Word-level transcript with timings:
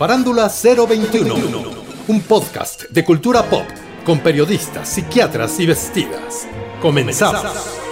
Farándula 0.00 0.48
021, 0.48 1.34
un 2.08 2.22
podcast 2.22 2.84
de 2.84 3.04
cultura 3.04 3.42
pop 3.50 3.66
con 4.02 4.20
periodistas, 4.20 4.88
psiquiatras 4.88 5.60
y 5.60 5.66
vestidas. 5.66 6.48
Comenzamos. 6.80 7.89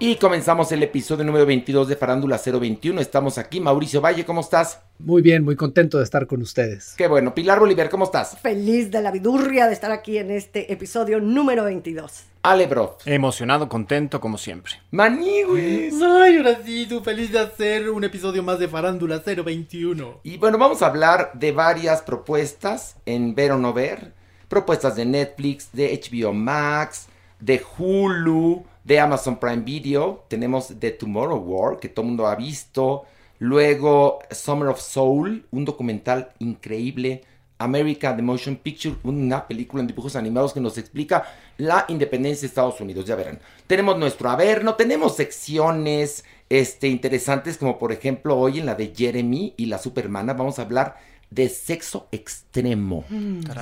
Y 0.00 0.16
comenzamos 0.16 0.72
el 0.72 0.82
episodio 0.82 1.24
número 1.24 1.46
22 1.46 1.86
de 1.86 1.94
Farándula 1.94 2.40
021. 2.44 3.00
Estamos 3.00 3.38
aquí. 3.38 3.60
Mauricio 3.60 4.00
Valle, 4.00 4.24
¿cómo 4.24 4.40
estás? 4.40 4.80
Muy 4.98 5.22
bien, 5.22 5.44
muy 5.44 5.54
contento 5.54 5.98
de 5.98 6.04
estar 6.04 6.26
con 6.26 6.42
ustedes. 6.42 6.94
Qué 6.96 7.06
bueno. 7.06 7.32
Pilar 7.32 7.60
Bolívar, 7.60 7.88
¿cómo 7.88 8.04
estás? 8.04 8.36
Feliz 8.38 8.90
de 8.90 9.00
la 9.00 9.12
vidurria 9.12 9.68
de 9.68 9.72
estar 9.72 9.92
aquí 9.92 10.18
en 10.18 10.32
este 10.32 10.72
episodio 10.72 11.20
número 11.20 11.64
22. 11.64 12.24
Ale 12.42 12.66
Bro. 12.66 12.98
Emocionado, 13.06 13.68
contento, 13.68 14.20
como 14.20 14.36
siempre. 14.36 14.72
Manigües. 14.90 15.94
Ay, 16.02 16.38
ahora 16.38 16.58
sí, 16.64 16.86
tú 16.88 17.00
feliz 17.00 17.30
de 17.30 17.38
hacer 17.38 17.88
un 17.88 18.02
episodio 18.02 18.42
más 18.42 18.58
de 18.58 18.68
Farándula 18.68 19.22
021. 19.24 20.20
Y 20.24 20.38
bueno, 20.38 20.58
vamos 20.58 20.82
a 20.82 20.86
hablar 20.86 21.30
de 21.34 21.52
varias 21.52 22.02
propuestas 22.02 22.96
en 23.06 23.36
Ver 23.36 23.52
o 23.52 23.58
No 23.58 23.72
Ver. 23.72 24.12
Propuestas 24.48 24.96
de 24.96 25.04
Netflix, 25.06 25.70
de 25.72 25.98
HBO 25.98 26.32
Max, 26.32 27.06
de 27.40 27.62
Hulu, 27.78 28.64
de 28.84 29.00
Amazon 29.00 29.38
Prime 29.38 29.62
Video. 29.62 30.24
Tenemos 30.28 30.74
The 30.78 30.92
Tomorrow 30.92 31.38
War, 31.38 31.80
que 31.80 31.88
todo 31.88 32.04
el 32.04 32.08
mundo 32.08 32.26
ha 32.26 32.36
visto. 32.36 33.04
Luego 33.38 34.20
Summer 34.30 34.68
of 34.68 34.80
Soul, 34.80 35.46
un 35.50 35.64
documental 35.64 36.32
increíble. 36.38 37.24
America 37.58 38.14
The 38.14 38.22
Motion 38.22 38.56
Picture, 38.56 38.96
una 39.04 39.46
película 39.46 39.80
en 39.80 39.86
dibujos 39.86 40.16
animados 40.16 40.52
que 40.52 40.60
nos 40.60 40.76
explica 40.76 41.24
la 41.56 41.84
independencia 41.88 42.42
de 42.42 42.46
Estados 42.48 42.80
Unidos, 42.80 43.04
ya 43.04 43.14
verán. 43.14 43.38
Tenemos 43.66 43.96
nuestro 43.96 44.28
Averno, 44.28 44.74
tenemos 44.74 45.16
secciones 45.16 46.24
este, 46.48 46.88
interesantes 46.88 47.56
como 47.56 47.78
por 47.78 47.92
ejemplo 47.92 48.36
hoy 48.36 48.58
en 48.58 48.66
la 48.66 48.74
de 48.74 48.92
Jeremy 48.94 49.54
y 49.56 49.66
la 49.66 49.78
Supermana 49.78 50.34
vamos 50.34 50.58
a 50.58 50.62
hablar 50.62 50.96
de 51.30 51.48
sexo 51.48 52.08
extremo. 52.12 53.04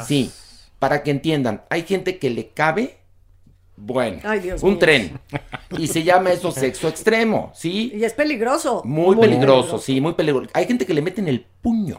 Sí, 0.06 0.30
para 0.78 1.02
que 1.02 1.10
entiendan, 1.10 1.62
hay 1.70 1.82
gente 1.82 2.18
que 2.18 2.30
le 2.30 2.48
cabe, 2.48 2.96
bueno, 3.76 4.20
Ay, 4.24 4.40
Dios 4.40 4.62
un 4.62 4.70
mío. 4.70 4.78
tren. 4.78 5.20
Y 5.78 5.86
se 5.86 6.02
llama 6.02 6.30
eso 6.32 6.52
sexo 6.52 6.86
extremo, 6.88 7.50
¿sí? 7.54 7.92
Y 7.94 8.04
es 8.04 8.12
peligroso. 8.12 8.82
Muy, 8.84 9.16
peligroso, 9.16 9.78
sí, 9.78 10.00
muy 10.02 10.12
peligroso. 10.12 10.50
Hay 10.52 10.66
gente 10.66 10.84
que 10.84 10.92
le 10.92 11.00
meten 11.00 11.28
el 11.28 11.46
puño, 11.62 11.98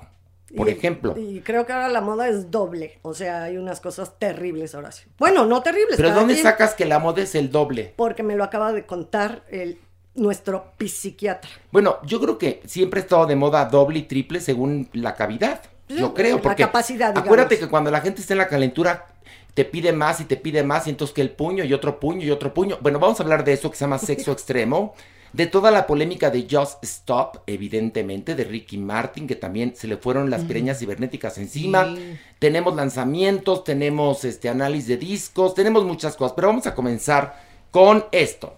por 0.56 0.70
Y- 0.70 0.72
ejemplo. 0.74 1.16
Y 1.18 1.42
creo 1.42 1.66
que 1.66 1.74
ahora 1.74 1.90
la 1.90 2.02
moda 2.02 2.28
es 2.28 2.52
doble. 2.52 3.00
O 3.02 3.16
sea, 3.16 3.44
hay 3.44 3.58
unas 3.58 3.82
cosas 3.82 4.20
terribles, 4.20 4.76
Horacio. 4.76 5.08
Bueno, 5.18 5.46
no 5.48 5.64
terribles. 5.64 5.98
Pero 5.98 6.14
¿dónde 6.14 6.36
quien, 6.36 6.44
sacas 6.44 6.76
que 6.76 6.86
la 6.86 7.00
moda 7.00 7.24
es 7.24 7.34
el 7.34 7.50
doble? 7.50 7.94
Porque 7.96 8.22
me 8.22 8.36
lo 8.36 8.44
acaba 8.44 8.72
de 8.74 8.86
contar 8.86 9.44
el, 9.50 9.80
nuestro 10.14 10.74
psiquiatra. 10.86 11.50
Bueno, 11.72 11.98
yo 12.06 12.22
creo 12.22 12.38
que 12.38 12.62
siempre 12.66 13.00
ha 13.00 13.04
estado 13.04 13.26
de 13.26 13.36
moda 13.36 13.66
doble 13.66 13.98
y 14.00 14.04
triple 14.04 14.40
según 14.40 14.90
la 14.94 15.16
cavidad. 15.16 15.62
Yo 15.90 16.14
creo, 16.14 16.38
la 16.38 16.42
porque 16.44 16.64
capacidad, 16.64 17.08
digamos. 17.10 17.26
acuérdate 17.26 17.60
que 17.60 17.68
cuando 17.68 17.90
la 17.92 18.02
gente 18.02 18.22
está 18.22 18.34
en 18.36 18.38
la 18.40 18.48
calentura 18.48 19.08
te 19.54 19.66
pide 19.66 19.94
más 19.94 20.20
y 20.20 20.26
te 20.26 20.38
pide 20.38 20.64
más 20.64 20.88
y 20.88 20.90
entonces 20.90 21.14
que 21.14 21.22
el 21.22 21.32
puño 21.32 21.64
y 21.64 21.74
otro 21.74 22.00
puño 22.00 22.26
y 22.26 22.32
otro 22.32 22.54
puño. 22.54 22.78
Bueno, 22.82 23.00
vamos 23.00 23.20
a 23.20 23.24
hablar 23.24 23.44
de 23.44 23.54
eso 23.54 23.70
que 23.70 23.78
se 23.78 23.86
llama 23.86 24.00
sexo 24.00 24.32
extremo, 24.34 24.96
de 25.32 25.48
toda 25.48 25.72
la 25.72 25.88
polémica 25.88 26.30
de 26.30 26.48
Just 26.50 26.84
Stop, 26.84 27.40
evidentemente, 27.48 28.36
de 28.36 28.44
Ricky 28.44 28.78
Martin, 28.78 29.28
que 29.28 29.36
también 29.36 29.76
se 29.76 29.88
le 29.88 29.98
fueron 29.98 30.30
las 30.30 30.44
pireñas 30.44 30.80
cibernéticas 30.80 31.38
encima. 31.40 31.96
Tenemos 32.38 32.76
lanzamientos, 32.76 33.64
tenemos 33.64 34.26
este 34.26 34.50
análisis 34.50 34.88
de 34.88 34.98
discos, 34.98 35.56
tenemos 35.56 35.86
muchas 35.86 36.16
cosas, 36.16 36.34
pero 36.36 36.50
vamos 36.50 36.68
a 36.68 36.76
comenzar 36.76 37.42
con 37.72 38.06
esto. 38.12 38.58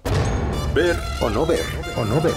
Ver 0.74 0.98
o 1.22 1.30
no 1.30 1.46
ver, 1.46 1.64
o 1.98 2.04
no 2.04 2.20
ver. 2.20 2.34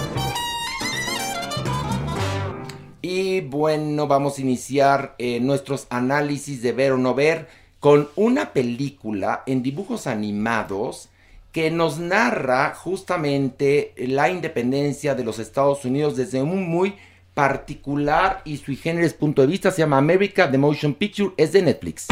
Y 3.02 3.40
bueno, 3.40 4.06
vamos 4.06 4.38
a 4.38 4.42
iniciar 4.42 5.14
eh, 5.18 5.40
nuestros 5.40 5.86
análisis 5.90 6.62
de 6.62 6.72
ver 6.72 6.92
o 6.92 6.98
no 6.98 7.14
ver 7.14 7.48
con 7.80 8.08
una 8.16 8.52
película 8.52 9.42
en 9.46 9.62
dibujos 9.62 10.06
animados 10.06 11.08
que 11.52 11.70
nos 11.70 11.98
narra 11.98 12.74
justamente 12.74 13.94
la 13.96 14.28
independencia 14.28 15.14
de 15.14 15.24
los 15.24 15.38
Estados 15.38 15.84
Unidos 15.84 16.16
desde 16.16 16.42
un 16.42 16.68
muy 16.68 16.94
particular 17.34 18.42
y 18.44 18.56
sui 18.56 18.76
generis 18.76 19.14
punto 19.14 19.42
de 19.42 19.48
vista. 19.48 19.70
Se 19.70 19.78
llama 19.78 19.98
America 19.98 20.50
The 20.50 20.58
Motion 20.58 20.94
Picture, 20.94 21.30
es 21.36 21.52
de 21.52 21.62
Netflix. 21.62 22.06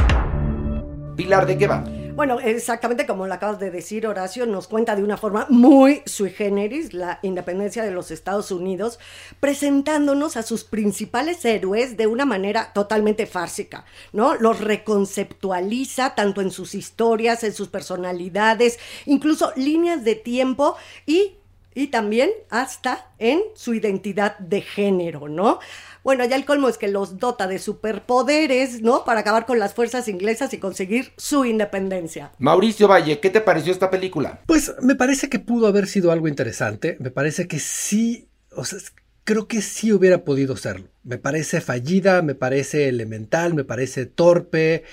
Pilar, 1.16 1.47
¿de 1.47 1.59
qué 1.59 1.66
va? 1.66 1.84
Bueno, 2.16 2.41
exactamente 2.41 3.04
como 3.04 3.27
lo 3.27 3.34
acabas 3.34 3.60
de 3.60 3.71
decir, 3.71 4.06
Horacio, 4.06 4.47
nos 4.47 4.69
cuenta 4.69 4.97
de 4.97 5.04
una 5.04 5.19
forma 5.19 5.47
muy 5.50 6.00
sui 6.06 6.31
generis 6.31 6.94
la 6.94 7.19
independencia 7.21 7.84
de 7.84 7.91
los 7.91 8.10
Estados 8.10 8.50
Unidos, 8.50 8.99
presentándonos 9.38 10.38
a 10.38 10.43
sus 10.43 10.65
principales 10.65 11.44
héroes 11.44 11.99
de 11.99 12.06
una 12.06 12.25
manera 12.25 12.72
totalmente 12.72 13.27
fársica, 13.27 13.84
¿no? 14.15 14.34
Los 14.34 14.62
reconceptualiza 14.62 16.15
tanto 16.15 16.41
en 16.41 16.50
sus 16.50 16.75
historias, 16.75 17.44
en 17.44 17.53
sus 17.53 17.69
personalidades, 17.69 18.78
incluso 19.04 19.53
líneas 19.54 20.03
de 20.03 20.15
tiempo 20.15 20.75
y, 21.04 21.36
y 21.77 21.89
también 21.89 22.31
hasta 22.49 23.11
en 23.19 23.39
su 23.55 23.75
identidad 23.75 24.39
de 24.39 24.63
género, 24.63 25.28
¿no? 25.28 25.61
Bueno, 26.03 26.25
ya 26.25 26.34
el 26.34 26.47
colmo 26.47 26.71
es 26.71 26.78
que 26.78 26.89
los 26.89 27.19
dota 27.19 27.47
de 27.47 27.59
superpoderes, 27.59 28.81
¿no? 28.81 29.05
Para 29.05 29.21
acabar 29.21 29.45
con 29.45 29.59
las 29.59 29.75
fuerzas 29.75 30.09
inglesas 30.09 30.55
y 30.55 30.59
conseguir 30.59 31.13
su 31.19 31.45
independencia. 31.45 32.33
Mauricio 32.39 32.89
Valle, 32.89 33.21
¿qué 33.21 33.28
te 33.28 33.43
pareció 33.43 33.73
esta 33.73 33.91
película? 33.91 34.41
Pues 34.47 34.73
me 34.81 34.95
parece 34.95 35.28
que 35.28 35.39
pudo 35.39 35.67
haber 35.67 35.87
sido 35.87 36.11
algo 36.11 36.28
interesante. 36.28 36.97
Me 36.99 37.11
parece 37.11 37.47
que 37.47 37.59
sí, 37.59 38.27
o 38.53 38.65
sea, 38.65 38.79
creo 39.25 39.47
que 39.47 39.61
sí 39.61 39.93
hubiera 39.93 40.25
podido 40.25 40.57
serlo. 40.57 40.89
Me 41.05 41.19
parece 41.19 41.61
fallida, 41.61 42.22
me 42.22 42.34
parece 42.34 42.89
elemental, 42.89 43.53
me 43.53 43.65
parece 43.65 44.07
torpe, 44.07 44.84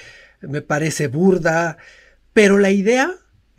me 0.42 0.62
parece 0.62 1.08
burda, 1.08 1.78
pero 2.34 2.58
la 2.58 2.72
idea 2.72 3.10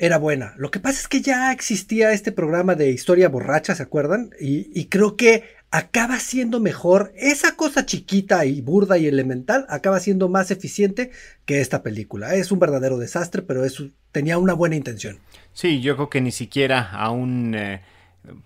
era 0.05 0.19
buena. 0.19 0.55
Lo 0.56 0.71
que 0.71 0.81
pasa 0.81 1.01
es 1.01 1.09
que 1.09 1.23
ya 1.23 1.51
existía 1.53 2.12
este 2.12 2.31
programa 2.31 2.75
de 2.75 2.91
historia 2.91 3.29
borracha, 3.29 3.75
¿se 3.75 3.83
acuerdan? 3.83 4.31
Y, 4.39 4.85
creo 4.87 5.17
que 5.17 5.45
acaba 5.71 6.19
siendo 6.19 6.61
mejor, 6.61 7.12
esa 7.17 7.56
cosa 7.56 7.87
chiquita 7.87 8.45
y 8.45 8.61
burda 8.61 8.99
y 8.99 9.06
elemental 9.06 9.67
acaba 9.69 9.99
siendo 9.99 10.29
más 10.29 10.51
eficiente 10.51 11.11
que 11.47 11.61
esta 11.61 11.83
película. 11.83 12.35
Es 12.35 12.53
un 12.53 12.59
verdadero 12.59 12.99
desastre, 12.99 13.43
pero 13.43 13.65
tenía 14.12 14.39
una 14.39 14.53
buena 14.53 14.77
intención. 14.77 15.19
Sí, 15.53 15.81
yo 15.81 15.97
creo 15.97 16.11
que 16.11 16.21
ni 16.21 16.33
siquiera 16.33 16.91
a 16.91 17.11
un 17.11 17.55
eh, 17.55 17.81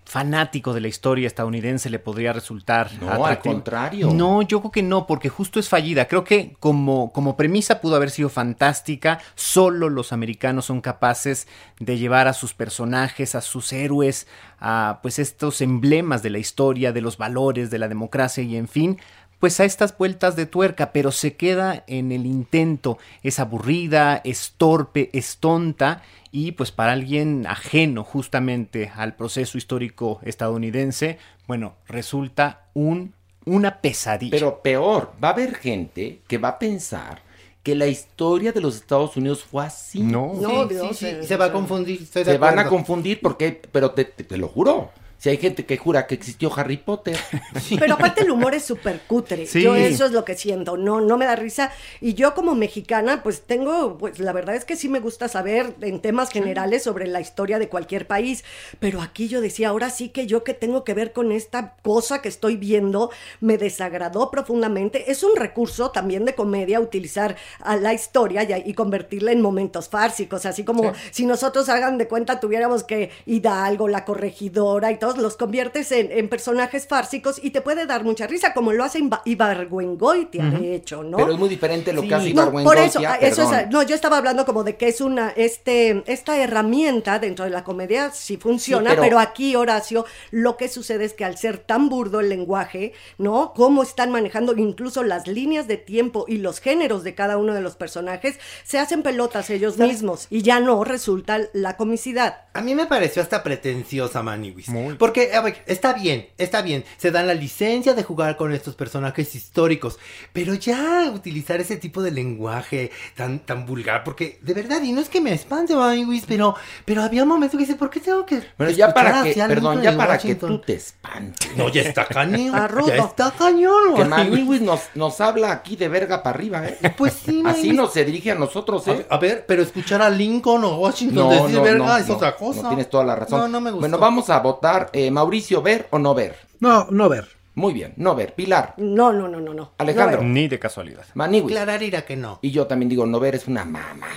fanático 0.03 0.73
de 0.73 0.81
la 0.81 0.87
historia 0.89 1.27
estadounidense 1.27 1.89
le 1.89 1.99
podría 1.99 2.33
resultar 2.33 2.91
No, 2.99 3.25
al 3.25 3.39
contrario. 3.39 4.11
No, 4.13 4.41
yo 4.41 4.59
creo 4.59 4.71
que 4.71 4.83
no, 4.83 5.07
porque 5.07 5.29
justo 5.29 5.59
es 5.59 5.69
fallida. 5.69 6.07
Creo 6.07 6.23
que 6.23 6.55
como, 6.59 7.13
como 7.13 7.37
premisa 7.37 7.79
pudo 7.79 7.95
haber 7.95 8.09
sido 8.09 8.29
fantástica. 8.29 9.19
Solo 9.35 9.89
los 9.89 10.11
americanos 10.11 10.65
son 10.65 10.81
capaces 10.81 11.47
de 11.79 11.97
llevar 11.97 12.27
a 12.27 12.33
sus 12.33 12.53
personajes, 12.53 13.35
a 13.35 13.41
sus 13.41 13.71
héroes, 13.71 14.27
a 14.59 14.99
pues 15.01 15.19
estos 15.19 15.61
emblemas 15.61 16.23
de 16.23 16.31
la 16.31 16.39
historia, 16.39 16.91
de 16.91 17.01
los 17.01 17.17
valores, 17.17 17.69
de 17.69 17.79
la 17.79 17.87
democracia 17.87 18.43
y 18.43 18.57
en 18.57 18.67
fin, 18.67 18.99
pues 19.39 19.59
a 19.59 19.65
estas 19.65 19.97
vueltas 19.97 20.35
de 20.35 20.45
tuerca, 20.45 20.91
pero 20.91 21.11
se 21.11 21.35
queda 21.35 21.83
en 21.87 22.11
el 22.11 22.25
intento. 22.25 22.97
Es 23.23 23.39
aburrida, 23.39 24.21
es 24.23 24.53
torpe, 24.57 25.09
es 25.13 25.37
tonta 25.37 26.01
y 26.31 26.51
pues 26.51 26.71
para 26.71 26.91
alguien 26.91 27.45
ajeno 27.47 28.03
justamente 28.03 28.91
al 28.95 29.15
proceso 29.15 29.57
histórico 29.57 30.19
estadounidense, 30.23 31.17
bueno, 31.47 31.75
resulta 31.87 32.67
un, 32.73 33.13
una 33.45 33.81
pesadilla. 33.81 34.31
Pero 34.31 34.61
peor, 34.61 35.13
va 35.23 35.29
a 35.29 35.31
haber 35.31 35.55
gente 35.55 36.21
que 36.27 36.37
va 36.37 36.49
a 36.49 36.59
pensar 36.59 37.21
que 37.63 37.75
la 37.75 37.87
historia 37.87 38.51
de 38.51 38.61
los 38.61 38.75
Estados 38.75 39.17
Unidos 39.17 39.43
fue 39.43 39.65
así. 39.65 40.01
no. 40.01 40.33
No, 40.35 40.63
Sí, 40.63 40.69
Dios, 40.75 40.97
sí, 40.97 41.05
eh, 41.05 41.17
sí, 41.21 41.27
se 41.27 41.35
va 41.37 41.45
a 41.45 41.51
confundir. 41.51 42.05
Se 42.07 42.37
van 42.37 42.59
a 42.59 42.67
confundir 42.67 43.19
porque, 43.21 43.61
pero 43.71 43.91
te, 43.91 44.05
te- 44.05 44.23
te 44.23 44.37
lo 44.37 44.47
juro. 44.47 44.91
Si 45.19 45.27
hay 45.27 45.35
gente 45.35 45.65
que 45.65 45.75
jura 45.75 46.07
que 46.07 46.15
existió 46.15 46.49
Harry 46.55 46.77
Potter. 46.77 47.17
Pero 47.79 47.95
aparte 47.95 48.21
el 48.21 48.31
humor 48.31 48.55
es 48.55 48.63
súper 48.63 49.01
cutre. 49.01 49.45
Sí. 49.47 49.61
Yo 49.61 49.75
eso 49.75 50.05
es 50.05 50.13
lo 50.13 50.23
que 50.23 50.37
siento. 50.37 50.77
No, 50.77 51.01
no 51.01 51.17
me 51.17 51.25
da 51.25 51.35
risa. 51.35 51.73
Y 51.99 52.13
yo 52.13 52.33
como 52.33 52.55
mexicana, 52.55 53.21
pues 53.21 53.41
tengo, 53.41 53.97
pues 53.97 54.19
la 54.19 54.31
verdad 54.31 54.55
es 54.55 54.63
que 54.63 54.77
sí 54.77 54.87
me 54.87 55.01
gusta 55.01 55.27
saber 55.27 55.75
en 55.81 55.99
temas 55.99 56.31
generales 56.31 56.83
sobre 56.83 57.05
la 57.05 57.19
historia 57.19 57.59
de 57.59 57.67
cualquier 57.67 58.07
país. 58.07 58.45
Pero 58.79 59.01
aquí 59.01 59.27
yo 59.27 59.41
decía, 59.41 59.69
ahora 59.69 59.89
sí 59.89 60.07
que 60.07 60.25
yo 60.25 60.45
que 60.45 60.53
tengo 60.53 60.85
que 60.85 60.93
ver 60.93 61.11
con 61.11 61.33
esta 61.33 61.75
cosa 61.83 62.21
que 62.21 62.29
estoy 62.29 62.55
viendo, 62.55 63.11
me 63.41 63.57
desagradó 63.57 64.31
profundamente. 64.31 65.11
Es 65.11 65.23
un 65.23 65.35
recurso 65.35 65.91
también 65.91 66.23
de 66.23 66.33
comedia 66.33 66.79
utilizar 66.79 67.35
a 67.59 67.75
la 67.75 67.93
historia 67.93 68.43
y, 68.43 68.69
y 68.69 68.73
convertirla 68.73 69.33
en 69.33 69.41
momentos 69.41 69.89
fársicos. 69.89 70.45
Así 70.45 70.63
como 70.63 70.93
si 71.11 71.25
nosotros 71.25 71.67
hagan 71.67 71.97
de 71.97 72.07
cuenta 72.07 72.39
tuviéramos 72.39 72.85
que 72.85 73.11
Hidalgo, 73.25 73.89
la 73.89 74.05
corregidora 74.05 74.93
y 74.93 74.97
los 75.17 75.37
conviertes 75.37 75.91
en, 75.91 76.11
en 76.11 76.29
personajes 76.29 76.87
fársicos 76.87 77.39
y 77.43 77.49
te 77.51 77.61
puede 77.61 77.85
dar 77.85 78.03
mucha 78.03 78.27
risa, 78.27 78.53
como 78.53 78.71
lo 78.73 78.83
hace 78.83 78.99
Iba- 78.99 79.21
Ibargüengoitia, 79.25 80.45
de 80.45 80.75
hecho, 80.75 81.03
¿no? 81.03 81.17
Pero 81.17 81.33
es 81.33 81.39
muy 81.39 81.49
diferente 81.49 81.93
lo 81.93 82.01
Sí. 82.01 82.07
que 82.07 82.15
hace 82.15 82.33
No, 82.33 82.51
por 82.51 82.77
eso, 82.77 82.99
Ibargüengoitia, 82.99 83.11
ah, 83.13 83.15
eso 83.17 83.41
es, 83.43 83.49
perdón. 83.49 83.69
no, 83.71 83.83
yo 83.83 83.95
estaba 83.95 84.17
hablando 84.17 84.45
como 84.45 84.63
de 84.63 84.75
que 84.77 84.87
es 84.87 85.01
una, 85.01 85.29
este, 85.29 86.03
esta 86.07 86.37
herramienta 86.37 87.19
dentro 87.19 87.45
de 87.45 87.51
la 87.51 87.63
comedia 87.63 88.11
sí 88.11 88.37
funciona, 88.37 88.91
Sí, 88.91 88.95
pero- 88.95 89.01
pero... 89.03 89.19
aquí, 89.19 89.55
Horacio, 89.55 90.05
lo 90.31 90.57
que 90.57 90.67
sucede 90.69 91.05
es 91.05 91.13
que 91.13 91.25
al 91.25 91.37
ser 91.37 91.57
tan 91.57 91.89
burdo 91.89 92.19
el 92.19 92.29
lenguaje, 92.29 92.93
¿no? 93.17 93.53
Cómo 93.55 93.83
están 93.83 94.11
manejando 94.11 94.53
incluso 94.57 95.03
las 95.03 95.27
líneas 95.27 95.67
de 95.67 95.77
tiempo 95.77 96.25
y 96.27 96.37
los 96.37 96.59
géneros 96.59 97.03
de 97.03 97.15
cada 97.15 97.37
uno 97.37 97.53
de 97.53 97.61
los 97.61 97.75
personajes, 97.75 98.39
se 98.63 98.79
hacen 98.79 99.03
pelotas 99.03 99.49
ellos 99.49 99.77
mismos 99.77 100.27
y 100.29 100.41
ya 100.41 100.59
no 100.59 100.83
resulta 100.83 101.39
la 101.53 101.77
comicidad. 101.77 102.43
A 102.53 102.61
mí 102.61 102.75
me 102.75 102.85
pareció 102.85 103.21
hasta 103.21 103.43
pretenciosa 103.43 104.21
Maniwis. 104.23 104.67
Porque, 104.99 105.33
a 105.33 105.41
ver, 105.41 105.63
está 105.65 105.93
bien, 105.93 106.27
está 106.37 106.61
bien. 106.61 106.83
Se 106.97 107.09
dan 107.09 107.25
la 107.25 107.33
licencia 107.33 107.93
de 107.93 108.03
jugar 108.03 108.37
con 108.37 108.53
estos 108.53 108.75
personajes 108.75 109.33
históricos. 109.33 109.97
Pero 110.33 110.53
ya 110.53 111.09
utilizar 111.11 111.59
ese 111.59 111.77
tipo 111.77 112.01
de 112.03 112.11
lenguaje 112.11 112.91
tan, 113.15 113.39
tan 113.39 113.65
vulgar. 113.65 114.03
Porque, 114.03 114.37
de 114.41 114.53
verdad, 114.53 114.81
y 114.83 114.91
no 114.91 115.01
es 115.01 115.09
que 115.09 115.21
me 115.21 115.33
espante 115.33 115.75
Maniwis, 115.75 116.25
pero, 116.27 116.55
pero 116.85 117.01
había 117.01 117.23
un 117.23 117.29
momento 117.29 117.57
que 117.57 117.63
dice, 117.63 117.75
¿por 117.75 117.89
qué 117.89 118.01
tengo 118.01 118.25
que. 118.25 118.43
Bueno, 118.57 118.71
ya 118.71 118.93
para 118.93 119.23
que, 119.23 119.33
perdón, 119.33 119.81
ya 119.81 119.95
para 119.97 120.17
que 120.17 120.35
tú 120.35 120.59
te 120.59 120.75
espantes. 120.75 121.55
No, 121.55 121.69
ya 121.69 121.81
está 121.81 122.05
cañón. 122.05 122.69
Ya 122.89 122.95
está 122.95 123.31
cañón, 123.31 123.95
Que 123.95 124.05
Maniwis. 124.05 124.61
Nos, 124.61 124.81
nos 124.95 125.21
habla 125.21 125.51
aquí 125.51 125.75
de 125.75 125.87
verga 125.87 126.21
para 126.23 126.35
arriba, 126.35 126.65
¿eh? 126.65 126.77
Pues 126.97 127.13
sí, 127.13 127.41
Así 127.45 127.71
nos 127.71 127.93
se 127.93 128.03
dirige 128.03 128.31
a 128.31 128.35
nosotros, 128.35 128.87
A 128.87 128.91
¿eh? 128.91 128.95
ver, 128.95 129.07
a 129.09 129.17
ver, 129.17 129.45
pero 129.47 129.61
escuchar 129.61 130.01
a 130.01 130.09
Lincoln 130.09 130.63
o 130.63 130.77
Washington 130.77 131.15
No, 131.15 131.29
decir 131.29 131.55
no, 131.55 131.61
verga 131.61 131.85
no, 131.85 131.97
es 131.97 132.09
otra 132.09 132.35
cosa. 132.35 132.63
No 132.63 132.69
tienes 132.69 132.89
toda 132.89 133.03
la 133.03 133.15
razón. 133.15 133.39
No, 133.39 133.47
no 133.47 133.61
me 133.61 133.71
gustó. 133.71 133.81
Bueno, 133.81 133.97
vamos 133.97 134.29
a 134.29 134.39
votar. 134.39 134.88
Eh, 134.93 135.11
Mauricio, 135.11 135.61
¿ver 135.61 135.87
o 135.91 135.99
no 135.99 136.13
ver? 136.13 136.35
No, 136.59 136.87
no 136.91 137.09
ver. 137.09 137.27
Muy 137.55 137.73
bien, 137.73 137.93
no 137.97 138.15
ver. 138.15 138.35
Pilar, 138.35 138.73
No, 138.77 139.11
no, 139.11 139.27
no, 139.27 139.39
no, 139.41 139.53
no. 139.53 139.71
Alejandro. 139.79 140.21
No, 140.21 140.29
Ni 140.29 140.47
de 140.47 140.59
casualidad. 140.59 141.05
Maniwis. 141.13 141.51
Clararira 141.51 142.03
que 142.05 142.15
no. 142.15 142.39
Y 142.41 142.51
yo 142.51 142.67
también 142.67 142.87
digo, 142.89 143.05
no 143.05 143.19
ver 143.19 143.35
es 143.35 143.47
una 143.47 143.65
mamada. 143.65 144.07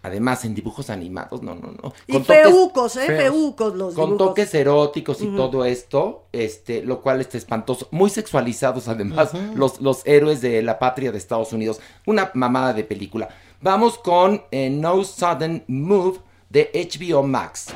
Además, 0.00 0.44
en 0.44 0.54
dibujos 0.54 0.88
animados, 0.90 1.42
no, 1.42 1.56
no, 1.56 1.72
no. 1.82 1.92
Y 2.06 2.12
Con 2.12 2.24
toques- 2.24 2.44
feucos, 2.44 2.96
¿eh? 2.96 3.06
feos. 3.06 3.22
Feucos 3.24 3.74
los 3.74 3.94
con 3.94 4.10
dibujos. 4.10 4.28
toques 4.28 4.54
eróticos 4.54 5.20
y 5.20 5.26
todo 5.26 5.64
esto, 5.64 6.26
este, 6.30 6.82
lo 6.82 7.00
cual 7.00 7.20
está 7.20 7.36
espantoso. 7.36 7.88
Muy 7.90 8.08
sexualizados 8.10 8.86
además 8.86 9.32
los, 9.56 9.80
los 9.80 10.06
héroes 10.06 10.40
de 10.40 10.62
la 10.62 10.78
patria 10.78 11.10
de 11.10 11.18
Estados 11.18 11.52
Unidos. 11.52 11.80
Una 12.06 12.30
mamada 12.34 12.72
de 12.74 12.84
película. 12.84 13.28
Vamos 13.60 13.98
con 13.98 14.44
eh, 14.52 14.70
No 14.70 15.02
Sudden 15.02 15.64
Move 15.66 16.20
de 16.48 16.70
HBO 16.72 17.24
Max. 17.24 17.66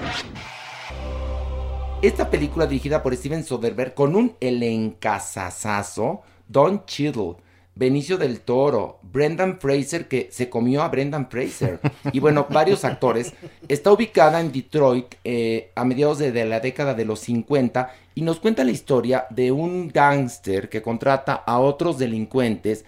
Esta 2.02 2.28
película 2.28 2.66
dirigida 2.66 3.00
por 3.00 3.14
Steven 3.14 3.44
Soderbergh 3.44 3.94
con 3.94 4.16
un 4.16 4.34
elencazazazo, 4.40 6.22
Don 6.48 6.84
Cheadle, 6.84 7.36
Benicio 7.76 8.18
del 8.18 8.40
Toro, 8.40 8.98
Brendan 9.02 9.60
Fraser, 9.60 10.08
que 10.08 10.28
se 10.32 10.50
comió 10.50 10.82
a 10.82 10.88
Brendan 10.88 11.30
Fraser, 11.30 11.78
y 12.10 12.18
bueno, 12.18 12.48
varios 12.50 12.84
actores. 12.84 13.32
Está 13.68 13.92
ubicada 13.92 14.40
en 14.40 14.50
Detroit 14.50 15.14
eh, 15.22 15.70
a 15.76 15.84
mediados 15.84 16.18
de, 16.18 16.32
de 16.32 16.44
la 16.44 16.58
década 16.58 16.94
de 16.94 17.04
los 17.04 17.20
50 17.20 17.94
y 18.16 18.22
nos 18.22 18.40
cuenta 18.40 18.64
la 18.64 18.72
historia 18.72 19.26
de 19.30 19.52
un 19.52 19.86
gángster 19.86 20.68
que 20.68 20.82
contrata 20.82 21.34
a 21.34 21.60
otros 21.60 21.98
delincuentes 21.98 22.84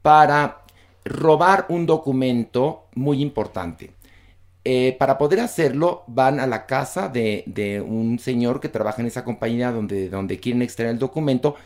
para 0.00 0.62
robar 1.04 1.66
un 1.68 1.84
documento 1.84 2.86
muy 2.94 3.20
importante. 3.20 3.90
Eh, 4.66 4.96
para 4.98 5.18
poder 5.18 5.40
hacerlo, 5.40 6.04
van 6.06 6.40
a 6.40 6.46
la 6.46 6.64
casa 6.64 7.08
de, 7.08 7.44
de 7.46 7.82
un 7.82 8.18
señor 8.18 8.60
que 8.60 8.70
trabaja 8.70 9.02
en 9.02 9.08
esa 9.08 9.22
compañía 9.22 9.70
donde, 9.70 10.08
donde 10.08 10.40
quieren 10.40 10.62
extraer 10.62 10.92
el 10.92 10.98
documento. 10.98 11.56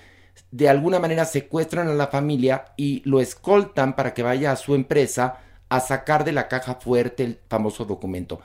De 0.51 0.69
alguna 0.69 0.99
manera 0.99 1.25
secuestran 1.25 1.89
a 1.89 1.95
la 1.95 2.09
familia 2.09 2.67
y 2.77 3.03
lo 3.05 3.21
escoltan 3.21 3.95
para 3.95 4.15
que 4.15 4.23
vaya 4.23 4.51
a 4.51 4.57
su 4.57 4.75
empresa 4.75 5.39
a 5.69 5.81
sacar 5.81 6.25
de 6.25 6.33
la 6.33 6.49
caja 6.49 6.77
fuerte 6.77 7.25
el 7.25 7.39
famoso 7.49 7.85
documento. 7.85 8.41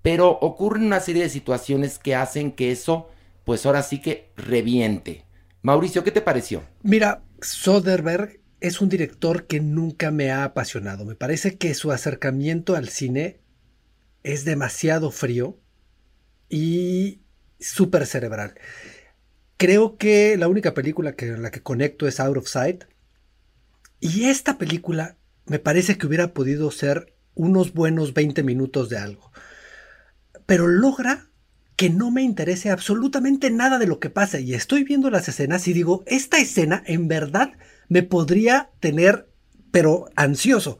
Pero 0.00 0.30
ocurren 0.30 0.84
una 0.84 1.00
serie 1.00 1.24
de 1.24 1.28
situaciones 1.28 1.98
que 1.98 2.14
hacen 2.14 2.52
que 2.52 2.70
eso, 2.70 3.10
pues 3.44 3.66
ahora 3.66 3.82
sí 3.82 4.00
que 4.00 4.30
reviente. 4.36 5.24
Mauricio, 5.60 6.04
¿qué 6.04 6.12
te 6.12 6.20
pareció? 6.22 6.62
Mira, 6.82 7.22
Soderbergh 7.42 8.40
es 8.60 8.80
un 8.80 8.88
director 8.88 9.46
que 9.46 9.60
nunca 9.60 10.10
me 10.10 10.30
ha 10.30 10.44
apasionado. 10.44 11.04
Me 11.04 11.14
parece 11.14 11.58
que 11.58 11.74
su 11.74 11.92
acercamiento 11.92 12.76
al 12.76 12.88
cine 12.88 13.38
es 14.28 14.44
demasiado 14.44 15.10
frío 15.10 15.58
y 16.50 17.22
súper 17.58 18.06
cerebral. 18.06 18.54
Creo 19.56 19.96
que 19.96 20.36
la 20.36 20.48
única 20.48 20.74
película 20.74 21.14
que, 21.14 21.28
en 21.28 21.42
la 21.42 21.50
que 21.50 21.62
conecto 21.62 22.06
es 22.06 22.20
Out 22.20 22.36
of 22.36 22.46
Sight. 22.46 22.84
Y 24.00 24.24
esta 24.24 24.58
película 24.58 25.16
me 25.46 25.58
parece 25.58 25.96
que 25.96 26.06
hubiera 26.06 26.34
podido 26.34 26.70
ser 26.70 27.14
unos 27.34 27.72
buenos 27.72 28.12
20 28.12 28.42
minutos 28.42 28.90
de 28.90 28.98
algo. 28.98 29.32
Pero 30.44 30.66
logra 30.66 31.30
que 31.76 31.88
no 31.88 32.10
me 32.10 32.22
interese 32.22 32.70
absolutamente 32.70 33.50
nada 33.50 33.78
de 33.78 33.86
lo 33.86 33.98
que 33.98 34.10
pasa. 34.10 34.40
Y 34.40 34.52
estoy 34.52 34.84
viendo 34.84 35.08
las 35.08 35.26
escenas 35.28 35.66
y 35.68 35.72
digo, 35.72 36.02
esta 36.06 36.38
escena 36.38 36.82
en 36.86 37.08
verdad 37.08 37.54
me 37.88 38.02
podría 38.02 38.70
tener, 38.80 39.30
pero 39.70 40.10
ansioso. 40.16 40.78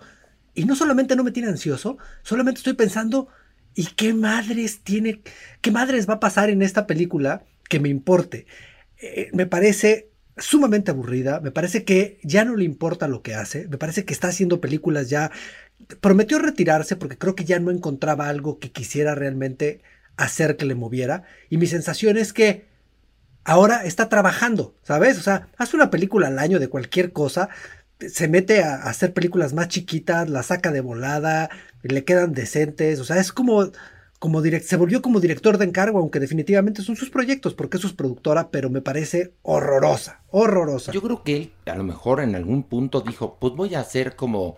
Y 0.59 0.65
no 0.65 0.75
solamente 0.75 1.15
no 1.15 1.23
me 1.23 1.31
tiene 1.31 1.51
ansioso, 1.51 1.99
solamente 2.25 2.59
estoy 2.59 2.73
pensando, 2.73 3.29
¿y 3.77 3.87
qué 3.95 4.13
madres 4.13 4.81
tiene, 4.83 5.23
qué 5.61 5.71
madres 5.71 6.09
va 6.09 6.15
a 6.15 6.21
pasar 6.21 6.51
en 6.51 6.63
esta 6.63 6.85
película 6.89 7.45
que 7.69 7.79
me 7.79 7.89
importe? 7.89 8.49
Eh, 9.01 9.31
me 9.33 9.47
parece 9.47 10.11
sumamente 10.37 10.91
aburrida, 10.91 11.39
me 11.39 11.53
parece 11.53 11.85
que 11.85 12.19
ya 12.25 12.45
no 12.45 12.57
le 12.57 12.65
importa 12.65 13.07
lo 13.07 13.23
que 13.23 13.37
hace, 13.37 13.69
me 13.69 13.79
parece 13.79 14.05
que 14.05 14.13
está 14.13 14.27
haciendo 14.27 14.61
películas 14.61 15.09
ya, 15.09 15.31
prometió 16.01 16.41
retirarse 16.41 16.97
porque 16.97 17.19
creo 17.19 17.37
que 17.37 17.45
ya 17.45 17.61
no 17.61 17.71
encontraba 17.71 18.29
algo 18.29 18.59
que 18.59 18.73
quisiera 18.73 19.15
realmente 19.15 19.81
hacer 20.17 20.57
que 20.57 20.65
le 20.65 20.75
moviera, 20.75 21.23
y 21.51 21.59
mi 21.59 21.69
sensación 21.69 22.17
es 22.17 22.33
que 22.33 22.67
ahora 23.45 23.85
está 23.85 24.09
trabajando, 24.09 24.75
¿sabes? 24.83 25.19
O 25.19 25.23
sea, 25.23 25.51
hace 25.57 25.77
una 25.77 25.91
película 25.91 26.27
al 26.27 26.41
año 26.41 26.59
de 26.59 26.69
cualquier 26.69 27.13
cosa, 27.13 27.49
se 28.01 28.29
mete 28.29 28.63
a 28.63 28.77
hacer 28.83 29.13
películas 29.13 29.53
más 29.55 29.69
chiquitas, 29.69 30.29
la 30.29 30.43
saca 30.43 30.73
de 30.73 30.81
volada, 30.81 31.51
le 31.83 32.05
quedan 32.05 32.33
decentes, 32.33 33.01
o 33.01 33.05
sea, 33.05 33.19
es 33.19 33.33
como, 33.33 33.71
como 34.19 34.43
direct, 34.43 34.67
se 34.67 34.77
volvió 34.77 35.03
como 35.03 35.21
director 35.21 35.59
de 35.59 35.65
encargo, 35.65 35.99
aunque 35.99 36.21
definitivamente 36.21 36.83
son 36.83 36.97
sus 36.97 37.11
proyectos, 37.11 37.55
porque 37.55 37.77
es 37.77 37.83
su 37.83 37.97
productora, 37.97 38.51
pero 38.51 38.71
me 38.71 38.83
parece 38.83 39.35
horrorosa, 39.43 40.23
horrorosa. 40.31 40.93
Yo 40.93 41.03
creo 41.03 41.23
que 41.23 41.37
él 41.37 41.53
a 41.67 41.77
lo 41.77 41.85
mejor 41.85 42.21
en 42.21 42.35
algún 42.35 42.63
punto 42.65 43.01
dijo, 43.01 43.39
pues 43.41 43.55
voy 43.55 43.75
a 43.75 43.81
hacer 43.81 44.17
como, 44.17 44.57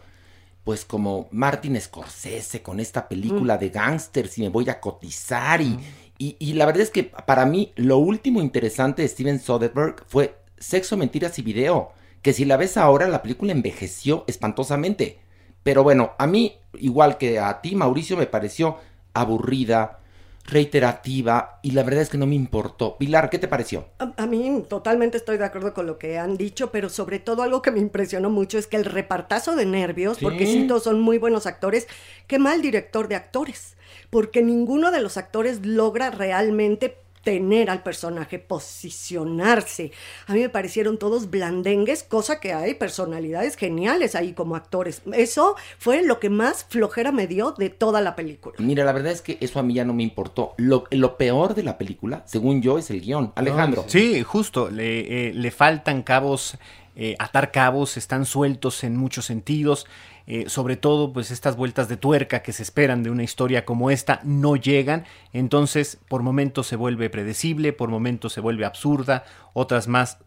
pues 0.65 0.85
como 0.85 1.29
Martin 1.31 1.81
Scorsese 1.81 2.63
con 2.63 2.81
esta 2.81 3.09
película 3.09 3.59
de 3.59 3.71
gángsters 3.71 4.39
y 4.39 4.43
me 4.43 4.49
voy 4.51 4.69
a 4.69 4.81
cotizar 4.81 5.61
y, 5.61 5.79
Y, 6.19 6.37
y 6.39 6.53
la 6.53 6.67
verdad 6.67 6.83
es 6.83 6.91
que 6.91 7.05
para 7.05 7.47
mí 7.47 7.73
lo 7.77 7.97
último 7.97 8.43
interesante 8.43 9.01
de 9.03 9.09
Steven 9.09 9.41
Soderbergh 9.41 10.05
fue 10.07 10.37
Sexo, 10.59 10.99
Mentiras 10.99 11.39
y 11.39 11.43
Video, 11.43 11.93
que 12.23 12.33
si 12.33 12.45
la 12.45 12.57
ves 12.57 12.77
ahora 12.77 13.09
la 13.09 13.23
película 13.23 13.53
envejeció 13.53 14.25
espantosamente. 14.27 15.21
Pero 15.63 15.83
bueno, 15.83 16.13
a 16.19 16.27
mí, 16.27 16.57
igual 16.79 17.19
que 17.19 17.39
a 17.39 17.61
ti, 17.61 17.75
Mauricio, 17.75 18.17
me 18.17 18.27
pareció 18.27 18.79
aburrida, 19.15 19.99
reiterativa 20.45 21.59
y 21.63 21.73
la 21.73 21.83
verdad 21.83 22.03
es 22.03 22.09
que 22.11 22.19
no 22.19 22.27
me 22.27 22.35
importó. 22.35 22.97
Pilar, 22.99 23.31
¿qué 23.31 23.39
te 23.39 23.49
pareció? 23.49 23.87
A, 23.99 24.13
a 24.17 24.27
mí 24.27 24.65
totalmente 24.69 25.17
estoy 25.17 25.39
de 25.39 25.45
acuerdo 25.45 25.75
con 25.75 25.87
lo 25.87 25.99
que 25.99 26.19
han 26.19 26.37
dicho, 26.37 26.71
pero 26.71 26.89
sobre 26.89 27.19
todo 27.19 27.43
algo 27.43 27.63
que 27.63 27.71
me 27.71 27.81
impresionó 27.81 28.31
mucho 28.31 28.59
es 28.59 28.67
que 28.67 28.77
el 28.77 28.85
repartazo 28.85 29.57
de 29.57 29.67
nervios, 29.67 30.19
Sí. 30.19 30.25
porque 30.25 30.47
sí, 30.47 30.67
todos 30.67 30.85
son 30.85 31.01
muy 31.01 31.19
buenos 31.19 31.47
actores, 31.47 31.87
qué 32.27 32.39
mal 32.39 32.63
director 32.63 33.09
de 33.09 33.17
actores, 33.17 33.77
porque 34.11 34.43
ninguno 34.43 34.91
de 34.91 35.01
los 35.01 35.17
actores 35.17 35.65
logra 35.65 36.11
realmente 36.11 36.97
tener 37.23 37.71
al 37.71 37.83
personaje, 37.83 38.39
posicionarse. 38.39 39.93
A 40.27 40.33
mí 40.33 40.41
me 40.41 40.49
parecieron 40.49 40.99
todos 40.99 41.31
blandengues, 41.31 42.03
cosa 42.03 42.41
que 42.41 42.53
hay 42.53 42.75
personalidades 42.75 43.57
geniales 43.57 44.15
ahí 44.15 44.33
como 44.33 44.57
actores. 44.57 45.03
Eso 45.13 45.57
fue 45.79 46.03
lo 46.03 46.19
que 46.19 46.31
más 46.31 46.65
flojera 46.69 47.13
me 47.13 47.27
dio 47.27 47.53
de 47.53 47.71
toda 47.71 48.01
la 48.01 48.17
película. 48.17 48.55
Mira, 48.59 48.85
la 48.85 48.93
verdad 48.93 49.13
es 49.13 49.23
que 49.23 49.39
eso 49.41 49.59
a 49.59 49.63
mí 49.63 49.75
ya 49.75 49.85
no 49.85 49.93
me 49.93 50.03
importó. 50.03 50.55
Lo, 50.57 50.85
lo 50.91 51.17
peor 51.17 51.55
de 51.55 51.63
la 51.63 51.79
película, 51.79 52.23
según 52.27 52.63
yo, 52.63 52.79
es 52.79 52.91
el 52.91 53.01
guion. 53.01 53.33
Alejandro. 53.37 53.85
Sí, 53.87 54.23
justo, 54.23 54.71
le, 54.71 55.29
eh, 55.29 55.35
le 55.35 55.51
faltan 55.51 56.03
cabos, 56.03 56.57
eh, 56.97 57.17
atar 57.19 57.51
cabos, 57.51 57.97
están 57.97 58.25
sueltos 58.25 58.85
en 58.85 58.97
muchos 58.97 59.27
sentidos. 59.27 59.87
Eh, 60.27 60.49
sobre 60.49 60.77
todo, 60.77 61.13
pues 61.13 61.31
estas 61.31 61.57
vueltas 61.57 61.89
de 61.89 61.97
tuerca 61.97 62.43
que 62.43 62.53
se 62.53 62.63
esperan 62.63 63.03
de 63.03 63.11
una 63.11 63.23
historia 63.23 63.65
como 63.65 63.91
esta 63.91 64.21
no 64.25 64.57
llegan. 64.57 65.05
Entonces, 65.33 65.99
por 66.09 66.23
momentos 66.23 66.67
se 66.67 66.77
vuelve 66.77 67.11
predecible, 67.11 67.73
por 67.73 67.89
momentos 67.89 68.33
se 68.33 68.41
vuelve 68.41 68.65
absurda, 68.65 69.25
otras 69.53 69.89
más 69.89 70.19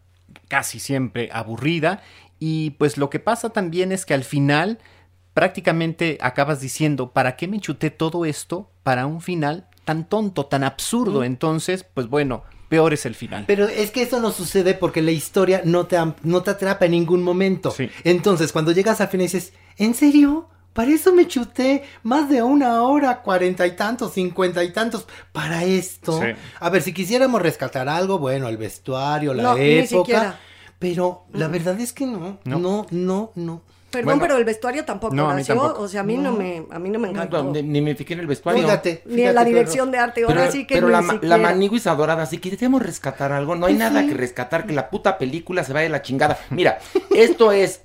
casi 0.48 0.78
siempre 0.78 1.30
aburrida. 1.32 2.02
Y 2.38 2.70
pues 2.72 2.98
lo 2.98 3.10
que 3.10 3.20
pasa 3.20 3.50
también 3.50 3.92
es 3.92 4.04
que 4.04 4.14
al 4.14 4.24
final 4.24 4.78
prácticamente 5.32 6.18
acabas 6.20 6.60
diciendo, 6.60 7.12
¿para 7.12 7.36
qué 7.36 7.48
me 7.48 7.60
chuté 7.60 7.90
todo 7.90 8.24
esto 8.24 8.70
para 8.82 9.06
un 9.06 9.20
final 9.20 9.68
tan 9.84 10.08
tonto, 10.08 10.46
tan 10.46 10.64
absurdo? 10.64 11.24
Entonces, 11.24 11.84
pues 11.84 12.08
bueno, 12.08 12.44
peor 12.68 12.92
es 12.92 13.06
el 13.06 13.14
final. 13.14 13.44
Pero 13.46 13.66
es 13.68 13.90
que 13.90 14.02
eso 14.02 14.20
no 14.20 14.32
sucede 14.32 14.74
porque 14.74 15.02
la 15.02 15.10
historia 15.12 15.62
no 15.64 15.86
te, 15.86 15.96
no 16.22 16.42
te 16.42 16.50
atrapa 16.50 16.84
en 16.86 16.92
ningún 16.92 17.22
momento. 17.22 17.70
Sí. 17.70 17.90
Entonces, 18.04 18.52
cuando 18.52 18.72
llegas 18.72 19.00
al 19.00 19.08
final 19.08 19.26
dices, 19.26 19.52
¿en 19.76 19.94
serio? 19.94 20.48
Para 20.72 20.90
eso 20.90 21.14
me 21.14 21.28
chuté 21.28 21.84
más 22.02 22.28
de 22.28 22.42
una 22.42 22.82
hora, 22.82 23.22
cuarenta 23.22 23.64
y 23.64 23.76
tantos, 23.76 24.12
cincuenta 24.14 24.64
y 24.64 24.72
tantos, 24.72 25.06
para 25.30 25.62
esto. 25.64 26.20
Sí. 26.20 26.26
A 26.58 26.68
ver, 26.68 26.82
si 26.82 26.92
quisiéramos 26.92 27.40
rescatar 27.40 27.88
algo, 27.88 28.18
bueno, 28.18 28.48
el 28.48 28.56
vestuario, 28.56 29.34
la 29.34 29.42
No, 29.44 29.54
ni 29.56 29.62
época. 29.62 29.98
siquiera. 29.98 30.40
Pero 30.80 31.26
la 31.32 31.46
verdad 31.48 31.78
es 31.78 31.92
que 31.92 32.06
no, 32.06 32.40
No. 32.44 32.58
no, 32.58 32.86
no, 32.90 33.30
no. 33.36 33.62
Perdón, 33.94 34.04
Bueno. 34.18 34.22
pero 34.22 34.36
el 34.36 34.44
vestuario 34.44 34.84
tampoco, 34.84 35.14
No, 35.14 35.34
tampoco. 35.44 35.82
O 35.82 35.88
sea, 35.88 36.00
a 36.00 36.04
mí 36.04 36.16
no, 36.16 36.32
me, 36.32 36.66
a 36.70 36.78
mí 36.78 36.90
no 36.90 36.98
me 36.98 37.08
encantó. 37.08 37.42
No, 37.42 37.52
ni, 37.52 37.62
ni 37.62 37.80
me 37.80 37.94
fijé 37.94 38.14
en 38.14 38.20
el 38.20 38.26
vestuario. 38.26 38.62
Fíjate, 38.62 39.02
Ni 39.06 39.22
en 39.22 39.34
la 39.34 39.44
dirección 39.44 39.90
de 39.90 39.98
arte, 39.98 40.22
Pero, 40.26 40.28
ahora 40.28 40.50
sí 40.50 40.66
que 40.66 40.74
pero 40.74 40.88
la, 40.88 41.02
siquiera. 41.02 41.36
la 41.36 41.38
maniguis 41.38 41.86
adorada, 41.86 42.26
si 42.26 42.38
queremos 42.38 42.82
rescatar 42.82 43.32
algo, 43.32 43.54
no 43.56 43.66
hay 43.66 43.74
Pues 43.76 43.90
nada 43.92 44.06
que 44.06 44.14
rescatar, 44.14 44.66
que 44.66 44.72
la 44.74 44.90
puta 44.90 45.16
película 45.18 45.64
se 45.64 45.72
vaya 45.72 45.86
a 45.86 45.90
la 45.90 46.02
chingada. 46.02 46.38
Mira, 46.50 46.78
esto 47.14 47.52
es 47.52 47.82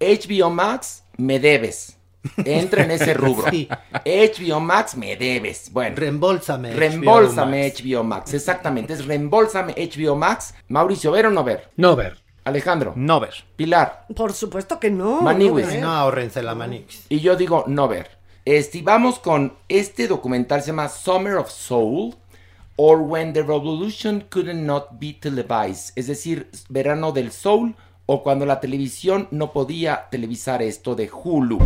HBO 0.00 0.50
Max, 0.50 1.04
me 1.16 1.40
debes. 1.40 1.96
Entra 2.44 2.82
en 2.84 2.90
ese 2.90 3.14
rubro. 3.14 3.46
Sí. 3.50 3.68
HBO 4.04 4.60
Max, 4.60 4.96
me 4.96 5.16
debes. 5.16 5.70
Bueno, 5.72 5.94
Reembolsame. 5.96 6.72
reembolsame 6.74 7.68
HBO 7.72 7.74
Max. 7.74 7.82
HBO 7.84 8.04
Max. 8.04 8.34
Exactamente, 8.34 8.92
es 8.94 9.06
reembolsame 9.06 9.74
HBO 9.76 10.16
Max. 10.16 10.54
Mauricio, 10.68 11.12
¿ver 11.12 11.26
o 11.26 11.30
no 11.30 11.44
ver? 11.44 11.70
No 11.76 11.94
ver. 11.96 12.18
Alejandro, 12.46 12.92
No 12.94 13.18
ver. 13.18 13.34
Pilar, 13.56 14.06
Por 14.14 14.32
supuesto 14.32 14.78
que 14.78 14.88
no. 14.88 15.28
Ay, 15.28 15.48
¿eh? 15.48 15.78
No, 15.80 15.90
ahorrense 15.90 16.44
la 16.44 16.54
manix. 16.54 17.04
Y 17.08 17.18
yo 17.18 17.34
digo 17.34 17.64
no 17.66 17.88
ver. 17.88 18.08
Este, 18.44 18.82
vamos 18.82 19.18
con 19.18 19.54
este 19.68 20.06
documental, 20.06 20.60
se 20.60 20.68
llama 20.68 20.88
Summer 20.88 21.34
of 21.34 21.50
Soul, 21.50 22.14
or 22.76 23.00
When 23.00 23.32
the 23.32 23.42
Revolution 23.42 24.26
Could 24.30 24.46
Not 24.54 24.90
Be 25.00 25.14
Televised, 25.14 25.92
es 25.96 26.06
decir, 26.06 26.48
Verano 26.68 27.10
del 27.10 27.32
Soul, 27.32 27.74
o 28.06 28.22
cuando 28.22 28.46
la 28.46 28.60
televisión 28.60 29.26
no 29.32 29.52
podía 29.52 30.06
televisar 30.12 30.62
esto 30.62 30.94
de 30.94 31.10
Hulu. 31.10 31.58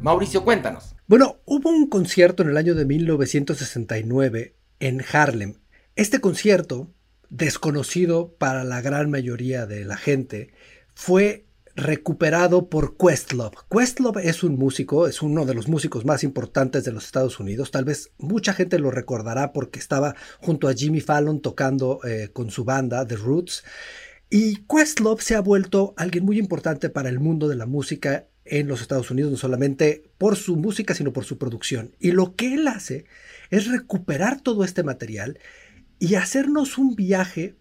Mauricio, 0.00 0.44
cuéntanos. 0.44 0.94
Bueno, 1.06 1.36
hubo 1.44 1.68
un 1.68 1.88
concierto 1.90 2.42
en 2.42 2.48
el 2.48 2.56
año 2.56 2.74
de 2.74 2.86
1969 2.86 4.56
en 4.80 5.04
Harlem. 5.12 5.56
Este 5.94 6.20
concierto, 6.22 6.88
desconocido 7.30 8.34
para 8.38 8.64
la 8.64 8.80
gran 8.80 9.10
mayoría 9.10 9.66
de 9.66 9.84
la 9.84 9.96
gente, 9.96 10.52
fue 10.94 11.46
recuperado 11.76 12.70
por 12.70 12.96
Questlove. 12.96 13.54
Questlove 13.70 14.28
es 14.28 14.42
un 14.42 14.56
músico, 14.56 15.06
es 15.06 15.20
uno 15.20 15.44
de 15.44 15.54
los 15.54 15.68
músicos 15.68 16.06
más 16.06 16.24
importantes 16.24 16.84
de 16.84 16.92
los 16.92 17.04
Estados 17.04 17.38
Unidos. 17.38 17.70
Tal 17.70 17.84
vez 17.84 18.10
mucha 18.18 18.54
gente 18.54 18.78
lo 18.78 18.90
recordará 18.90 19.52
porque 19.52 19.78
estaba 19.78 20.16
junto 20.40 20.68
a 20.68 20.74
Jimmy 20.74 21.00
Fallon 21.00 21.40
tocando 21.40 22.00
eh, 22.04 22.30
con 22.32 22.50
su 22.50 22.64
banda, 22.64 23.06
The 23.06 23.16
Roots. 23.16 23.62
Y 24.30 24.64
Questlove 24.64 25.22
se 25.22 25.36
ha 25.36 25.40
vuelto 25.40 25.94
alguien 25.98 26.24
muy 26.24 26.38
importante 26.38 26.88
para 26.88 27.10
el 27.10 27.20
mundo 27.20 27.46
de 27.46 27.56
la 27.56 27.66
música 27.66 28.26
en 28.46 28.68
los 28.68 28.80
Estados 28.80 29.10
Unidos, 29.10 29.30
no 29.30 29.36
solamente 29.36 30.04
por 30.18 30.36
su 30.36 30.56
música, 30.56 30.94
sino 30.94 31.12
por 31.12 31.24
su 31.24 31.36
producción. 31.36 31.94
Y 32.00 32.12
lo 32.12 32.34
que 32.34 32.54
él 32.54 32.66
hace 32.68 33.04
es 33.50 33.68
recuperar 33.68 34.40
todo 34.40 34.64
este 34.64 34.82
material 34.82 35.38
y 35.98 36.14
hacernos 36.14 36.78
un 36.78 36.94
viaje 36.94 37.56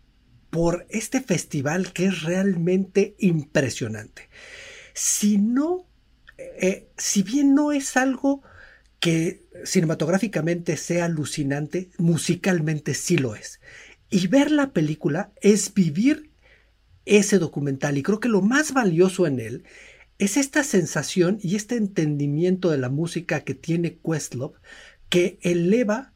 por 0.50 0.86
este 0.89 1.22
festival 1.22 1.92
que 1.92 2.06
es 2.06 2.24
realmente 2.24 3.15
impresionante. 3.20 4.30
Si 4.94 5.38
no, 5.38 5.86
eh, 6.38 6.88
si 6.98 7.24
bien 7.24 7.54
no 7.54 7.72
es 7.72 7.98
algo 7.98 8.42
que 9.00 9.46
cinematográficamente 9.65 10.77
sea 10.77 11.06
alucinante, 11.06 11.89
musicalmente 11.98 12.94
sí 12.94 13.18
lo 13.18 13.36
es. 13.36 13.60
Y 14.10 14.27
ver 14.27 14.51
la 14.51 14.72
película 14.72 15.32
es 15.42 15.74
vivir 15.74 16.32
ese 17.06 17.38
documental 17.38 17.98
y 17.98 18.04
creo 18.04 18.20
que 18.20 18.30
lo 18.30 18.42
más 18.42 18.74
valioso 18.74 19.27
en 19.27 19.39
él 19.39 19.63
es 20.18 20.38
esta 20.38 20.63
sensación 20.63 21.38
y 21.42 21.56
este 21.56 21.75
entendimiento 21.75 22.72
de 22.72 22.77
la 22.77 22.89
música 22.89 23.42
que 23.42 23.54
tiene 23.54 24.00
Questlove 24.00 24.58
que 25.10 25.38
eleva 25.42 26.14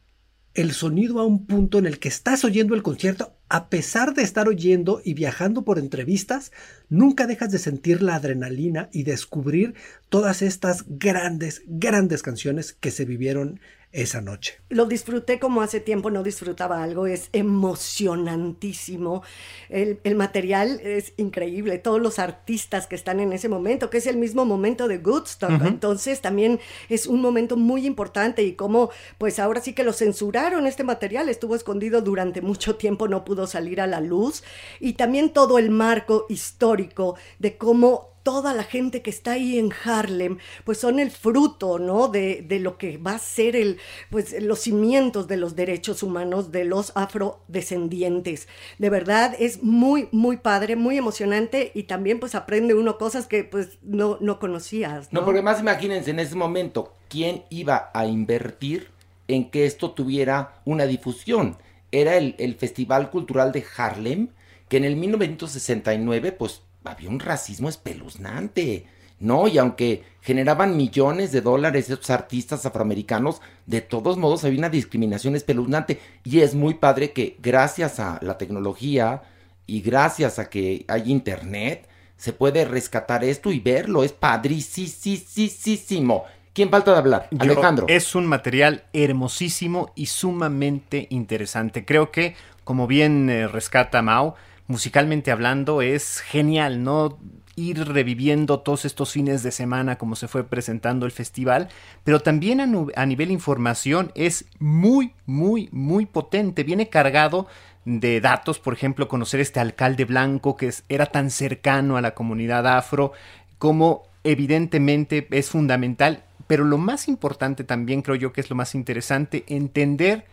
el 0.53 0.71
sonido 0.71 1.19
a 1.19 1.25
un 1.25 1.45
punto 1.45 1.77
en 1.77 1.85
el 1.85 1.99
que 1.99 2.09
estás 2.09 2.43
oyendo 2.43 2.75
el 2.75 2.83
concierto, 2.83 3.33
a 3.49 3.69
pesar 3.69 4.13
de 4.13 4.23
estar 4.23 4.47
oyendo 4.47 5.01
y 5.03 5.13
viajando 5.13 5.63
por 5.63 5.79
entrevistas, 5.79 6.51
nunca 6.89 7.27
dejas 7.27 7.51
de 7.51 7.59
sentir 7.59 8.01
la 8.01 8.15
adrenalina 8.15 8.89
y 8.91 9.03
descubrir 9.03 9.75
todas 10.09 10.41
estas 10.41 10.85
grandes, 10.87 11.63
grandes 11.65 12.21
canciones 12.21 12.73
que 12.73 12.91
se 12.91 13.05
vivieron 13.05 13.59
esa 13.91 14.21
noche. 14.21 14.59
Lo 14.69 14.85
disfruté 14.85 15.39
como 15.39 15.61
hace 15.61 15.79
tiempo 15.79 16.11
no 16.11 16.21
disfrutaba 16.21 16.83
algo, 16.83 17.07
es 17.07 17.29
emocionantísimo. 17.33 19.23
El, 19.67 19.99
el, 20.03 20.15
material 20.15 20.79
es 20.83 21.13
increíble, 21.17 21.79
todos 21.79 21.99
los 21.99 22.19
artistas 22.19 22.85
que 22.85 22.95
están 22.95 23.19
en 23.19 23.33
ese 23.33 23.49
momento, 23.49 23.89
que 23.89 23.97
es 23.97 24.05
el 24.05 24.17
mismo 24.17 24.45
momento 24.45 24.87
de 24.87 24.99
Goodstock. 24.99 25.49
Uh 25.49 25.53
-huh. 25.53 25.67
Entonces 25.67 26.21
también 26.21 26.59
es 26.87 27.07
un 27.07 27.19
momento 27.19 27.57
muy 27.57 27.87
importante 27.87 28.43
y 28.43 28.53
como 28.53 28.91
pues 29.17 29.39
ahora 29.39 29.59
sí 29.59 29.73
que 29.73 29.83
lo 29.83 29.93
censuraron 29.93 30.67
este 30.67 30.83
material, 30.83 31.27
estuvo 31.27 31.55
escondido 31.55 32.01
durante 32.01 32.41
mucho 32.41 32.75
tiempo, 32.75 33.07
no 33.07 33.25
pudo 33.25 33.47
salir 33.47 33.81
a 33.81 33.87
la 33.87 34.01
luz. 34.01 34.43
Y 34.79 34.93
también 34.93 35.31
todo 35.31 35.57
el 35.57 35.71
marco 35.71 36.27
histórico 36.29 37.15
de 37.39 37.57
cómo 37.57 38.08
toda 38.23 38.53
la 38.53 38.63
gente 38.63 39.01
que 39.01 39.09
está 39.09 39.33
ahí 39.33 39.57
en 39.57 39.71
Harlem, 39.83 40.37
pues 40.63 40.77
son 40.77 40.99
el 40.99 41.11
fruto, 41.11 41.79
¿no? 41.79 42.07
De, 42.07 42.41
de, 42.47 42.59
lo 42.59 42.77
que 42.77 42.97
va 42.97 43.13
a 43.13 43.19
ser 43.19 43.55
el, 43.55 43.77
pues 44.09 44.41
los 44.41 44.59
cimientos 44.59 45.27
de 45.27 45.37
los 45.37 45.55
derechos 45.55 46.03
humanos 46.03 46.51
de 46.51 46.65
los 46.65 46.91
afrodescendientes. 46.95 48.47
De 48.77 48.89
verdad 48.89 49.35
es 49.39 49.63
muy, 49.63 50.09
muy 50.11 50.37
padre, 50.37 50.75
muy 50.75 50.97
emocionante 50.97 51.71
y 51.73 51.83
también 51.83 52.19
pues 52.19 52.35
aprende 52.35 52.73
uno 52.73 52.97
cosas 52.97 53.27
que 53.27 53.43
pues 53.43 53.79
no, 53.81 54.17
no 54.21 54.39
conocías. 54.39 55.11
¿no? 55.11 55.21
no, 55.21 55.25
porque 55.25 55.41
más 55.41 55.59
imagínense 55.59 56.11
en 56.11 56.19
ese 56.19 56.35
momento, 56.35 56.93
¿quién 57.07 57.43
iba 57.49 57.89
a 57.93 58.05
invertir 58.05 58.89
en 59.27 59.49
que 59.49 59.65
esto 59.65 59.91
tuviera 59.91 60.61
una 60.65 60.85
difusión? 60.85 61.57
Era 61.91 62.17
el, 62.17 62.35
el 62.37 62.55
Festival 62.55 63.09
Cultural 63.09 63.51
de 63.51 63.65
Harlem, 63.77 64.29
que 64.67 64.77
en 64.77 64.85
el 64.85 64.95
1969, 64.95 66.31
pues 66.31 66.61
había 66.91 67.09
un 67.09 67.19
racismo 67.19 67.69
espeluznante, 67.69 68.85
¿no? 69.19 69.47
Y 69.47 69.57
aunque 69.57 70.03
generaban 70.21 70.77
millones 70.77 71.31
de 71.31 71.41
dólares 71.41 71.89
estos 71.89 72.09
artistas 72.09 72.65
afroamericanos, 72.65 73.41
de 73.65 73.81
todos 73.81 74.17
modos 74.17 74.43
había 74.45 74.59
una 74.59 74.69
discriminación 74.69 75.35
espeluznante. 75.35 75.99
Y 76.23 76.39
es 76.41 76.55
muy 76.55 76.75
padre 76.75 77.11
que 77.11 77.37
gracias 77.41 77.99
a 77.99 78.19
la 78.21 78.37
tecnología 78.37 79.23
y 79.67 79.81
gracias 79.81 80.39
a 80.39 80.49
que 80.49 80.85
hay 80.87 81.11
internet, 81.11 81.87
se 82.17 82.33
puede 82.33 82.65
rescatar 82.65 83.23
esto 83.23 83.51
y 83.51 83.59
verlo. 83.59 84.03
Es 84.03 84.11
padricísimo. 84.13 86.23
¿Quién 86.53 86.69
falta 86.69 86.91
de 86.91 86.97
hablar? 86.97 87.27
Yo- 87.31 87.37
Alejandro. 87.41 87.85
Es 87.87 88.15
un 88.15 88.25
material 88.25 88.83
hermosísimo 88.93 89.91
y 89.95 90.07
sumamente 90.07 91.07
interesante. 91.11 91.85
Creo 91.85 92.11
que, 92.11 92.35
como 92.63 92.87
bien 92.87 93.29
eh, 93.29 93.47
rescata 93.47 94.01
Mao, 94.01 94.35
musicalmente 94.69 95.31
hablando, 95.31 95.81
es 95.81 96.19
genial, 96.19 96.83
¿no? 96.83 97.17
Ir 97.55 97.87
reviviendo 97.87 98.59
todos 98.59 98.85
estos 98.85 99.11
fines 99.11 99.41
de 99.41 99.51
semana 99.51 99.97
como 99.97 100.15
se 100.15 100.27
fue 100.27 100.43
presentando 100.43 101.07
el 101.07 101.11
festival, 101.11 101.69
pero 102.03 102.19
también 102.19 102.61
a, 102.95 103.05
nivel 103.07 103.31
información 103.31 104.11
es 104.13 104.45
muy, 104.59 105.13
muy, 105.25 105.69
muy 105.71 106.05
potente. 106.05 106.63
Viene 106.63 106.87
cargado 106.87 107.47
de 107.83 108.21
datos, 108.21 108.59
por 108.59 108.75
ejemplo, 108.75 109.07
conocer 109.07 109.39
este 109.39 109.59
alcalde 109.59 110.05
blanco 110.05 110.55
que 110.55 110.67
es- 110.67 110.83
era 110.87 111.07
tan 111.07 111.31
cercano 111.31 111.97
a 111.97 112.01
la 112.01 112.13
comunidad 112.13 112.67
afro, 112.67 113.11
como 113.57 114.03
evidentemente 114.23 115.27
es 115.31 115.49
fundamental, 115.49 116.23
pero 116.45 116.63
lo 116.63 116.77
más 116.77 117.07
importante 117.07 117.63
también 117.63 118.03
creo 118.03 118.15
yo 118.15 118.33
que 118.33 118.41
es 118.41 118.51
lo 118.51 118.55
más 118.55 118.75
interesante, 118.75 119.45
entender 119.47 120.25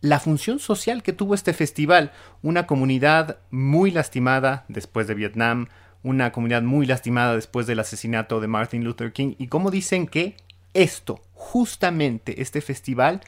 la 0.00 0.20
función 0.20 0.58
social 0.58 1.02
que 1.02 1.12
tuvo 1.12 1.34
este 1.34 1.52
festival, 1.52 2.12
una 2.42 2.66
comunidad 2.66 3.38
muy 3.50 3.90
lastimada 3.90 4.64
después 4.68 5.06
de 5.06 5.14
Vietnam, 5.14 5.68
una 6.02 6.32
comunidad 6.32 6.62
muy 6.62 6.86
lastimada 6.86 7.34
después 7.34 7.66
del 7.66 7.80
asesinato 7.80 8.40
de 8.40 8.46
Martin 8.46 8.84
Luther 8.84 9.12
King, 9.12 9.34
y 9.38 9.48
cómo 9.48 9.70
dicen 9.70 10.06
que 10.06 10.36
esto, 10.74 11.20
justamente 11.32 12.42
este 12.42 12.60
festival, 12.60 13.22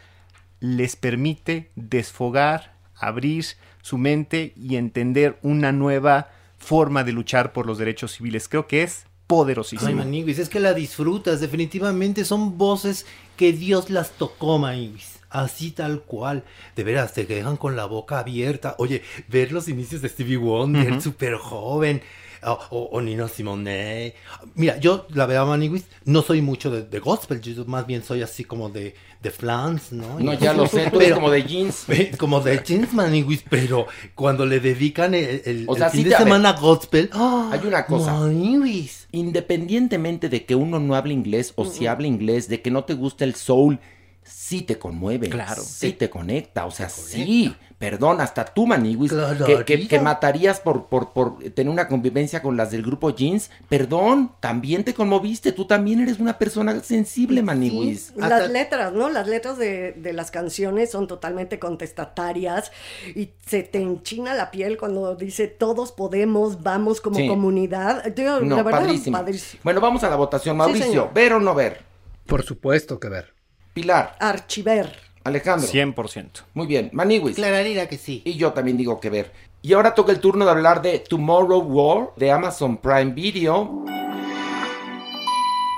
les 0.61 0.97
permite 0.97 1.71
desfogar, 1.77 2.75
abrir 2.95 3.45
su 3.83 3.97
mente 3.97 4.53
y 4.57 4.77
entender 4.77 5.39
una 5.43 5.73
nueva 5.73 6.31
forma 6.59 7.05
de 7.05 7.13
luchar 7.13 7.53
por 7.53 7.67
los 7.67 7.79
derechos 7.79 8.13
civiles. 8.13 8.49
Creo 8.49 8.67
que 8.67 8.83
es 8.83 9.07
poderosísimo. 9.27 9.89
Ay, 9.89 9.95
Maniguis, 9.95 10.39
es 10.39 10.49
que 10.49 10.61
la 10.61 10.75
disfrutas, 10.75 11.41
definitivamente 11.41 12.25
son 12.25 12.59
voces 12.59 13.07
que 13.37 13.53
Dios 13.53 13.91
las 13.91 14.11
tocó, 14.13 14.59
Maniguis. 14.59 15.18
Así 15.31 15.71
tal 15.73 16.01
cual. 16.03 16.45
De 16.77 16.85
veras, 16.85 17.13
te 17.13 17.25
dejan 17.25 17.57
con 17.57 17.77
la 17.77 17.85
boca 17.85 18.19
abierta. 18.19 18.75
Oye, 18.79 19.03
ver 19.29 19.53
los 19.53 19.69
inicios 19.69 20.01
de 20.03 20.09
Stevie 20.09 20.37
Wonder, 20.39 20.93
Ujú. 20.93 21.01
súper 21.01 21.35
joven. 21.35 22.03
O, 22.41 22.53
o- 22.71 22.89
o 22.93 23.01
Nino 23.01 23.27
Simone. 23.27 24.15
Mira, 24.55 24.79
yo, 24.79 25.07
la 25.13 25.27
verdad, 25.27 25.45
Maniguis, 25.45 25.87
no 26.05 26.23
soy 26.23 26.41
mucho 26.41 26.71
de, 26.71 26.83
de 26.83 27.01
gospel. 27.01 27.41
Yo 27.41 27.65
más 27.65 27.85
bien 27.85 28.05
soy 28.05 28.23
así 28.23 28.45
como 28.45 28.69
de, 28.71 28.95
de 29.21 29.31
flans, 29.33 29.91
¿no? 29.91 30.21
No, 30.21 30.35
ya 30.35 30.53
lo 30.53 30.67
sé, 30.69 30.89
tú 30.89 31.01
eres 31.01 31.15
como 31.15 31.33
de 31.33 31.43
jeans. 31.43 31.87
Como 32.17 32.41
de 32.41 32.63
jeans, 32.65 32.95
Maniguis, 32.95 33.43
pero 33.51 33.89
cuando 34.15 34.47
le 34.47 34.61
dedican 34.61 35.15
el, 35.15 35.43
el- 35.47 35.65
O 35.67 35.75
sea, 35.75 35.87
el 35.87 35.93
fin 35.93 35.99
sí 35.99 36.05
de 36.05 36.11
te- 36.11 36.15
a 36.15 36.19
ver, 36.21 36.27
semana 36.29 36.53
gospel. 36.53 37.11
¡ah! 37.13 37.51
Hay 37.53 37.67
una 37.67 37.85
cosa. 37.87 38.13
Maniguis. 38.15 39.09
Independientemente 39.11 40.29
de 40.29 40.45
que 40.45 40.55
uno 40.55 40.79
no 40.79 40.95
hable 40.95 41.15
inglés 41.15 41.53
o 41.57 41.65
si 41.65 41.87
habla 41.89 42.07
inglés, 42.07 42.49
de 42.49 42.63
que 42.63 42.71
no 42.71 42.85
te 42.85 42.95
gusta 42.95 43.25
el 43.25 43.35
soul, 43.35 43.81
sí 44.29 44.63
te 44.63 44.79
conmueve. 44.79 45.29
Claro. 45.29 45.63
Sí 45.63 45.93
te 45.93 46.09
conecta. 46.11 46.67
O 46.67 46.71
sea, 46.71 46.89
sí. 46.89 47.55
Perdón, 47.79 48.21
hasta 48.21 48.45
tú, 48.45 48.67
Claro, 48.67 49.47
que, 49.65 49.87
que- 49.87 50.01
matarías 50.01 50.59
por, 50.59 50.87
por, 50.87 51.13
por 51.13 51.39
tener 51.55 51.71
una 51.73 51.87
convivencia 51.87 52.43
con 52.43 52.57
las 52.57 52.73
del 52.73 52.83
grupo 52.83 53.11
Jeans. 53.15 53.51
Perdón, 53.69 54.33
también 54.41 54.83
te 54.83 54.95
conmoviste. 54.95 55.53
Tú 55.53 55.65
también 55.65 56.01
eres 56.01 56.19
una 56.19 56.39
persona 56.39 56.81
sensible, 56.83 57.41
Maniguis. 57.41 58.13
Las 58.17 58.51
letras, 58.51 58.93
¿no? 58.93 59.09
Las 59.11 59.29
letras 59.29 59.59
de, 59.59 59.93
de 59.93 60.13
las 60.13 60.33
canciones 60.33 60.91
son 60.91 61.07
totalmente 61.07 61.61
contestatarias 61.61 62.73
y 63.15 63.31
se 63.47 63.63
te 63.63 63.81
enchina 63.81 64.35
la 64.35 64.51
piel 64.51 64.77
cuando 64.77 65.15
dice 65.15 65.47
todos 65.47 65.93
podemos, 65.93 66.65
vamos 66.65 67.01
como 67.01 67.15
Sí. 67.17 67.29
comunidad. 67.29 68.05
No, 68.17 68.57
la 68.57 68.63
verdad, 68.65 68.81
padrísimo. 68.81 69.17
padrísimo. 69.19 69.61
Bueno, 69.63 69.81
vamos 69.81 70.03
a 70.03 70.11
la 70.11 70.17
votación. 70.17 70.57
Mauricio. 70.57 71.11
¿ver 71.15 71.33
o 71.35 71.39
no 71.41 71.55
ver? 71.55 71.83
Por 72.27 72.43
supuesto 72.43 72.99
que 72.99 73.09
ver. 73.09 73.38
Pilar, 73.79 74.17
Archiver. 74.19 74.93
Alejandro. 75.23 75.69
100%. 75.69 76.43
Muy 76.53 76.67
bien, 76.67 76.91
Maniwis. 76.93 77.37
Clararira 77.37 77.87
que 77.87 77.97
sí. 77.97 78.23
Y 78.25 78.35
yo 78.35 78.53
también 78.53 78.77
digo 78.77 78.99
que 78.99 79.09
ver. 79.09 79.31
Y 79.63 79.73
ahora 79.73 79.95
toca 79.95 80.11
el 80.11 80.19
turno 80.19 80.45
de 80.45 80.51
hablar 80.51 80.83
de 80.83 80.99
Tomorrow 80.99 81.61
War 81.61 82.11
de 82.17 82.33
Amazon 82.33 82.79
Prime 82.79 83.13
Video. 83.13 83.85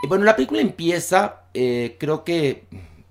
Y 0.03 0.07
bueno, 0.09 0.25
la 0.25 0.35
película 0.35 0.63
empieza, 0.63 1.43
eh, 1.53 1.99
creo 2.01 2.25
que 2.25 2.65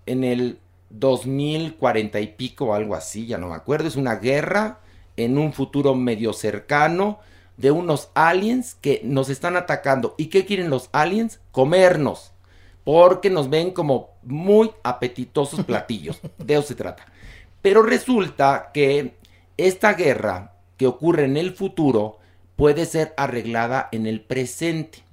en 0.07 0.23
el 0.23 0.57
2040 0.89 2.19
y 2.19 2.27
pico 2.29 2.65
o 2.65 2.73
algo 2.73 2.95
así, 2.95 3.27
ya 3.27 3.37
no 3.37 3.49
me 3.49 3.55
acuerdo. 3.55 3.87
Es 3.87 3.95
una 3.95 4.15
guerra 4.15 4.79
en 5.17 5.37
un 5.37 5.53
futuro 5.53 5.93
medio 5.93 6.33
cercano 6.33 7.19
de 7.57 7.69
unos 7.69 8.09
aliens 8.15 8.73
que 8.73 9.01
nos 9.03 9.29
están 9.29 9.55
atacando. 9.55 10.15
¿Y 10.17 10.29
qué 10.29 10.45
quieren 10.45 10.71
los 10.71 10.89
aliens? 10.93 11.41
Comernos. 11.51 12.31
Porque 12.83 13.29
nos 13.29 13.51
ven 13.51 13.69
como 13.69 14.17
muy 14.23 14.71
apetitosos 14.83 15.63
platillos. 15.65 16.19
De 16.37 16.53
eso 16.53 16.63
se 16.63 16.75
trata. 16.75 17.05
Pero 17.61 17.83
resulta 17.83 18.71
que 18.73 19.15
esta 19.57 19.93
guerra 19.93 20.53
que 20.77 20.87
ocurre 20.87 21.25
en 21.25 21.37
el 21.37 21.53
futuro 21.53 22.19
puede 22.55 22.85
ser 22.85 23.13
arreglada 23.17 23.89
en 23.91 24.05
el 24.05 24.21
presente. 24.21 25.03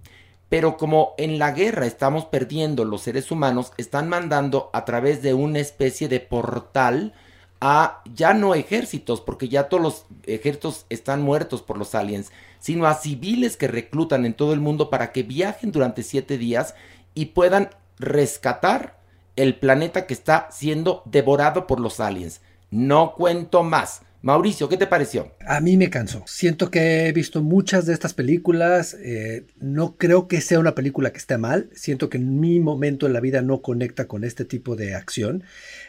Pero 0.49 0.77
como 0.77 1.14
en 1.19 1.38
la 1.38 1.51
guerra 1.51 1.87
estamos 1.87 2.25
perdiendo 2.27 2.85
los 2.85 3.03
seres 3.03 3.31
humanos, 3.31 3.73
están 3.79 4.09
mandando 4.09 4.71
a 4.73 4.85
través 4.85 5.23
de 5.23 5.35
una 5.35 5.59
especie 5.59 6.09
de 6.09 6.21
portal 6.21 7.14
a 7.61 8.03
ya 8.14 8.35
no 8.35 8.55
ejércitos, 8.55 9.21
porque 9.21 9.49
ya 9.49 9.69
todos 9.69 9.83
los 9.83 10.07
ejércitos 10.27 10.87
están 10.88 11.23
muertos 11.23 11.62
por 11.62 11.79
los 11.79 11.95
aliens, 11.95 12.31
sino 12.61 12.87
a 12.87 12.95
civiles 12.95 13.57
que 13.57 13.66
reclutan 13.66 14.27
en 14.27 14.35
todo 14.35 14.53
el 14.53 14.61
mundo 14.61 14.90
para 14.90 15.11
que 15.11 15.23
viajen 15.23 15.73
durante 15.73 16.03
siete 16.03 16.38
días 16.38 16.75
y 17.14 17.27
puedan 17.27 17.71
rescatar 17.99 18.95
el 19.37 19.55
planeta 19.57 20.07
que 20.07 20.14
está 20.14 20.49
siendo 20.51 21.03
devorado 21.07 21.66
por 21.66 21.81
los 21.81 22.01
aliens. 22.01 22.40
No 22.70 23.14
cuento 23.14 23.62
más. 23.62 24.03
Mauricio, 24.22 24.68
¿qué 24.68 24.77
te 24.77 24.88
pareció? 24.88 25.31
A 25.46 25.61
mí 25.61 25.77
me 25.77 25.88
cansó. 25.88 26.25
Siento 26.27 26.70
que 26.70 27.07
he 27.07 27.12
visto 27.12 27.42
muchas 27.42 27.87
de 27.87 27.92
estas 27.92 28.12
películas. 28.12 28.96
eh, 29.01 29.46
no 29.61 29.96
creo 29.96 30.27
que 30.27 30.40
sea 30.40 30.59
una 30.59 30.75
película 30.75 31.12
que 31.12 31.18
esté 31.18 31.38
mal. 31.38 31.70
Siento 31.75 32.09
que 32.09 32.16
en 32.16 32.40
mi 32.40 32.59
momento 32.59 33.07
en 33.07 33.12
la 33.12 33.20
vida 33.20 33.42
no 33.42 33.62
conecta 33.62 34.09
con 34.09 34.25
este 34.25 34.44
tipo 34.44 34.75
de 34.75 34.94
acción. 34.96 35.44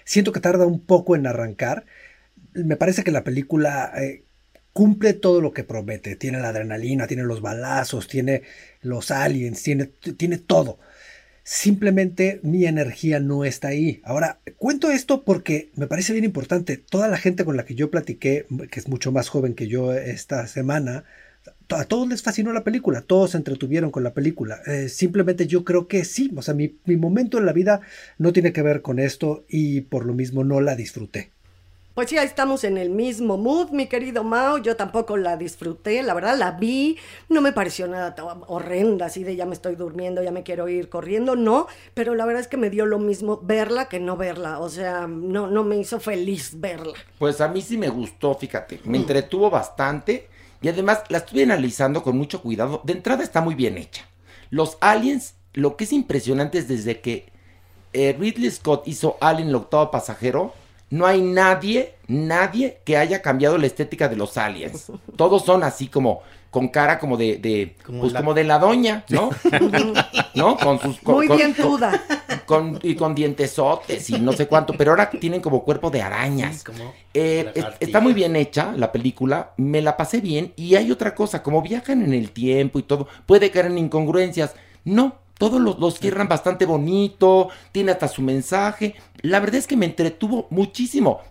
Siento 0.05 0.31
que 0.33 0.39
tarda 0.39 0.67
un 0.67 0.79
poco 0.81 1.15
en 1.15 1.25
arrancar. 1.25 1.85
Me 2.53 2.75
parece 2.75 3.03
que 3.03 3.11
la 3.11 3.23
película 3.23 3.91
eh, 3.97 4.23
cumple 4.71 5.13
todo 5.13 5.41
lo 5.41 5.51
que 5.51 5.63
promete. 5.63 6.15
Tiene 6.15 6.39
la 6.39 6.49
adrenalina, 6.49 7.07
tiene 7.07 7.23
los 7.23 7.41
balazos, 7.41 8.07
tiene 8.07 8.43
los 8.81 9.09
aliens, 9.09 9.63
tiene, 9.63 9.85
tiene 9.85 10.37
todo. 10.37 10.77
Simplemente 11.49 12.41
mi 12.43 12.65
energía 12.65 13.21
no 13.21 13.45
está 13.45 13.69
ahí. 13.69 14.01
Ahora, 14.03 14.41
cuento 14.57 14.91
esto 14.91 15.23
porque 15.23 15.69
me 15.75 15.87
parece 15.87 16.11
bien 16.11 16.25
importante. 16.25 16.75
Toda 16.75 17.07
la 17.07 17.15
gente 17.15 17.45
con 17.45 17.55
la 17.55 17.63
que 17.63 17.73
yo 17.73 17.89
platiqué, 17.89 18.45
que 18.69 18.79
es 18.81 18.89
mucho 18.89 19.13
más 19.13 19.29
joven 19.29 19.53
que 19.53 19.69
yo 19.69 19.93
esta 19.93 20.45
semana, 20.47 21.05
a 21.69 21.85
todos 21.85 22.09
les 22.09 22.21
fascinó 22.21 22.51
la 22.51 22.65
película, 22.65 22.99
todos 22.99 23.31
se 23.31 23.37
entretuvieron 23.37 23.91
con 23.91 24.03
la 24.03 24.13
película. 24.13 24.59
Eh, 24.67 24.89
simplemente 24.89 25.47
yo 25.47 25.63
creo 25.63 25.87
que 25.87 26.03
sí, 26.03 26.29
o 26.35 26.41
sea, 26.41 26.53
mi, 26.53 26.79
mi 26.83 26.97
momento 26.97 27.37
en 27.37 27.45
la 27.45 27.53
vida 27.53 27.79
no 28.17 28.33
tiene 28.33 28.51
que 28.51 28.61
ver 28.61 28.81
con 28.81 28.99
esto 28.99 29.45
y 29.47 29.79
por 29.79 30.05
lo 30.05 30.13
mismo 30.13 30.43
no 30.43 30.59
la 30.59 30.75
disfruté. 30.75 31.31
Pues 31.97 32.13
ahí 32.13 32.27
estamos 32.27 32.63
en 32.63 32.77
el 32.77 32.91
mismo 32.91 33.39
mood, 33.39 33.71
mi 33.71 33.87
querido 33.87 34.23
Mao. 34.23 34.59
Yo 34.59 34.75
tampoco 34.75 35.17
la 35.17 35.35
disfruté, 35.35 36.03
la 36.03 36.13
verdad 36.13 36.37
la 36.37 36.51
vi, 36.51 36.95
no 37.27 37.41
me 37.41 37.53
pareció 37.53 37.87
nada 37.87 38.15
horrenda, 38.45 39.07
así 39.07 39.23
de 39.23 39.35
ya 39.35 39.47
me 39.47 39.55
estoy 39.55 39.75
durmiendo, 39.75 40.21
ya 40.21 40.29
me 40.29 40.43
quiero 40.43 40.69
ir 40.69 40.89
corriendo, 40.89 41.35
no, 41.35 41.65
pero 41.95 42.13
la 42.13 42.27
verdad 42.27 42.41
es 42.41 42.47
que 42.47 42.55
me 42.55 42.69
dio 42.69 42.85
lo 42.85 42.99
mismo 42.99 43.39
verla 43.41 43.89
que 43.89 43.99
no 43.99 44.15
verla, 44.15 44.59
o 44.59 44.69
sea, 44.69 45.07
no, 45.07 45.47
no 45.47 45.63
me 45.63 45.77
hizo 45.77 45.99
feliz 45.99 46.51
verla. 46.59 46.93
Pues 47.17 47.41
a 47.41 47.47
mí 47.47 47.63
sí 47.63 47.79
me 47.79 47.89
gustó, 47.89 48.35
fíjate, 48.35 48.79
me 48.83 48.99
entretuvo 48.99 49.49
bastante 49.49 50.27
y 50.61 50.67
además 50.67 51.01
la 51.09 51.17
estuve 51.17 51.41
analizando 51.41 52.03
con 52.03 52.15
mucho 52.15 52.43
cuidado. 52.43 52.79
De 52.83 52.93
entrada 52.93 53.23
está 53.23 53.41
muy 53.41 53.55
bien 53.55 53.75
hecha. 53.75 54.05
Los 54.51 54.77
aliens, 54.81 55.33
lo 55.53 55.75
que 55.75 55.85
es 55.85 55.93
impresionante 55.93 56.59
es 56.59 56.67
desde 56.67 57.01
que 57.01 57.31
eh, 57.93 58.15
Ridley 58.19 58.51
Scott 58.51 58.87
hizo 58.87 59.17
Alien 59.19 59.47
el 59.49 59.55
octavo 59.55 59.89
pasajero, 59.89 60.53
no 60.89 61.05
hay 61.05 61.21
nadie, 61.21 61.93
nadie 62.07 62.79
que 62.85 62.97
haya 62.97 63.21
cambiado 63.21 63.57
la 63.57 63.67
estética 63.67 64.07
de 64.09 64.15
los 64.15 64.37
aliens. 64.37 64.91
Todos 65.15 65.43
son 65.45 65.63
así 65.63 65.87
como 65.87 66.21
con 66.49 66.69
cara 66.69 66.97
como 66.97 67.17
de, 67.17 67.37
de 67.37 67.75
Como 67.85 68.01
pues 68.01 68.13
la- 68.13 68.19
como 68.19 68.33
de 68.33 68.43
la 68.45 68.57
doña, 68.57 69.03
¿no? 69.09 69.29
¿No? 70.33 70.57
Con 70.57 70.79
sus 70.79 70.97
con- 71.01 71.15
Muy 71.15 71.27
con- 71.27 71.37
bien 71.37 71.53
con- 71.53 71.65
tuda. 71.65 72.03
con, 72.45 72.79
y 72.83 72.95
con 72.95 73.13
dientesotes 73.13 74.09
y 74.09 74.19
no 74.19 74.31
sé 74.33 74.47
cuánto, 74.47 74.73
pero 74.73 74.91
ahora 74.91 75.09
tienen 75.09 75.41
como 75.41 75.63
cuerpo 75.63 75.89
de 75.89 76.01
arañas. 76.01 76.57
Sí, 76.59 76.63
como 76.63 76.93
Eh, 77.13 77.51
es- 77.53 77.65
está 77.79 77.99
muy 77.99 78.13
bien 78.13 78.35
hecha 78.35 78.71
la 78.75 78.91
película, 78.91 79.51
me 79.57 79.81
la 79.81 79.97
pasé 79.97 80.21
bien 80.21 80.53
y 80.55 80.75
hay 80.75 80.89
otra 80.91 81.13
cosa, 81.15 81.43
como 81.43 81.61
viajan 81.61 82.01
en 82.01 82.13
el 82.13 82.31
tiempo 82.31 82.79
y 82.79 82.83
todo, 82.83 83.07
puede 83.25 83.51
caer 83.51 83.65
en 83.67 83.77
incongruencias. 83.79 84.53
No, 84.85 85.15
todos 85.37 85.59
los, 85.59 85.77
los 85.79 85.99
cierran 85.99 86.27
bastante 86.27 86.65
bonito, 86.65 87.49
tiene 87.71 87.91
hasta 87.91 88.07
su 88.07 88.21
mensaje. 88.21 88.95
La 89.21 89.39
verdad 89.39 89.55
es 89.55 89.67
que 89.67 89.77
me 89.77 89.85
entretuvo 89.85 90.47
muchísimo. 90.49 91.21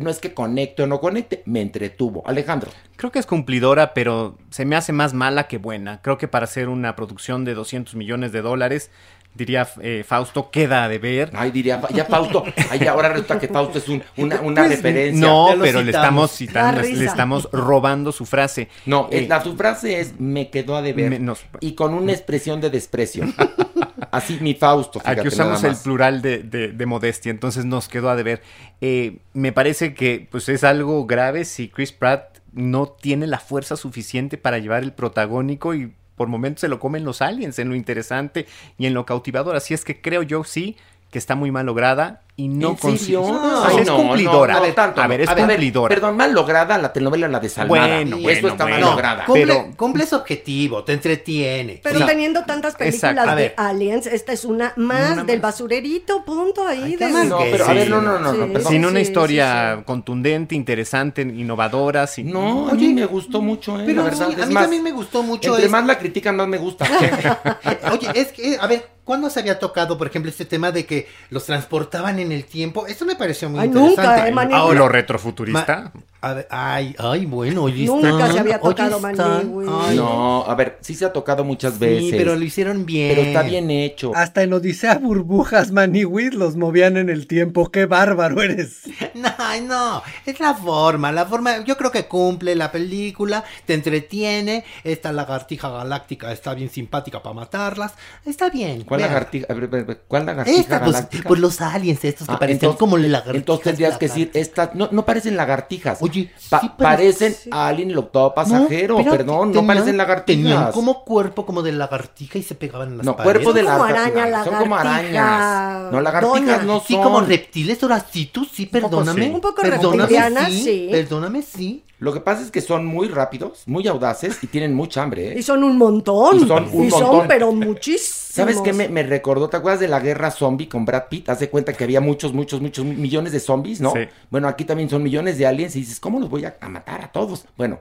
No 0.00 0.10
es 0.10 0.18
que 0.18 0.34
conecte 0.34 0.82
o 0.82 0.86
no 0.88 1.00
conecte, 1.00 1.42
me 1.46 1.60
entretuvo. 1.60 2.24
Alejandro. 2.26 2.70
Creo 2.96 3.12
que 3.12 3.20
es 3.20 3.26
cumplidora, 3.26 3.94
pero 3.94 4.36
se 4.50 4.64
me 4.64 4.74
hace 4.74 4.92
más 4.92 5.14
mala 5.14 5.46
que 5.46 5.58
buena. 5.58 6.00
Creo 6.02 6.18
que 6.18 6.26
para 6.26 6.44
hacer 6.44 6.68
una 6.68 6.96
producción 6.96 7.44
de 7.44 7.54
200 7.54 7.94
millones 7.94 8.32
de 8.32 8.42
dólares 8.42 8.90
diría 9.32 9.68
eh, 9.80 10.02
Fausto, 10.04 10.50
queda 10.50 10.88
de 10.88 10.98
ver. 10.98 11.30
Ay, 11.34 11.52
diría, 11.52 11.80
ya 11.94 12.04
Fausto, 12.04 12.42
ay, 12.68 12.84
ahora 12.88 13.10
resulta 13.10 13.38
que 13.38 13.46
Fausto 13.46 13.78
es 13.78 13.88
un- 13.88 14.02
una, 14.16 14.40
una 14.40 14.66
referencia. 14.66 15.24
No, 15.24 15.50
pero 15.60 15.82
le 15.82 15.92
estamos 15.92 16.32
citando, 16.32 16.82
le 16.82 17.04
estamos 17.04 17.48
robando 17.52 18.10
su 18.10 18.26
frase. 18.26 18.68
No, 18.86 19.08
Eh, 19.12 19.26
la 19.28 19.40
su 19.40 19.54
frase 19.56 20.00
es 20.00 20.18
me 20.18 20.50
quedó 20.50 20.74
a 20.74 20.82
deber 20.82 21.20
Me- 21.20 21.34
y 21.60 21.74
con 21.76 21.94
una 21.94 22.10
expresión 22.10 22.60
de 22.60 22.70
desprecio. 22.70 23.24
Así 24.10 24.38
mi 24.40 24.54
Fausto, 24.54 24.98
fíjate 25.00 25.20
Aquí 25.20 25.28
usamos 25.28 25.62
el 25.64 25.76
plural 25.76 26.22
de, 26.22 26.38
de- 26.42 26.68
de 26.72 26.86
modestia, 26.86 27.30
entonces 27.30 27.64
nos 27.64 27.88
quedó 27.88 28.10
a 28.10 28.16
deber. 28.16 28.42
Eh, 28.80 29.18
me 29.34 29.52
parece 29.52 29.94
que 29.94 30.26
pues 30.30 30.48
es 30.48 30.64
algo 30.64 31.06
grave 31.06 31.44
si 31.44 31.68
Chris 31.68 31.92
Pratt 31.92 32.38
no 32.52 32.88
tiene 32.88 33.26
la 33.26 33.38
fuerza 33.38 33.76
suficiente 33.76 34.36
para 34.38 34.58
llevar 34.58 34.82
el 34.82 34.92
protagónico 34.92 35.74
y 35.74 35.92
por 36.16 36.28
momentos 36.28 36.60
se 36.62 36.68
lo 36.68 36.80
comen 36.80 37.04
los 37.04 37.22
aliens 37.22 37.58
en 37.58 37.68
lo 37.68 37.74
interesante 37.76 38.46
y 38.76 38.86
en 38.86 38.94
lo 38.94 39.06
cautivador. 39.06 39.54
Así 39.56 39.72
es 39.74 39.84
que 39.84 40.00
creo 40.00 40.22
yo 40.22 40.44
sí 40.44 40.76
que 41.10 41.18
está 41.18 41.34
muy 41.34 41.50
mal 41.50 41.66
lograda 41.66 42.22
y 42.36 42.46
no 42.48 42.70
¿En 42.70 42.76
consigue. 42.76 42.98
serio? 43.16 43.22
O 43.22 43.60
sea, 43.62 43.68
Ay, 43.70 43.76
es 43.80 43.86
no, 43.88 43.96
cumplidora. 43.96 44.52
no, 44.54 44.58
a 44.60 44.62
ver, 44.62 44.74
tanto 44.74 45.00
a 45.00 45.04
no. 45.04 45.10
ver, 45.10 45.20
es 45.22 45.28
A 45.28 45.34
ver, 45.34 45.44
cumplidora. 45.46 45.94
Perdón, 45.94 46.16
mal 46.16 46.32
lograda 46.32 46.78
la 46.78 46.92
telenovela 46.92 47.28
La 47.28 47.40
Desalmada. 47.40 47.86
Bueno, 47.96 48.16
Eso 48.16 48.22
bueno, 48.22 48.48
está 48.48 48.66
mal 48.66 48.80
lograda. 48.80 49.24
Cumple, 49.26 49.46
Pero- 49.46 49.76
cumple 49.76 50.06
su 50.06 50.16
objetivo, 50.16 50.84
te 50.84 50.92
entretiene. 50.94 51.80
Pero 51.82 52.06
teniendo 52.06 52.44
tantas 52.44 52.76
películas 52.76 53.12
Exacto. 53.12 53.30
De 53.30 53.42
ver. 53.42 53.54
aliens, 53.58 54.06
esta 54.06 54.32
es 54.32 54.44
una 54.46 54.72
más 54.76 55.12
Una 55.12 55.24
del 55.24 55.40
más. 55.42 55.50
basurerito, 55.52 56.24
punto 56.24 56.66
ahí. 56.66 56.82
Ay, 56.84 56.96
de- 56.96 57.24
No, 57.24 57.38
pero 57.50 57.66
a 57.66 57.72
ver, 57.74 57.90
no, 57.90 58.00
no, 58.00 58.18
no, 58.20 58.32
no, 58.32 58.46
Sí. 58.46 58.50
perdón. 58.52 58.72
Sin 58.72 58.84
una 58.86 58.96
sí, 59.00 59.02
historia 59.02 59.74
sí. 59.78 59.82
contundente, 59.84 60.54
interesante, 60.54 61.22
innovadora. 61.22 62.06
Sin... 62.06 62.30
No, 62.32 62.70
mí 62.72 62.94
me 62.94 63.04
gustó 63.06 63.42
mucho, 63.42 63.78
eh, 63.80 63.82
Pero 63.84 63.98
la 64.04 64.10
verdad. 64.10 64.28
sí, 64.34 64.40
a 64.40 64.46
mí 64.46 64.54
más, 64.54 64.62
también 64.62 64.82
me 64.84 64.92
gustó 64.92 65.22
mucho 65.24 65.50
Entre 65.50 65.66
es- 65.66 65.70
más 65.72 65.84
la 65.84 65.98
critican, 65.98 66.36
más 66.36 66.46
me 66.48 66.56
gusta. 66.58 66.86
Oye, 67.92 68.08
es 68.14 68.28
que, 68.28 68.56
a 68.58 68.66
ver, 68.66 68.86
¿cuándo 69.10 69.28
se 69.28 69.40
había 69.40 69.58
tocado, 69.58 69.98
por 69.98 70.06
ejemplo, 70.06 70.30
este 70.30 70.44
tema 70.44 70.70
de 70.70 70.86
que 70.86 71.08
los 71.30 71.44
transportaban 71.44 72.20
en 72.20 72.30
el 72.30 72.44
tiempo? 72.44 72.86
Esto 72.86 73.04
me 73.04 73.16
pareció 73.16 73.50
muy 73.50 73.58
Ay, 73.58 73.66
interesante. 73.66 74.30
nunca, 74.30 74.44
eh. 74.44 74.48
Ahora, 74.54 74.78
lo 74.78 74.84
Ma- 74.86 74.92
retrofuturista. 74.92 75.92
A 76.22 76.34
ver, 76.34 76.48
ay, 76.50 76.94
ay, 76.98 77.24
bueno, 77.26 77.62
oye, 77.64 77.86
Nunca 77.86 78.10
están, 78.10 78.32
se 78.32 78.38
había 78.40 78.60
tocado 78.60 79.00
ay, 79.06 79.96
no, 79.96 80.44
a 80.44 80.54
ver, 80.54 80.78
sí 80.82 80.94
se 80.94 81.04
ha 81.06 81.12
tocado 81.12 81.44
muchas 81.44 81.78
veces. 81.78 82.10
Sí, 82.10 82.14
pero 82.16 82.36
lo 82.36 82.44
hicieron 82.44 82.84
bien. 82.84 83.14
Pero 83.14 83.22
está 83.26 83.42
bien 83.42 83.70
hecho. 83.70 84.12
Hasta 84.14 84.42
en 84.42 84.52
Odisea 84.52 84.98
Burbujas, 84.98 85.70
Maniwis 85.70 86.34
los 86.34 86.56
movían 86.56 86.96
en 86.96 87.08
el 87.08 87.26
tiempo. 87.26 87.70
¡Qué 87.70 87.86
bárbaro 87.86 88.42
eres! 88.42 88.82
No, 89.14 89.30
no, 89.66 90.02
es 90.24 90.38
la 90.40 90.54
forma, 90.54 91.10
la 91.12 91.26
forma, 91.26 91.64
yo 91.64 91.76
creo 91.76 91.90
que 91.90 92.06
cumple 92.06 92.54
la 92.54 92.70
película, 92.72 93.44
te 93.66 93.74
entretiene, 93.74 94.64
esta 94.84 95.12
lagartija 95.12 95.68
galáctica 95.68 96.32
está 96.32 96.54
bien 96.54 96.70
simpática 96.70 97.22
para 97.22 97.34
matarlas, 97.34 97.92
está 98.24 98.48
bien. 98.50 98.82
¿Cuál 98.82 99.00
vean. 99.00 99.10
lagartija? 99.12 99.46
a 99.50 99.54
ver, 99.54 99.64
a 99.64 99.66
ver, 99.66 99.80
a 99.80 99.84
ver, 99.84 100.00
¿Cuál 100.06 100.26
lagartija 100.26 100.60
Esta, 100.60 100.80
pues, 100.80 100.92
galáctica? 100.92 101.28
pues 101.28 101.40
los 101.40 101.60
aliens 101.60 102.04
estos 102.04 102.26
que 102.28 102.34
Ah, 102.34 102.38
parecen 102.38 102.56
entonces- 102.56 102.78
como 102.78 102.96
lagartijas. 102.98 103.36
Entonces 103.36 103.64
tendrías 103.64 103.98
que 103.98 104.06
decir, 104.08 104.30
estas 104.34 104.74
no, 104.74 104.88
no 104.92 105.04
parecen 105.04 105.36
lagartijas. 105.36 105.98
Oye, 106.00 106.09
Pa- 106.48 106.60
sí, 106.60 106.70
pero- 106.76 106.90
parecen 106.90 107.34
sí. 107.34 107.50
Alien 107.52 107.90
el 107.90 107.98
octavo 107.98 108.34
pasajero, 108.34 108.96
perdón, 109.04 109.52
no 109.52 109.66
parecen 109.66 109.96
lagartijas. 109.96 110.42
Tenían 110.42 110.72
como 110.72 111.04
cuerpo 111.04 111.46
como 111.46 111.62
de 111.62 111.72
lagartija 111.72 112.38
y 112.38 112.42
se 112.42 112.54
pegaban 112.54 112.88
en 112.88 112.96
las 112.98 113.06
No, 113.06 113.16
paredes. 113.16 113.34
cuerpo 113.44 113.52
de 113.52 113.62
lagartija. 113.62 114.44
Son 114.44 114.54
como 114.54 114.76
arañas. 114.76 115.92
No, 115.92 116.00
lagartijas 116.00 116.40
doña. 116.40 116.58
no 116.64 116.78
son. 116.78 116.86
Sí, 116.86 116.94
como 116.96 117.20
reptiles, 117.20 117.82
ahora 117.82 118.04
sí, 118.10 118.26
tú 118.32 118.44
sí, 118.44 118.66
poco 118.66 118.88
perdóname. 118.88 119.24
sí. 119.24 119.30
Un 119.30 119.40
poco 119.40 119.62
perdóname, 119.62 119.96
reptilianas, 120.02 120.46
sí, 120.52 120.62
sí. 120.62 120.88
Perdóname, 120.90 121.42
sí. 121.42 121.84
Lo 122.00 122.12
que 122.12 122.20
pasa 122.20 122.42
es 122.42 122.50
que 122.50 122.60
son 122.60 122.84
muy 122.86 123.08
rápidos, 123.08 123.62
muy 123.66 123.86
audaces 123.86 124.42
y 124.42 124.46
tienen 124.48 124.74
mucha 124.74 125.02
hambre, 125.02 125.32
¿eh? 125.32 125.38
Y 125.38 125.42
son 125.42 125.62
un 125.62 125.76
montón. 125.78 126.38
Y 126.38 126.46
son 126.48 126.68
un 126.72 126.84
Y 126.86 126.90
son, 126.90 127.02
montón. 127.02 127.28
pero 127.28 127.52
muchísimos. 127.52 128.10
¿Sabes 128.10 128.60
qué 128.62 128.72
me, 128.72 128.88
me 128.88 129.02
recordó? 129.02 129.48
¿Te 129.48 129.58
acuerdas 129.58 129.80
de 129.80 129.88
la 129.88 130.00
guerra 130.00 130.30
zombie 130.30 130.68
con 130.68 130.84
Brad 130.84 131.04
Pitt? 131.10 131.28
Haz 131.28 131.40
de 131.40 131.50
cuenta 131.50 131.72
que 131.74 131.84
había 131.84 132.00
muchos, 132.00 132.32
muchos, 132.32 132.60
muchos 132.60 132.84
millones 132.84 133.32
de 133.32 133.40
zombies, 133.40 133.80
¿no? 133.80 133.92
Sí. 133.92 134.00
Bueno, 134.30 134.48
aquí 134.48 134.64
también 134.64 134.88
son 134.88 135.02
millones 135.02 135.36
de 135.38 135.46
aliens 135.46 135.76
y 135.76 135.80
dices, 135.80 136.00
¿cómo 136.00 136.18
los 136.18 136.30
voy 136.30 136.44
a, 136.46 136.56
a 136.60 136.68
matar 136.68 137.02
a 137.02 137.12
todos? 137.12 137.44
Bueno, 137.56 137.80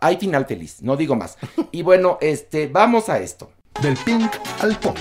hay 0.00 0.16
final 0.16 0.46
feliz, 0.46 0.78
no 0.82 0.96
digo 0.96 1.14
más. 1.16 1.36
Y 1.70 1.82
bueno, 1.82 2.18
este, 2.20 2.66
vamos 2.66 3.08
a 3.08 3.18
esto. 3.18 3.50
Del 3.82 3.96
pink 3.98 4.30
al 4.60 4.76
punk. 4.78 4.96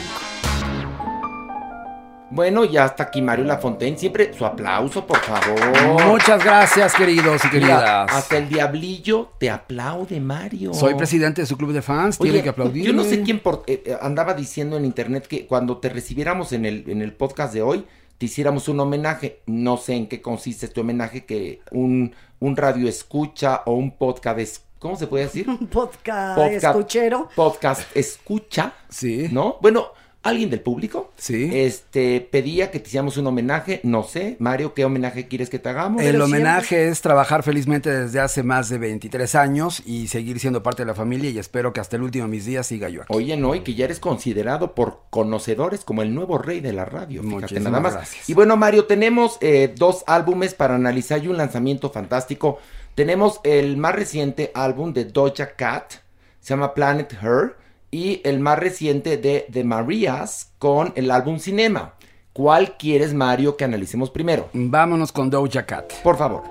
Bueno, 2.35 2.65
ya 2.65 2.85
está 2.85 3.03
aquí 3.03 3.21
Mario 3.21 3.45
Lafontaine. 3.45 3.95
Siempre 3.95 4.33
su 4.33 4.43
aplauso, 4.43 5.05
por 5.05 5.19
favor. 5.19 6.03
Muchas 6.07 6.43
gracias, 6.43 6.95
queridos 6.95 7.43
y 7.45 7.47
Mira, 7.47 7.51
queridas. 7.59 8.11
hasta 8.11 8.37
el 8.39 8.49
diablillo 8.49 9.29
te 9.37 9.51
aplaude, 9.51 10.19
Mario. 10.19 10.73
Soy 10.73 10.95
presidente 10.95 11.41
de 11.41 11.45
su 11.45 11.55
club 11.57 11.71
de 11.73 11.83
fans, 11.83 12.19
Oye, 12.19 12.31
tiene 12.31 12.43
que 12.43 12.49
aplaudir. 12.49 12.85
Yo 12.87 12.93
no 12.93 13.03
sé 13.03 13.21
quién 13.21 13.39
por- 13.39 13.63
eh, 13.67 13.83
eh, 13.85 13.97
andaba 14.01 14.33
diciendo 14.33 14.77
en 14.77 14.85
internet 14.85 15.27
que 15.27 15.45
cuando 15.45 15.77
te 15.77 15.89
recibiéramos 15.89 16.53
en 16.53 16.65
el, 16.65 16.85
en 16.89 17.03
el 17.03 17.13
podcast 17.13 17.53
de 17.53 17.61
hoy, 17.61 17.85
te 18.17 18.25
hiciéramos 18.25 18.67
un 18.67 18.79
homenaje. 18.79 19.41
No 19.45 19.77
sé 19.77 19.93
en 19.93 20.07
qué 20.07 20.19
consiste 20.19 20.65
este 20.65 20.81
homenaje, 20.81 21.25
que 21.25 21.61
un, 21.69 22.15
un 22.39 22.57
radio 22.57 22.89
escucha 22.89 23.61
o 23.67 23.73
un 23.73 23.91
podcast, 23.95 24.39
es- 24.39 24.65
¿cómo 24.79 24.95
se 24.95 25.05
puede 25.05 25.25
decir? 25.25 25.47
Un 25.47 25.67
podcast, 25.67 26.35
Podcast. 26.35 26.63
escuchero. 26.63 27.29
Podcast 27.35 27.95
escucha, 27.95 28.73
Sí. 28.89 29.27
¿no? 29.31 29.57
Bueno, 29.61 29.89
alguien 30.23 30.49
del 30.49 30.61
público. 30.61 31.11
Sí. 31.17 31.49
Este, 31.53 32.21
pedía 32.21 32.71
que 32.71 32.79
te 32.79 32.87
hiciéramos 32.87 33.17
un 33.17 33.27
homenaje, 33.27 33.81
no 33.83 34.03
sé, 34.03 34.37
Mario, 34.39 34.73
¿qué 34.73 34.85
homenaje 34.85 35.27
quieres 35.27 35.49
que 35.49 35.59
te 35.59 35.69
hagamos? 35.69 36.01
El 36.01 36.13
Pero 36.13 36.25
homenaje 36.25 36.87
es 36.87 37.01
trabajar 37.01 37.43
felizmente 37.43 37.91
desde 37.91 38.19
hace 38.21 38.41
más 38.41 38.69
de 38.69 38.77
23 38.77 39.35
años 39.35 39.83
y 39.85 40.07
seguir 40.07 40.39
siendo 40.39 40.63
parte 40.63 40.83
de 40.83 40.87
la 40.87 40.95
familia 40.95 41.29
y 41.29 41.37
espero 41.37 41.73
que 41.73 41.81
hasta 41.81 41.97
el 41.97 42.03
último 42.03 42.25
de 42.25 42.31
mis 42.31 42.45
días 42.45 42.65
siga 42.65 42.89
yo 42.89 43.01
aquí. 43.01 43.13
Oye, 43.13 43.35
no, 43.35 43.53
y 43.53 43.59
que 43.59 43.75
ya 43.75 43.85
eres 43.85 43.99
considerado 43.99 44.73
por 44.73 45.01
conocedores 45.09 45.83
como 45.83 46.01
el 46.01 46.15
nuevo 46.15 46.37
rey 46.37 46.61
de 46.61 46.73
la 46.73 46.85
radio. 46.85 47.21
Fíjate 47.21 47.59
nada 47.59 47.81
más. 47.81 47.93
gracias. 47.93 48.29
Y 48.29 48.33
bueno, 48.33 48.55
Mario, 48.55 48.85
tenemos 48.85 49.37
eh, 49.41 49.73
dos 49.75 50.03
álbumes 50.07 50.53
para 50.53 50.75
analizar 50.75 51.21
y 51.23 51.27
un 51.27 51.37
lanzamiento 51.37 51.89
fantástico. 51.89 52.59
Tenemos 52.95 53.41
el 53.43 53.75
más 53.75 53.95
reciente 53.95 54.51
álbum 54.53 54.93
de 54.93 55.05
Doja 55.05 55.55
Cat, 55.55 55.93
se 56.39 56.49
llama 56.53 56.73
Planet 56.73 57.11
Her, 57.21 57.62
y 57.93 58.21
el 58.23 58.39
más 58.39 58.57
reciente 58.57 59.17
de 59.17 59.45
The 59.51 59.63
Marias 59.63 60.51
con 60.57 60.93
el 60.95 61.11
álbum 61.11 61.37
Cinema. 61.37 61.93
¿Cuál 62.33 62.75
quieres, 62.75 63.13
Mario, 63.13 63.55
que 63.55 63.65
analicemos 63.65 64.09
primero? 64.09 64.49
Vámonos 64.51 65.11
con 65.11 65.29
Doja 65.29 65.67
Cat. 65.67 65.93
Por 66.01 66.17
favor. 66.17 66.41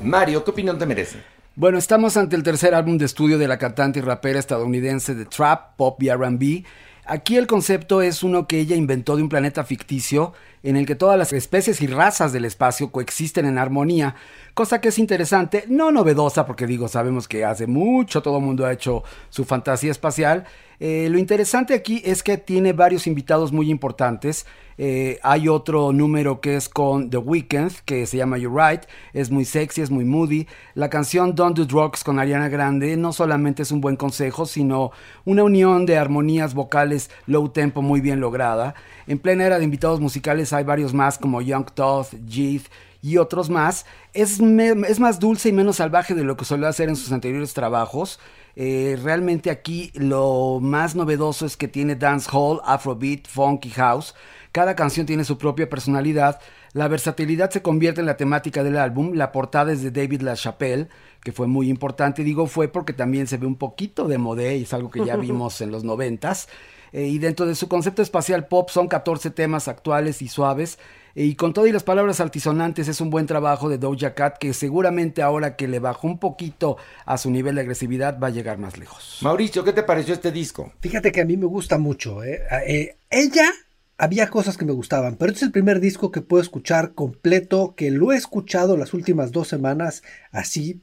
Mario, 0.00 0.42
¿qué 0.42 0.50
opinión 0.50 0.78
te 0.78 0.86
merece? 0.86 1.34
Bueno, 1.56 1.78
estamos 1.78 2.16
ante 2.16 2.34
el 2.34 2.42
tercer 2.42 2.74
álbum 2.74 2.98
de 2.98 3.04
estudio 3.04 3.38
de 3.38 3.46
la 3.46 3.58
cantante 3.58 4.00
y 4.00 4.02
rapera 4.02 4.40
estadounidense 4.40 5.14
de 5.14 5.24
trap, 5.24 5.76
pop 5.76 6.02
y 6.02 6.10
RB. 6.10 6.64
Aquí 7.06 7.36
el 7.36 7.46
concepto 7.46 8.02
es 8.02 8.24
uno 8.24 8.48
que 8.48 8.58
ella 8.58 8.74
inventó 8.74 9.14
de 9.14 9.22
un 9.22 9.28
planeta 9.28 9.62
ficticio 9.62 10.32
en 10.64 10.74
el 10.74 10.84
que 10.84 10.96
todas 10.96 11.16
las 11.16 11.32
especies 11.32 11.80
y 11.80 11.86
razas 11.86 12.32
del 12.32 12.44
espacio 12.44 12.90
coexisten 12.90 13.46
en 13.46 13.58
armonía, 13.58 14.16
cosa 14.54 14.80
que 14.80 14.88
es 14.88 14.98
interesante, 14.98 15.64
no 15.68 15.92
novedosa, 15.92 16.44
porque 16.44 16.66
digo, 16.66 16.88
sabemos 16.88 17.28
que 17.28 17.44
hace 17.44 17.68
mucho 17.68 18.20
todo 18.20 18.38
el 18.38 18.44
mundo 18.44 18.66
ha 18.66 18.72
hecho 18.72 19.04
su 19.28 19.44
fantasía 19.44 19.92
espacial. 19.92 20.46
Eh, 20.80 21.06
lo 21.08 21.18
interesante 21.18 21.74
aquí 21.74 22.02
es 22.04 22.24
que 22.24 22.36
tiene 22.36 22.72
varios 22.72 23.06
invitados 23.06 23.52
muy 23.52 23.70
importantes. 23.70 24.44
Eh, 24.78 25.18
hay 25.22 25.48
otro 25.48 25.92
número 25.92 26.40
que 26.40 26.56
es 26.56 26.68
con 26.68 27.10
The 27.10 27.18
Weeknd, 27.18 27.72
que 27.84 28.06
se 28.06 28.16
llama 28.16 28.38
You're 28.38 28.54
Right. 28.54 28.82
Es 29.12 29.30
muy 29.30 29.44
sexy, 29.44 29.82
es 29.82 29.90
muy 29.90 30.04
moody. 30.04 30.46
La 30.74 30.90
canción 30.90 31.34
Don't 31.34 31.56
Do 31.56 31.64
Drugs 31.64 32.04
con 32.04 32.18
Ariana 32.18 32.48
Grande 32.48 32.96
no 32.96 33.12
solamente 33.12 33.62
es 33.62 33.70
un 33.70 33.80
buen 33.80 33.96
consejo, 33.96 34.46
sino 34.46 34.90
una 35.24 35.44
unión 35.44 35.86
de 35.86 35.96
armonías 35.96 36.54
vocales 36.54 37.10
low 37.26 37.48
tempo 37.48 37.82
muy 37.82 38.00
bien 38.00 38.20
lograda. 38.20 38.74
En 39.06 39.18
plena 39.18 39.44
era 39.46 39.58
de 39.58 39.64
invitados 39.64 40.00
musicales 40.00 40.52
hay 40.52 40.64
varios 40.64 40.94
más 40.94 41.18
como 41.18 41.42
Young 41.42 41.70
Toth, 41.72 42.14
Jeeth 42.26 42.68
y 43.02 43.18
otros 43.18 43.50
más. 43.50 43.84
Es, 44.14 44.40
es 44.40 45.00
más 45.00 45.20
dulce 45.20 45.50
y 45.50 45.52
menos 45.52 45.76
salvaje 45.76 46.14
de 46.14 46.24
lo 46.24 46.36
que 46.36 46.44
solía 46.44 46.68
hacer 46.68 46.88
en 46.88 46.96
sus 46.96 47.12
anteriores 47.12 47.52
trabajos. 47.52 48.18
Eh, 48.56 48.98
realmente 49.02 49.50
aquí 49.50 49.90
lo 49.94 50.58
más 50.62 50.94
novedoso 50.94 51.44
es 51.44 51.56
que 51.56 51.66
tiene 51.66 51.96
dancehall, 51.96 52.60
afrobeat, 52.64 53.26
funk 53.26 53.66
y 53.66 53.70
house. 53.70 54.14
Cada 54.54 54.76
canción 54.76 55.04
tiene 55.04 55.24
su 55.24 55.36
propia 55.36 55.68
personalidad. 55.68 56.38
La 56.74 56.86
versatilidad 56.86 57.50
se 57.50 57.60
convierte 57.60 58.00
en 58.00 58.06
la 58.06 58.16
temática 58.16 58.62
del 58.62 58.76
álbum. 58.76 59.14
La 59.14 59.32
portada 59.32 59.72
es 59.72 59.82
de 59.82 59.90
David 59.90 60.20
LaChapelle, 60.20 60.86
que 61.24 61.32
fue 61.32 61.48
muy 61.48 61.68
importante. 61.68 62.22
Digo 62.22 62.46
fue 62.46 62.68
porque 62.68 62.92
también 62.92 63.26
se 63.26 63.36
ve 63.36 63.48
un 63.48 63.56
poquito 63.56 64.06
de 64.06 64.16
modé 64.16 64.58
y 64.58 64.62
es 64.62 64.72
algo 64.72 64.92
que 64.92 65.04
ya 65.04 65.16
vimos 65.16 65.60
en 65.60 65.72
los 65.72 65.82
noventas. 65.82 66.48
Eh, 66.92 67.08
y 67.08 67.18
dentro 67.18 67.46
de 67.46 67.56
su 67.56 67.66
concepto 67.66 68.00
espacial 68.00 68.46
pop 68.46 68.70
son 68.70 68.86
14 68.86 69.30
temas 69.30 69.66
actuales 69.66 70.22
y 70.22 70.28
suaves. 70.28 70.78
Y 71.16 71.34
con 71.34 71.52
todo 71.52 71.66
y 71.66 71.72
las 71.72 71.82
palabras 71.82 72.20
altisonantes 72.20 72.86
es 72.86 73.00
un 73.00 73.10
buen 73.10 73.26
trabajo 73.26 73.68
de 73.68 73.78
Doja 73.78 74.14
Cat 74.14 74.38
que 74.38 74.54
seguramente 74.54 75.22
ahora 75.22 75.56
que 75.56 75.66
le 75.66 75.80
bajó 75.80 76.06
un 76.06 76.20
poquito 76.20 76.76
a 77.06 77.18
su 77.18 77.28
nivel 77.32 77.56
de 77.56 77.62
agresividad 77.62 78.20
va 78.20 78.28
a 78.28 78.30
llegar 78.30 78.58
más 78.58 78.78
lejos. 78.78 79.18
Mauricio, 79.20 79.64
¿qué 79.64 79.72
te 79.72 79.82
pareció 79.82 80.14
este 80.14 80.30
disco? 80.30 80.72
Fíjate 80.78 81.10
que 81.10 81.22
a 81.22 81.24
mí 81.24 81.36
me 81.36 81.46
gusta 81.46 81.76
mucho. 81.76 82.22
¿eh? 82.22 82.40
Eh, 82.68 82.96
ella 83.10 83.50
había 83.96 84.30
cosas 84.30 84.56
que 84.56 84.64
me 84.64 84.72
gustaban, 84.72 85.16
pero 85.16 85.30
este 85.30 85.40
es 85.40 85.46
el 85.46 85.52
primer 85.52 85.80
disco 85.80 86.10
que 86.10 86.20
puedo 86.20 86.42
escuchar 86.42 86.94
completo, 86.94 87.74
que 87.76 87.90
lo 87.90 88.12
he 88.12 88.16
escuchado 88.16 88.76
las 88.76 88.94
últimas 88.94 89.32
dos 89.32 89.48
semanas 89.48 90.02
así 90.32 90.82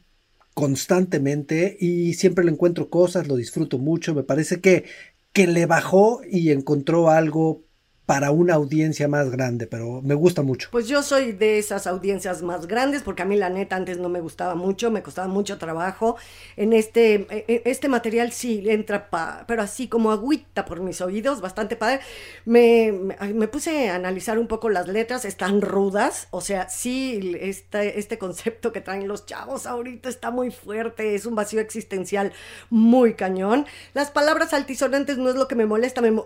constantemente 0.54 1.78
y 1.80 2.14
siempre 2.14 2.44
le 2.46 2.52
encuentro 2.52 2.90
cosas, 2.90 3.28
lo 3.28 3.36
disfruto 3.36 3.78
mucho, 3.78 4.14
me 4.14 4.24
parece 4.24 4.62
que, 4.62 4.86
que 5.34 5.48
le 5.48 5.66
bajó 5.66 6.22
y 6.30 6.52
encontró 6.52 7.10
algo 7.10 7.64
para 8.06 8.32
una 8.32 8.56
audiencia 8.56 9.08
más 9.08 9.30
grande, 9.30 9.68
pero 9.68 10.02
me 10.02 10.16
gusta 10.16 10.42
mucho. 10.42 10.68
Pues 10.72 10.88
yo 10.88 11.02
soy 11.02 11.32
de 11.32 11.60
esas 11.60 11.88
audiencias 11.88 12.42
más 12.42 12.68
grandes, 12.68 13.04
porque 13.04 13.22
a 13.22 13.26
mí 13.26 13.38
la 13.38 13.50
neta 13.50 13.76
antes 13.78 14.00
no 14.00 14.10
me 14.10 14.20
gustaba 14.20 14.56
mucho, 14.56 14.92
me 14.92 15.02
costaba 15.02 15.28
mucho 15.28 15.58
trabajo. 15.58 16.18
En 16.58 16.74
este, 16.74 17.26
eh, 17.30 17.62
este 17.66 17.88
material 17.88 18.32
sí 18.34 18.64
entra, 18.70 19.10
pa- 19.10 19.46
pero 19.48 19.62
así 19.62 19.88
como 19.88 20.12
agüita 20.12 20.66
por 20.66 20.82
mis 20.82 21.00
oídos, 21.00 21.40
bastante 21.40 21.76
padre. 21.78 22.02
Me, 22.46 22.92
me, 23.34 23.48
puse 23.48 23.90
a 23.90 23.96
analizar 23.96 24.40
un 24.40 24.48
poco 24.48 24.70
las 24.70 24.88
letras, 24.88 25.24
están 25.24 25.62
rudas, 25.62 26.28
o 26.32 26.42
sea, 26.42 26.68
sí, 26.70 27.38
este, 27.40 28.00
este 28.00 28.18
concepto 28.18 28.72
que 28.74 28.82
traen 28.82 29.08
los 29.08 29.26
chavos 29.26 29.66
ahorita 29.66 30.10
está 30.10 30.32
muy 30.32 30.52
fuerte, 30.52 31.16
es 31.16 31.26
un 31.26 31.36
vacío 31.36 31.62
existencial 31.62 32.34
muy 32.70 33.14
cañón. 33.14 33.66
Las 33.94 34.12
palabras 34.12 34.54
altisonantes 34.54 35.18
no 35.18 35.30
es 35.30 35.36
lo 35.36 35.48
que 35.48 35.56
me 35.56 35.66
molesta, 35.66 36.02
me 36.02 36.12
no, 36.12 36.26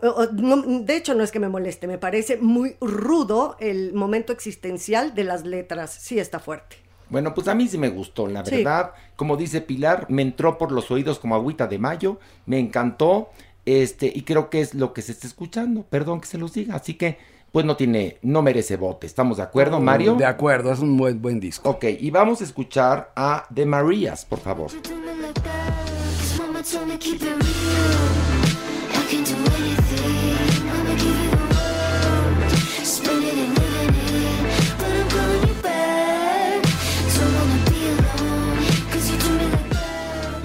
de 0.63 0.95
hecho 0.95 1.13
no 1.13 1.23
es 1.23 1.31
que 1.31 1.39
me 1.39 1.49
moleste, 1.65 1.87
me 1.87 1.97
parece 1.97 2.37
muy 2.37 2.75
rudo 2.79 3.57
el 3.59 3.91
momento 3.95 4.31
existencial 4.31 5.15
de 5.15 5.23
las 5.23 5.45
letras, 5.45 5.91
sí 5.99 6.19
está 6.19 6.37
fuerte. 6.39 6.75
Bueno, 7.09 7.33
pues 7.33 7.47
a 7.47 7.55
mí 7.55 7.67
sí 7.67 7.79
me 7.79 7.89
gustó, 7.89 8.27
la 8.27 8.45
Sí. 8.45 8.57
verdad. 8.57 8.91
Como 9.15 9.35
dice 9.35 9.61
Pilar, 9.61 10.05
me 10.09 10.21
entró 10.21 10.59
por 10.59 10.71
los 10.71 10.91
oídos 10.91 11.17
como 11.17 11.33
agüita 11.33 11.65
de 11.65 11.79
mayo, 11.79 12.19
me 12.45 12.59
encantó, 12.59 13.31
este, 13.65 14.11
y 14.13 14.21
creo 14.21 14.51
que 14.51 14.61
es 14.61 14.75
lo 14.75 14.93
que 14.93 15.01
se 15.01 15.11
está 15.11 15.25
escuchando, 15.25 15.81
perdón 15.89 16.21
que 16.21 16.27
se 16.27 16.37
los 16.37 16.53
diga, 16.53 16.75
así 16.75 16.93
que, 16.93 17.17
pues 17.51 17.65
no 17.65 17.75
tiene, 17.75 18.17
no 18.21 18.43
merece 18.43 18.75
bote, 18.77 19.07
¿estamos 19.07 19.37
de 19.37 19.43
acuerdo, 19.43 19.79
Mario? 19.79 20.13
De 20.15 20.25
acuerdo, 20.25 20.71
es 20.71 20.79
un 20.79 20.95
buen, 20.97 21.19
buen 21.19 21.39
disco. 21.39 21.67
Ok, 21.71 21.85
y 21.99 22.11
vamos 22.11 22.41
a 22.41 22.43
escuchar 22.43 23.11
a 23.15 23.47
The 23.51 23.65
Marías, 23.65 24.23
por 24.25 24.39
favor. 24.39 24.69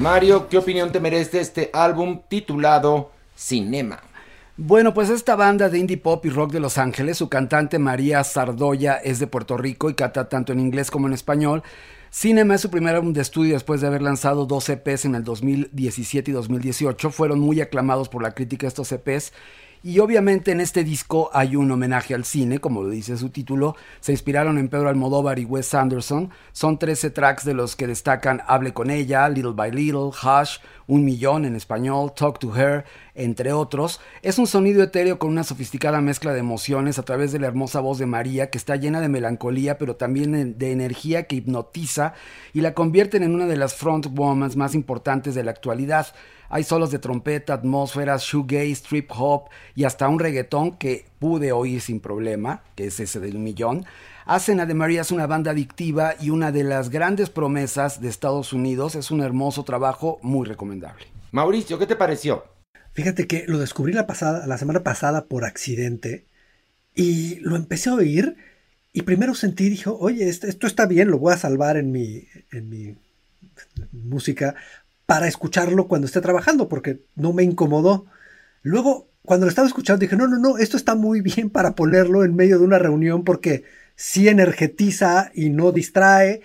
Mario, 0.00 0.48
¿qué 0.48 0.56
opinión 0.56 0.90
te 0.90 0.98
merece 0.98 1.40
este 1.40 1.68
álbum 1.74 2.22
titulado 2.26 3.12
Cinema? 3.36 4.00
Bueno, 4.56 4.94
pues 4.94 5.10
esta 5.10 5.36
banda 5.36 5.68
de 5.68 5.78
indie 5.78 5.98
pop 5.98 6.24
y 6.24 6.30
rock 6.30 6.52
de 6.52 6.60
Los 6.60 6.78
Ángeles, 6.78 7.18
su 7.18 7.28
cantante 7.28 7.78
María 7.78 8.24
Sardoya 8.24 8.94
es 8.94 9.18
de 9.18 9.26
Puerto 9.26 9.58
Rico 9.58 9.90
y 9.90 9.94
canta 9.94 10.26
tanto 10.30 10.54
en 10.54 10.60
inglés 10.60 10.90
como 10.90 11.06
en 11.06 11.12
español. 11.12 11.62
Cinema 12.08 12.54
es 12.54 12.62
su 12.62 12.70
primer 12.70 12.94
álbum 12.94 13.12
de 13.12 13.20
estudio 13.20 13.52
después 13.52 13.82
de 13.82 13.88
haber 13.88 14.00
lanzado 14.00 14.46
dos 14.46 14.70
EPs 14.70 15.04
en 15.04 15.16
el 15.16 15.22
2017 15.22 16.30
y 16.30 16.34
2018. 16.34 17.10
Fueron 17.10 17.38
muy 17.38 17.60
aclamados 17.60 18.08
por 18.08 18.22
la 18.22 18.30
crítica 18.30 18.66
estos 18.66 18.90
EPs. 18.92 19.34
Y 19.82 19.98
obviamente 20.00 20.52
en 20.52 20.60
este 20.60 20.84
disco 20.84 21.30
hay 21.32 21.56
un 21.56 21.70
homenaje 21.70 22.14
al 22.14 22.26
cine, 22.26 22.58
como 22.58 22.82
lo 22.82 22.90
dice 22.90 23.16
su 23.16 23.30
título. 23.30 23.76
Se 24.00 24.12
inspiraron 24.12 24.58
en 24.58 24.68
Pedro 24.68 24.90
Almodóvar 24.90 25.38
y 25.38 25.46
Wes 25.46 25.72
Anderson. 25.72 26.28
Son 26.52 26.78
13 26.78 27.08
tracks 27.08 27.46
de 27.46 27.54
los 27.54 27.76
que 27.76 27.86
destacan 27.86 28.42
Hable 28.46 28.74
con 28.74 28.90
ella, 28.90 29.26
Little 29.30 29.52
by 29.52 29.72
Little, 29.72 30.10
Hush, 30.10 30.58
Un 30.86 31.06
Millón 31.06 31.46
en 31.46 31.56
español, 31.56 32.12
Talk 32.14 32.38
to 32.40 32.54
Her, 32.54 32.84
entre 33.14 33.54
otros. 33.54 34.02
Es 34.20 34.38
un 34.38 34.46
sonido 34.46 34.82
etéreo 34.82 35.18
con 35.18 35.30
una 35.30 35.44
sofisticada 35.44 36.02
mezcla 36.02 36.34
de 36.34 36.40
emociones 36.40 36.98
a 36.98 37.02
través 37.02 37.32
de 37.32 37.38
la 37.38 37.46
hermosa 37.46 37.80
voz 37.80 37.98
de 37.98 38.04
María, 38.04 38.50
que 38.50 38.58
está 38.58 38.76
llena 38.76 39.00
de 39.00 39.08
melancolía, 39.08 39.78
pero 39.78 39.96
también 39.96 40.58
de 40.58 40.72
energía 40.72 41.22
que 41.22 41.36
hipnotiza 41.36 42.12
y 42.52 42.60
la 42.60 42.74
convierten 42.74 43.22
en 43.22 43.34
una 43.34 43.46
de 43.46 43.56
las 43.56 43.74
frontwomans 43.76 44.56
más 44.56 44.74
importantes 44.74 45.34
de 45.34 45.42
la 45.42 45.52
actualidad. 45.52 46.08
Hay 46.52 46.64
solos 46.64 46.90
de 46.90 46.98
trompeta, 46.98 47.54
atmósferas, 47.54 48.22
shoegaze, 48.22 48.82
trip 48.88 49.10
hop 49.16 49.44
y 49.76 49.84
hasta 49.84 50.08
un 50.08 50.18
reggaetón 50.18 50.76
que 50.76 51.06
pude 51.20 51.52
oír 51.52 51.80
sin 51.80 52.00
problema, 52.00 52.64
que 52.74 52.88
es 52.88 52.98
ese 52.98 53.20
del 53.20 53.38
millón. 53.38 53.86
Hacen 54.26 54.58
a 54.58 54.66
The 54.66 54.74
Marías 54.74 55.12
una 55.12 55.28
banda 55.28 55.52
adictiva 55.52 56.14
y 56.20 56.30
una 56.30 56.50
de 56.50 56.64
las 56.64 56.90
grandes 56.90 57.30
promesas 57.30 58.00
de 58.00 58.08
Estados 58.08 58.52
Unidos. 58.52 58.96
Es 58.96 59.12
un 59.12 59.20
hermoso 59.22 59.62
trabajo 59.62 60.18
muy 60.22 60.44
recomendable. 60.44 61.06
Mauricio, 61.30 61.78
¿qué 61.78 61.86
te 61.86 61.94
pareció? 61.94 62.44
Fíjate 62.94 63.28
que 63.28 63.44
lo 63.46 63.58
descubrí 63.58 63.92
la, 63.92 64.08
pasada, 64.08 64.44
la 64.48 64.58
semana 64.58 64.82
pasada 64.82 65.26
por 65.26 65.44
accidente 65.44 66.26
y 66.96 67.36
lo 67.36 67.54
empecé 67.54 67.90
a 67.90 67.94
oír 67.94 68.36
y 68.92 69.02
primero 69.02 69.36
sentí, 69.36 69.68
dijo, 69.68 69.96
oye, 70.00 70.28
esto, 70.28 70.48
esto 70.48 70.66
está 70.66 70.86
bien, 70.86 71.10
lo 71.10 71.18
voy 71.18 71.32
a 71.32 71.36
salvar 71.36 71.76
en 71.76 71.92
mi, 71.92 72.26
en 72.50 72.68
mi 72.68 72.96
música 73.92 74.56
para 75.10 75.26
escucharlo 75.26 75.88
cuando 75.88 76.06
esté 76.06 76.20
trabajando 76.20 76.68
porque 76.68 77.00
no 77.16 77.32
me 77.32 77.42
incomodó. 77.42 78.06
Luego, 78.62 79.08
cuando 79.24 79.44
lo 79.44 79.50
estaba 79.50 79.66
escuchando, 79.66 79.98
dije, 79.98 80.14
no, 80.14 80.28
no, 80.28 80.38
no, 80.38 80.56
esto 80.56 80.76
está 80.76 80.94
muy 80.94 81.20
bien 81.20 81.50
para 81.50 81.74
ponerlo 81.74 82.22
en 82.22 82.36
medio 82.36 82.60
de 82.60 82.64
una 82.64 82.78
reunión 82.78 83.24
porque 83.24 83.64
sí 83.96 84.28
energetiza 84.28 85.32
y 85.34 85.50
no 85.50 85.72
distrae. 85.72 86.42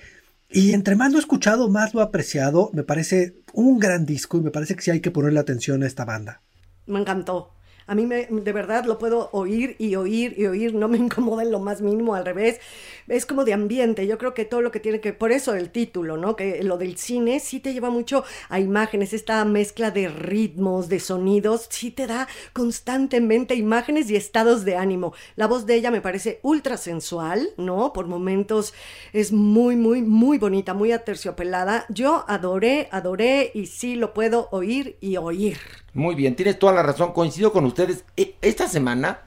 Y 0.49 0.73
entre 0.73 0.95
más 0.95 1.11
lo 1.11 1.19
he 1.19 1.21
escuchado, 1.21 1.69
más 1.69 1.93
lo 1.93 1.99
he 1.99 2.05
apreciado. 2.05 2.71
Me 2.73 2.81
parece 2.81 3.35
un 3.53 3.77
gran 3.77 4.07
disco 4.07 4.39
y 4.39 4.41
me 4.41 4.49
parece 4.49 4.75
que 4.75 4.81
sí 4.81 4.89
hay 4.89 4.99
que 4.99 5.11
ponerle 5.11 5.39
atención 5.39 5.83
a 5.83 5.85
esta 5.85 6.03
banda. 6.03 6.41
Me 6.87 6.99
encantó. 6.99 7.51
A 7.87 7.93
mí 7.93 8.07
me, 8.07 8.25
de 8.25 8.51
verdad 8.51 8.85
lo 8.85 8.97
puedo 8.97 9.29
oír 9.31 9.75
y 9.77 9.95
oír 9.95 10.33
y 10.37 10.47
oír, 10.47 10.73
no 10.73 10.87
me 10.87 10.97
incomoda 11.05 11.43
en 11.43 11.51
lo 11.51 11.59
más 11.59 11.81
mínimo, 11.81 12.15
al 12.15 12.25
revés. 12.25 12.59
Es 13.07 13.25
como 13.27 13.45
de 13.45 13.53
ambiente, 13.53 14.07
yo 14.07 14.17
creo 14.17 14.33
que 14.33 14.45
todo 14.45 14.61
lo 14.61 14.71
que 14.71 14.79
tiene 14.79 14.99
que, 14.99 15.13
por 15.13 15.31
eso 15.31 15.53
el 15.53 15.69
título, 15.69 16.17
¿no? 16.17 16.35
Que 16.35 16.63
lo 16.63 16.77
del 16.77 16.97
cine 16.97 17.39
sí 17.39 17.59
te 17.59 17.73
lleva 17.73 17.91
mucho 17.91 18.23
a 18.49 18.59
imágenes, 18.59 19.13
esta 19.13 19.45
mezcla 19.45 19.91
de 19.91 20.07
ritmos, 20.07 20.89
de 20.89 20.99
sonidos, 20.99 21.67
sí 21.69 21.91
te 21.91 22.07
da 22.07 22.27
constantemente 22.53 23.53
imágenes 23.53 24.09
y 24.09 24.15
estados 24.15 24.65
de 24.65 24.75
ánimo. 24.77 25.13
La 25.35 25.45
voz 25.47 25.67
de 25.67 25.75
ella 25.75 25.91
me 25.91 26.01
parece 26.01 26.39
ultra 26.41 26.77
sensual, 26.77 27.49
¿no? 27.57 27.93
Por 27.93 28.07
momentos 28.07 28.73
es 29.13 29.31
muy, 29.31 29.75
muy, 29.75 30.01
muy 30.01 30.39
bonita, 30.39 30.73
muy 30.73 30.91
aterciopelada. 30.91 31.85
Yo 31.89 32.25
adoré, 32.27 32.89
adoré 32.91 33.51
y 33.53 33.67
sí 33.67 33.95
lo 33.95 34.13
puedo 34.13 34.49
oír 34.51 34.97
y 35.01 35.17
oír. 35.17 35.84
Muy 35.95 36.13
bien, 36.13 36.35
tienes 36.35 36.59
toda 36.59 36.73
la 36.73 36.83
razón, 36.83 37.13
coincido 37.13 37.51
con 37.53 37.65
ustedes. 37.65 38.03
E- 38.17 38.35
Esta 38.41 38.67
semana, 38.67 39.21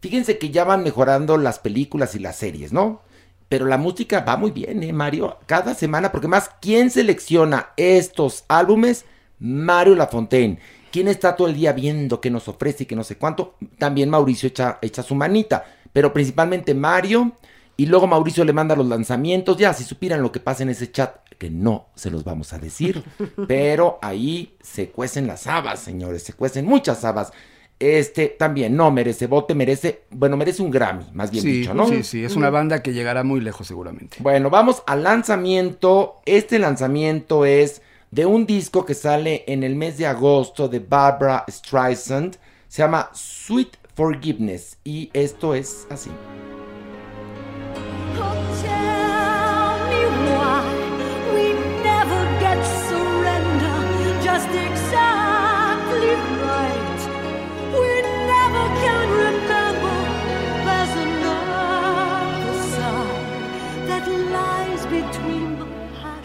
fíjense 0.00 0.38
que 0.38 0.50
ya 0.50 0.64
van 0.64 0.82
mejorando 0.82 1.36
las 1.36 1.58
películas 1.60 2.14
y 2.14 2.18
las 2.18 2.36
series, 2.36 2.72
¿no? 2.72 3.02
Pero 3.50 3.66
la 3.66 3.76
música 3.78 4.20
va 4.22 4.36
muy 4.38 4.50
bien, 4.50 4.82
¿eh, 4.82 4.92
Mario? 4.94 5.38
Cada 5.46 5.74
semana, 5.74 6.10
porque 6.10 6.26
más, 6.26 6.50
¿quién 6.60 6.90
selecciona 6.90 7.68
estos 7.76 8.44
álbumes? 8.48 9.04
Mario 9.38 9.94
Lafontaine. 9.94 10.58
¿Quién 10.90 11.08
está 11.08 11.36
todo 11.36 11.48
el 11.48 11.54
día 11.54 11.72
viendo 11.74 12.20
qué 12.22 12.30
nos 12.30 12.48
ofrece 12.48 12.84
y 12.84 12.86
qué 12.86 12.96
no 12.96 13.04
sé 13.04 13.18
cuánto? 13.18 13.54
También 13.78 14.08
Mauricio 14.10 14.48
echa, 14.48 14.78
echa 14.80 15.02
su 15.04 15.14
manita, 15.14 15.66
pero 15.92 16.12
principalmente 16.14 16.74
Mario. 16.74 17.32
Y 17.76 17.86
luego 17.86 18.06
Mauricio 18.06 18.44
le 18.44 18.52
manda 18.52 18.74
los 18.74 18.86
lanzamientos. 18.86 19.56
Ya, 19.56 19.72
si 19.72 19.84
supieran 19.84 20.22
lo 20.22 20.32
que 20.32 20.40
pasa 20.40 20.62
en 20.62 20.70
ese 20.70 20.90
chat, 20.90 21.16
que 21.38 21.50
no 21.50 21.88
se 21.94 22.10
los 22.10 22.24
vamos 22.24 22.52
a 22.52 22.58
decir. 22.58 23.04
pero 23.48 23.98
ahí 24.02 24.56
se 24.62 24.90
cuecen 24.90 25.26
las 25.26 25.46
habas, 25.46 25.80
señores. 25.80 26.22
Se 26.22 26.32
cuecen 26.32 26.64
muchas 26.64 27.04
habas. 27.04 27.32
Este 27.78 28.28
también 28.28 28.74
no 28.74 28.90
merece 28.90 29.26
bote, 29.26 29.54
merece, 29.54 30.04
bueno, 30.10 30.38
merece 30.38 30.62
un 30.62 30.70
Grammy, 30.70 31.04
más 31.12 31.30
bien 31.30 31.42
sí, 31.42 31.52
dicho, 31.58 31.74
¿no? 31.74 31.86
sí, 31.86 32.02
sí, 32.04 32.24
es 32.24 32.34
una 32.34 32.48
banda 32.48 32.82
que 32.82 32.94
llegará 32.94 33.22
muy 33.22 33.42
lejos 33.42 33.66
seguramente. 33.66 34.16
Bueno, 34.20 34.48
vamos 34.48 34.82
al 34.86 35.02
lanzamiento. 35.02 36.22
Este 36.24 36.58
lanzamiento 36.58 37.44
es 37.44 37.82
de 38.10 38.24
un 38.24 38.46
disco 38.46 38.86
que 38.86 38.94
sale 38.94 39.44
en 39.46 39.62
el 39.62 39.74
mes 39.76 39.98
de 39.98 40.06
agosto 40.06 40.68
de 40.68 40.78
Barbara 40.78 41.44
Streisand. 41.50 42.38
Se 42.66 42.82
llama 42.82 43.10
Sweet 43.12 43.76
Forgiveness. 43.94 44.78
Y 44.82 45.10
esto 45.12 45.54
es 45.54 45.86
así. 45.90 46.10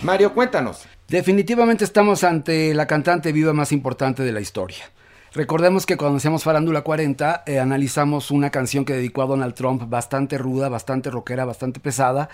Mario, 0.03 0.33
cuéntanos. 0.33 0.87
Definitivamente 1.07 1.83
estamos 1.83 2.23
ante 2.23 2.73
la 2.73 2.87
cantante 2.87 3.31
viva 3.31 3.53
más 3.53 3.71
importante 3.71 4.23
de 4.23 4.31
la 4.31 4.41
historia. 4.41 4.91
Recordemos 5.33 5.85
que 5.85 5.95
cuando 5.95 6.17
hacíamos 6.17 6.43
Farándula 6.43 6.81
40, 6.81 7.43
eh, 7.45 7.59
analizamos 7.59 8.31
una 8.31 8.49
canción 8.49 8.83
que 8.83 8.93
dedicó 8.93 9.21
a 9.21 9.27
Donald 9.27 9.53
Trump 9.53 9.87
bastante 9.87 10.39
ruda, 10.39 10.69
bastante 10.69 11.11
rockera, 11.11 11.45
bastante 11.45 11.79
pesada. 11.79 12.29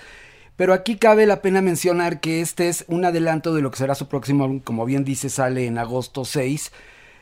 Pero 0.55 0.73
aquí 0.73 0.95
cabe 0.95 1.25
la 1.25 1.41
pena 1.41 1.61
mencionar 1.61 2.21
que 2.21 2.39
este 2.39 2.69
es 2.69 2.85
un 2.87 3.03
adelanto 3.03 3.53
de 3.53 3.61
lo 3.61 3.69
que 3.69 3.77
será 3.77 3.95
su 3.95 4.07
próximo 4.07 4.61
como 4.63 4.85
bien 4.85 5.03
dice, 5.03 5.29
sale 5.29 5.67
en 5.67 5.77
agosto 5.77 6.23
6. 6.23 6.71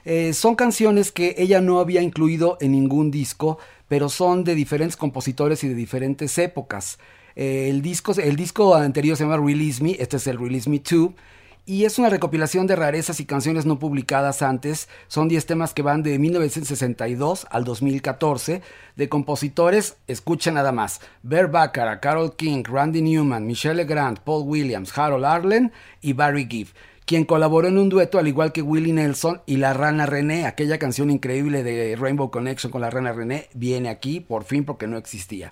Eh, 0.05 0.33
son 0.33 0.55
canciones 0.55 1.11
que 1.11 1.33
ella 1.39 1.59
no 1.59 1.79
había 1.79 2.03
incluido 2.03 2.59
en 2.61 2.73
ningún 2.73 3.09
disco, 3.09 3.57
pero 3.87 4.09
son 4.09 4.43
de 4.43 4.53
diferentes 4.53 4.95
compositores 4.95 5.63
y 5.63 5.69
de 5.69 5.75
diferentes 5.75 6.37
épocas. 6.37 6.99
Eh, 7.35 7.69
el, 7.69 7.81
disco, 7.81 8.13
el 8.13 8.35
disco 8.35 8.75
anterior 8.75 9.17
se 9.17 9.23
llama 9.23 9.37
Release 9.37 9.83
Me, 9.83 9.91
este 9.99 10.17
es 10.17 10.27
el 10.27 10.39
Release 10.39 10.69
Me 10.69 10.79
2. 10.79 11.11
Y 11.67 11.85
es 11.85 11.97
una 11.97 12.09
recopilación 12.09 12.67
de 12.67 12.75
rarezas 12.75 13.19
y 13.19 13.25
canciones 13.25 13.65
no 13.65 13.79
publicadas 13.79 14.43
antes. 14.43 14.87
Son 15.07 15.27
10 15.27 15.47
temas 15.47 15.73
que 15.73 15.81
van 15.81 16.03
de 16.03 16.19
1962 16.19 17.47
al 17.49 17.63
2014 17.63 18.61
de 18.95 19.09
compositores, 19.09 19.97
escuchen 20.07 20.53
nada 20.53 20.71
más, 20.71 21.01
Bert 21.23 21.51
Baccarat, 21.51 22.01
Carol 22.01 22.35
King, 22.35 22.63
Randy 22.65 23.01
Newman, 23.01 23.47
Michelle 23.47 23.75
Legrand, 23.75 24.19
Paul 24.19 24.47
Williams, 24.47 24.95
Harold 24.95 25.25
Arlen 25.25 25.71
y 26.01 26.13
Barry 26.13 26.45
Gibb 26.47 26.67
quien 27.05 27.23
colaboró 27.23 27.67
en 27.67 27.77
un 27.77 27.89
dueto 27.89 28.17
al 28.17 28.27
igual 28.27 28.51
que 28.51 28.63
Willie 28.63 28.91
Nelson 28.91 29.41
y 29.45 29.57
la 29.57 29.73
Rana 29.73 30.07
René, 30.07 30.47
aquella 30.47 30.79
canción 30.79 31.11
increíble 31.11 31.63
de 31.63 31.95
Rainbow 31.95 32.31
Connection 32.31 32.71
con 32.71 32.81
la 32.81 32.89
Rana 32.89 33.13
René, 33.13 33.47
viene 33.53 33.89
aquí 33.89 34.19
por 34.19 34.43
fin 34.43 34.65
porque 34.65 34.87
no 34.87 34.97
existía. 34.97 35.51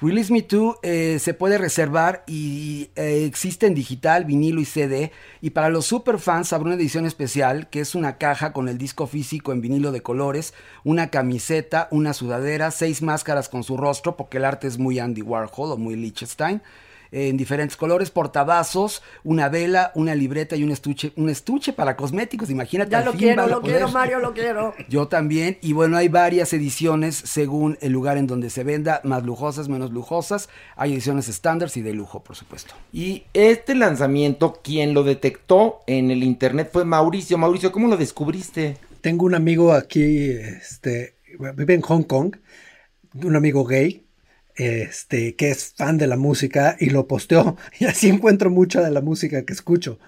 Release 0.00 0.32
Me 0.32 0.42
Too 0.42 0.78
eh, 0.84 1.18
se 1.18 1.34
puede 1.34 1.58
reservar 1.58 2.22
y 2.28 2.90
eh, 2.94 3.24
existe 3.24 3.66
en 3.66 3.74
digital, 3.74 4.24
vinilo 4.24 4.60
y 4.60 4.64
CD. 4.64 5.10
Y 5.40 5.50
para 5.50 5.70
los 5.70 5.86
superfans 5.86 6.52
habrá 6.52 6.66
una 6.66 6.76
edición 6.76 7.04
especial 7.04 7.68
que 7.68 7.80
es 7.80 7.96
una 7.96 8.16
caja 8.16 8.52
con 8.52 8.68
el 8.68 8.78
disco 8.78 9.08
físico 9.08 9.50
en 9.50 9.60
vinilo 9.60 9.90
de 9.90 10.00
colores, 10.00 10.54
una 10.84 11.10
camiseta, 11.10 11.88
una 11.90 12.12
sudadera, 12.12 12.70
seis 12.70 13.02
máscaras 13.02 13.48
con 13.48 13.64
su 13.64 13.76
rostro, 13.76 14.16
porque 14.16 14.36
el 14.36 14.44
arte 14.44 14.68
es 14.68 14.78
muy 14.78 15.00
Andy 15.00 15.22
Warhol 15.22 15.72
o 15.72 15.76
muy 15.76 15.96
Liechtenstein 15.96 16.62
en 17.12 17.36
diferentes 17.36 17.76
colores, 17.76 18.10
portavasos, 18.10 19.02
una 19.24 19.48
vela, 19.48 19.92
una 19.94 20.14
libreta 20.14 20.56
y 20.56 20.64
un 20.64 20.70
estuche, 20.70 21.12
un 21.16 21.28
estuche 21.28 21.72
para 21.72 21.96
cosméticos, 21.96 22.50
imagínate. 22.50 22.90
Ya 22.90 23.02
lo 23.04 23.10
fin 23.12 23.20
quiero, 23.20 23.46
lo 23.46 23.60
poder- 23.60 23.76
quiero, 23.76 23.88
Mario, 23.90 24.18
lo 24.20 24.32
quiero. 24.32 24.74
Yo 24.88 25.08
también, 25.08 25.58
y 25.60 25.72
bueno, 25.74 25.96
hay 25.96 26.08
varias 26.08 26.52
ediciones 26.52 27.14
según 27.14 27.76
el 27.80 27.92
lugar 27.92 28.16
en 28.16 28.26
donde 28.26 28.50
se 28.50 28.64
venda, 28.64 29.00
más 29.04 29.22
lujosas, 29.24 29.68
menos 29.68 29.92
lujosas, 29.92 30.48
hay 30.76 30.94
ediciones 30.94 31.28
estándar 31.28 31.68
y 31.74 31.80
de 31.82 31.92
lujo, 31.92 32.22
por 32.22 32.36
supuesto. 32.36 32.74
Y 32.92 33.24
este 33.34 33.74
lanzamiento, 33.74 34.60
quien 34.62 34.94
lo 34.94 35.02
detectó 35.02 35.80
en 35.86 36.10
el 36.10 36.22
internet 36.22 36.70
fue 36.72 36.84
Mauricio. 36.84 37.36
Mauricio, 37.36 37.72
¿cómo 37.72 37.88
lo 37.88 37.96
descubriste? 37.96 38.76
Tengo 39.00 39.26
un 39.26 39.34
amigo 39.34 39.72
aquí, 39.72 40.30
este, 40.30 41.16
vive 41.56 41.74
en 41.74 41.80
Hong 41.82 42.02
Kong, 42.04 42.36
un 43.14 43.34
amigo 43.36 43.64
gay, 43.64 44.04
este, 44.58 45.34
que 45.36 45.50
es 45.50 45.72
fan 45.76 45.98
de 45.98 46.06
la 46.06 46.16
música 46.16 46.76
y 46.78 46.90
lo 46.90 47.06
posteó. 47.06 47.56
Y 47.80 47.84
así 47.86 48.08
encuentro 48.08 48.50
mucha 48.50 48.80
de 48.82 48.90
la 48.90 49.00
música 49.00 49.44
que 49.44 49.52
escucho. 49.52 49.98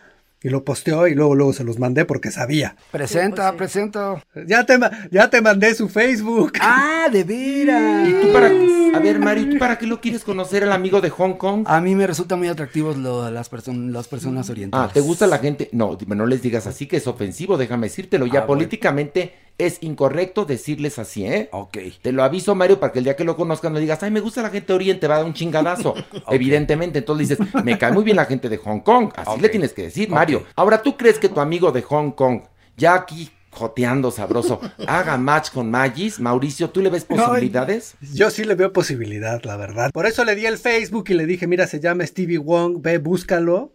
Y 0.43 0.49
lo 0.49 0.65
posteó 0.65 1.07
y 1.07 1.15
luego, 1.15 1.35
luego 1.35 1.53
se 1.53 1.65
los 1.65 1.79
mandé 1.79 2.07
porque 2.07 2.31
sabía. 2.31 2.75
Presenta, 2.91 3.55
presenta. 3.57 4.25
Ya 4.47 4.65
te, 4.65 4.79
ya 5.11 5.29
te 5.29 5.43
mandé 5.43 5.75
su 5.75 5.89
Facebook. 5.91 6.53
Ah, 6.63 7.09
de 7.13 7.25
veras. 7.25 8.09
¿Y 8.09 8.13
tú 8.13 8.33
para, 8.33 8.47
a 8.49 8.99
ver, 9.01 9.19
Mario, 9.19 9.51
¿tú 9.51 9.59
para 9.59 9.79
qué 9.79 9.87
lo 9.87 10.01
quieres 10.01 10.23
conocer 10.25 10.63
al 10.65 10.73
amigo 10.73 11.01
de 11.03 11.11
Hong 11.11 11.35
Kong? 11.35 11.65
A 11.67 11.81
mí 11.83 11.95
me 11.95 12.07
resultan 12.07 12.39
muy 12.39 12.49
atractivos 12.49 12.97
lo- 12.97 13.31
las, 13.31 13.51
person- 13.51 13.91
las 13.91 14.07
personas 14.09 14.49
orientales. 14.51 14.89
Ah, 14.91 14.93
¿te 14.93 15.01
gusta 15.01 15.27
la 15.27 15.39
gente? 15.39 15.69
No, 15.73 15.95
dime, 15.97 16.17
no 16.17 16.25
les 16.27 16.41
digas 16.43 16.67
así 16.67 16.87
que 16.87 16.97
es 16.99 17.07
ofensivo, 17.07 17.57
déjame 17.59 17.89
decírtelo. 17.89 18.27
Ya 18.27 18.41
Ah, 18.41 18.45
bueno. 18.47 18.61
Es 19.61 19.79
incorrecto 19.83 20.45
decirles 20.45 20.99
así, 20.99 21.27
¿eh? 21.27 21.49
Ok. 21.53 21.79
Te 22.03 22.13
lo 22.13 22.23
aviso, 22.23 22.55
Mario, 22.55 22.81
para 22.81 22.93
que 22.93 22.99
el 23.01 23.05
día 23.05 23.17
que 23.17 23.25
lo 23.25 23.37
conozcan 23.37 23.73
no 23.73 23.79
digas, 23.79 24.03
ay, 24.03 24.11
me 24.11 24.21
gusta 24.21 24.43
la 24.43 24.51
gente 24.51 24.69
de 24.69 24.75
Oriente, 24.75 25.07
va 25.07 25.17
a 25.17 25.19
dar 25.19 25.27
un 25.27 25.35
chingadazo. 25.35 25.95
Evidentemente, 26.31 27.01
entonces 27.01 27.29
dices, 27.29 27.55
me 27.65 27.79
cae 27.79 27.93
muy 27.93 28.05
bien 28.05 28.17
la 28.17 28.25
gente 28.25 28.49
de 28.49 28.57
Hong 28.57 28.81
Kong. 28.81 29.13
Así 29.15 29.41
le 29.41 29.49
tienes 29.49 29.73
que 29.73 29.83
decir, 29.83 30.09
Mario. 30.09 30.45
Ahora, 30.57 30.83
¿tú 30.83 30.97
crees 30.97 31.19
que 31.19 31.29
tu 31.29 31.41
amigo 31.41 31.73
de 31.73 31.83
Hong 31.83 32.13
Kong, 32.13 32.43
ya 32.77 32.95
aquí 32.95 33.31
joteando 33.51 34.11
sabroso, 34.11 34.61
haga 34.87 35.17
match 35.19 35.51
con 35.51 35.71
Magis? 35.71 36.21
Mauricio, 36.21 36.71
¿tú 36.71 36.81
le 36.81 36.89
ves 36.89 37.05
posibilidades? 37.05 37.95
Yo 38.01 38.31
sí 38.31 38.45
le 38.45 38.55
veo 38.55 38.73
posibilidad, 38.73 39.43
la 39.45 39.57
verdad. 39.57 39.91
Por 39.93 40.07
eso 40.07 40.25
le 40.25 40.35
di 40.35 40.47
el 40.47 40.59
Facebook 40.59 41.07
y 41.09 41.15
le 41.15 41.27
dije, 41.27 41.47
mira, 41.47 41.67
se 41.67 41.81
llama 41.81 42.07
Stevie 42.07 42.39
Wong, 42.39 42.81
ve, 42.81 42.99
búscalo. 42.99 43.75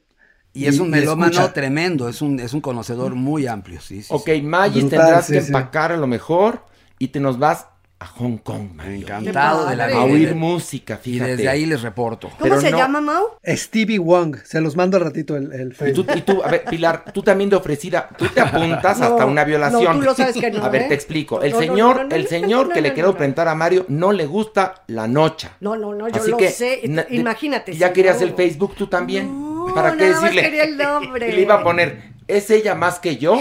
Y 0.55 0.67
es 0.67 0.79
un 0.79 0.89
melómano 0.89 1.51
tremendo, 1.51 2.07
es 2.09 2.21
un, 2.21 2.39
es 2.39 2.53
un 2.53 2.61
conocedor 2.61 3.13
muy 3.15 3.45
amplio, 3.45 3.81
sí, 3.81 4.01
sí. 4.01 4.07
Ok, 4.11 4.25
sí. 4.33 4.41
Magis, 4.41 4.83
Brutal, 4.83 4.99
tendrás 4.99 5.25
sí, 5.27 5.33
que 5.33 5.41
sí. 5.41 5.47
empacar 5.47 5.91
a 5.91 5.97
lo 5.97 6.07
mejor 6.07 6.63
y 6.97 7.09
te 7.09 7.19
nos 7.19 7.37
vas 7.37 7.67
a 7.99 8.05
Hong 8.07 8.37
Kong. 8.37 8.71
Encantado 8.85 9.67
de 9.67 9.75
la 9.77 9.85
padre. 9.85 9.97
A 9.99 10.05
vida. 10.05 10.13
oír 10.15 10.35
música, 10.35 10.99
Y 11.01 11.11
fíjate. 11.11 11.31
desde 11.37 11.47
ahí 11.49 11.65
les 11.65 11.81
reporto. 11.81 12.27
¿Cómo 12.27 12.39
Pero 12.41 12.59
se 12.59 12.69
no- 12.71 12.77
llama, 12.77 12.99
Mau? 12.99 13.23
Stevie 13.45 13.99
Wong, 13.99 14.35
se 14.43 14.59
los 14.59 14.75
mando 14.75 14.97
al 14.97 15.03
ratito 15.03 15.35
el, 15.37 15.51
el 15.53 15.69
Y 15.69 15.71
Facebook. 15.71 16.07
tú, 16.07 16.17
y 16.17 16.21
tú, 16.21 16.43
a 16.43 16.49
ver, 16.49 16.65
Pilar, 16.65 17.05
tú 17.13 17.21
también 17.23 17.49
de 17.49 17.55
ofrecida, 17.55 18.09
tú 18.17 18.27
te 18.27 18.41
apuntas 18.41 18.99
No, 18.99 19.05
hasta 19.05 19.25
una 19.25 19.43
violación. 19.45 19.83
no, 19.83 19.99
tú 19.99 20.01
lo 20.01 20.13
sabes 20.13 20.35
que 20.35 20.51
no, 20.51 20.63
A 20.63 20.69
ver, 20.69 20.83
¿eh? 20.83 20.85
te 20.89 20.93
explico. 20.93 21.41
El 21.41 21.53
señor, 21.53 21.95
no, 21.95 22.03
no, 22.03 22.09
no, 22.09 22.15
el 22.15 22.27
señor 22.27 22.67
no, 22.67 22.73
que 22.73 22.81
no, 22.81 22.87
le 22.87 22.93
quiero 22.93 23.09
no. 23.09 23.17
presentar 23.17 23.47
a 23.47 23.55
Mario 23.55 23.85
no 23.87 24.11
le 24.11 24.25
gusta 24.25 24.83
la 24.87 25.07
nocha. 25.07 25.53
No, 25.61 25.77
no, 25.77 25.93
no, 25.93 26.09
yo 26.09 26.21
Así 26.21 26.31
lo 26.31 26.37
que, 26.37 26.49
sé. 26.49 26.81
Imagínate. 27.11 27.75
¿Ya 27.75 27.93
querías 27.93 28.21
el 28.21 28.33
Facebook 28.33 28.75
tú 28.75 28.87
también? 28.87 29.54
No, 29.67 29.73
¿Para 29.73 29.91
qué 29.91 29.97
nada 29.97 30.11
más 30.13 30.21
decirle? 30.23 30.41
quería 30.43 30.63
el 30.63 30.77
nombre. 30.77 31.29
Y 31.29 31.31
le 31.33 31.41
iba 31.41 31.55
a 31.55 31.63
poner, 31.63 32.01
¿es 32.27 32.49
ella 32.49 32.75
más 32.75 32.99
que 32.99 33.17
yo? 33.17 33.35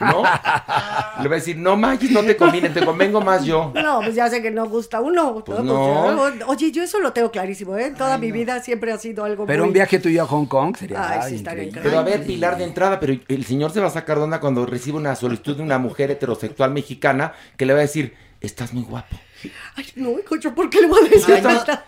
¿No? 0.00 0.22
Le 1.22 1.26
voy 1.28 1.34
a 1.34 1.38
decir, 1.40 1.56
no, 1.56 1.76
Magis, 1.76 2.12
no 2.12 2.22
te 2.22 2.36
conviene, 2.36 2.68
te 2.70 2.84
convengo 2.84 3.20
más 3.20 3.44
yo. 3.44 3.72
No, 3.74 4.00
pues 4.00 4.14
ya 4.14 4.28
sé 4.30 4.40
que 4.40 4.50
no 4.52 4.68
gusta 4.68 5.00
uno. 5.00 5.34
Pues 5.44 5.58
Pues 5.58 5.62
no. 5.64 6.28
ya- 6.38 6.46
Oye, 6.46 6.70
yo 6.70 6.82
eso 6.82 7.00
lo 7.00 7.12
tengo 7.12 7.30
clarísimo, 7.30 7.76
¿eh? 7.76 7.92
Toda 7.96 8.18
mi 8.18 8.30
vida 8.30 8.62
siempre 8.62 8.92
ha 8.92 8.98
sido 8.98 9.24
algo 9.24 9.46
Pero 9.46 9.64
muy... 9.64 9.68
un 9.68 9.72
viaje 9.74 9.98
tuyo 9.98 10.22
a 10.22 10.26
Hong 10.26 10.46
Kong 10.46 10.76
sería 10.76 11.22
Ay, 11.22 11.30
sí, 11.30 11.36
increíble. 11.40 11.80
Pero 11.82 11.98
a 11.98 12.02
ver, 12.02 12.24
Pilar, 12.24 12.56
de 12.56 12.64
entrada, 12.64 13.00
pero 13.00 13.14
el 13.26 13.44
señor 13.44 13.72
se 13.72 13.80
va 13.80 13.88
a 13.88 13.90
sacar 13.90 14.18
de 14.18 14.24
onda 14.24 14.38
cuando 14.40 14.64
recibe 14.66 14.96
una 14.98 15.16
solicitud 15.16 15.56
de 15.56 15.62
una 15.62 15.78
mujer 15.78 16.10
heterosexual 16.12 16.70
mexicana 16.72 17.32
que 17.56 17.66
le 17.66 17.72
va 17.72 17.80
a 17.80 17.82
decir, 17.82 18.14
estás 18.40 18.72
muy 18.72 18.84
guapo. 18.84 19.16
Ay, 19.76 19.86
no, 19.96 20.18
hijo, 20.18 20.36
¿yo 20.36 20.54
por 20.54 20.68
qué 20.68 20.80
le 20.80 20.88
voy 20.88 21.00
a 21.06 21.08
decir 21.08 21.34
Ay, 21.34 21.42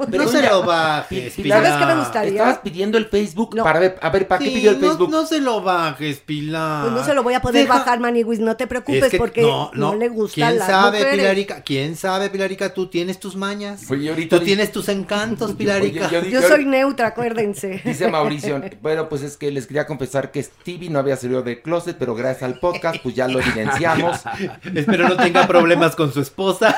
no, 0.08 0.28
se 0.28 0.42
lo 0.42 0.62
bajes, 0.62 1.34
Pilar, 1.34 1.64
¿Sabes 1.64 1.78
qué 1.80 1.86
me 1.94 1.98
gustaría? 2.00 2.30
Estabas 2.32 2.58
pidiendo 2.58 2.96
el 2.98 3.06
Facebook 3.06 3.56
No. 3.56 3.64
para 3.64 3.80
ver, 3.80 3.98
a 4.00 4.08
ver, 4.10 4.28
¿para 4.28 4.38
qué 4.38 4.46
Sí, 4.50 4.54
pidió 4.54 4.70
el 4.70 4.80
no- 4.80 4.86
Facebook? 4.88 5.10
No, 5.10 5.26
se 5.26 5.40
lo 5.40 5.60
bajes, 5.62 6.18
Pilar. 6.18 6.82
Pues 6.82 6.92
no 6.94 7.04
se 7.04 7.14
lo 7.14 7.22
voy 7.24 7.34
a 7.34 7.40
poder 7.42 7.64
Deja- 7.64 7.78
bajar, 7.78 7.98
Maniwis, 8.00 8.38
no 8.38 8.56
te 8.56 8.66
preocupes 8.68 9.02
Es 9.04 9.10
que 9.10 9.18
porque 9.18 9.42
no, 9.42 9.94
le 9.94 10.08
gustan 10.08 10.48
¿Quién 10.50 10.58
las 10.58 10.68
sabe, 10.68 10.98
mujeres. 10.98 11.18
Pilarica? 11.18 11.62
¿Quién 11.62 11.96
sabe, 11.96 12.30
Pilarica? 12.30 12.72
Tú 12.72 12.86
tienes 12.86 13.18
tus 13.18 13.34
mañas. 13.36 13.82
Oye, 13.90 14.10
ahorita 14.10 14.38
Tú 14.38 14.44
tienes 14.44 14.70
tus 14.70 14.88
encantos, 14.88 15.52
Pilarica. 15.58 16.06
Oye, 16.06 16.30
yo 16.30 16.42
soy 16.42 16.64
neutra, 16.66 17.08
acuérdense. 17.08 17.80
Dice 17.84 18.08
Mauricio, 18.08 18.60
bueno, 18.80 19.08
pues 19.08 19.22
es 19.22 19.36
que 19.36 19.50
les 19.50 19.66
quería 19.66 19.86
confesar 19.86 20.30
que 20.30 20.42
Stevie 20.42 20.90
no 20.90 20.98
había 21.00 21.16
salido 21.16 21.42
del 21.42 21.62
closet, 21.62 21.96
pero 21.98 22.14
gracias 22.14 22.44
al 22.44 22.60
podcast, 22.60 22.98
pues 23.02 23.14
ya 23.16 23.26
lo 23.26 23.40
evidenciamos. 23.40 24.20
Espero 24.74 25.08
no 25.08 25.16
tenga 25.16 25.46
problemas 25.48 25.96
con 25.96 26.12
su 26.12 26.20
esposa. 26.20 26.76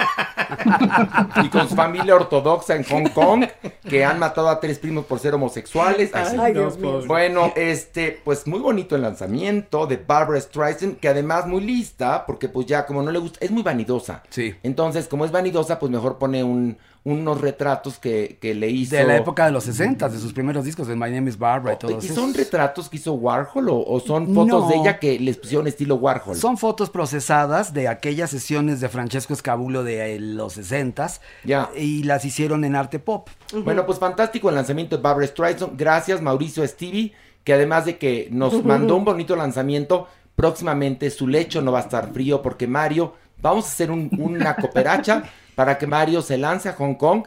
Y 1.44 1.48
con 1.48 1.68
su 1.68 1.74
familia 1.74 2.14
ortodoxa 2.14 2.74
en 2.74 2.84
Hong 2.84 3.08
Kong, 3.10 3.46
que 3.88 4.04
han 4.04 4.18
matado 4.18 4.48
a 4.48 4.60
tres 4.60 4.78
primos 4.78 5.04
por 5.04 5.18
ser 5.18 5.34
homosexuales. 5.34 6.14
Así. 6.14 6.36
Ay, 6.38 6.52
Dios 6.52 6.78
mío. 6.78 7.02
Bueno, 7.06 7.52
este, 7.56 8.20
pues 8.24 8.46
muy 8.46 8.60
bonito 8.60 8.96
el 8.96 9.02
lanzamiento 9.02 9.86
de 9.86 9.96
Barbara 9.96 10.40
Streisand, 10.40 10.98
que 10.98 11.08
además 11.08 11.46
muy 11.46 11.62
lista, 11.62 12.26
porque 12.26 12.48
pues 12.48 12.66
ya 12.66 12.86
como 12.86 13.02
no 13.02 13.10
le 13.10 13.18
gusta, 13.18 13.38
es 13.40 13.50
muy 13.50 13.62
vanidosa. 13.62 14.22
Sí. 14.30 14.54
Entonces, 14.62 15.08
como 15.08 15.24
es 15.24 15.32
vanidosa, 15.32 15.78
pues 15.78 15.90
mejor 15.90 16.18
pone 16.18 16.44
un, 16.44 16.78
unos 17.02 17.40
retratos 17.40 17.98
que, 17.98 18.36
que 18.40 18.54
le 18.54 18.68
hizo. 18.68 18.94
De 18.96 19.04
la 19.04 19.16
época 19.16 19.46
de 19.46 19.52
los 19.52 19.64
60, 19.64 20.08
de 20.10 20.18
sus 20.18 20.32
primeros 20.34 20.64
discos, 20.66 20.86
de 20.86 20.94
My 20.96 21.10
Name 21.10 21.30
is 21.30 21.38
Barbara 21.38 21.74
y 21.74 21.78
todo 21.78 21.92
¿Y 21.92 22.04
eso. 22.04 22.14
son 22.14 22.34
retratos 22.34 22.90
que 22.90 22.96
hizo 22.98 23.14
Warhol 23.14 23.70
o, 23.70 23.82
o 23.82 24.00
son 24.00 24.34
fotos 24.34 24.64
No. 24.64 24.68
de 24.68 24.76
ella 24.76 24.98
que 24.98 25.18
les 25.18 25.38
pusieron 25.38 25.66
estilo 25.66 25.94
Warhol? 25.94 26.36
Son 26.36 26.58
fotos 26.58 26.90
procesadas 26.90 27.72
de 27.72 27.88
aquellas 27.88 28.28
sesiones 28.30 28.80
de 28.80 28.88
Francesco 28.90 29.34
Scabulo 29.34 29.82
de 29.82 30.14
eh, 30.16 30.20
los 30.20 30.58
60s 30.58 31.20
Ya. 31.44 31.70
y 31.74 32.02
las 32.02 32.24
hicieron 32.26 32.64
en 32.64 32.76
arte 32.76 32.98
pop. 32.98 33.28
Bueno, 33.64 33.86
pues 33.86 33.98
fantástico 33.98 34.50
el 34.50 34.54
lanzamiento 34.56 34.96
de 34.96 35.02
Barbara 35.02 35.26
Streisand. 35.26 35.78
Gracias, 35.78 36.20
Mauricio 36.20 36.66
Stevie, 36.68 37.14
que 37.44 37.54
además 37.54 37.86
de 37.86 37.96
que 37.96 38.28
nos 38.30 38.62
mandó 38.64 38.96
un 38.96 39.06
bonito 39.06 39.36
lanzamiento, 39.36 40.06
próximamente 40.36 41.08
su 41.10 41.26
lecho 41.28 41.62
no 41.62 41.72
va 41.72 41.78
a 41.78 41.82
estar 41.82 42.12
frío 42.12 42.42
porque 42.42 42.66
Mario, 42.66 43.14
vamos 43.40 43.64
a 43.64 43.68
hacer 43.68 43.90
un- 43.90 44.10
una 44.18 44.54
cooperacha 44.56 45.22
para 45.60 45.76
que 45.76 45.86
Mario 45.86 46.22
se 46.22 46.38
lance 46.38 46.70
a 46.70 46.72
Hong 46.72 46.94
Kong 46.94 47.24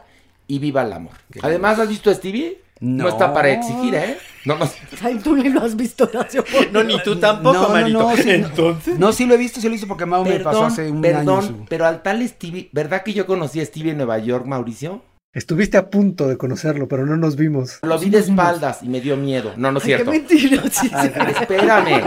y 0.48 0.58
viva 0.58 0.82
el 0.82 0.92
amor. 0.92 1.12
Además, 1.40 1.78
¿has 1.78 1.88
visto 1.88 2.10
a 2.10 2.14
Stevie? 2.14 2.58
No. 2.80 3.04
No. 3.04 3.08
está 3.10 3.32
para 3.32 3.48
exigir, 3.50 3.94
¿eh? 3.94 4.18
No, 4.44 4.58
no. 4.58 4.68
Ay, 5.04 5.20
tú 5.22 5.36
ni 5.36 5.48
lo 5.50 5.60
has 5.62 5.76
visto, 5.76 6.02
Horacio. 6.12 6.44
por 6.44 6.72
No, 6.72 6.82
ni 6.82 7.00
tú 7.04 7.14
tampoco, 7.14 7.62
No, 7.62 7.68
Marito. 7.68 7.98
no, 8.00 8.16
sí, 8.16 8.24
no. 8.26 8.32
Entonces. 8.48 8.98
No, 8.98 9.12
sí 9.12 9.24
lo 9.26 9.34
he 9.34 9.36
visto, 9.36 9.60
sí 9.60 9.68
lo 9.68 9.72
visto 9.72 9.86
porque 9.86 10.04
Mau 10.04 10.24
me 10.24 10.32
pasó 10.40 10.62
Perdón, 10.62 10.64
hace 10.72 10.90
un 10.90 11.00
perdón, 11.00 11.38
año. 11.38 11.42
su- 11.46 11.64
pero 11.68 11.86
al 11.86 12.02
tal 12.02 12.26
Stevie, 12.28 12.70
¿verdad 12.72 13.04
que 13.04 13.12
yo 13.12 13.24
conocí 13.24 13.60
a 13.60 13.64
Stevie 13.64 13.92
en 13.92 13.98
Nueva 13.98 14.18
York, 14.18 14.44
Mauricio? 14.46 15.00
Estuviste 15.32 15.76
a 15.76 15.88
punto 15.90 16.26
de 16.26 16.36
conocerlo, 16.36 16.88
pero 16.88 17.06
no 17.06 17.16
nos 17.16 17.36
vimos. 17.36 17.78
Lo 17.82 17.96
vi 18.00 18.10
de 18.10 18.18
espaldas 18.18 18.82
y 18.82 18.88
me 18.88 19.00
dio 19.00 19.16
miedo. 19.16 19.52
No, 19.56 19.70
no 19.70 19.78
es 19.78 19.84
Ay, 19.84 19.90
qué 19.90 19.96
cierto. 19.96 20.10
mentira. 20.10 20.62
sí, 20.72 20.88
sí. 20.88 21.10
Espérame. 21.40 22.02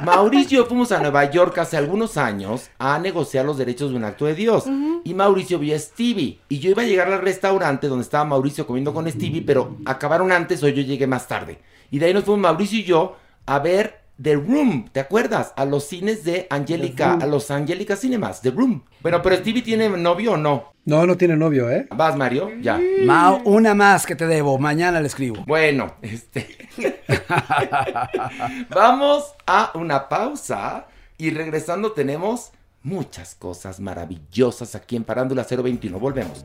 Mauricio 0.04 0.58
y 0.58 0.62
yo 0.62 0.66
fuimos 0.66 0.92
a 0.92 1.00
Nueva 1.00 1.30
York 1.30 1.56
hace 1.58 1.76
algunos 1.76 2.16
años 2.16 2.70
a 2.78 2.98
negociar 2.98 3.44
los 3.44 3.58
derechos 3.58 3.90
de 3.90 3.96
un 3.96 4.04
acto 4.04 4.26
de 4.26 4.34
Dios. 4.34 4.64
Y 5.04 5.14
Mauricio 5.14 5.58
vio 5.58 5.74
a 5.74 5.78
Stevie. 5.78 6.40
Y 6.48 6.58
yo 6.58 6.70
iba 6.70 6.82
a 6.82 6.86
llegar 6.86 7.12
al 7.12 7.20
restaurante 7.20 7.88
donde 7.88 8.04
estaba 8.04 8.24
Mauricio 8.24 8.66
comiendo 8.66 8.92
con 8.94 9.10
Stevie, 9.10 9.42
pero 9.42 9.76
acabaron 9.84 10.32
antes 10.32 10.62
o 10.62 10.68
yo 10.68 10.82
llegué 10.82 11.06
más 11.06 11.28
tarde. 11.28 11.58
Y 11.90 11.98
de 11.98 12.06
ahí 12.06 12.14
nos 12.14 12.24
fuimos 12.24 12.40
Mauricio 12.40 12.78
y 12.78 12.84
yo 12.84 13.16
a 13.46 13.58
ver 13.58 13.99
The 14.20 14.34
Room, 14.34 14.88
¿te 14.92 15.00
acuerdas? 15.00 15.54
A 15.56 15.64
los 15.64 15.84
cines 15.84 16.24
de 16.24 16.46
Angélica, 16.50 17.14
a 17.14 17.26
los 17.26 17.50
Angélica 17.50 17.96
Cinemas, 17.96 18.42
The 18.42 18.50
Room. 18.50 18.84
Bueno, 19.00 19.22
pero 19.22 19.36
Stevie 19.36 19.62
tiene 19.62 19.88
novio 19.88 20.32
o 20.32 20.36
no? 20.36 20.72
No, 20.84 21.06
no 21.06 21.16
tiene 21.16 21.36
novio, 21.36 21.70
¿eh? 21.70 21.86
¿Vas, 21.94 22.16
Mario? 22.16 22.50
Ya. 22.60 22.78
Mao, 23.04 23.40
una 23.44 23.74
más 23.74 24.04
que 24.04 24.16
te 24.16 24.26
debo. 24.26 24.58
Mañana 24.58 25.00
le 25.00 25.06
escribo. 25.06 25.44
Bueno, 25.46 25.94
este. 26.02 26.68
Vamos 28.70 29.34
a 29.46 29.72
una 29.74 30.08
pausa 30.08 30.86
y 31.16 31.30
regresando 31.30 31.92
tenemos 31.92 32.52
muchas 32.82 33.34
cosas 33.34 33.80
maravillosas 33.80 34.74
aquí 34.74 34.96
en 34.96 35.04
Parándula 35.04 35.46
021. 35.48 35.98
Volvemos. 35.98 36.44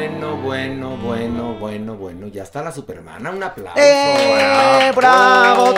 Bueno, 0.00 0.34
bueno, 0.38 0.96
bueno, 0.96 1.54
bueno, 1.58 1.94
bueno. 1.94 2.26
Ya 2.28 2.44
está 2.44 2.62
la 2.62 2.72
Supermana. 2.72 3.30
Un 3.32 3.42
aplauso. 3.42 3.78
¡Eh! 3.78 4.90
¡Bravo! 4.96 5.74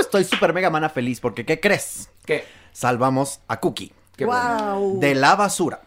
Estoy 0.00 0.24
súper 0.24 0.52
mega 0.52 0.68
mana 0.68 0.88
feliz 0.88 1.20
porque 1.20 1.46
¿qué 1.46 1.60
crees? 1.60 2.10
¿Qué? 2.26 2.44
Salvamos 2.72 3.38
a 3.46 3.60
Cookie. 3.60 3.92
Qué. 4.16 4.24
Wow. 4.24 4.98
De 4.98 5.14
la 5.14 5.36
basura. 5.36 5.80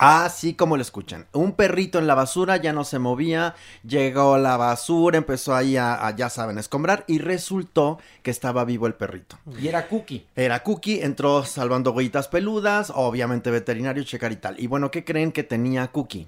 Así 0.00 0.54
como 0.54 0.76
lo 0.76 0.82
escuchan. 0.82 1.28
Un 1.32 1.52
perrito 1.52 2.00
en 2.00 2.08
la 2.08 2.16
basura 2.16 2.56
ya 2.56 2.72
no 2.72 2.82
se 2.82 2.98
movía. 2.98 3.54
Llegó 3.84 4.36
la 4.36 4.56
basura, 4.56 5.18
empezó 5.18 5.54
ahí 5.54 5.76
a, 5.76 6.04
a, 6.04 6.16
ya 6.16 6.30
saben, 6.30 6.58
escombrar. 6.58 7.04
Y 7.06 7.18
resultó 7.18 8.00
que 8.24 8.32
estaba 8.32 8.64
vivo 8.64 8.88
el 8.88 8.94
perrito. 8.94 9.38
Y 9.60 9.68
era 9.68 9.86
Cookie. 9.86 10.26
Era 10.34 10.64
Cookie, 10.64 11.00
entró 11.02 11.44
salvando 11.44 11.92
huellitas 11.92 12.26
peludas, 12.26 12.90
obviamente 12.92 13.52
veterinario, 13.52 14.02
checar 14.02 14.32
y 14.32 14.36
tal. 14.36 14.58
Y 14.58 14.66
bueno, 14.66 14.90
¿qué 14.90 15.04
creen 15.04 15.30
que 15.30 15.44
tenía 15.44 15.86
Cookie? 15.86 16.26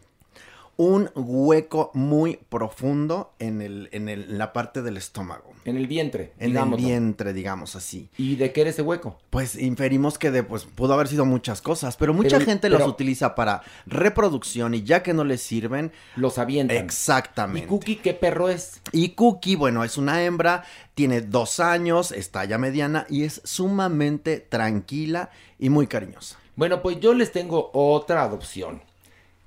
Un 0.77 1.11
hueco 1.15 1.91
muy 1.95 2.39
profundo 2.49 3.33
en, 3.39 3.61
el, 3.61 3.89
en, 3.93 4.09
el- 4.09 4.25
en 4.31 4.39
la 4.39 4.53
parte 4.53 4.83
del 4.83 4.97
estómago. 4.97 5.53
En 5.65 5.77
el 5.77 5.87
vientre. 5.87 6.33
En 6.39 6.57
el 6.57 6.75
vientre, 6.75 7.33
digamos 7.33 7.77
así. 7.77 8.09
¿Y 8.19 8.35
de 8.37 8.53
qué 8.53 8.63
era 8.63 8.71
ese 8.71 8.83
hueco? 8.83 9.19
Pues 9.31 9.55
inferimos 9.55 10.19
que 10.19 10.31
de, 10.33 10.43
pues, 10.43 10.65
pudo 10.65 10.95
haber 10.95 11.07
sido 11.09 11.25
muchas 11.25 11.61
cosas, 11.63 11.97
pero 11.97 12.15
mucha 12.15 12.39
Pero- 12.39 12.47
gente 12.47 12.69
pero- 12.69 12.79
los 12.81 12.89
utiliza 12.89 13.35
para 13.37 13.63
reproducción 13.87 14.75
y 14.75 14.83
ya 14.83 15.03
que 15.03 15.13
no 15.15 15.25
les 15.25 15.41
sirven, 15.43 15.93
Los 16.17 16.39
avientan. 16.39 16.77
exactamente. 16.79 17.67
¿Y 17.67 17.69
Cookie 17.69 17.97
qué 17.97 18.15
perro 18.15 18.49
es? 18.49 18.81
Y 18.93 19.11
Cookie, 19.11 19.55
bueno, 19.57 19.85
es 19.85 19.97
una 19.99 20.25
hembra, 20.25 20.65
tiene 20.95 21.21
dos 21.21 21.61
años, 21.61 22.11
está 22.13 22.45
ya 22.45 22.59
mediana 22.59 23.07
y 23.09 23.23
es 23.25 23.41
sumamente 23.45 24.41
tranquila 24.41 25.31
y 25.59 25.69
muy 25.71 25.87
cariñosa. 25.87 26.39
Bueno, 26.57 26.83
pues 26.83 26.99
yo 26.99 27.15
les 27.15 27.31
tengo 27.31 27.71
otra 27.73 28.23
adopción. 28.25 28.83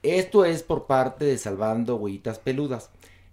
Esto 0.06 0.46
es 0.46 0.62
por 0.62 0.86
parte 0.86 1.26
de 1.26 1.36
Salvando 1.40 1.96
Huellitas 1.96 2.38
Peludas. 2.38 2.92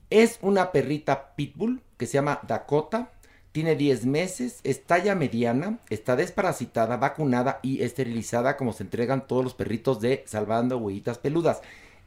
Es 0.09 0.39
una 0.41 0.73
perrita 0.73 1.35
pitbull 1.37 1.83
que 1.99 2.07
se 2.07 2.15
llama 2.15 2.41
Dakota. 2.49 3.13
Tiene 3.53 3.77
10 3.77 4.07
meses, 4.07 4.61
es 4.65 4.83
talla 4.83 5.15
mediana, 5.15 5.81
está 5.91 6.17
desparasitada, 6.17 6.97
vacunada 6.97 7.61
y 7.63 7.83
esterilizada 7.83 8.57
como 8.57 8.73
se 8.73 8.85
entregan 8.85 9.27
todos 9.27 9.45
los 9.45 9.53
perritos 9.53 10.01
de 10.01 10.25
Salvando 10.27 10.79
Huellitas 10.79 11.19
Peludas. 11.19 11.61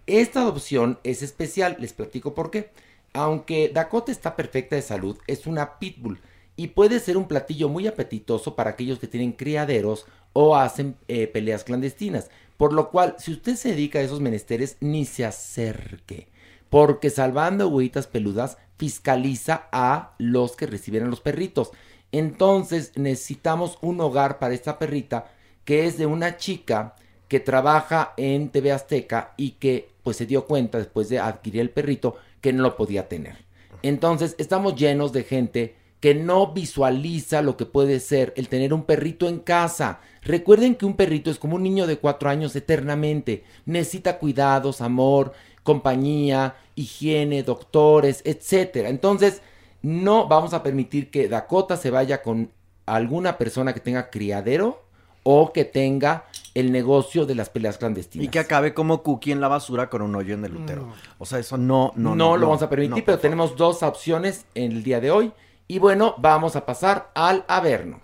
Esta 0.07 0.41
adopción 0.41 0.97
es 1.03 1.21
especial, 1.21 1.77
les 1.79 1.93
platico 1.93 2.33
por 2.33 2.49
qué. 2.49 2.71
Aunque 3.13 3.69
Dakota 3.69 4.11
está 4.11 4.35
perfecta 4.35 4.75
de 4.75 4.81
salud, 4.81 5.19
es 5.27 5.45
una 5.45 5.77
pitbull 5.77 6.19
y 6.55 6.67
puede 6.67 6.99
ser 6.99 7.17
un 7.17 7.27
platillo 7.27 7.69
muy 7.69 7.85
apetitoso 7.85 8.55
para 8.55 8.71
aquellos 8.71 8.97
que 8.97 9.07
tienen 9.07 9.33
criaderos 9.33 10.07
o 10.33 10.55
hacen 10.55 10.95
eh, 11.07 11.27
peleas 11.27 11.63
clandestinas. 11.63 12.31
Por 12.57 12.73
lo 12.73 12.89
cual, 12.89 13.15
si 13.19 13.31
usted 13.31 13.55
se 13.55 13.69
dedica 13.69 13.99
a 13.99 14.03
esos 14.03 14.21
menesteres, 14.21 14.77
ni 14.79 15.05
se 15.05 15.25
acerque. 15.25 16.29
Porque 16.69 17.09
Salvando 17.09 17.67
Huellitas 17.67 18.07
Peludas 18.07 18.57
fiscaliza 18.77 19.67
a 19.71 20.15
los 20.17 20.55
que 20.55 20.67
reciben 20.67 21.09
los 21.09 21.21
perritos. 21.21 21.71
Entonces 22.11 22.91
necesitamos 22.95 23.77
un 23.81 23.99
hogar 24.01 24.39
para 24.39 24.53
esta 24.53 24.79
perrita 24.79 25.31
que 25.63 25.85
es 25.85 25.97
de 25.97 26.05
una 26.05 26.37
chica 26.37 26.95
que 27.27 27.39
trabaja 27.39 28.13
en 28.17 28.49
TV 28.49 28.71
Azteca 28.71 29.33
y 29.35 29.51
que 29.51 29.89
pues 30.03 30.17
se 30.17 30.25
dio 30.25 30.45
cuenta 30.45 30.77
después 30.77 31.09
de 31.09 31.19
adquirir 31.19 31.61
el 31.61 31.71
perrito 31.71 32.15
que 32.39 32.53
no 32.53 32.61
lo 32.61 32.77
podía 32.77 33.09
tener. 33.09 33.45
Entonces 33.81 34.35
estamos 34.37 34.75
llenos 34.75 35.11
de 35.11 35.23
gente 35.23 35.75
que 36.05 36.13
no 36.13 36.53
visualiza 36.53 37.41
lo 37.41 37.57
que 37.57 37.65
puede 37.65 37.99
ser 37.99 38.31
el 38.37 38.47
tener 38.47 38.75
un 38.75 38.83
perrito 38.83 39.27
en 39.27 39.39
casa. 39.39 40.01
Recuerden 40.21 40.75
que 40.75 40.85
un 40.85 40.95
perrito 40.95 41.31
es 41.31 41.39
como 41.39 41.55
un 41.55 41.63
niño 41.63 41.87
de 41.87 41.97
cuatro 41.97 42.29
años 42.29 42.55
eternamente. 42.55 43.43
Necesita 43.65 44.19
cuidados, 44.19 44.81
amor, 44.81 45.33
compañía, 45.63 46.57
higiene, 46.75 47.41
doctores, 47.41 48.21
etcétera. 48.23 48.89
Entonces, 48.89 49.41
no 49.81 50.27
vamos 50.27 50.53
a 50.53 50.61
permitir 50.61 51.09
que 51.09 51.27
Dakota 51.27 51.75
se 51.75 51.89
vaya 51.89 52.21
con 52.21 52.51
alguna 52.85 53.39
persona 53.39 53.73
que 53.73 53.79
tenga 53.79 54.11
criadero 54.11 54.83
o 55.23 55.53
que 55.53 55.65
tenga 55.65 56.25
el 56.53 56.71
negocio 56.71 57.25
de 57.25 57.33
las 57.33 57.49
peleas 57.49 57.79
clandestinas. 57.79 58.27
Y 58.27 58.29
que 58.29 58.37
acabe 58.37 58.75
como 58.75 59.01
Cookie 59.01 59.31
en 59.31 59.41
la 59.41 59.47
basura 59.47 59.89
con 59.89 60.03
un 60.03 60.13
hoyo 60.13 60.35
en 60.35 60.45
el 60.45 60.55
útero. 60.55 60.87
O 61.17 61.25
sea, 61.25 61.39
eso 61.39 61.57
no, 61.57 61.93
no, 61.95 62.15
no, 62.15 62.37
lo 62.37 62.45
vamos 62.45 62.61
a 62.61 62.69
permitir, 62.69 62.99
no, 62.99 63.03
pero 63.03 63.17
tenemos 63.17 63.57
dos 63.57 63.81
opciones 63.81 64.45
en 64.53 64.71
el 64.71 64.83
día 64.83 65.01
de 65.01 65.09
hoy. 65.09 65.33
Y 65.67 65.79
bueno, 65.79 66.13
vamos 66.19 66.55
a 66.55 66.63
pasar 66.63 67.09
al 67.15 67.43
Averno. 67.47 67.99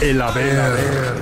El 0.00 0.22
haber. 0.22 1.14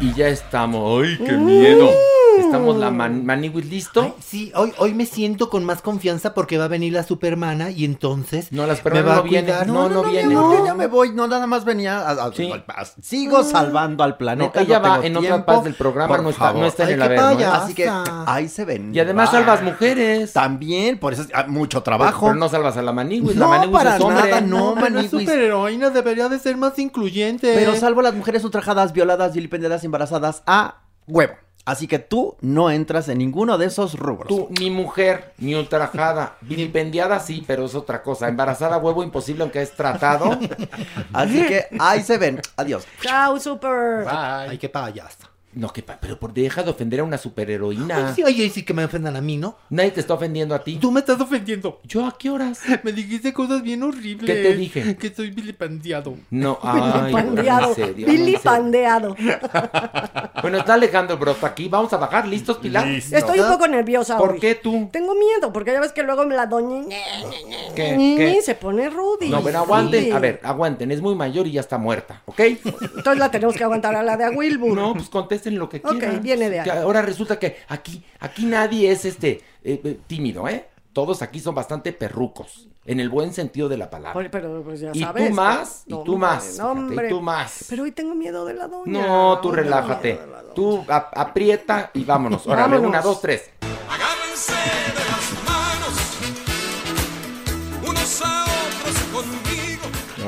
Y 0.00 0.14
ya 0.14 0.28
estamos. 0.28 1.04
¡Ay, 1.04 1.18
qué 1.18 1.32
miedo! 1.32 1.90
Estamos 2.38 2.76
la 2.76 2.90
man- 2.90 3.24
Maniwis 3.24 3.66
listo. 3.66 4.16
Sí, 4.20 4.52
hoy, 4.54 4.72
hoy 4.78 4.94
me 4.94 5.06
siento 5.06 5.50
con 5.50 5.64
más 5.64 5.82
confianza 5.82 6.34
porque 6.34 6.58
va 6.58 6.64
a 6.64 6.68
venir 6.68 6.92
la 6.92 7.02
supermana 7.02 7.70
y 7.70 7.84
entonces 7.84 8.50
No, 8.52 8.62
la 8.62 8.72
me 8.72 8.76
Supermana 8.76 9.06
va 9.06 9.12
a 9.12 9.16
no 9.16 9.22
viene. 9.24 9.46
cuidar. 9.48 9.66
No, 9.66 9.88
no, 9.88 10.02
viene. 10.04 10.34
No. 10.34 10.52
yo 10.58 10.64
ya 10.66 10.74
me 10.74 10.86
voy, 10.86 11.10
no 11.12 11.26
nada 11.26 11.46
más 11.46 11.64
venía 11.64 11.98
a, 12.00 12.26
a- 12.26 12.32
Sí. 12.32 12.50
a- 12.52 12.84
sigo 13.00 13.42
salvando 13.44 14.02
al 14.04 14.16
planeta. 14.16 14.60
No, 14.60 14.66
ella 14.66 14.78
va 14.78 15.04
en 15.04 15.16
otra 15.16 15.28
tiempo. 15.30 15.46
parte 15.46 15.64
del 15.64 15.74
programa, 15.74 16.08
Por 16.08 16.22
no 16.22 16.30
está- 16.30 16.52
no 16.52 16.58
en 16.66 16.72
Ay, 16.78 16.92
el 16.92 16.98
payasa. 16.98 17.64
Así 17.64 17.74
que 17.74 17.90
ahí 18.26 18.48
se 18.48 18.64
ven. 18.64 18.94
Y 18.94 19.00
además 19.00 19.30
salvas 19.30 19.62
mujeres. 19.62 20.32
También, 20.32 20.98
por 20.98 21.12
eso 21.12 21.22
es 21.22 21.28
ah, 21.34 21.44
mucho 21.48 21.82
trabajo. 21.82 22.26
Pero 22.26 22.38
no 22.38 22.48
salvas 22.48 22.76
a 22.76 22.82
la 22.82 22.92
Maniwis. 22.92 23.36
La 23.36 23.44
No, 23.46 23.50
Maniwis 23.50 23.76
para 23.76 23.96
es 23.96 24.02
hombre. 24.02 24.22
nada, 24.30 24.40
no, 24.40 24.74
No, 24.74 24.76
Maniwis. 24.76 25.10
superheroína, 25.10 25.90
debería 25.90 26.28
de 26.28 26.38
ser 26.38 26.56
más 26.56 26.78
incluyente. 26.78 27.52
Pero 27.54 27.74
salvo 27.76 28.00
a 28.00 28.04
las 28.04 28.14
mujeres 28.14 28.44
ultrajadas, 28.44 28.92
violadas, 28.92 29.34
vilipendiadas, 29.34 29.84
embarazadas 29.84 30.42
a 30.46 30.82
huevo. 31.06 31.34
Así 31.64 31.86
que 31.86 32.00
tú 32.00 32.36
no 32.40 32.70
entras 32.70 33.08
en 33.08 33.18
ninguno 33.18 33.56
de 33.56 33.66
esos 33.66 33.94
rubros. 33.94 34.28
Tú, 34.28 34.48
ni 34.58 34.70
mujer, 34.70 35.32
ni 35.38 35.54
ultrajada. 35.54 36.36
Vilipendiada 36.40 37.20
sí, 37.20 37.44
pero 37.46 37.66
es 37.66 37.74
otra 37.74 38.02
cosa. 38.02 38.28
Embarazada, 38.28 38.78
huevo 38.78 39.04
imposible, 39.04 39.42
aunque 39.42 39.62
es 39.62 39.72
tratado. 39.72 40.38
Así 41.12 41.46
que 41.46 41.66
ahí 41.78 42.02
se 42.02 42.18
ven. 42.18 42.40
Adiós. 42.56 42.84
Chao, 43.00 43.38
super. 43.38 44.06
Ay, 44.08 44.58
qué 44.58 44.68
payasa. 44.68 45.31
No, 45.54 45.72
que 45.72 45.82
pa- 45.82 45.98
pero 46.00 46.18
por 46.18 46.32
deja 46.32 46.62
de 46.62 46.70
ofender 46.70 47.00
a 47.00 47.04
una 47.04 47.18
superheroína. 47.18 48.08
Ay, 48.08 48.12
sí, 48.16 48.22
oye, 48.24 48.48
sí 48.48 48.62
que 48.64 48.72
me 48.72 48.84
ofendan 48.84 49.16
a 49.16 49.20
mí, 49.20 49.36
¿no? 49.36 49.56
Nadie 49.70 49.90
te 49.90 50.00
está 50.00 50.14
ofendiendo 50.14 50.54
a 50.54 50.64
ti. 50.64 50.76
Tú 50.80 50.90
me 50.90 51.00
estás 51.00 51.20
ofendiendo. 51.20 51.80
¿Yo 51.84 52.06
a 52.06 52.16
qué 52.18 52.30
horas? 52.30 52.60
Me 52.82 52.92
dijiste 52.92 53.32
cosas 53.34 53.62
bien 53.62 53.82
horribles. 53.82 54.24
¿Qué 54.34 54.42
te 54.42 54.56
dije? 54.56 54.96
Que 54.96 55.14
soy 55.14 55.30
vilipendiado. 55.30 56.16
No, 56.30 56.58
ay, 56.62 57.12
Pandeado. 57.12 57.68
en 57.68 57.74
serio, 57.74 58.06
Billy 58.06 58.20
en 58.20 58.24
serio. 58.26 58.40
pandeado. 58.42 59.16
Bueno, 60.42 60.58
está 60.58 60.74
Alejandro 60.74 61.16
Broto 61.18 61.46
aquí. 61.46 61.68
Vamos 61.68 61.92
a 61.92 61.98
bajar. 61.98 62.26
¿Listos, 62.26 62.58
Pilar? 62.58 62.88
Estoy 62.88 63.38
un 63.38 63.48
poco 63.48 63.68
nerviosa 63.68 64.18
¿Por 64.18 64.32
hoy. 64.32 64.40
qué 64.40 64.56
tú? 64.56 64.88
Tengo 64.92 65.14
miedo, 65.14 65.52
porque 65.52 65.72
ya 65.72 65.80
ves 65.80 65.92
que 65.92 66.02
luego 66.02 66.26
me 66.26 66.34
la 66.34 66.46
doña 66.46 66.84
¿Qué? 67.76 68.40
Se 68.42 68.54
pone 68.54 68.88
Rudy. 68.90 69.28
No, 69.28 69.42
pero 69.42 69.58
aguanten. 69.60 70.04
Sí. 70.04 70.10
A 70.10 70.18
ver, 70.18 70.40
aguanten. 70.42 70.90
Es 70.90 71.00
muy 71.00 71.14
mayor 71.14 71.46
y 71.46 71.52
ya 71.52 71.60
está 71.60 71.78
muerta, 71.78 72.22
¿ok? 72.26 72.40
Entonces 72.40 73.18
la 73.18 73.30
tenemos 73.30 73.54
que 73.54 73.62
aguantar 73.64 73.94
a 73.94 74.02
la 74.02 74.16
de 74.16 74.30
Wilbur. 74.30 74.74
No, 74.76 74.94
pues 74.94 75.08
contesten 75.42 75.58
lo 75.58 75.68
que 75.68 75.78
Ok, 75.78 75.90
quieran. 75.98 76.22
viene 76.22 76.50
de 76.50 76.60
ahí. 76.60 76.70
Ahora 76.70 77.02
resulta 77.02 77.38
que 77.38 77.56
aquí, 77.68 78.02
aquí 78.20 78.46
nadie 78.46 78.90
es 78.90 79.04
este 79.04 79.42
eh, 79.64 79.80
eh, 79.84 79.98
tímido, 80.06 80.48
¿eh? 80.48 80.68
Todos 80.92 81.22
aquí 81.22 81.40
son 81.40 81.54
bastante 81.54 81.92
perrucos, 81.92 82.68
en 82.84 83.00
el 83.00 83.08
buen 83.08 83.32
sentido 83.32 83.68
de 83.68 83.78
la 83.78 83.88
palabra. 83.88 84.12
Por- 84.12 84.30
Pero 84.30 84.62
pues 84.62 84.80
ya 84.80 84.90
Y 84.92 85.04
tú 85.04 85.30
más, 85.34 85.84
y 85.86 85.90
No, 85.92 85.98
tú 86.02 86.18
más, 86.18 86.44
no, 86.44 86.50
fíjate, 86.50 86.58
y 86.58 86.70
hombre. 86.90 87.08
tú 87.08 87.20
más. 87.22 87.64
Pero 87.70 87.82
hoy 87.84 87.92
tengo 87.92 88.14
miedo 88.14 88.44
de 88.44 88.54
la 88.54 88.68
doña. 88.68 89.06
No, 89.06 89.38
tú 89.40 89.50
relájate. 89.52 90.20
Tú 90.54 90.84
aprieta 90.88 91.90
y 91.94 92.04
vámonos. 92.04 92.46
Órale, 92.46 92.62
Vámonos. 92.74 92.88
una, 92.90 93.00
dos, 93.00 93.20
tres. 93.22 93.50
Agárrense 93.88 94.52
de 94.52 95.01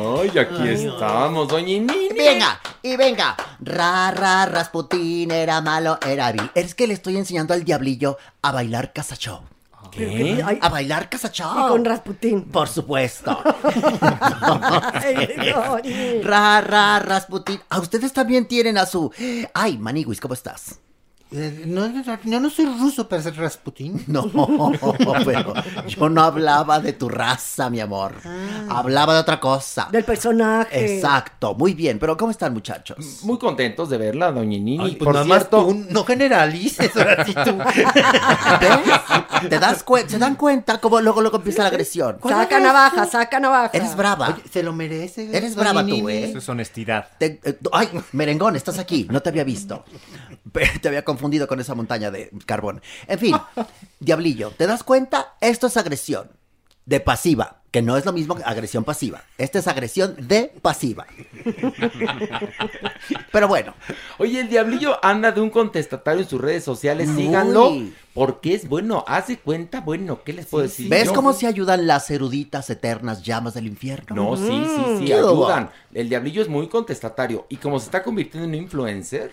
Ay, 0.04 0.38
aquí 0.38 0.68
estamos, 0.68 1.48
doña 1.48 1.66
Nini. 1.66 2.08
Venga, 2.16 2.60
y 2.82 2.96
venga. 2.96 3.36
Ra, 3.60 4.10
ra, 4.10 4.46
Rasputín 4.46 5.30
era 5.30 5.60
malo, 5.60 5.98
era 6.06 6.30
vil. 6.32 6.50
Es 6.54 6.74
que 6.74 6.86
le 6.86 6.94
estoy 6.94 7.16
enseñando 7.16 7.54
al 7.54 7.64
diablillo 7.64 8.18
a 8.42 8.52
bailar 8.52 8.92
casa 8.92 9.16
show. 9.16 9.40
¿Qué? 9.90 10.42
Ay, 10.44 10.58
A 10.60 10.68
bailar 10.70 11.08
casa 11.08 11.30
show. 11.30 11.66
y 11.66 11.68
con 11.68 11.84
Rasputín. 11.84 12.42
Por 12.44 12.68
supuesto. 12.68 13.40
Ay, 14.92 15.28
doña. 15.52 16.22
ra, 16.22 16.60
ra, 16.60 16.98
Rasputín. 16.98 17.60
A 17.68 17.78
ustedes 17.80 18.12
también 18.12 18.46
tienen 18.46 18.76
a 18.78 18.86
su. 18.86 19.12
Ay, 19.54 19.78
Maniguis, 19.78 20.20
¿cómo 20.20 20.34
estás? 20.34 20.80
Eh, 21.36 21.64
no, 21.66 21.90
yo 22.24 22.38
no 22.40 22.48
soy 22.48 22.66
ruso 22.66 23.08
para 23.08 23.20
ser 23.22 23.36
Rasputín. 23.36 24.04
No, 24.14 24.22
pero 25.24 25.54
yo 25.88 26.08
no 26.08 26.22
hablaba 26.22 26.78
de 26.78 26.92
tu 26.92 27.08
raza, 27.08 27.68
mi 27.70 27.80
amor. 27.80 28.14
Hablaba 28.68 29.14
de 29.14 29.20
otra 29.20 29.40
cosa. 29.40 29.88
Del 29.90 30.04
personaje. 30.04 30.94
Exacto, 30.96 31.54
muy 31.54 31.74
bien. 31.74 31.98
Pero 31.98 32.16
¿cómo 32.16 32.30
están, 32.30 32.52
muchachos? 32.54 33.20
Muy 33.22 33.38
contentos 33.38 33.90
de 33.90 33.98
verla, 33.98 34.30
doña 34.30 34.58
Nini. 34.58 34.78
Ay, 34.80 34.92
pues 34.92 35.04
Por 35.04 35.14
nada 35.14 35.24
más 35.26 35.38
cierto, 35.38 35.66
tú, 35.66 35.84
no 35.90 36.04
generalices, 36.04 36.96
ahora 36.96 37.24
sí 37.24 37.34
tú. 37.34 37.58
¿Ves? 38.60 39.50
¿Te 39.50 39.58
das 39.58 39.84
cuen- 39.84 40.06
¿Se 40.08 40.18
dan 40.18 40.36
cuenta 40.36 40.78
cómo 40.80 41.00
luego, 41.00 41.20
luego 41.20 41.38
empieza 41.38 41.62
la 41.62 41.68
agresión? 41.68 42.18
Saca 42.22 42.60
navaja, 42.60 43.06
saca 43.06 43.40
navaja. 43.40 43.70
Eres 43.72 43.96
brava. 43.96 44.28
Oye, 44.28 44.42
se 44.52 44.62
lo 44.62 44.72
merece. 44.72 45.36
Eres 45.36 45.56
brava 45.56 45.84
tú. 45.84 46.08
¿eh? 46.08 46.24
Eso 46.30 46.38
es 46.38 46.48
honestidad. 46.48 47.08
Te- 47.18 47.40
eh, 47.42 47.58
ay, 47.72 47.88
merengón, 48.12 48.54
estás 48.54 48.78
aquí. 48.78 49.08
No 49.10 49.20
te 49.20 49.30
había 49.30 49.42
visto. 49.44 49.84
Te 50.80 50.86
había 50.86 51.04
confundido 51.04 51.23
con 51.48 51.60
esa 51.60 51.74
montaña 51.74 52.10
de 52.10 52.30
carbón. 52.46 52.82
En 53.08 53.18
fin, 53.18 53.36
Diablillo, 54.00 54.50
¿te 54.50 54.66
das 54.66 54.82
cuenta? 54.82 55.34
Esto 55.40 55.66
es 55.66 55.76
agresión 55.76 56.30
de 56.86 57.00
pasiva, 57.00 57.62
que 57.70 57.80
no 57.80 57.96
es 57.96 58.04
lo 58.04 58.12
mismo 58.12 58.36
que 58.36 58.44
agresión 58.44 58.84
pasiva. 58.84 59.22
Esta 59.38 59.58
es 59.58 59.66
agresión 59.66 60.14
de 60.18 60.52
pasiva. 60.60 61.06
Pero 63.32 63.48
bueno, 63.48 63.74
Oye, 64.18 64.40
el 64.40 64.48
diablillo 64.48 65.02
anda 65.02 65.32
de 65.32 65.40
un 65.40 65.50
contestatario 65.50 66.22
en 66.22 66.28
sus 66.28 66.40
redes 66.40 66.62
sociales, 66.62 67.08
síganlo, 67.16 67.72
porque 68.12 68.54
es 68.54 68.68
bueno, 68.68 69.04
hace 69.08 69.38
cuenta, 69.38 69.80
bueno, 69.80 70.22
¿qué 70.24 70.32
les 70.32 70.46
puedo 70.46 70.62
decir? 70.62 70.88
¿ves 70.88 71.06
yo? 71.06 71.14
cómo 71.14 71.32
se 71.32 71.46
ayudan 71.46 71.86
las 71.86 72.10
eruditas 72.10 72.68
eternas 72.70 73.22
llamas 73.22 73.54
del 73.54 73.66
infierno? 73.66 74.14
No, 74.14 74.36
sí, 74.36 74.46
sí, 74.46 74.98
sí, 74.98 75.04
¿Qué 75.06 75.22
hubo? 75.22 75.46
ayudan. 75.46 75.70
El 75.94 76.08
diablillo 76.08 76.42
es 76.42 76.48
muy 76.48 76.68
contestatario 76.68 77.46
y 77.48 77.56
como 77.56 77.78
se 77.80 77.86
está 77.86 78.02
convirtiendo 78.02 78.44
en 78.46 78.54
un 78.54 78.62
influencer, 78.62 79.30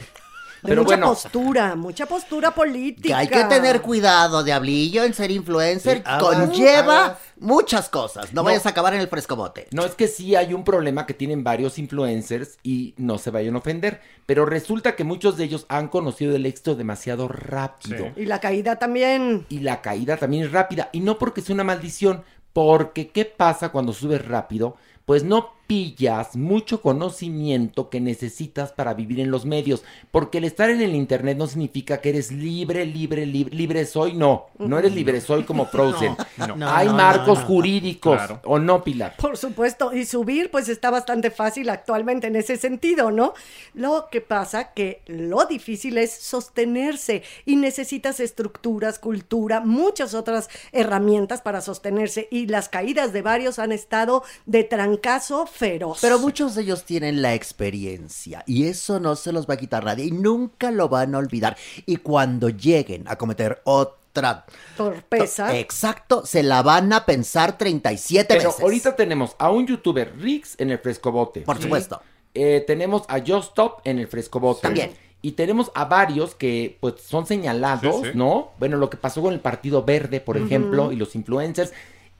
pero 0.61 0.83
mucha 0.83 0.95
bueno, 0.95 1.07
postura, 1.07 1.75
mucha 1.75 2.05
postura 2.05 2.51
política. 2.51 3.07
Que 3.07 3.13
hay 3.13 3.27
que 3.27 3.43
tener 3.45 3.81
cuidado, 3.81 4.43
Diablillo, 4.43 5.03
en 5.03 5.13
ser 5.13 5.31
influencer. 5.31 5.97
Sí, 5.97 6.03
aguas, 6.05 6.37
conlleva 6.37 7.05
aguas. 7.05 7.17
muchas 7.39 7.89
cosas. 7.89 8.31
No, 8.33 8.41
No. 8.41 8.43
vayas 8.45 8.65
a 8.65 8.69
acabar 8.69 8.93
en 8.93 9.01
el 9.01 9.07
frescobote. 9.07 9.67
no 9.71 9.83
es 9.85 9.95
que 9.95 10.07
sí 10.07 10.35
hay 10.35 10.53
un 10.53 10.63
problema 10.63 11.05
que 11.05 11.13
tienen 11.13 11.43
varios 11.43 11.79
influencers 11.79 12.57
y 12.63 12.93
no 12.97 13.17
se 13.17 13.31
vayan 13.31 13.55
a 13.55 13.59
ofender, 13.59 14.01
pero 14.25 14.45
resulta 14.45 14.95
que 14.95 15.03
muchos 15.03 15.37
de 15.37 15.45
ellos 15.45 15.65
han 15.69 15.87
conocido 15.87 16.35
el 16.35 16.45
éxito 16.45 16.75
demasiado 16.75 17.27
rápido. 17.27 18.11
Y 18.15 18.25
la 18.25 18.39
caída 18.39 18.77
también. 18.77 19.45
y 19.49 19.59
la 19.59 19.81
caída 19.81 20.17
también 20.17 20.43
es 20.45 20.51
rápida. 20.51 20.89
Y 20.91 20.99
no 21.01 21.17
porque 21.17 21.41
sea 21.41 21.53
una 21.55 21.63
maldición, 21.63 22.23
porque 22.53 23.09
¿qué 23.09 23.25
pasa 23.25 23.69
cuando 23.69 23.93
subes 23.93 24.25
rápido? 24.27 24.75
Pues 25.05 25.23
no 25.23 25.53
pillas 25.71 26.35
mucho 26.35 26.81
conocimiento 26.81 27.89
que 27.89 28.01
necesitas 28.01 28.73
para 28.73 28.93
vivir 28.93 29.21
en 29.21 29.31
los 29.31 29.45
medios, 29.45 29.85
porque 30.11 30.39
el 30.39 30.43
estar 30.43 30.69
en 30.69 30.81
el 30.81 30.93
internet 30.95 31.37
no 31.37 31.47
significa 31.47 32.01
que 32.01 32.09
eres 32.09 32.29
libre, 32.29 32.85
libre, 32.85 33.25
libre, 33.25 33.55
libre 33.55 33.85
soy, 33.85 34.11
no, 34.13 34.47
no 34.59 34.77
eres 34.77 34.93
libre 34.93 35.21
soy 35.21 35.43
como 35.43 35.65
Frozen. 35.65 36.17
No, 36.37 36.55
no. 36.55 36.69
Hay 36.69 36.87
No, 36.87 36.93
marcos 36.95 37.35
no, 37.37 37.41
no. 37.41 37.47
jurídicos, 37.47 38.17
Claro. 38.17 38.41
¿o 38.45 38.57
no, 38.59 38.83
Pilar? 38.83 39.15
Por 39.17 39.37
supuesto, 39.37 39.93
y 39.93 40.05
subir 40.05 40.49
pues 40.51 40.67
está 40.69 40.89
bastante 40.89 41.29
fácil 41.31 41.69
actualmente 41.69 42.27
en 42.27 42.35
ese 42.35 42.57
sentido, 42.57 43.11
¿no? 43.11 43.33
Lo 43.73 44.07
que 44.11 44.19
pasa 44.21 44.73
que 44.73 45.01
lo 45.05 45.45
difícil 45.45 45.97
es 45.99 46.11
sostenerse 46.11 47.23
y 47.45 47.55
necesitas 47.57 48.19
estructuras, 48.19 48.97
cultura, 48.99 49.61
muchas 49.61 50.13
otras 50.15 50.49
herramientas 50.73 51.41
para 51.41 51.61
sostenerse 51.61 52.27
y 52.31 52.47
las 52.47 52.67
caídas 52.69 53.13
de 53.13 53.21
varios 53.21 53.59
han 53.59 53.71
estado 53.71 54.23
de 54.45 54.63
trancazo 54.63 55.45
feroz. 55.61 55.99
Pero 56.01 56.17
muchos 56.17 56.55
de 56.55 56.63
ellos 56.63 56.83
tienen 56.83 57.21
la 57.21 57.35
experiencia 57.35 58.43
y 58.47 58.65
eso 58.65 58.99
no 58.99 59.15
se 59.15 59.31
los 59.31 59.47
va 59.47 59.53
a 59.53 59.57
quitar 59.57 59.83
nadie 59.85 60.05
y 60.05 60.11
nunca 60.11 60.71
lo 60.71 60.89
van 60.89 61.13
a 61.13 61.19
olvidar. 61.19 61.55
Y 61.85 61.97
cuando 61.97 62.49
lleguen 62.49 63.03
a 63.07 63.15
cometer 63.15 63.61
otra... 63.63 64.45
torpeza. 64.75 65.57
Exacto, 65.57 66.25
se 66.25 66.41
la 66.41 66.63
van 66.63 66.91
a 66.93 67.05
pensar 67.05 67.57
37 67.57 68.25
Pero 68.27 68.49
veces. 68.49 68.63
ahorita 68.63 68.95
tenemos 68.95 69.35
a 69.37 69.51
un 69.51 69.67
youtuber, 69.67 70.13
Rix, 70.17 70.55
en 70.57 70.71
el 70.71 70.79
frescobote. 70.79 71.41
Por 71.41 71.61
supuesto. 71.61 72.01
Eh, 72.33 72.63
tenemos 72.65 73.03
a 73.07 73.19
Just 73.19 73.49
Stop 73.49 73.81
en 73.83 73.99
el 73.99 74.07
frescobote. 74.07 74.61
También. 74.61 74.91
Y 75.21 75.33
tenemos 75.33 75.71
a 75.75 75.85
varios 75.85 76.33
que 76.33 76.77
pues 76.81 76.95
son 77.01 77.27
señalados, 77.27 77.97
Sí, 77.97 78.05
sí. 78.05 78.11
¿no? 78.15 78.51
Bueno, 78.57 78.77
lo 78.77 78.89
que 78.89 78.97
pasó 78.97 79.21
con 79.21 79.33
el 79.33 79.39
Partido 79.39 79.83
Verde, 79.83 80.19
por 80.19 80.35
ejemplo, 80.37 80.91
y 80.91 80.95
los 80.95 81.13
influencers. 81.15 81.71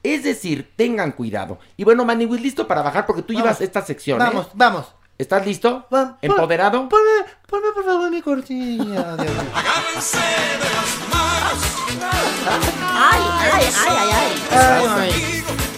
Es 0.02 0.24
decir, 0.24 0.72
tengan 0.76 1.12
cuidado. 1.12 1.58
Y 1.76 1.84
bueno, 1.84 2.04
Maniwis, 2.04 2.40
listo 2.42 2.66
para 2.66 2.82
bajar 2.82 3.06
porque 3.06 3.22
tú 3.22 3.32
Vamos. 3.32 3.44
llevas 3.44 3.60
esta 3.60 3.82
sección. 3.82 4.20
¿eh? 4.20 4.24
Vamos, 4.24 4.48
vamos. 4.54 4.86
¿Estás 5.18 5.46
listo? 5.46 5.86
Va- 5.94 6.18
¿Empoderado? 6.22 6.88
Ponme, 6.88 7.24
ponme 7.46 7.68
por 7.74 7.84
favor 7.84 8.10
mi 8.10 8.20
cortina. 8.22 9.12
Agárrense 9.12 10.18
de 10.18 10.70
las 10.74 10.98
manos, 11.12 11.62
Ay, 12.94 13.20
ay, 13.40 13.64
ay, 13.86 13.96
ay, 14.12 14.42
Ay, 14.50 14.58
ay. 14.58 15.10
conmigo. 15.10 15.71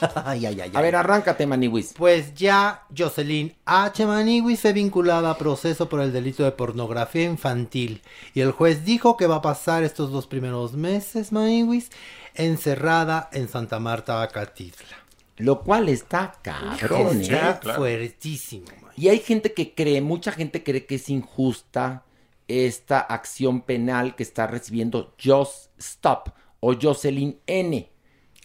ay, 0.24 0.46
ay, 0.46 0.60
ay, 0.60 0.70
A 0.74 0.80
ver, 0.80 0.96
arráncate, 0.96 1.46
Maniwis. 1.46 1.94
Pues 1.96 2.34
ya 2.34 2.84
Jocelyn 2.96 3.54
H. 3.64 4.06
Maniwis 4.06 4.60
fue 4.60 4.72
vinculada 4.72 5.30
a 5.30 5.38
proceso 5.38 5.88
por 5.88 6.00
el 6.00 6.12
delito 6.12 6.44
de 6.44 6.52
pornografía 6.52 7.24
infantil. 7.24 8.02
Y 8.34 8.40
el 8.40 8.52
juez 8.52 8.84
dijo 8.84 9.16
que 9.16 9.26
va 9.26 9.36
a 9.36 9.42
pasar 9.42 9.84
estos 9.84 10.10
dos 10.10 10.26
primeros 10.26 10.74
meses, 10.74 11.32
Maniwis, 11.32 11.90
encerrada 12.34 13.28
en 13.32 13.48
Santa 13.48 13.78
Marta, 13.78 14.22
Acatitla. 14.22 15.04
Lo 15.36 15.62
cual 15.62 15.88
está 15.88 16.34
cabrón, 16.42 17.20
¿eh? 17.20 17.22
Está 17.22 17.60
claro. 17.60 17.78
fuertísimo. 17.78 18.66
Y 18.96 19.08
hay 19.08 19.18
gente 19.18 19.52
que 19.52 19.74
cree, 19.74 20.00
mucha 20.00 20.30
gente 20.30 20.62
cree 20.62 20.86
que 20.86 20.96
es 20.96 21.08
injusta 21.08 22.04
esta 22.46 23.00
acción 23.00 23.62
penal 23.62 24.14
que 24.14 24.22
está 24.22 24.46
recibiendo 24.46 25.14
Just 25.22 25.70
Stop 25.78 26.30
o 26.60 26.74
Jocelyn 26.80 27.38
N. 27.46 27.88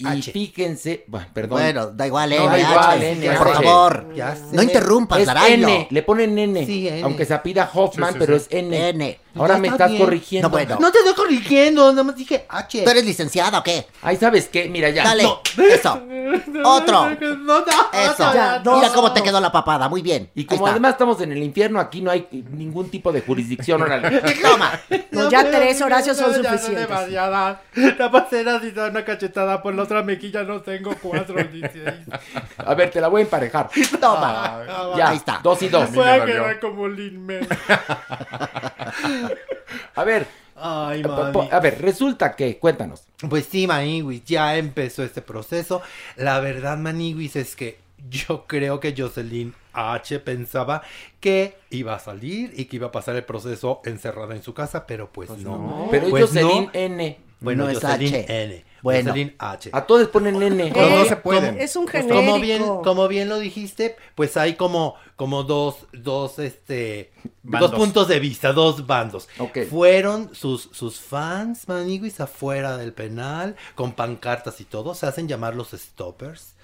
Y 0.01 0.07
H. 0.07 0.31
fíjense, 0.31 1.03
bueno, 1.07 1.27
perdón. 1.33 1.59
Bueno, 1.59 1.87
da 1.87 2.07
igual, 2.07 2.29
No, 2.29 2.35
N, 2.37 2.45
da 2.45 2.53
H, 2.53 2.61
igual, 2.71 3.03
N, 3.03 3.37
por 3.37 3.47
H. 3.49 3.63
favor. 3.63 4.13
Ya 4.15 4.33
sé. 4.33 4.55
No 4.55 4.63
interrumpas, 4.63 5.19
Es. 5.19 5.27
N, 5.49 5.87
le 5.91 6.03
ponen 6.03 6.39
N, 6.39 6.65
Sí, 6.65 6.87
N. 6.87 7.01
aunque 7.03 7.25
se 7.25 7.33
apida 7.33 7.69
Hoffman, 7.73 8.13
Sí, 8.13 8.13
sí, 8.13 8.19
pero 8.19 8.39
sí. 8.39 8.45
es 8.49 8.57
N. 8.63 8.89
N. 8.91 9.19
Ahora 9.35 9.57
me 9.57 9.67
está 9.67 9.75
estás 9.85 9.91
bien. 9.91 10.03
corrigiendo. 10.03 10.47
No, 10.47 10.51
bueno. 10.51 10.77
No 10.79 10.91
te 10.91 10.97
estoy 10.99 11.13
corrigiendo, 11.13 11.89
nada 11.91 12.03
más 12.03 12.15
dije 12.15 12.45
H. 12.49 12.83
¿Tú 12.83 12.89
eres 12.89 13.05
licenciada 13.05 13.59
o 13.59 13.63
qué? 13.63 13.85
Ay, 14.01 14.17
¿sabes 14.17 14.47
qué? 14.47 14.67
Mira, 14.67 14.89
ya. 14.89 15.03
Dale, 15.03 15.23
No. 15.23 15.41
eso. 15.57 16.01
Otro. 16.65 17.09
No, 17.09 17.59
no, 17.59 17.65
Eso. 17.93 18.33
Ya. 18.33 18.61
Mira 18.65 18.89
cómo 18.93 19.11
te 19.13 19.21
quedó 19.21 19.39
la 19.39 19.51
papada, 19.51 19.87
muy 19.87 20.01
bien. 20.01 20.29
Y 20.35 20.45
como 20.45 20.67
además 20.67 20.93
estamos 20.93 21.21
en 21.21 21.31
el 21.31 21.43
infierno, 21.43 21.79
aquí 21.79 22.01
no 22.01 22.11
hay 22.11 22.27
ningún 22.31 22.89
tipo 22.89 23.11
de 23.11 23.21
jurisdicción. 23.21 23.81
Órale. 23.81 24.19
Toma. 24.41 24.79
No, 25.11 25.29
ya 25.29 25.49
tres 25.49 25.81
Horacio's 25.81 26.17
son 26.17 26.33
suficientes. 26.33 26.87
demasiadas. 26.87 27.57
La 27.97 28.11
pasera 28.11 28.59
si 28.59 28.71
da 28.71 28.87
una 28.89 29.05
cachetada 29.05 29.61
por 29.61 29.73
la 29.75 29.83
otra 29.83 30.01
mejilla, 30.03 30.43
no 30.43 30.61
tengo 30.61 30.95
cuatro 31.01 31.35
ni 31.51 31.61
seis. 31.61 31.93
A 32.57 32.73
ver, 32.73 32.89
te 32.91 32.99
la 32.99 33.07
voy 33.07 33.21
a 33.21 33.23
emparejar. 33.25 33.69
Toma. 34.01 34.61
Ya, 34.97 35.09
Ahí 35.09 35.17
está. 35.17 35.39
dos 35.43 35.61
y 35.61 35.69
dos. 35.69 35.91
Voy 35.93 36.07
a 36.07 36.25
quedar 36.25 36.59
como 36.59 36.87
Lin. 36.87 37.27
A 39.95 40.03
ver, 40.03 40.27
Ay, 40.55 41.03
mami. 41.03 41.47
a 41.51 41.59
ver, 41.59 41.81
resulta 41.81 42.35
que, 42.35 42.57
cuéntanos. 42.57 43.03
Pues 43.29 43.45
sí, 43.45 43.67
Maniguis, 43.67 44.23
ya 44.25 44.57
empezó 44.57 45.03
este 45.03 45.21
proceso. 45.21 45.81
La 46.15 46.39
verdad, 46.39 46.77
Maniguis, 46.77 47.35
es 47.35 47.55
que 47.55 47.79
yo 48.09 48.45
creo 48.47 48.79
que 48.79 48.93
Jocelyn 48.97 49.53
H 49.73 50.19
pensaba 50.19 50.81
que 51.19 51.55
iba 51.69 51.93
a 51.95 51.99
salir 51.99 52.53
y 52.55 52.65
que 52.65 52.77
iba 52.77 52.87
a 52.87 52.91
pasar 52.91 53.15
el 53.15 53.23
proceso 53.25 53.81
encerrada 53.85 54.35
en 54.35 54.43
su 54.43 54.53
casa, 54.53 54.85
pero 54.87 55.09
pues, 55.11 55.29
no. 55.31 55.87
Pero 55.91 56.09
Pues 56.09 56.25
Jocelyn 56.25 56.65
no. 56.65 56.71
N. 56.73 57.19
Bueno, 57.41 57.65
No 57.65 57.69
es 57.69 57.79
Jocelyn 57.79 58.15
H. 58.15 58.43
N. 58.43 58.65
Bueno. 58.81 59.09
Jocelyn 59.11 59.35
H. 59.39 59.69
A 59.73 59.85
todos 59.85 60.01
les 60.01 60.09
ponen 60.09 60.41
N. 60.41 60.69
Los 60.69 60.77
Eh, 60.77 60.95
dos 60.95 61.07
se 61.07 61.15
pueden. 61.17 61.59
Es 61.59 61.75
un 61.75 61.85
Pues 61.85 62.03
genérico. 62.03 62.15
como 62.25 62.39
bien, 62.39 62.63
como 62.83 63.07
bien 63.07 63.29
lo 63.29 63.39
dijiste, 63.39 63.95
pues 64.15 64.37
hay 64.37 64.55
como, 64.55 64.95
como 65.15 65.43
dos, 65.43 65.75
dos, 65.93 66.39
este, 66.39 67.11
Bandos. 67.43 67.71
dos 67.71 67.79
puntos 67.79 68.07
de 68.07 68.19
vista, 68.19 68.53
dos 68.53 68.87
bandos. 68.87 69.27
Ok. 69.37 69.59
Fueron 69.69 70.33
sus, 70.33 70.69
sus 70.71 70.99
fans, 70.99 71.67
maniguis, 71.67 72.19
afuera 72.19 72.77
del 72.77 72.93
penal, 72.93 73.55
con 73.75 73.91
pancartas 73.93 74.59
y 74.61 74.65
todo, 74.65 74.93
se 74.95 75.05
hacen 75.07 75.27
llamar 75.27 75.55
los 75.55 75.69
stoppers. 75.71 76.55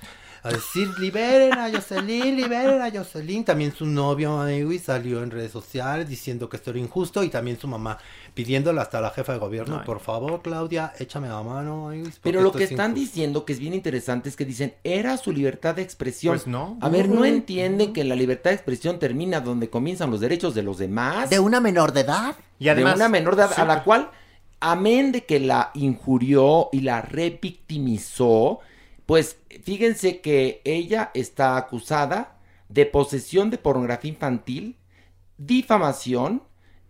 A 0.43 0.49
decir, 0.49 0.87
liberen 0.99 1.53
a 1.57 1.71
Jocelyn, 1.71 2.35
liberen 2.37 2.79
a 2.79 2.91
Jocelyn. 2.91 3.43
También 3.43 3.73
su 3.75 3.83
novio, 3.87 4.37
maniguis, 4.37 4.83
salió 4.83 5.23
en 5.23 5.31
redes 5.31 5.51
sociales 5.51 6.07
diciendo 6.07 6.47
que 6.49 6.57
esto 6.57 6.69
era 6.69 6.77
injusto 6.77 7.23
y 7.23 7.29
también 7.29 7.59
su 7.59 7.67
mamá 7.67 7.97
pidiéndole 8.35 8.79
hasta 8.81 8.99
a 8.99 9.01
la 9.01 9.09
jefa 9.09 9.33
de 9.33 9.39
gobierno, 9.39 9.77
Ay. 9.79 9.85
por 9.85 9.99
favor, 10.01 10.41
Claudia, 10.43 10.93
échame 10.99 11.27
la 11.29 11.41
mano, 11.41 11.85
porque 11.89 12.11
Pero 12.21 12.41
lo 12.41 12.51
que 12.51 12.65
es 12.65 12.71
están 12.71 12.91
injusto". 12.91 13.05
diciendo 13.05 13.45
que 13.45 13.53
es 13.53 13.59
bien 13.59 13.73
interesante 13.73 14.29
es 14.29 14.35
que 14.35 14.45
dicen, 14.45 14.75
era 14.83 15.17
su 15.17 15.31
libertad 15.31 15.73
de 15.75 15.81
expresión. 15.81 16.35
Pues 16.35 16.45
no. 16.45 16.77
A 16.81 16.89
ver, 16.89 17.09
¿no 17.09 17.25
entienden 17.25 17.93
que 17.93 18.03
la 18.03 18.13
libertad 18.13 18.51
de 18.51 18.57
expresión 18.57 18.99
termina 18.99 19.39
donde 19.39 19.69
comienzan 19.69 20.11
los 20.11 20.19
derechos 20.19 20.53
de 20.53 20.63
los 20.63 20.77
demás? 20.77 21.29
¿De 21.31 21.39
una 21.39 21.59
menor 21.61 21.93
de 21.93 22.01
edad? 22.01 22.35
Y 22.59 22.67
además, 22.67 22.93
de 22.95 22.99
una 22.99 23.09
menor 23.09 23.35
de 23.37 23.43
edad 23.43 23.55
Sí. 23.55 23.61
a 23.61 23.65
la 23.65 23.83
cual, 23.85 24.11
amén 24.59 25.11
de 25.13 25.23
que 25.25 25.39
la 25.39 25.71
injurió 25.73 26.67
y 26.73 26.81
la 26.81 27.01
revictimizó, 27.01 28.59
pues 29.05 29.37
fíjense 29.63 30.19
que 30.19 30.61
ella 30.65 31.11
está 31.13 31.55
acusada 31.57 32.35
de 32.67 32.85
posesión 32.85 33.49
de 33.49 33.57
pornografía 33.59 34.09
infantil, 34.11 34.75
difamación 35.37 36.41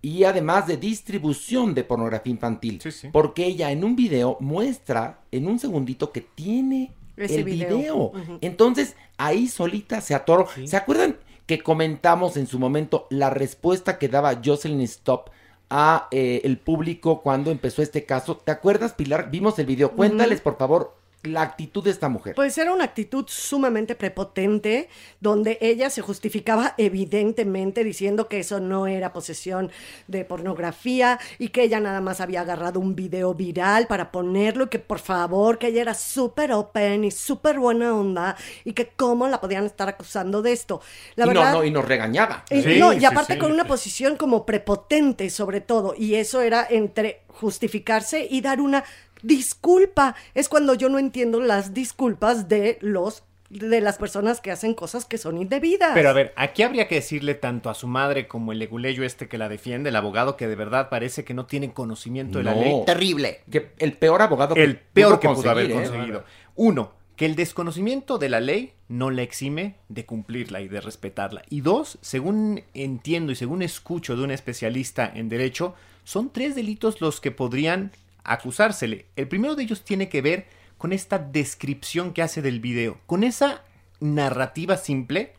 y 0.06 0.24
además 0.24 0.68
de 0.68 0.78
distribución 0.78 1.74
de 1.74 1.84
pornografía 1.84 2.32
infantil. 2.32 2.80
Sí, 2.80 2.91
sí. 2.91 3.10
Porque 3.12 3.43
ella 3.43 3.72
en 3.72 3.84
un 3.84 3.95
video 3.95 4.38
muestra 4.39 5.22
en 5.32 5.47
un 5.47 5.58
segundito 5.58 6.12
que 6.12 6.22
tiene 6.22 6.93
Ese 7.18 7.38
el 7.38 7.43
video. 7.43 8.12
Entonces 8.41 8.95
ahí 9.18 9.47
solita 9.47 10.01
se 10.01 10.14
atoró. 10.14 10.47
¿Se 10.64 10.78
acuerdan 10.78 11.18
que 11.47 11.64
comentamos 11.64 12.38
en 12.38 12.45
su 12.45 12.60
momento 12.60 13.08
la 13.10 13.32
respuesta 13.32 13.97
que 13.97 14.08
daba 14.08 14.39
Jocelyn 14.45 14.82
Stop 14.82 15.32
a 15.72 16.08
eh, 16.12 16.41
el 16.43 16.60
público 16.60 17.24
cuando 17.24 17.49
empezó 17.49 17.82
este 17.82 18.06
caso? 18.06 18.38
¿Te 18.38 18.51
acuerdas, 18.51 18.93
Pilar? 18.93 19.32
Vimos 19.32 19.58
el 19.58 19.66
video. 19.66 19.93
Cuéntales, 19.93 20.39
por 20.39 20.60
favor, 20.60 20.95
la 21.26 21.41
actitud 21.41 21.84
de 21.84 21.91
esta 21.91 22.09
mujer. 22.09 22.36
Pues 22.36 22.57
era 22.57 22.73
una 22.73 22.86
actitud 22.86 23.26
sumamente 23.28 23.95
prepotente, 23.95 24.89
donde 25.19 25.57
ella 25.61 25.89
se 25.89 26.01
justificaba 26.01 26.76
evidentemente 26.78 27.84
diciendo 27.84 28.28
que 28.28 28.39
eso 28.39 28.59
no 28.59 28.88
era 28.88 29.13
posesión 29.13 29.71
de 30.07 30.26
pornografía 30.26 31.19
y 31.39 31.49
que 31.49 31.63
ella 31.63 31.80
nada 31.80 32.01
más 32.01 32.21
había 32.21 32.41
agarrado 32.41 32.80
un 32.80 32.95
video 32.95 33.34
viral 33.34 33.88
para 33.88 34.11
ponerlo 34.11 34.65
y 34.65 34.69
que 34.69 34.80
por 34.80 34.99
favor, 34.99 35.57
que 35.57 35.67
ella 35.67 35.82
era 35.82 35.93
súper 35.93 36.51
open 36.51 37.03
y 37.03 37.11
súper 37.11 37.59
buena 37.59 37.93
onda 37.93 38.36
y 38.63 38.73
que 38.73 38.89
cómo 38.95 39.28
la 39.28 39.41
podían 39.41 39.65
estar 39.65 39.89
acusando 39.89 40.41
de 40.41 40.51
esto. 40.51 40.82
La 41.15 41.26
y, 41.26 41.30
verdad, 41.30 41.53
no, 41.53 41.59
no, 41.59 41.65
y 41.65 41.71
nos 41.71 41.86
regañaba. 41.86 42.43
Sí, 42.49 42.78
no, 42.80 42.93
y 42.93 42.99
sí, 42.99 43.05
aparte 43.05 43.34
sí. 43.34 43.39
con 43.39 43.51
una 43.51 43.65
posición 43.65 44.17
como 44.17 44.45
prepotente 44.45 45.30
sobre 45.30 45.61
todo, 45.61 45.95
y 45.97 46.15
eso 46.15 46.41
era 46.41 46.65
entre 46.69 47.21
justificarse 47.28 48.28
y 48.30 48.41
dar 48.41 48.61
una 48.61 48.84
disculpa. 49.26 50.15
Es 50.34 50.49
cuando 50.49 50.73
yo 50.73 50.89
no 50.89 50.99
entiendo 50.99 51.39
las 51.39 51.73
disculpas 51.73 52.47
de 52.47 52.78
los 52.82 53.23
de 53.49 53.80
las 53.80 53.97
personas 53.97 54.41
que 54.41 54.51
hacen 54.51 54.73
cosas 54.73 55.05
que 55.05 55.17
son 55.17 55.38
indebidas. 55.38 55.91
Pero 55.93 56.09
a 56.09 56.13
ver, 56.13 56.34
aquí 56.36 56.63
habría 56.63 56.88
que 56.88 56.95
decirle 56.95 57.36
tanto 57.36 57.69
a 57.69 57.76
su 57.76 57.88
madre 57.88 58.28
como 58.28 58.51
el 58.51 58.59
leguleyo 58.59 59.03
este 59.03 59.28
que 59.28 59.38
la 59.38 59.49
defiende, 59.49 59.89
el 59.89 59.95
abogado 59.95 60.36
que 60.36 60.47
de 60.47 60.55
verdad 60.55 60.89
parece 60.89 61.23
que 61.23 61.34
no 61.34 61.45
tiene 61.45 61.71
conocimiento 61.71 62.39
de 62.39 62.43
la 62.43 62.55
ley. 62.55 62.82
Terrible. 62.86 63.41
Que 63.49 63.71
el 63.78 63.93
peor 63.93 64.23
abogado 64.23 64.55
que 64.55 64.63
El 64.63 64.78
peor 64.78 65.19
que 65.19 65.30
pudo 65.30 65.49
haber 65.49 65.69
¿eh? 65.69 65.73
conseguido. 65.73 66.23
Uno, 66.55 66.93
que 67.15 67.26
el 67.26 67.36
desconocimiento 67.36 68.17
de 68.17 68.30
la 68.30 68.39
ley 68.39 68.73
no 68.88 69.11
la 69.11 69.21
exime 69.21 69.76
de 69.89 70.05
cumplirla 70.05 70.61
y 70.61 70.67
de 70.67 70.82
respetarla. 70.82 71.43
Y 71.49 71.61
dos, 71.61 71.99
según 72.01 72.63
entiendo 72.73 73.32
y 73.32 73.36
según 73.36 73.61
escucho 73.61 74.17
de 74.17 74.23
un 74.23 74.32
especialista 74.32 75.09
en 75.13 75.30
derecho, 75.30 75.76
son 76.03 76.32
tres 76.32 76.55
delitos 76.55 76.99
los 76.99 77.21
que 77.21 77.32
podrían 77.32 77.91
acusársele. 78.26 79.05
El 79.15 79.28
primero 79.28 79.55
de 79.55 79.63
ellos 79.63 79.84
tiene 79.84 80.09
que 80.09 80.21
ver 80.21 80.47
con 80.78 80.93
esta 80.93 81.19
descripción 81.19 82.13
que 82.13 82.21
hace 82.21 82.41
del 82.41 82.59
video. 82.59 82.99
Con 83.05 83.23
esa 83.23 83.63
narrativa 83.99 84.78
simple, 84.78 85.34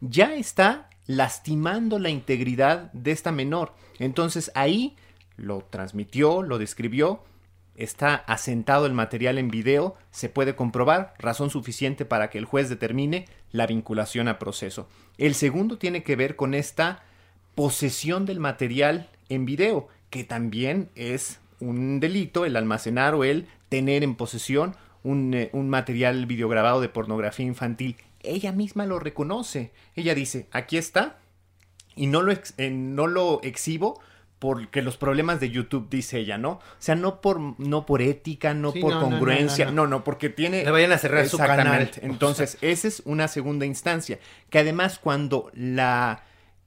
ya 0.00 0.34
está 0.34 0.90
lastimando 1.06 1.98
la 1.98 2.10
integridad 2.10 2.92
de 2.92 3.12
esta 3.12 3.32
menor. 3.32 3.74
Entonces 3.98 4.50
ahí 4.54 4.96
lo 5.36 5.62
transmitió, 5.70 6.42
lo 6.42 6.58
describió, 6.58 7.22
está 7.76 8.14
asentado 8.14 8.86
el 8.86 8.92
material 8.92 9.38
en 9.38 9.48
video, 9.48 9.96
se 10.10 10.28
puede 10.28 10.54
comprobar, 10.54 11.14
razón 11.18 11.50
suficiente 11.50 12.04
para 12.04 12.30
que 12.30 12.38
el 12.38 12.44
juez 12.44 12.68
determine 12.68 13.26
la 13.50 13.66
vinculación 13.66 14.28
a 14.28 14.38
proceso. 14.38 14.88
El 15.18 15.34
segundo 15.34 15.78
tiene 15.78 16.02
que 16.02 16.16
ver 16.16 16.36
con 16.36 16.54
esta 16.54 17.02
posesión 17.54 18.26
del 18.26 18.40
material 18.40 19.08
en 19.28 19.44
video, 19.44 19.88
que 20.10 20.24
también 20.24 20.90
es 20.94 21.40
un 21.68 22.00
delito 22.00 22.44
el 22.44 22.56
almacenar 22.56 23.14
o 23.14 23.24
el 23.24 23.46
tener 23.68 24.02
en 24.04 24.14
posesión 24.14 24.76
un, 25.02 25.34
eh, 25.34 25.50
un 25.52 25.68
material 25.68 26.26
videograbado 26.26 26.80
de 26.80 26.88
pornografía 26.88 27.46
infantil. 27.46 27.96
Ella 28.22 28.52
misma 28.52 28.86
lo 28.86 28.98
reconoce. 28.98 29.72
Ella 29.94 30.14
dice, 30.14 30.46
aquí 30.50 30.76
está, 30.78 31.18
y 31.94 32.06
no 32.06 32.22
lo, 32.22 32.32
ex- 32.32 32.54
eh, 32.58 32.70
no 32.70 33.06
lo 33.06 33.40
exhibo 33.42 34.00
porque 34.38 34.82
los 34.82 34.96
problemas 34.98 35.40
de 35.40 35.50
YouTube, 35.50 35.88
dice 35.88 36.18
ella, 36.18 36.36
¿no? 36.36 36.50
O 36.52 36.60
sea, 36.78 36.94
no 36.96 37.20
por, 37.22 37.40
no 37.58 37.86
por 37.86 38.02
ética, 38.02 38.52
no 38.52 38.72
Sí, 38.72 38.80
por 38.80 38.92
no, 38.92 39.00
no, 39.00 39.06
no, 39.06 39.10
congruencia, 39.10 39.66
no, 39.66 39.72
no, 39.72 39.82
no. 39.84 39.88
no, 39.88 40.04
porque 40.04 40.28
tiene... 40.28 40.64
Le 40.64 40.70
vayan 40.70 40.92
a 40.92 40.98
cerrar 40.98 41.26
su 41.28 41.38
canal. 41.38 41.90
Entonces, 42.02 42.58
esa 42.60 42.88
es 42.88 43.02
una 43.06 43.28
segunda 43.28 43.64
instancia. 43.64 44.18
Que 44.50 44.58
además, 44.58 44.98
cuando 44.98 45.50
la 45.54 46.24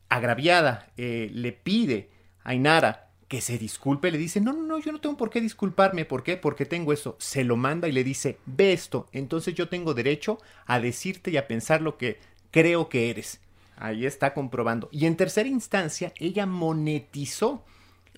agraviada 0.10 0.88
eh, 0.98 1.30
le 1.34 1.52
pide 1.52 2.10
a 2.43 2.50
Ainara 2.52 3.07
que 3.28 3.41
se 3.41 3.57
disculpe, 3.57 4.11
le 4.11 4.17
dice, 4.17 4.39
no, 4.39 4.53
no, 4.53 4.63
no, 4.63 4.80
yo 4.80 4.91
no 4.91 5.01
tengo 5.01 5.17
por 5.17 5.30
qué 5.30 5.41
disculparme. 5.41 6.05
¿Por 6.05 6.23
qué? 6.23 6.38
Porque 6.38 6.65
tengo 6.65 6.93
eso. 6.93 7.15
Se 7.19 7.43
lo 7.43 7.57
manda 7.57 7.88
y 7.88 7.91
le 7.91 8.03
dice, 8.03 8.38
ve 8.45 8.73
esto. 8.73 9.07
Entonces 9.11 9.53
yo 9.53 9.67
tengo 9.67 9.93
derecho 9.93 10.39
a 10.65 10.80
decirte 10.80 11.32
y 11.32 11.38
a 11.38 11.47
pensar 11.47 11.82
lo 11.82 11.97
que 11.97 12.19
creo 12.51 12.88
que 12.88 13.09
eres. 13.09 13.41
Ahí 13.75 14.05
está 14.05 14.34
comprobando. 14.34 14.88
Y 14.91 15.05
en 15.05 15.17
tercera 15.17 15.49
instancia, 15.49 16.13
ella 16.17 16.45
monetizó 16.45 17.63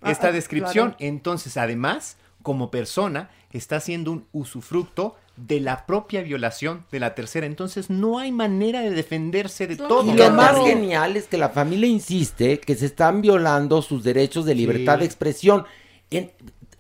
Ah, 0.02 0.12
esta 0.12 0.28
ah, 0.30 0.32
descripción. 0.32 0.90
claro. 0.92 1.06
Entonces, 1.06 1.58
además, 1.58 2.18
como 2.42 2.72
persona, 2.72 3.30
está 3.52 3.78
haciendo 3.78 4.12
un 4.12 4.26
usufructo 4.32 5.18
de 5.48 5.60
la 5.60 5.86
propia 5.86 6.22
violación 6.22 6.86
de 6.92 7.00
la 7.00 7.16
tercera. 7.16 7.46
Entonces, 7.46 7.90
no 7.90 8.20
hay 8.20 8.32
manera 8.32 8.82
de 8.82 8.92
defenderse 8.92 9.68
de 9.68 9.78
Claro. 9.78 9.96
todo. 9.96 10.12
Y 10.14 10.18
lo 10.18 10.32
más 10.32 10.58
genial 10.66 11.16
es 11.18 11.28
que 11.28 11.38
la 11.38 11.50
familia 11.50 11.88
insiste 11.88 12.60
que 12.60 12.76
se 12.76 12.86
están 12.88 13.22
violando 13.22 13.82
sus 13.82 14.04
derechos 14.04 14.46
de 14.46 14.56
libertad 14.56 14.96
Sí. 14.96 15.00
de 15.00 15.06
expresión. 15.06 15.66
En- 16.12 16.32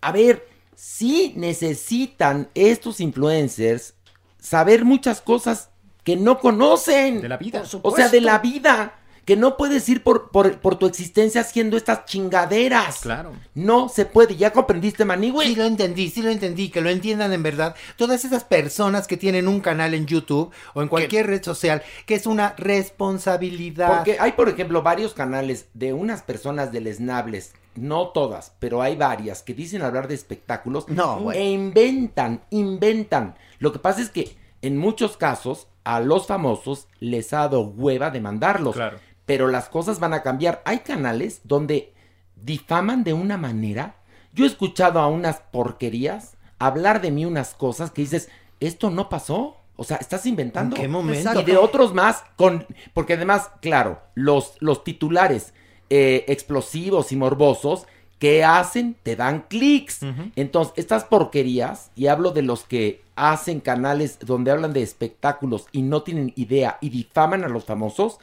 a 0.01 0.12
ver, 0.12 0.47
sí 0.76 1.34
necesitan 1.36 2.49
estos 2.53 2.99
influencers 2.99 3.93
saber 4.39 4.86
muchas 4.86 5.22
cosas 5.22 5.70
que 6.03 6.16
no 6.16 6.39
conocen. 6.39 7.22
De 7.22 7.30
la 7.30 7.38
vida. 7.38 7.64
O 7.82 7.91
sea, 7.95 8.10
de 8.10 8.22
la 8.22 8.39
vida. 8.39 8.99
Que 9.30 9.36
no 9.36 9.57
puedes 9.57 9.88
ir 9.89 10.01
por, 10.01 10.32
por, 10.32 10.57
por 10.57 10.80
tu 10.80 10.88
existencia 10.88 11.41
haciendo 11.41 11.77
estas 11.77 12.05
chingaderas. 12.05 13.01
Claro. 13.01 13.34
No 13.53 13.88
se 13.88 14.05
puede. 14.05 14.36
¿Ya 14.36 14.51
comprendiste, 14.51 15.05
Manigüey? 15.05 15.49
Sí 15.49 15.55
lo 15.55 15.65
entendí, 15.65 16.09
sí 16.09 16.23
lo 16.23 16.32
entendí, 16.32 16.69
que 16.69 16.82
lo 16.82 16.89
entiendan 16.89 17.32
en 17.32 17.43
verdad. 17.43 17.75
Todas 17.95 18.25
esas 18.25 18.43
personas 18.43 19.05
que 19.05 19.17
tienen 19.17 19.47
un 19.47 19.59
canal 19.59 19.93
en 19.93 20.07
YouTube 20.07 20.51
o 20.73 20.82
en 20.82 20.88
cualquier 20.88 21.27
red 21.27 21.43
social, 21.43 21.84
que 22.07 22.15
es 22.15 22.25
una 22.25 22.55
responsabilidad. 22.57 23.97
Porque 23.97 24.17
hay, 24.19 24.32
por 24.32 24.49
ejemplo, 24.49 24.82
varios 24.82 25.13
canales 25.13 25.67
de 25.75 25.93
unas 25.93 26.23
personas 26.23 26.71
deleznables, 26.71 27.53
no 27.75 28.07
todas, 28.07 28.53
pero 28.57 28.82
hay 28.82 28.95
varias 28.95 29.43
que 29.43 29.53
dicen 29.53 29.84
hablar 29.84 30.07
de 30.07 30.15
espectáculos 30.15 30.89
No, 30.89 31.19
güey. 31.19 31.38
e 31.38 31.51
inventan, 31.51 32.41
inventan. 32.49 33.36
Lo 33.59 33.71
que 33.71 33.77
pasa 33.77 34.01
es 34.01 34.09
que 34.09 34.36
en 34.63 34.75
muchos 34.75 35.17
casos 35.17 35.67
a 35.84 35.99
los 35.99 36.27
famosos 36.27 36.88
les 36.99 37.34
ha 37.34 37.39
dado 37.39 37.61
hueva 37.61 38.11
de 38.11 38.21
mandarlos. 38.21 38.75
Claro. 38.75 38.97
Pero 39.30 39.47
las 39.47 39.69
cosas 39.69 39.99
van 39.99 40.13
a 40.13 40.23
cambiar. 40.23 40.63
Hay 40.65 40.80
canales 40.80 41.41
donde 41.43 41.93
difaman 42.36 43.03
de 43.03 43.13
una 43.13 43.38
manera. 43.38 43.97
Yo 44.34 44.43
he 44.43 44.47
escuchado 44.47 44.99
a 44.99 45.07
unas 45.07 45.41
porquerías 45.51 46.36
hablar 46.57 46.99
de 46.99 47.11
mí 47.11 47.25
unas 47.25 47.53
cosas 47.53 47.91
que 47.91 48.01
dices, 48.01 48.30
esto 48.59 48.89
no 48.89 49.07
pasó. 49.07 49.57
O 49.75 49.84
sea, 49.84 49.97
estás 49.97 50.25
inventando. 50.25 50.75
¿En 50.75 50.82
qué 50.82 50.88
momento? 50.88 51.39
Y 51.39 51.43
de 51.43 51.57
otros 51.57 51.93
más, 51.93 52.23
con, 52.38 52.65
porque 52.95 53.13
además, 53.13 53.51
claro, 53.61 54.01
los, 54.15 54.55
los 54.61 54.84
titulares 54.84 55.53
eh, 55.91 56.25
explosivos 56.27 57.11
y 57.11 57.15
morbosos 57.15 57.86
que 58.17 58.43
hacen, 58.43 58.97
te 59.03 59.15
dan 59.15 59.45
clics. 59.47 59.99
Entonces, 60.36 60.73
estas 60.75 61.05
porquerías, 61.05 61.91
y 61.95 62.07
hablo 62.07 62.32
de 62.32 62.41
los 62.41 62.63
que 62.63 63.03
hacen 63.15 63.59
canales 63.59 64.17
donde 64.19 64.49
hablan 64.49 64.73
de 64.73 64.82
espectáculos 64.82 65.67
y 65.71 65.84
no 65.84 66.01
tienen 66.01 66.34
idea 66.36 66.80
y 66.82 66.89
difaman 66.89 67.43
a 67.43 67.47
los 67.47 67.65
famosos, 67.65 68.19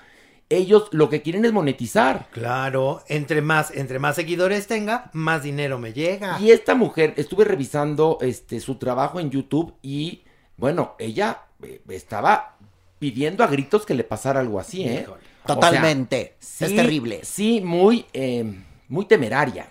ellos 0.48 0.88
lo 0.92 1.08
que 1.08 1.22
quieren 1.22 1.44
es 1.44 1.52
monetizar. 1.52 2.28
Claro, 2.30 3.02
entre 3.08 3.40
más, 3.40 3.70
entre 3.72 3.98
más 3.98 4.16
seguidores 4.16 4.66
tenga, 4.66 5.10
más 5.12 5.42
dinero 5.42 5.78
me 5.78 5.92
llega. 5.92 6.38
Y 6.40 6.50
esta 6.50 6.74
mujer, 6.74 7.14
estuve 7.16 7.44
revisando 7.44 8.18
este 8.20 8.60
su 8.60 8.76
trabajo 8.76 9.20
en 9.20 9.30
YouTube 9.30 9.74
y 9.82 10.22
bueno, 10.56 10.94
ella 10.98 11.42
eh, 11.62 11.82
estaba 11.88 12.56
pidiendo 12.98 13.44
a 13.44 13.48
gritos 13.48 13.84
que 13.84 13.94
le 13.94 14.04
pasara 14.04 14.40
algo 14.40 14.58
así, 14.58 14.84
¿eh? 14.84 15.02
Híjole. 15.02 15.22
O 15.44 15.46
sea, 15.46 15.54
Totalmente. 15.54 16.36
Es 16.40 16.74
terrible. 16.74 17.20
Sí, 17.22 17.60
muy, 17.60 18.06
eh, 18.12 18.52
muy 18.88 19.04
temeraria. 19.06 19.68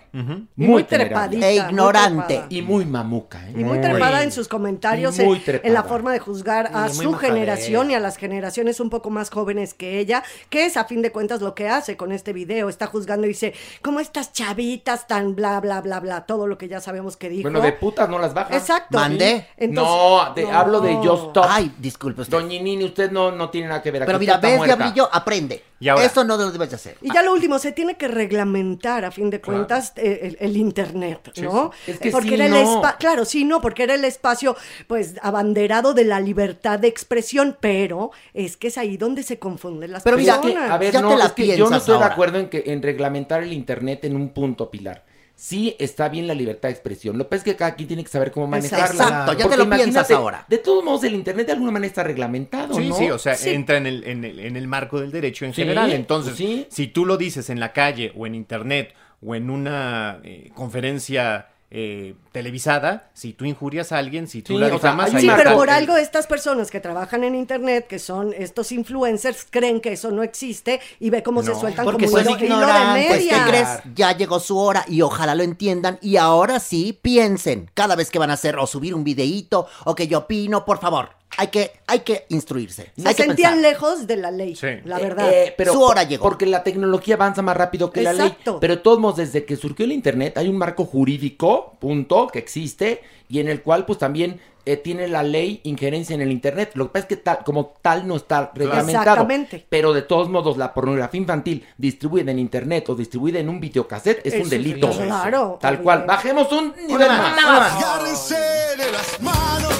muy 0.56 0.84
trepadita, 0.84 1.50
E 1.50 1.60
muy 1.60 1.68
ignorante. 1.70 2.44
Y 2.50 2.62
muy 2.62 2.84
mamuca, 2.84 3.48
¿eh? 3.48 3.54
Y 3.56 3.64
muy 3.64 3.80
trepada 3.80 4.22
en 4.22 4.32
sus 4.32 4.48
comentarios, 4.48 5.18
en, 5.18 5.26
Muy 5.26 5.42
la 5.64 5.82
forma 5.82 6.12
de 6.12 6.18
juzgar 6.18 6.70
a 6.72 6.86
muy 6.86 6.90
su 6.90 7.14
generación 7.14 7.90
y 7.90 7.94
a 7.94 8.00
las 8.00 8.16
generaciones 8.16 8.80
un 8.80 8.90
poco 8.90 9.10
más 9.10 9.30
jóvenes 9.30 9.74
que 9.74 9.98
ella, 9.98 10.22
que 10.50 10.66
es 10.66 10.76
a 10.76 10.84
fin 10.84 11.02
de 11.02 11.12
cuentas 11.12 11.40
lo 11.40 11.54
que 11.54 11.68
hace 11.68 11.96
con 11.96 12.12
este 12.12 12.32
video. 12.32 12.68
Está 12.68 12.86
juzgando 12.86 13.26
y 13.26 13.30
dice, 13.30 13.54
como 13.82 14.00
estas 14.00 14.32
chavitas 14.32 15.06
tan 15.06 15.34
bla, 15.34 15.60
bla, 15.60 15.80
bla, 15.80 16.00
bla, 16.00 16.26
todo 16.26 16.46
lo 16.46 16.58
que 16.58 16.68
ya 16.68 16.80
sabemos 16.80 17.16
que 17.16 17.28
dijo. 17.28 17.42
Bueno, 17.42 17.60
de 17.60 17.72
putas 17.72 18.08
no 18.08 18.18
las 18.18 18.34
baja. 18.34 18.56
Exacto. 18.56 18.98
¿Mandé? 18.98 19.46
Entonces- 19.56 19.94
no, 19.94 20.34
de- 20.34 20.50
hablo 20.50 20.80
de 20.80 20.94
Just 20.96 21.28
Stop. 21.28 21.46
Ay, 21.48 21.72
disculpe 21.78 22.22
usted. 22.22 22.36
Doña 22.36 22.60
Nini, 22.60 22.84
usted 22.84 23.10
no, 23.10 23.30
no 23.32 23.50
tiene 23.50 23.68
nada 23.68 23.82
que 23.82 23.90
ver 23.90 24.02
aquí. 24.02 24.06
Pero 24.08 24.18
mira, 24.18 24.36
ves. 24.38 24.62
Diablillo, 24.62 25.08
aprende. 25.12 25.62
Y 25.78 25.88
ahora- 25.88 26.04
Eso 26.06 26.24
no 26.24 26.36
lo 26.38 26.50
debes 26.50 26.70
de 26.70 26.76
hacer. 26.76 26.96
Y 27.02 27.12
ya 27.12 27.22
lo 27.22 27.32
último, 27.34 27.58
se 27.58 27.70
tiene 27.72 27.96
que 27.96 28.08
reglamentar, 28.08 29.04
a 29.04 29.10
fin 29.10 29.28
de 29.28 29.40
cuentas, 29.42 29.92
eh, 29.96 30.20
el, 30.22 30.36
el 30.40 30.56
Internet, 30.56 31.32
¿no? 31.42 31.70
sí. 31.84 31.92
Es 31.92 31.98
que 31.98 32.10
porque 32.10 32.34
era 32.34 32.46
el 32.46 32.52
no. 32.52 32.80
espa- 32.82 32.96
claro, 32.96 33.24
sí, 33.26 33.44
no, 33.44 33.60
porque 33.60 33.82
era 33.82 33.94
el 33.94 34.04
espacio, 34.04 34.56
pues, 34.86 35.16
abanderado 35.22 35.92
de 35.92 36.04
la 36.04 36.18
libertad 36.20 36.78
de 36.78 36.88
expresión, 36.88 37.56
pero 37.60 38.10
es 38.32 38.56
que 38.56 38.68
es 38.68 38.78
ahí 38.78 38.96
donde 38.96 39.22
se 39.22 39.38
confunden 39.38 39.92
las 39.92 40.02
Pero 40.02 40.16
mira, 40.16 40.40
personas. 40.40 40.66
que, 40.66 40.72
a 40.72 40.78
ver, 40.78 40.92
Ya 40.94 41.02
no, 41.02 41.10
te 41.10 41.16
la 41.16 41.26
es 41.26 41.32
que 41.32 41.56
yo 41.58 41.68
no 41.68 41.76
estoy 41.76 41.94
ahora. 41.94 42.06
de 42.08 42.12
acuerdo 42.12 42.38
en 42.38 42.48
que 42.48 42.62
en 42.66 42.82
reglamentar 42.82 43.42
el 43.42 43.52
internet 43.52 44.04
en 44.04 44.16
un 44.16 44.30
punto, 44.30 44.70
Pilar. 44.70 45.04
Sí 45.38 45.76
está 45.78 46.08
bien 46.08 46.26
la 46.26 46.32
libertad 46.34 46.70
de 46.70 46.72
expresión. 46.72 47.18
Lo 47.18 47.24
que 47.24 47.28
pasa 47.30 47.36
es 47.40 47.44
que 47.44 47.56
cada 47.56 47.74
quien 47.74 47.86
tiene 47.88 48.02
que 48.02 48.08
saber 48.08 48.32
cómo 48.32 48.46
manejarla. 48.46 48.86
Exacto, 48.86 49.32
ya 49.34 49.48
te 49.50 49.56
lo 49.58 49.68
piensas 49.68 50.10
ahora. 50.10 50.46
De 50.48 50.56
todos 50.56 50.82
modos, 50.82 51.04
el 51.04 51.14
internet 51.14 51.46
de 51.46 51.52
alguna 51.52 51.72
manera 51.72 51.88
está 51.88 52.02
reglamentado, 52.02 52.72
Sí, 52.74 52.88
¿no? 52.88 52.96
sí, 52.96 53.10
o 53.10 53.18
sea, 53.18 53.34
Sí. 53.34 53.50
entra 53.50 53.76
en 53.76 53.86
el, 53.86 54.04
en, 54.04 54.24
el, 54.24 54.38
en 54.40 54.56
el 54.56 54.66
marco 54.66 54.98
del 54.98 55.12
derecho 55.12 55.44
en 55.44 55.52
Sí, 55.52 55.60
general. 55.62 55.92
Entonces, 55.92 56.34
pues 56.36 56.38
sí. 56.38 56.66
si 56.70 56.86
tú 56.86 57.04
lo 57.04 57.18
dices 57.18 57.50
en 57.50 57.60
la 57.60 57.74
calle 57.74 58.12
o 58.16 58.26
en 58.26 58.34
internet 58.34 58.94
o 59.20 59.34
en 59.34 59.50
una 59.50 60.20
eh, 60.24 60.50
conferencia 60.54 61.48
eh, 61.78 62.14
televisada, 62.32 63.10
si 63.12 63.34
tú 63.34 63.44
injurias 63.44 63.92
a 63.92 63.98
alguien, 63.98 64.28
si 64.28 64.40
tú 64.40 64.54
Sí, 64.54 64.58
la 64.58 64.66
o 64.66 64.78
sea, 64.78 64.92
difamas, 64.92 65.10
Sí, 65.20 65.26
marco- 65.26 65.42
pero 65.44 65.56
por 65.56 65.68
algo 65.68 65.96
estas 65.98 66.26
personas 66.26 66.70
que 66.70 66.80
trabajan 66.80 67.22
en 67.22 67.34
internet, 67.34 67.86
que 67.86 67.98
son 67.98 68.32
estos 68.32 68.72
influencers, 68.72 69.46
creen 69.50 69.82
que 69.82 69.92
eso 69.92 70.10
no 70.10 70.22
existe 70.22 70.80
y 71.00 71.10
ve 71.10 71.22
cómo 71.22 71.42
se 71.42 71.54
sueltan 71.54 71.84
Porque 71.84 72.06
como 72.06 72.16
son 72.16 72.28
hilo, 72.30 72.36
hilo 72.38 72.38
de 72.38 72.46
ignorantes. 72.46 73.06
¿Qué 73.18 73.24
media. 73.24 73.44
crees? 73.46 73.68
Ya 73.94 74.16
llegó 74.16 74.40
su 74.40 74.56
hora 74.58 74.86
y 74.88 75.02
ojalá 75.02 75.34
lo 75.34 75.42
entiendan. 75.42 75.98
Y 76.00 76.16
ahora 76.16 76.60
sí, 76.60 76.98
piensen. 77.02 77.70
Cada 77.74 77.94
vez 77.94 78.10
que 78.10 78.18
van 78.18 78.30
a 78.30 78.34
hacer 78.34 78.56
o 78.56 78.66
subir 78.66 78.94
un 78.94 79.04
videíto 79.04 79.66
o 79.84 79.94
que 79.94 80.06
yo 80.08 80.20
opino, 80.20 80.64
por 80.64 80.78
favor, 80.78 81.10
hay 81.38 81.48
que, 81.48 81.70
hay 81.86 82.00
que 82.00 82.24
instruirse. 82.30 82.92
Se 82.96 83.12
sentían 83.14 83.54
pensar. 83.54 83.56
lejos 83.58 84.06
de 84.06 84.16
la 84.16 84.30
ley, 84.30 84.56
Sí. 84.56 84.68
la 84.84 84.98
Eh, 84.98 85.02
verdad. 85.02 85.30
eh, 85.32 85.54
pero 85.56 85.72
Su 85.72 85.82
hora 85.82 86.02
llegó. 86.04 86.22
Porque 86.22 86.46
la 86.46 86.62
tecnología 86.62 87.16
avanza 87.16 87.42
más 87.42 87.56
rápido 87.56 87.90
que 87.90 88.02
la 88.02 88.12
ley. 88.12 88.26
Exacto. 88.28 88.58
Pero 88.60 88.76
de 88.76 88.82
todos 88.82 88.98
modos, 88.98 89.16
desde 89.16 89.44
que 89.44 89.56
surgió 89.56 89.84
el 89.84 89.92
internet, 89.92 90.38
hay 90.38 90.48
un 90.48 90.56
marco 90.56 90.84
jurídico, 90.84 91.76
punto, 91.78 92.26
que 92.28 92.38
existe, 92.38 93.02
y 93.28 93.40
en 93.40 93.48
el 93.48 93.62
cual, 93.62 93.84
pues 93.86 93.98
también 93.98 94.40
eh, 94.68 94.76
tiene 94.76 95.06
la 95.06 95.22
ley 95.22 95.60
injerencia 95.62 96.14
en 96.14 96.22
el 96.22 96.32
internet. 96.32 96.72
Lo 96.74 96.86
que 96.86 96.92
pasa 96.94 97.02
es 97.04 97.08
que 97.08 97.16
tal, 97.18 97.38
como 97.44 97.74
tal 97.82 98.08
no 98.08 98.16
está 98.16 98.50
reglamentado. 98.52 98.98
Exactamente. 99.02 99.64
Pero 99.68 99.92
de 99.92 100.02
todos 100.02 100.28
modos, 100.28 100.56
la 100.56 100.74
pornografía 100.74 101.20
infantil 101.20 101.64
distribuida 101.78 102.32
en 102.32 102.38
internet 102.40 102.88
o 102.88 102.96
distribuida 102.96 103.38
en 103.38 103.48
un 103.48 103.60
videocassette 103.60 104.26
es 104.26 104.34
Eso 104.34 104.42
un 104.42 104.48
delito. 104.50 104.90
claro, 104.90 105.58
Tal 105.60 105.80
cual. 105.82 106.04
Bajemos 106.06 106.50
un 106.50 106.74
nivel 106.88 107.08
más. 107.08 107.74
Agárrense 107.76 108.34
de 108.34 108.90
las 108.90 109.20
manos 109.20 109.72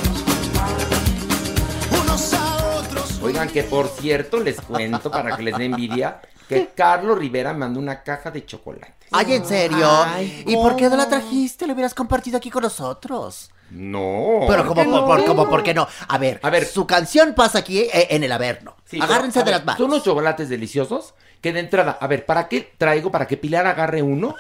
Oigan, 3.37 3.53
que 3.53 3.65
por 3.65 3.89
cierto, 3.89 4.41
les 4.41 4.59
cuento 4.63 5.11
para 5.11 5.37
que 5.37 5.43
les 5.43 5.59
dé 5.59 5.67
envidia, 5.67 6.23
que 6.49 6.71
Carlos 6.75 7.19
Rivera 7.19 7.53
mandó 7.53 7.79
una 7.79 8.03
caja 8.03 8.31
de 8.31 8.47
chocolates. 8.47 8.95
Ay, 9.13 9.35
¿en 9.35 9.45
serio? 9.45 9.87
Ay, 9.91 10.43
¿Y 10.47 10.55
por 10.55 10.75
qué 10.75 10.89
no 10.89 10.97
la 10.97 11.07
trajiste? 11.07 11.67
Lo 11.67 11.75
hubieras 11.75 11.93
compartido 11.93 12.39
aquí 12.39 12.51
con 12.51 12.63
nosotros. 12.63 13.51
No. 13.71 14.47
Pero 14.49 14.67
como, 14.67 14.85
no? 14.85 15.05
por, 15.05 15.23
como, 15.27 15.51
¿por 15.51 15.63
qué 15.63 15.75
no? 15.75 15.87
A 16.09 16.17
ver, 16.17 16.41
A 16.43 16.49
ver. 16.49 16.65
su 16.65 16.87
canción 16.87 17.35
pasa 17.35 17.59
aquí 17.59 17.81
eh, 17.81 18.07
en 18.09 18.25
el 18.25 18.33
Averno. 18.33 18.75
Sí, 18.87 18.99
Agárrense 19.03 19.41
pero, 19.41 19.45
de 19.45 19.51
ver, 19.51 19.59
las 19.59 19.67
manos. 19.67 19.79
Son 19.79 19.91
unos 19.91 20.03
chocolates 20.03 20.49
deliciosos 20.49 21.13
que 21.43 21.53
de 21.53 21.61
entrada, 21.61 21.99
a 22.01 22.07
ver, 22.07 22.25
¿para 22.25 22.49
qué 22.49 22.73
traigo? 22.79 23.11
Para 23.11 23.27
que 23.27 23.37
Pilar 23.37 23.67
agarre 23.67 24.01
uno, 24.01 24.35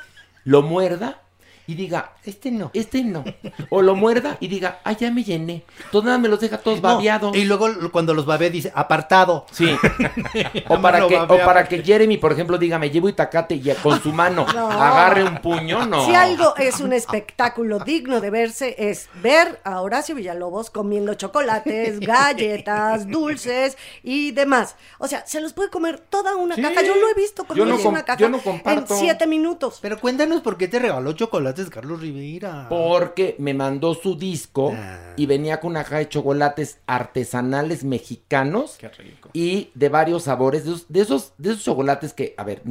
lo 0.44 0.62
muerda 0.62 1.20
y 1.66 1.74
diga, 1.74 2.12
Este 2.24 2.50
no. 2.50 2.70
este 2.74 3.02
no. 3.04 3.24
O 3.70 3.82
lo 3.82 3.94
muerda 3.94 4.36
y 4.40 4.48
diga, 4.48 4.80
ay, 4.84 4.96
ya 5.00 5.10
me 5.10 5.24
llené. 5.24 5.64
Todos 5.90 6.04
nada 6.04 6.18
me 6.18 6.28
los 6.28 6.40
deja 6.40 6.58
todos 6.58 6.80
No, 6.82 6.94
babeados. 6.94 7.36
Y 7.36 7.44
luego 7.44 7.68
cuando 7.90 8.14
los 8.14 8.26
babé 8.26 8.50
dice 8.50 8.72
apartado. 8.74 9.46
Sí. 9.50 9.68
o, 10.68 10.80
para 10.80 11.06
que, 11.06 11.16
babea. 11.16 11.42
o 11.42 11.46
para 11.46 11.68
que 11.68 11.82
Jeremy, 11.82 12.16
por 12.18 12.32
ejemplo, 12.32 12.58
diga, 12.58 12.78
me 12.78 12.90
llevo 12.90 13.08
itacate 13.08 13.54
y 13.56 13.70
con 13.82 14.00
su 14.02 14.12
mano 14.12 14.46
No. 14.54 14.70
agarre 14.70 15.24
un 15.24 15.38
puño, 15.38 15.86
no. 15.86 16.04
Si 16.06 16.14
algo 16.14 16.54
es 16.56 16.80
un 16.80 16.92
espectáculo 16.92 17.78
digno 17.80 18.20
de 18.20 18.30
verse 18.30 18.74
es 18.78 19.08
ver 19.22 19.60
a 19.64 19.80
Horacio 19.80 20.14
Villalobos 20.14 20.70
comiendo 20.70 21.14
chocolates, 21.14 22.00
galletas, 22.46 23.06
dulces 23.08 23.76
y 24.02 24.30
demás. 24.32 24.76
O 24.98 25.08
sea, 25.08 25.26
se 25.26 25.40
los 25.40 25.52
puede 25.52 25.70
comer 25.70 25.98
toda 25.98 26.36
una 26.36 26.54
Sí. 26.54 26.62
caja. 26.62 26.82
Yo 26.82 26.94
lo 26.94 27.08
he 27.08 27.14
visto 27.14 27.42
Yo 27.42 27.54
no 27.66 27.72
comiendo 27.76 27.82
com- 27.82 27.92
una 27.94 28.04
caja 28.04 28.18
yo 28.18 28.28
no 28.28 28.40
en 28.64 28.86
siete 28.88 29.26
minutos. 29.26 29.78
Pero 29.82 29.98
cuéntanos 30.00 30.40
por 30.40 30.56
qué 30.56 30.68
te 30.68 30.78
regaló 30.78 31.12
chocolates 31.56 31.70
Carlos 31.70 32.00
Rivera. 32.00 32.66
Porque 32.68 33.36
me 33.38 33.54
mandó 33.54 33.94
su 33.94 34.16
disco 34.16 34.72
Ah. 34.76 35.12
y 35.16 35.26
venía 35.26 35.60
con 35.60 35.70
una 35.70 35.82
caja 35.84 35.98
de 35.98 36.08
chocolates 36.08 36.78
artesanales 36.86 37.84
mexicanos 37.84 38.76
Qué 38.78 38.88
rico. 38.88 39.30
y 39.32 39.70
de 39.74 39.88
varios 39.88 40.24
sabores. 40.24 40.64
De 40.64 40.70
esos, 40.72 40.86
de 40.88 41.00
esos, 41.00 41.32
de 41.38 41.50
esos 41.52 41.64
chocolates 41.64 42.12
que, 42.12 42.34
a 42.36 42.44
ver, 42.44 42.62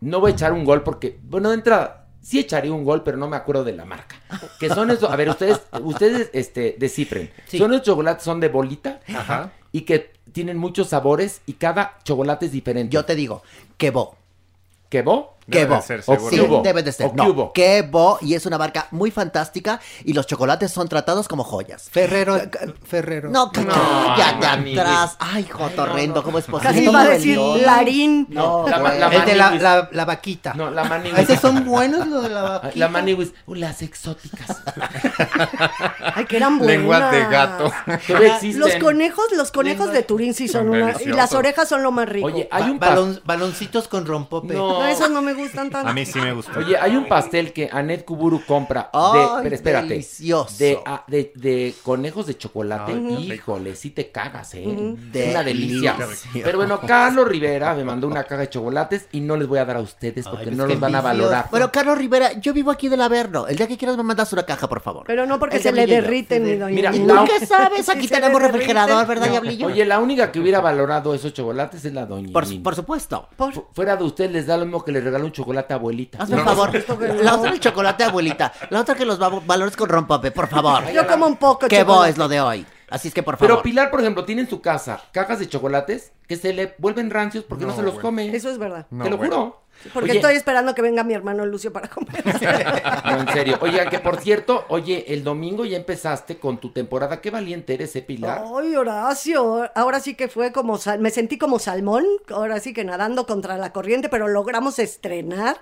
no 0.00 0.20
voy 0.20 0.32
a 0.32 0.34
echar 0.34 0.52
un 0.52 0.64
gol 0.64 0.82
porque, 0.82 1.18
bueno, 1.24 1.48
de 1.50 1.54
entrada, 1.56 2.06
sí 2.20 2.38
echaría 2.38 2.72
un 2.72 2.84
gol, 2.84 3.02
pero 3.02 3.16
no 3.16 3.28
me 3.28 3.36
acuerdo 3.36 3.64
de 3.64 3.72
la 3.72 3.84
marca. 3.84 4.16
Que 4.60 4.68
son 4.68 4.90
esos, 4.90 5.10
a 5.10 5.16
ver, 5.16 5.28
ustedes, 5.30 5.60
ustedes, 5.82 6.30
este, 6.32 6.76
descifren. 6.78 7.30
Sí. 7.46 7.58
Son 7.58 7.72
esos 7.72 7.84
chocolates, 7.86 8.24
son 8.24 8.40
de 8.40 8.48
bolita 8.48 9.00
Ajá. 9.08 9.52
y 9.72 9.82
que 9.82 10.12
tienen 10.32 10.58
muchos 10.58 10.88
sabores 10.88 11.40
y 11.46 11.54
cada 11.54 11.98
chocolate 12.04 12.46
es 12.46 12.52
diferente. 12.52 12.92
Yo 12.92 13.04
te 13.04 13.14
digo, 13.14 13.42
que 13.78 13.90
bo. 13.90 14.16
Quebo. 15.50 15.76
de 15.76 15.82
ser, 15.82 16.02
Sí, 16.02 16.40
debe 16.64 16.82
de 16.82 16.92
ser. 16.92 17.06
O 17.06 17.12
No, 17.14 17.26
Cubo. 17.26 17.52
Quebo, 17.52 18.18
y 18.20 18.34
es 18.34 18.46
una 18.46 18.58
marca 18.58 18.88
muy 18.90 19.10
fantástica 19.10 19.80
y 20.04 20.12
los 20.12 20.26
chocolates 20.26 20.72
son 20.72 20.88
tratados 20.88 21.28
como 21.28 21.44
joyas. 21.44 21.88
Ferrero, 21.90 22.40
Ferrero. 22.84 23.30
No, 23.30 23.46
No, 23.46 23.52
cállate 23.52 24.46
Maniguis. 24.46 24.78
atrás. 24.80 25.16
Ay, 25.20 25.44
Jotorrendo, 25.44 26.22
¿cómo 26.22 26.38
es 26.38 26.46
posible? 26.46 26.68
Casi 26.74 26.84
iba 26.84 27.00
a 27.00 27.08
decir. 27.08 27.38
Larín. 27.38 28.26
No, 28.30 28.66
la, 28.68 28.78
la 28.78 29.06
El 29.08 29.24
de 29.24 29.34
la, 29.36 29.44
Maniguis. 29.44 29.62
la, 29.62 29.88
la 29.92 30.04
vaquita. 30.04 30.54
No, 30.54 30.70
la 30.70 30.84
Maniguis. 30.84 31.18
Esos 31.18 31.40
son 31.40 31.64
buenos 31.64 32.06
los 32.08 32.22
de 32.24 32.28
la 32.30 32.42
vaquita. 32.42 32.72
La 32.74 32.88
Maniguis. 32.88 33.32
Uh, 33.46 33.54
las 33.54 33.82
exóticas. 33.82 34.56
Ay, 36.14 36.24
que 36.26 36.36
eran 36.36 36.58
buenas. 36.58 36.76
Lenguas 36.76 37.10
de 37.12 37.24
gato. 37.26 37.72
Todavía 38.06 38.34
existen. 38.34 38.60
Los 38.60 38.74
conejos, 38.76 39.26
los 39.36 39.50
conejos 39.50 39.92
de 39.92 40.02
Turín 40.02 40.34
sí 40.34 40.48
son 40.48 40.56
Son 40.62 40.68
una... 40.70 40.78
Y 40.78 40.86
deliciosos. 40.86 41.16
las 41.16 41.32
orejas 41.34 41.68
son 41.68 41.82
lo 41.82 41.92
más 41.92 42.08
rico. 42.08 42.26
Oye, 42.26 42.48
hay 42.50 42.62
Ba- 42.62 42.70
un 42.70 42.80
balon- 42.80 43.20
baloncitos 43.24 43.88
con 43.88 44.06
rompope. 44.06 44.54
No. 44.54 44.80
No, 44.80 44.86
esos 44.86 45.10
no 45.10 45.22
me 45.22 45.34
gustan 45.36 45.70
tanto. 45.70 45.88
A 45.88 45.92
mí 45.92 46.04
sí 46.04 46.18
me 46.20 46.32
gustó. 46.32 46.58
Oye, 46.58 46.76
hay 46.78 46.96
un 46.96 47.06
pastel 47.08 47.52
que 47.52 47.68
Anet 47.72 48.04
Kuburu 48.04 48.42
compra 48.46 48.82
de, 48.92 48.98
Ay, 48.98 49.28
pero 49.42 49.54
espérate, 49.54 49.88
delicioso. 49.88 50.56
de, 50.58 50.78
ah, 50.84 51.04
de, 51.06 51.32
de 51.36 51.74
conejos 51.82 52.26
de 52.26 52.36
chocolate. 52.36 52.92
Ay, 52.92 53.26
qué. 53.28 53.34
Híjole, 53.34 53.74
sí 53.76 53.90
te 53.90 54.10
cagas, 54.10 54.54
¿eh? 54.54 54.62
Es 55.12 55.30
una 55.30 55.42
delicia. 55.42 55.92
Delicioso. 55.94 56.28
Pero 56.44 56.58
bueno, 56.58 56.80
Carlos 56.80 57.28
Rivera 57.28 57.74
me 57.74 57.84
mandó 57.84 58.06
una 58.06 58.24
caja 58.24 58.42
de 58.42 58.50
chocolates 58.50 59.06
y 59.12 59.20
no 59.20 59.36
les 59.36 59.46
voy 59.46 59.58
a 59.58 59.64
dar 59.64 59.76
a 59.76 59.80
ustedes 59.80 60.26
porque 60.26 60.44
pues 60.46 60.56
no 60.56 60.66
qué 60.66 60.72
los 60.74 60.80
van 60.80 60.94
a 60.94 61.00
valorar. 61.00 61.46
Bueno, 61.50 61.70
Carlos 61.72 61.98
Rivera, 61.98 62.32
yo 62.40 62.52
vivo 62.52 62.70
aquí 62.70 62.88
del 62.88 63.00
Averno. 63.00 63.46
El 63.46 63.56
día 63.56 63.66
que 63.68 63.76
quieras 63.76 63.96
me 63.96 64.02
mandas 64.02 64.32
una 64.32 64.44
caja, 64.44 64.68
por 64.68 64.80
favor. 64.80 65.04
Pero 65.06 65.26
no 65.26 65.38
porque 65.38 65.56
El 65.56 65.62
se 65.62 65.72
le 65.72 65.86
diablillo. 65.86 66.02
derriten, 66.02 66.44
mi 66.44 66.56
doña. 66.56 66.74
Mira, 66.74 66.94
¿Y 66.96 66.98
la- 67.04 67.24
tú 67.24 67.30
qué 67.38 67.46
sabes? 67.46 67.88
Aquí 67.88 68.00
Sí, 68.06 68.08
se 68.08 68.14
tenemos 68.14 68.40
le 68.40 68.48
refrigerador, 68.48 68.88
derriten. 69.06 69.08
¿verdad, 69.08 69.26
No, 69.26 69.32
Diablillo? 69.32 69.66
Oye, 69.66 69.84
la 69.84 69.98
única 69.98 70.30
que 70.32 70.40
hubiera 70.40 70.60
valorado 70.60 71.14
esos 71.14 71.32
chocolates 71.32 71.84
es 71.84 71.92
la 71.92 72.06
doña. 72.06 72.32
por, 72.32 72.44
por 72.62 72.74
supuesto. 72.74 73.28
Fu- 73.36 73.66
Fuera 73.72 73.96
de 73.96 74.04
usted 74.04 74.30
les 74.30 74.46
da 74.46 74.56
lo 74.56 74.64
mismo 74.64 74.84
que 74.84 74.92
le 74.92 75.00
regaló 75.00 75.25
un 75.26 75.32
chocolate 75.32 75.74
abuelita. 75.74 76.18
Hazme 76.22 76.36
un 76.36 76.44
favor. 76.44 76.70
La 77.22 77.34
otra 77.36 77.50
el 77.50 77.60
chocolate, 77.60 78.04
abuelita. 78.04 78.52
La 78.70 78.80
otra 78.80 78.94
que 78.94 79.04
los 79.04 79.20
va- 79.20 79.28
valores 79.44 79.76
con 79.76 79.88
rompope, 79.88 80.30
por 80.30 80.48
favor. 80.48 80.90
Yo 80.92 81.06
como 81.06 81.26
un 81.26 81.36
poco 81.36 81.68
Qué 81.68 81.82
bo 81.84 81.92
chocolate. 81.94 82.10
es 82.12 82.18
lo 82.18 82.28
de 82.28 82.40
hoy. 82.40 82.66
Así 82.88 83.08
es 83.08 83.14
que, 83.14 83.22
por 83.22 83.36
favor. 83.36 83.48
Pero 83.56 83.62
Pilar, 83.62 83.90
por 83.90 84.00
ejemplo, 84.00 84.24
tiene 84.24 84.42
en 84.42 84.48
su 84.48 84.60
casa 84.60 85.00
cajas 85.12 85.40
de 85.40 85.48
chocolates 85.48 86.12
que 86.28 86.36
se 86.36 86.52
le 86.52 86.74
vuelven 86.78 87.10
rancios 87.10 87.44
porque 87.44 87.64
no, 87.64 87.70
No, 87.72 87.76
se 87.76 87.82
los 87.82 87.94
bueno. 87.94 88.08
come. 88.08 88.34
Eso 88.36 88.48
es 88.48 88.58
verdad. 88.58 88.86
Te 88.88 89.10
lo 89.10 89.16
bueno. 89.16 89.34
juro. 89.36 89.62
Porque 89.92 90.10
Oye, 90.10 90.18
estoy 90.20 90.34
esperando 90.36 90.74
que 90.74 90.82
venga 90.82 91.04
mi 91.04 91.14
hermano 91.14 91.46
Lucio 91.46 91.72
para 91.72 91.88
comer. 91.88 92.22
No, 93.06 93.20
en 93.20 93.28
serio. 93.28 93.58
Oigan, 93.60 93.88
que 93.88 93.98
por 93.98 94.18
cierto, 94.20 94.64
oye, 94.68 95.04
el 95.08 95.22
domingo 95.24 95.64
ya 95.64 95.76
empezaste 95.76 96.38
con 96.38 96.58
tu 96.58 96.70
temporada. 96.72 97.20
Qué 97.20 97.30
valiente 97.30 97.74
eres, 97.74 97.94
¿eh, 97.96 98.02
Pilar? 98.02 98.44
Ay, 98.58 98.74
Horacio, 98.76 99.70
ahora 99.74 100.00
sí 100.00 100.14
que 100.14 100.28
fue 100.28 100.52
como, 100.52 100.78
sal- 100.78 100.98
me 101.00 101.10
sentí 101.10 101.38
como 101.38 101.58
salmón, 101.58 102.04
ahora 102.30 102.58
sí 102.60 102.72
que 102.72 102.84
nadando 102.84 103.26
contra 103.26 103.56
la 103.58 103.72
corriente, 103.72 104.08
pero 104.08 104.28
logramos 104.28 104.78
estrenar. 104.78 105.60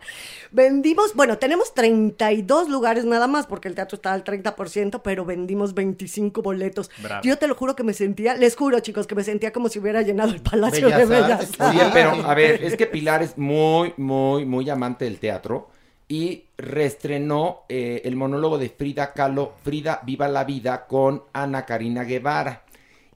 Vendimos, 0.51 1.15
bueno, 1.15 1.39
tenemos 1.39 1.75
32 1.75 2.69
lugares 2.69 3.05
nada 3.05 3.27
más, 3.27 3.47
porque 3.47 3.69
el 3.69 3.75
teatro 3.75 3.97
está 3.97 4.13
al 4.13 4.25
30%, 4.25 5.01
pero 5.03 5.25
vendimos 5.25 5.75
25 5.75 6.43
boletos. 6.43 6.91
Bravo. 7.03 7.23
Yo 7.25 7.39
te 7.39 7.47
lo 7.49 7.55
juro 7.55 7.75
que 7.77 7.83
me 7.83 7.93
sentía, 7.93 8.35
les 8.35 8.57
juro 8.57 8.81
chicos, 8.81 9.07
que 9.07 9.15
me 9.15 9.25
sentía 9.25 9.53
como 9.53 9.69
si 9.69 9.79
hubiera 9.79 10.03
llenado 10.03 10.31
el 10.33 10.41
Palacio 10.41 10.87
Bellas 10.87 10.99
de 11.01 11.07
Bellas. 11.07 11.41
Artes. 11.41 11.61
Oye, 11.61 11.91
pero 11.93 12.11
a 12.27 12.35
ver, 12.35 12.63
es 12.65 12.77
que 12.77 12.87
Pilar 12.87 13.23
es 13.23 13.37
muy, 13.39 13.93
muy, 14.05 14.45
muy 14.45 14.71
amante 14.71 15.07
del 15.07 15.19
teatro 15.19 15.71
y 16.09 16.45
reestrenó 16.57 17.63
eh, 17.69 18.03
el 18.05 18.17
monólogo 18.17 18.59
de 18.59 18.69
Frida 18.69 19.13
Kahlo, 19.13 19.55
Frida 19.63 20.01
Viva 20.05 20.29
la 20.29 20.45
Vida, 20.45 20.87
con 20.87 21.25
Ana 21.33 21.65
Karina 21.65 22.05
Guevara. 22.05 22.64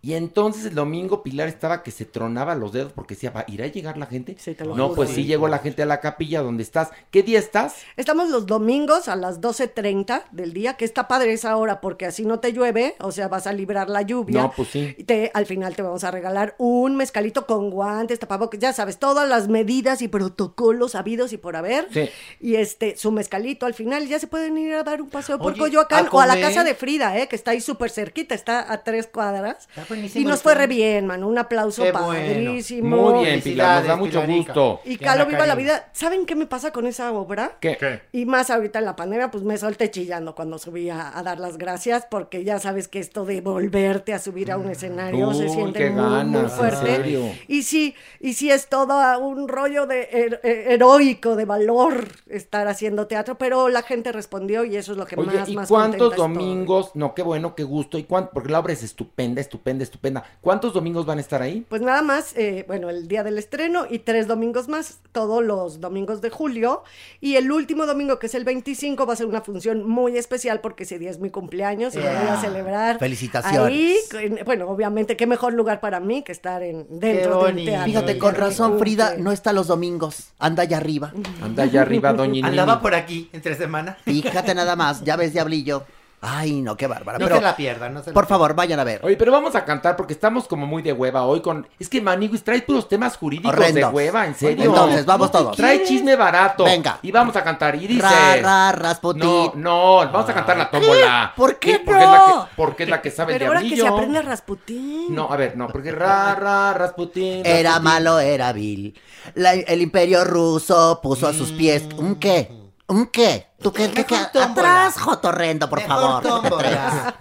Y 0.01 0.15
entonces 0.15 0.67
el 0.67 0.75
domingo 0.75 1.23
Pilar 1.23 1.49
estaba 1.49 1.83
que 1.83 1.91
se 1.91 2.05
tronaba 2.05 2.55
los 2.55 2.73
dedos 2.73 2.93
porque 2.93 3.15
decía, 3.15 3.31
¿va, 3.31 3.45
¿irá 3.49 3.65
a 3.65 3.69
llegar 3.69 3.99
la 3.99 4.07
gente? 4.07 4.37
Sí, 4.39 4.55
te 4.55 4.65
lo 4.65 4.77
no, 4.77 4.85
juro. 4.85 4.97
pues 4.97 5.11
sí 5.11 5.25
llegó 5.25 5.49
la 5.49 5.59
gente 5.59 5.83
a 5.83 5.87
la 5.87 6.01
capilla 6.01 6.43
donde 6.43 6.63
estás. 6.63 6.91
¿Qué 7.11 7.23
día 7.23 7.39
estás? 7.39 7.77
Estamos 7.97 8.31
los 8.31 8.47
domingos 8.47 9.09
a 9.09 9.17
las 9.17 9.41
12.30 9.41 10.25
del 10.31 10.53
día, 10.53 10.75
que 10.75 10.85
está 10.85 11.09
padre 11.09 11.33
esa 11.33 11.57
hora 11.57 11.81
porque 11.81 12.07
así 12.07 12.25
no 12.25 12.41
te 12.41 12.53
llueve, 12.53 12.95
o 13.01 13.13
sea, 13.13 13.29
vas 13.29 13.47
a 13.47 13.53
librar 13.53 13.89
la 13.91 14.03
lluvia. 14.03 14.43
No, 14.43 14.53
pues 14.53 14.69
sí. 14.69 14.95
Y 14.97 15.05
te, 15.05 15.31
al 15.35 15.47
final 15.47 15.75
te 15.75 15.83
vamos 15.83 16.05
a 16.05 16.11
regalar 16.11 16.55
un 16.59 16.97
mezcalito 16.97 17.47
con 17.47 17.71
guantes, 17.71 18.19
tapabocas, 18.19 18.61
ya 18.61 18.73
sabes, 18.73 18.99
todas 18.99 19.29
las 19.29 19.49
medidas 19.49 20.03
y 20.03 20.09
protocolos 20.09 20.95
habidos 20.95 21.33
y 21.33 21.39
por 21.39 21.57
haber. 21.57 21.89
Sí. 21.93 22.09
Y 22.41 22.57
este, 22.57 22.97
su 22.97 23.11
mezcalito 23.11 23.67
al 23.67 23.75
final, 23.75 24.07
ya 24.07 24.19
se 24.19 24.27
pueden 24.27 24.57
ir 24.59 24.75
a 24.75 24.85
dar 24.85 25.03
un 25.03 25.09
paseo 25.09 25.39
por 25.39 25.57
Coyoacán 25.57 26.07
¿a 26.07 26.11
o 26.11 26.21
a 26.21 26.27
la 26.27 26.41
casa 26.41 26.65
de 26.65 26.75
Frida, 26.75 27.19
eh, 27.19 27.29
que 27.29 27.37
está 27.37 27.53
ahí 27.53 27.61
súper 27.61 27.91
cerquita, 27.91 28.35
está 28.35 28.73
a 28.73 28.85
tres 28.85 29.07
cuadras. 29.07 29.69
Está 29.69 29.85
buenísimo 29.89 30.23
Y 30.23 30.25
nos 30.27 30.43
fue 30.43 30.55
re 30.55 30.67
bien, 30.67 31.07
mano, 31.07 31.27
un 31.29 31.39
aplauso 31.39 31.83
Qué 31.83 31.93
bueno. 31.93 32.07
padrísimo. 32.09 32.97
Muy 33.13 33.25
bien, 33.25 33.41
Pilar, 33.43 33.79
nos 33.81 33.87
da 33.89 33.97
mucho 33.97 34.21
Pilarica. 34.23 34.53
gusto. 34.53 34.81
Y 34.85 34.97
Calo 34.97 35.27
Viva 35.27 35.47
la. 35.47 35.55
Vida, 35.55 35.89
¿saben 35.93 36.27
qué 36.27 36.35
me 36.37 36.47
pasa 36.47 36.71
con 36.73 36.87
esa 36.87 37.13
obra? 37.13 37.57
¿Qué? 37.61 37.77
¿Qué? 37.77 38.01
Y 38.13 38.27
más 38.27 38.51
ahorita 38.51 38.79
en 38.79 38.85
la 38.85 38.95
pandemia, 38.97 39.31
pues 39.31 39.43
me 39.45 39.57
solté 39.59 39.91
chillando 39.91 40.35
cuando 40.35 40.59
subí 40.59 40.89
a, 40.91 41.17
a 41.19 41.23
dar 41.23 41.41
las 41.41 41.59
gracias, 41.59 42.07
porque 42.11 42.45
ya 42.45 42.59
sabes 42.59 42.89
que 42.89 42.99
esto 43.01 43.25
de 43.25 43.41
volverte 43.41 44.15
a 44.15 44.19
subir 44.19 44.53
a 44.53 44.59
un 44.59 44.71
escenario 44.71 45.33
se 45.35 45.49
siente 45.49 45.91
muy, 45.91 46.01
muy 46.03 46.11
ganas, 46.13 46.43
en 46.45 46.51
fuerte. 46.51 46.87
serio. 46.97 47.23
Y 47.49 47.63
sí, 47.63 47.95
y 48.21 48.35
sí 48.35 48.51
es 48.51 48.69
todo 48.69 49.19
un 49.19 49.49
rollo 49.49 49.87
de 49.87 50.09
her- 50.13 50.41
eh, 50.45 50.67
heroico, 50.75 51.35
de 51.37 51.45
valor 51.45 52.09
estar 52.29 52.69
haciendo 52.69 53.07
teatro, 53.07 53.39
pero 53.39 53.69
la 53.69 53.83
gente 53.83 54.13
respondió 54.13 54.65
y 54.65 54.77
eso 54.77 54.93
es 54.93 54.99
lo 54.99 55.07
que 55.07 55.17
Oye, 55.17 55.39
más, 55.39 55.49
¿y 55.49 55.55
más 55.57 55.69
cuántos 55.69 56.13
estoy. 56.13 56.29
domingos? 56.29 56.91
No, 56.95 57.15
qué 57.15 57.23
bueno, 57.23 57.55
qué 57.55 57.65
gusto. 57.65 57.99
¿Y 57.99 58.05
cuánto? 58.05 58.31
Porque 58.33 58.51
la 58.51 58.61
obra 58.61 58.73
es 58.73 58.83
estupenda, 58.83 59.41
estupenda, 59.41 59.78
estupenda. 59.85 60.25
¿Cuántos 60.41 60.73
domingos 60.73 61.07
van 61.07 61.19
a 61.19 61.21
estar 61.21 61.43
ahí? 61.43 61.65
Pues 61.69 61.83
nada 61.83 62.03
más, 62.03 62.37
eh, 62.37 62.65
bueno, 62.67 62.91
el 62.91 63.09
día 63.09 63.23
del 63.25 63.39
estreno 63.39 63.87
y 63.89 64.01
tres 64.01 64.27
domingos 64.27 64.69
más, 64.69 65.01
todos 65.13 65.43
los 65.45 65.81
domingos 65.81 66.21
de 66.21 66.31
julio. 66.31 66.83
Y 67.21 67.37
el 67.37 67.51
último 67.53 67.87
domingo, 67.87 68.19
que 68.19 68.27
es 68.27 68.35
el 68.35 68.45
25, 68.45 69.07
va 69.07 69.13
a 69.13 69.17
ser 69.17 69.27
una 69.27 69.41
función 69.41 69.89
muy 69.89 70.17
especial 70.17 70.61
porque 70.61 70.85
ese 70.85 70.99
día 70.99 71.11
es 71.11 71.19
mi 71.19 71.31
cumpleaños 71.31 71.95
y 71.95 71.99
lo 71.99 72.05
voy 72.05 72.13
a 72.15 72.23
Yeah. 72.23 72.41
celebrar. 72.41 72.99
Felicitaciones. 72.99 73.61
Ahí, 73.61 73.97
en- 74.27 74.41
bueno, 74.45 74.69
obviamente, 74.69 75.17
qué 75.17 75.27
mejor 75.27 75.53
lugar 75.55 75.81
para 75.81 76.01
mí 76.01 76.23
que 76.23 76.33
estar 76.33 76.63
en, 76.63 76.87
dentro 76.91 77.45
de 77.45 77.51
un 77.53 77.57
teatro. 77.65 77.85
Fíjate, 77.87 78.19
con 78.19 78.35
razón, 78.35 78.79
Frida 78.79 79.17
no 79.19 79.33
está 79.33 79.53
los 79.53 79.67
domingos. 79.67 80.29
Anda 80.39 80.63
allá 80.65 80.77
arriba. 80.79 81.13
Anda 81.43 81.65
allá 81.65 81.83
arriba, 81.83 82.13
doña. 82.13 82.47
Andaba 82.47 82.81
por 82.81 82.95
aquí 82.95 83.29
entre 83.33 83.55
semana. 83.55 83.97
Fíjate 84.05 84.55
nada 84.55 84.77
más, 84.77 85.03
ya 85.05 85.17
ves, 85.17 85.33
Diablillo. 85.33 85.85
Ay, 86.21 86.61
no, 86.63 86.77
qué 86.77 86.89
bárbara. 86.89 87.17
No 87.17 87.27
Pero, 87.27 87.37
se 87.37 87.43
la 87.43 87.55
pierdan, 87.55 87.95
no 87.95 88.03
se 88.03 88.11
la 88.11 88.15
por 88.15 88.27
favor, 88.27 88.53
vayan 88.55 88.81
a 88.81 88.85
ver. 88.85 89.01
Oye, 89.05 89.17
pero 89.17 89.31
vamos 89.31 89.55
a 89.55 89.65
cantar 89.65 89.95
porque 89.95 90.13
estamos 90.15 90.49
como 90.49 90.67
muy 90.67 90.83
de 90.83 90.93
hueva 90.93 91.23
hoy 91.25 91.41
con... 91.41 91.69
Es 91.79 91.89
que 91.89 92.01
Maniguis 92.01 92.43
trae 92.43 92.61
puros 92.63 92.89
temas 92.89 93.17
jurídicos 93.17 93.53
Horrendos. 93.53 93.91
de 93.91 93.97
hueva, 93.97 94.27
en 94.27 94.35
serio. 94.35 94.65
Entonces, 94.65 95.07
vamos 95.07 95.31
todos. 95.31 95.57
Trae 95.57 95.85
chisme 95.85 96.17
barato. 96.17 96.65
Venga. 96.65 96.99
Y 97.03 97.13
vamos 97.13 97.37
a 97.37 97.45
cantar. 97.45 97.77
Y 97.77 97.87
dice... 97.87 98.03
Ra, 98.03 98.37
ra, 98.43 98.73
Rasputín. 98.73 99.23
No, 99.25 99.53
no, 99.55 99.97
vamos 100.11 100.29
a 100.29 100.35
cantar 100.35 100.57
la 100.59 100.69
tómbola. 100.71 101.33
¿Por 101.37 101.57
qué 101.61 101.79
porque 101.85 102.03
Es 102.03 102.09
la 102.11 102.19
no? 102.19 102.27
que, 102.47 102.51
porque 102.57 102.83
es 102.83 102.89
la 102.89 103.01
que 103.01 103.11
sabe 103.13 103.33
Pero 103.35 103.45
el 103.45 103.49
ahora 103.57 103.61
que 103.69 103.77
se 103.77 103.87
aprende 103.87 104.23
Rasputín. 104.23 105.15
No, 105.15 105.33
a 105.33 105.37
ver, 105.37 105.57
no, 105.57 105.69
porque 105.69 105.93
ra, 105.93 106.35
ra, 106.35 106.75
Rasputín. 106.75 107.47
Era 107.47 107.71
Rasputín. 107.71 107.85
malo, 107.85 108.19
era 108.19 108.53
vil. 108.53 108.99
La- 109.35 109.53
el 109.55 109.83
imperio 109.83 110.25
ruso 110.25 110.99
puso 111.01 111.29
a 111.29 111.33
sus 111.33 111.53
pies. 111.53 111.85
¿Un 111.97 112.17
qué? 112.17 112.51
¿Un 112.89 113.07
qué? 113.07 113.47
¿Tú 113.61 113.73
qué? 113.73 113.91
qué, 113.91 114.05
qué? 114.05 114.17
Atrás, 114.17 114.95
Jotorrendo, 115.01 115.69
por 115.69 115.81
Mejor 115.81 116.23
favor. 116.23 116.23
tómbola. 116.23 117.15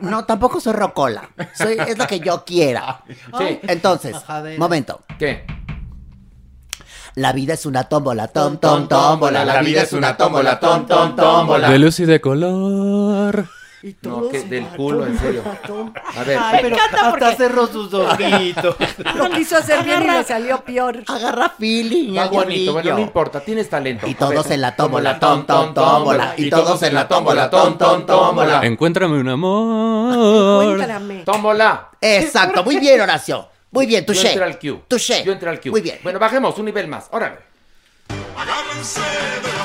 No, 0.00 0.24
tampoco 0.24 0.58
soy 0.58 0.72
rocola. 0.72 1.28
Soy, 1.54 1.76
es 1.86 1.98
lo 1.98 2.06
que 2.06 2.18
yo 2.20 2.44
quiera. 2.44 3.02
Sí. 3.38 3.60
Entonces, 3.62 4.14
Majadera. 4.14 4.58
momento. 4.58 5.00
¿Qué? 5.18 5.46
La 7.14 7.32
vida 7.32 7.54
es 7.54 7.64
una 7.66 7.84
tómbola, 7.84 8.28
tom, 8.28 8.58
tom, 8.58 8.88
tómbola. 8.88 9.44
La 9.44 9.60
vida 9.60 9.82
es 9.82 9.92
una 9.92 10.16
tómbola, 10.16 10.58
tom, 10.60 10.86
tom, 10.86 11.14
tómbola. 11.16 11.16
tómbola. 11.16 11.70
De 11.70 11.78
luz 11.78 12.00
y 12.00 12.04
de 12.06 12.20
color. 12.20 13.48
Y 13.82 13.94
No, 14.02 14.16
todos 14.16 14.32
que 14.32 14.42
del 14.44 14.66
culo, 14.68 15.06
en 15.06 15.18
serio. 15.18 15.42
A 16.16 16.24
ver, 16.24 16.38
Ay, 16.40 16.58
pero 16.62 16.76
hasta 16.76 17.36
cerró 17.36 17.66
sus 17.66 17.92
ojitos. 17.92 18.76
Lo 19.14 19.30
quiso 19.30 19.56
hacer 19.56 19.84
bien 19.84 20.02
y 20.02 20.06
le 20.06 20.24
salió 20.24 20.60
peor. 20.64 21.04
Agarra 21.06 21.50
feeling, 21.58 22.16
va 22.16 22.26
bonito, 22.26 22.72
bueno, 22.72 22.94
no 22.94 23.00
importa, 23.00 23.40
tienes 23.40 23.68
talento. 23.68 24.06
Y 24.06 24.14
todos 24.14 24.50
en 24.50 24.60
la 24.62 24.74
tómbola, 24.74 25.18
tom, 25.18 25.44
tom, 25.46 25.74
tómbola. 25.74 26.34
Y 26.36 26.48
todos 26.50 26.82
en 26.82 26.94
la 26.94 27.06
tómbola, 27.06 27.50
tom, 27.50 27.76
tom, 27.76 28.06
tómbola. 28.06 28.60
Encuéntrame 28.64 29.18
un 29.20 29.28
amor. 29.28 30.76
Cuéntame. 30.76 31.22
Tómbola. 31.24 31.90
Exacto, 32.00 32.64
muy 32.64 32.78
bien, 32.78 33.00
Horacio. 33.00 33.48
Muy 33.70 33.86
bien, 33.86 34.02
Yo 34.02 34.06
touché. 34.14 34.28
entré 34.28 34.44
al 34.44 34.58
Q. 34.58 34.82
Touché. 34.88 35.22
Yo 35.24 35.32
entré 35.32 35.50
al 35.50 35.60
Q. 35.60 35.70
Muy 35.70 35.82
bien. 35.82 35.98
Bueno, 36.02 36.18
bajemos 36.18 36.56
un 36.58 36.64
nivel 36.64 36.88
más. 36.88 37.08
Órale. 37.10 37.36
Agárrense 38.36 39.00
de 39.00 39.55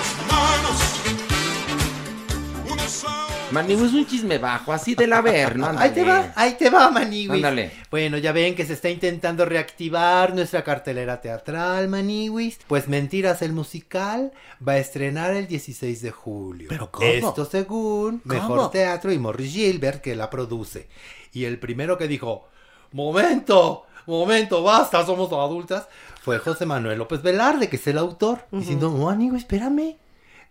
Unos 3.51 3.61
a 3.61 3.65
otros. 3.65 3.67
Manigo 3.67 3.85
es 3.85 3.93
un 3.93 4.05
chisme 4.07 4.37
bajo, 4.37 4.73
así 4.73 4.95
del 4.95 5.13
haber, 5.13 5.57
¿no? 5.57 5.67
Ahí 5.77 5.91
te 5.91 6.03
va, 6.03 6.31
ahí 6.35 6.53
te 6.53 6.69
va, 6.69 6.89
Maniwis. 6.91 7.31
Ándale. 7.31 7.71
Bueno, 7.89 8.17
ya 8.17 8.31
ven 8.31 8.55
que 8.55 8.65
se 8.65 8.73
está 8.73 8.89
intentando 8.89 9.45
reactivar 9.45 10.33
nuestra 10.33 10.63
cartelera 10.63 11.21
teatral, 11.21 11.87
Maniwis. 11.87 12.59
Pues 12.67 12.87
Mentiras 12.87 13.41
el 13.41 13.53
musical 13.53 14.31
va 14.65 14.73
a 14.73 14.77
estrenar 14.77 15.33
el 15.33 15.47
16 15.47 16.01
de 16.01 16.11
julio. 16.11 16.67
¿Pero 16.69 16.91
cómo? 16.91 17.05
Esto 17.05 17.45
según 17.45 18.19
¿Cómo? 18.19 18.33
Mejor 18.33 18.71
Teatro 18.71 19.11
y 19.11 19.19
Morris 19.19 19.53
Gilbert, 19.53 20.01
que 20.01 20.15
la 20.15 20.29
produce. 20.29 20.87
Y 21.33 21.45
el 21.45 21.59
primero 21.59 21.97
que 21.97 22.07
dijo, 22.07 22.47
¡Momento! 22.91 23.85
momento, 24.05 24.63
basta, 24.63 25.05
somos 25.05 25.31
adultas, 25.31 25.87
fue 26.21 26.39
José 26.39 26.65
Manuel 26.65 26.99
López 26.99 27.21
Velarde, 27.21 27.69
que 27.69 27.75
es 27.77 27.87
el 27.87 27.97
autor, 27.97 28.45
diciendo, 28.51 28.89
no, 28.89 29.09
amigo, 29.09 29.35
espérame, 29.35 29.97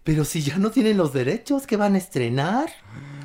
pero 0.05 0.24
si 0.24 0.42
ya 0.42 0.57
no 0.59 0.70
tienen 0.70 0.96
los 0.96 1.12
derechos, 1.12 1.66
¿qué 1.66 1.76
van 1.76 1.94
a 1.94 1.98
estrenar? 1.98 2.70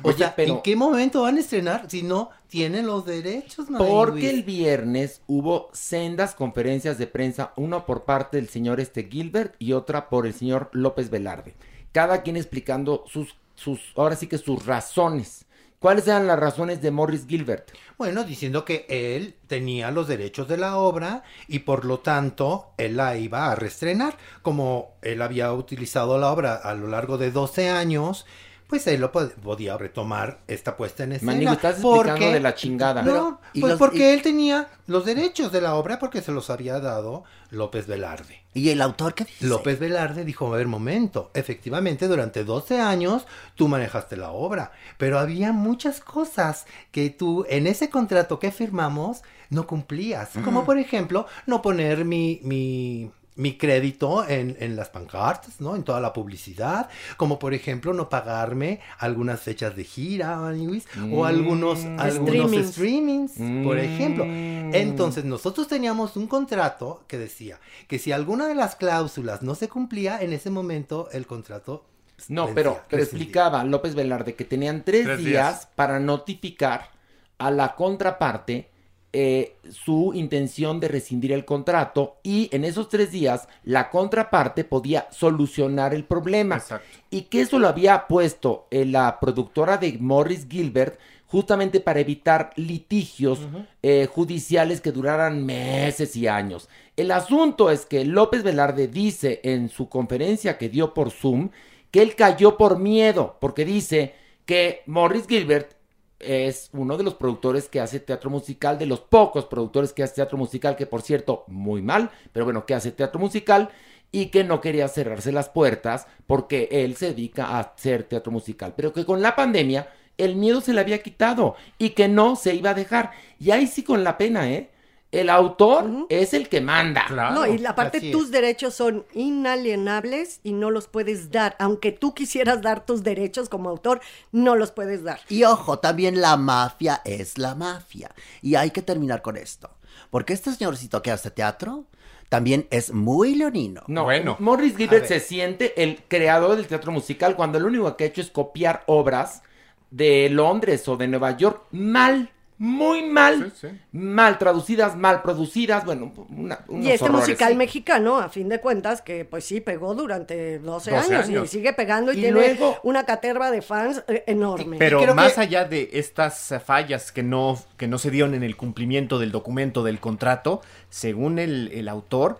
O 0.02 0.08
Oye, 0.08 0.18
sea, 0.18 0.36
pero- 0.36 0.54
¿en 0.56 0.62
qué 0.62 0.76
momento 0.76 1.22
van 1.22 1.36
a 1.36 1.40
estrenar 1.40 1.90
si 1.90 2.02
no 2.02 2.30
tienen 2.48 2.86
los 2.86 3.04
derechos, 3.06 3.66
Porque 3.76 4.30
el 4.30 4.42
viernes 4.44 5.20
hubo 5.26 5.68
sendas 5.72 6.34
conferencias 6.34 6.96
de 6.98 7.06
prensa, 7.06 7.52
una 7.56 7.86
por 7.86 8.04
parte 8.04 8.36
del 8.36 8.48
señor 8.48 8.78
este 8.80 9.08
Gilbert 9.10 9.54
y 9.58 9.72
otra 9.72 10.08
por 10.08 10.26
el 10.26 10.34
señor 10.34 10.70
López 10.72 11.10
Velarde. 11.10 11.54
Cada 11.92 12.22
quien 12.22 12.36
explicando 12.36 13.04
sus, 13.06 13.36
sus, 13.54 13.80
ahora 13.96 14.14
sí 14.16 14.26
que 14.26 14.38
sus 14.38 14.64
razones. 14.66 15.46
¿Cuáles 15.78 16.06
eran 16.06 16.26
las 16.26 16.38
razones 16.38 16.80
de 16.82 16.90
Morris 16.90 17.26
Gilbert? 17.26 17.70
Bueno, 17.98 18.24
diciendo 18.24 18.66
que 18.66 18.84
él 18.90 19.36
tenía 19.46 19.90
los 19.90 20.06
derechos 20.06 20.46
de 20.48 20.58
la 20.58 20.76
obra 20.76 21.22
y 21.48 21.60
por 21.60 21.86
lo 21.86 22.00
tanto 22.00 22.74
él 22.76 22.98
la 22.98 23.16
iba 23.16 23.50
a 23.50 23.54
reestrenar. 23.54 24.18
Como 24.42 24.98
él 25.00 25.22
había 25.22 25.50
utilizado 25.54 26.18
la 26.18 26.30
obra 26.30 26.56
a 26.56 26.74
lo 26.74 26.88
largo 26.88 27.16
de 27.16 27.30
12 27.30 27.70
años, 27.70 28.26
pues 28.66 28.86
él 28.88 29.00
lo 29.00 29.12
pod- 29.12 29.32
podía 29.34 29.76
retomar 29.76 30.40
esta 30.48 30.76
puesta 30.76 31.04
en 31.04 31.12
escena. 31.12 31.32
Manigo, 31.32 31.52
estás 31.52 31.78
explicando 31.78 32.30
de 32.32 32.40
la 32.40 32.54
chingada. 32.54 33.02
No, 33.02 33.12
Pero- 33.12 33.40
pues 33.60 33.70
los- 33.72 33.78
porque 33.78 33.98
y- 34.10 34.14
él 34.14 34.22
tenía 34.22 34.68
los 34.86 35.04
derechos 35.04 35.52
de 35.52 35.60
la 35.60 35.74
obra 35.74 35.98
porque 35.98 36.20
se 36.22 36.32
los 36.32 36.50
había 36.50 36.80
dado 36.80 37.24
López 37.50 37.86
Velarde. 37.86 38.42
¿Y 38.54 38.70
el 38.70 38.80
autor 38.80 39.14
qué 39.14 39.24
dice? 39.24 39.46
López 39.46 39.78
Velarde 39.78 40.24
dijo, 40.24 40.46
a 40.52 40.56
ver, 40.56 40.66
momento, 40.66 41.30
efectivamente 41.34 42.08
durante 42.08 42.42
12 42.44 42.80
años 42.80 43.26
tú 43.54 43.68
manejaste 43.68 44.16
la 44.16 44.30
obra, 44.32 44.72
pero 44.98 45.18
había 45.18 45.52
muchas 45.52 46.00
cosas 46.00 46.66
que 46.90 47.10
tú 47.10 47.44
en 47.48 47.66
ese 47.66 47.90
contrato 47.90 48.38
que 48.38 48.50
firmamos 48.50 49.22
no 49.50 49.66
cumplías, 49.66 50.30
como 50.44 50.64
por 50.64 50.78
ejemplo 50.78 51.26
no 51.46 51.62
poner 51.62 52.04
mi... 52.04 52.40
mi 52.42 53.10
mi 53.36 53.56
crédito 53.58 54.26
en, 54.26 54.56
en 54.60 54.76
las 54.76 54.88
pancartas, 54.88 55.60
¿no? 55.60 55.76
En 55.76 55.84
toda 55.84 56.00
la 56.00 56.12
publicidad, 56.12 56.88
como 57.16 57.38
por 57.38 57.54
ejemplo 57.54 57.92
no 57.92 58.08
pagarme 58.08 58.80
algunas 58.98 59.40
fechas 59.40 59.76
de 59.76 59.84
gira, 59.84 60.40
o 60.40 61.24
algunos, 61.24 61.84
algunos 61.98 62.50
Streamings. 62.50 62.72
streamings, 62.72 63.64
por 63.64 63.78
ejemplo. 63.78 64.24
Mm. 64.24 64.74
Entonces 64.74 65.24
nosotros 65.24 65.68
teníamos 65.68 66.16
un 66.16 66.26
contrato 66.26 67.04
que 67.06 67.18
decía 67.18 67.60
que 67.86 67.98
si 67.98 68.10
alguna 68.12 68.48
de 68.48 68.54
las 68.54 68.74
cláusulas 68.74 69.42
no 69.42 69.54
se 69.54 69.68
cumplía, 69.68 70.20
en 70.20 70.32
ese 70.32 70.50
momento 70.50 71.08
el 71.12 71.26
contrato... 71.26 71.84
No, 72.28 72.46
vencía, 72.46 72.82
pero, 72.88 73.02
explicaba 73.02 73.62
López 73.64 73.94
Velarde 73.94 74.34
que 74.34 74.44
tenían 74.46 74.82
tres, 74.84 75.04
Tres 75.04 75.18
días, 75.18 75.26
días. 75.26 75.68
para 75.74 76.00
notificar 76.00 76.88
a 77.36 77.50
la 77.50 77.74
contraparte 77.74 78.70
eh, 79.18 79.56
su 79.70 80.12
intención 80.12 80.78
de 80.78 80.88
rescindir 80.88 81.32
el 81.32 81.46
contrato 81.46 82.18
y 82.22 82.50
en 82.52 82.66
esos 82.66 82.90
tres 82.90 83.10
días 83.10 83.48
la 83.64 83.88
contraparte 83.88 84.62
podía 84.62 85.08
solucionar 85.10 85.94
el 85.94 86.04
problema. 86.04 86.56
Exacto. 86.56 86.98
Y 87.08 87.22
que 87.22 87.40
eso 87.40 87.58
lo 87.58 87.66
había 87.66 88.08
puesto 88.08 88.66
eh, 88.70 88.84
la 88.84 89.18
productora 89.18 89.78
de 89.78 89.96
Morris 89.98 90.46
Gilbert 90.46 91.00
justamente 91.24 91.80
para 91.80 92.00
evitar 92.00 92.50
litigios 92.56 93.40
eh, 93.82 94.06
judiciales 94.12 94.82
que 94.82 94.92
duraran 94.92 95.46
meses 95.46 96.14
y 96.14 96.26
años. 96.26 96.68
El 96.94 97.10
asunto 97.10 97.70
es 97.70 97.86
que 97.86 98.04
López 98.04 98.42
Velarde 98.42 98.86
dice 98.86 99.40
en 99.44 99.70
su 99.70 99.88
conferencia 99.88 100.58
que 100.58 100.68
dio 100.68 100.92
por 100.92 101.10
Zoom 101.10 101.48
que 101.90 102.02
él 102.02 102.16
cayó 102.16 102.58
por 102.58 102.78
miedo, 102.78 103.38
porque 103.40 103.64
dice 103.64 104.14
que 104.44 104.82
Morris 104.84 105.26
Gilbert 105.26 105.72
es 106.18 106.70
uno 106.72 106.96
de 106.96 107.04
los 107.04 107.14
productores 107.14 107.68
que 107.68 107.80
hace 107.80 108.00
teatro 108.00 108.30
musical, 108.30 108.78
de 108.78 108.86
los 108.86 109.00
pocos 109.00 109.46
productores 109.46 109.92
que 109.92 110.02
hace 110.02 110.16
teatro 110.16 110.38
musical, 110.38 110.76
que 110.76 110.86
por 110.86 111.02
cierto, 111.02 111.44
muy 111.46 111.82
mal, 111.82 112.10
pero 112.32 112.44
bueno, 112.44 112.64
que 112.66 112.74
hace 112.74 112.92
teatro 112.92 113.20
musical 113.20 113.70
y 114.12 114.26
que 114.26 114.44
no 114.44 114.60
quería 114.60 114.88
cerrarse 114.88 115.32
las 115.32 115.48
puertas 115.48 116.06
porque 116.26 116.68
él 116.70 116.96
se 116.96 117.06
dedica 117.06 117.46
a 117.46 117.60
hacer 117.60 118.04
teatro 118.04 118.32
musical, 118.32 118.74
pero 118.76 118.92
que 118.92 119.04
con 119.04 119.20
la 119.20 119.36
pandemia 119.36 119.88
el 120.16 120.36
miedo 120.36 120.60
se 120.60 120.72
le 120.72 120.80
había 120.80 121.02
quitado 121.02 121.56
y 121.78 121.90
que 121.90 122.08
no 122.08 122.36
se 122.36 122.54
iba 122.54 122.70
a 122.70 122.74
dejar. 122.74 123.12
Y 123.38 123.50
ahí 123.50 123.66
sí 123.66 123.82
con 123.82 124.04
la 124.04 124.16
pena, 124.16 124.50
¿eh? 124.50 124.70
El 125.12 125.30
autor 125.30 126.06
es 126.08 126.34
el 126.34 126.48
que 126.48 126.60
manda. 126.60 127.08
No, 127.32 127.46
y 127.46 127.64
aparte 127.64 128.10
tus 128.10 128.30
derechos 128.30 128.74
son 128.74 129.06
inalienables 129.14 130.40
y 130.42 130.52
no 130.52 130.70
los 130.70 130.88
puedes 130.88 131.30
dar. 131.30 131.56
Aunque 131.58 131.92
tú 131.92 132.12
quisieras 132.12 132.60
dar 132.60 132.84
tus 132.84 133.02
derechos 133.02 133.48
como 133.48 133.70
autor, 133.70 134.00
no 134.32 134.56
los 134.56 134.72
puedes 134.72 135.04
dar. 135.04 135.20
Y 135.28 135.44
ojo, 135.44 135.78
también 135.78 136.20
la 136.20 136.36
mafia 136.36 137.02
es 137.04 137.38
la 137.38 137.54
mafia. 137.54 138.14
Y 138.42 138.56
hay 138.56 138.70
que 138.70 138.82
terminar 138.82 139.22
con 139.22 139.36
esto. 139.36 139.70
Porque 140.10 140.32
este 140.32 140.52
señorcito 140.52 141.02
que 141.02 141.10
hace 141.10 141.30
teatro 141.30 141.84
también 142.28 142.66
es 142.70 142.92
muy 142.92 143.34
leonino. 143.34 143.82
No, 143.86 144.04
Bueno. 144.04 144.36
Morris 144.40 144.76
Gilbert 144.76 145.06
se 145.06 145.20
siente 145.20 145.80
el 145.82 146.02
creador 146.08 146.56
del 146.56 146.66
teatro 146.66 146.92
musical 146.92 147.36
cuando 147.36 147.60
lo 147.60 147.68
único 147.68 147.96
que 147.96 148.04
ha 148.04 148.08
hecho 148.08 148.20
es 148.20 148.30
copiar 148.30 148.82
obras 148.86 149.42
de 149.90 150.28
Londres 150.30 150.86
o 150.88 150.96
de 150.96 151.06
Nueva 151.08 151.36
York 151.36 151.62
mal, 151.70 152.30
muy 152.58 153.02
mal, 153.04 153.52
Sí, 153.54 153.68
sí. 153.68 153.78
mal 153.92 154.38
traducidas, 154.38 154.96
mal 154.96 155.20
producidas, 155.22 155.84
bueno, 155.84 156.12
una, 156.30 156.60
unos 156.68 156.86
Y 156.86 156.90
este 156.90 157.04
horrores. 157.04 157.28
musical 157.28 157.54
mexicano, 157.56 158.18
a 158.18 158.28
fin 158.30 158.48
de 158.48 158.60
cuentas, 158.60 159.02
que 159.02 159.24
pues 159.26 159.44
sí 159.44 159.60
pegó 159.60 159.94
durante 159.94 160.58
12, 160.58 160.90
12 160.90 161.14
años, 161.14 161.26
años. 161.26 161.44
y 161.44 161.48
sigue 161.48 161.72
pegando 161.74 162.12
y, 162.12 162.16
Y 162.16 162.20
tiene 162.20 162.32
luego- 162.32 162.78
una 162.82 163.04
caterva 163.04 163.50
de 163.50 163.60
fans 163.62 164.02
eh, 164.08 164.24
enorme. 164.26 164.78
Pero 164.78 165.14
más 165.14 165.34
que- 165.34 165.40
allá 165.42 165.64
de 165.66 165.90
estas 165.92 166.54
fallas 166.64 167.12
que 167.12 167.22
no, 167.22 167.58
que 167.76 167.88
no 167.88 167.98
se 167.98 168.10
dieron 168.10 168.34
en 168.34 168.42
el 168.42 168.56
cumplimiento 168.56 169.18
del 169.18 169.32
documento 169.32 169.82
del 169.84 170.00
contrato, 170.00 170.62
según 170.88 171.38
el, 171.38 171.70
el 171.74 171.88
autor, 171.88 172.38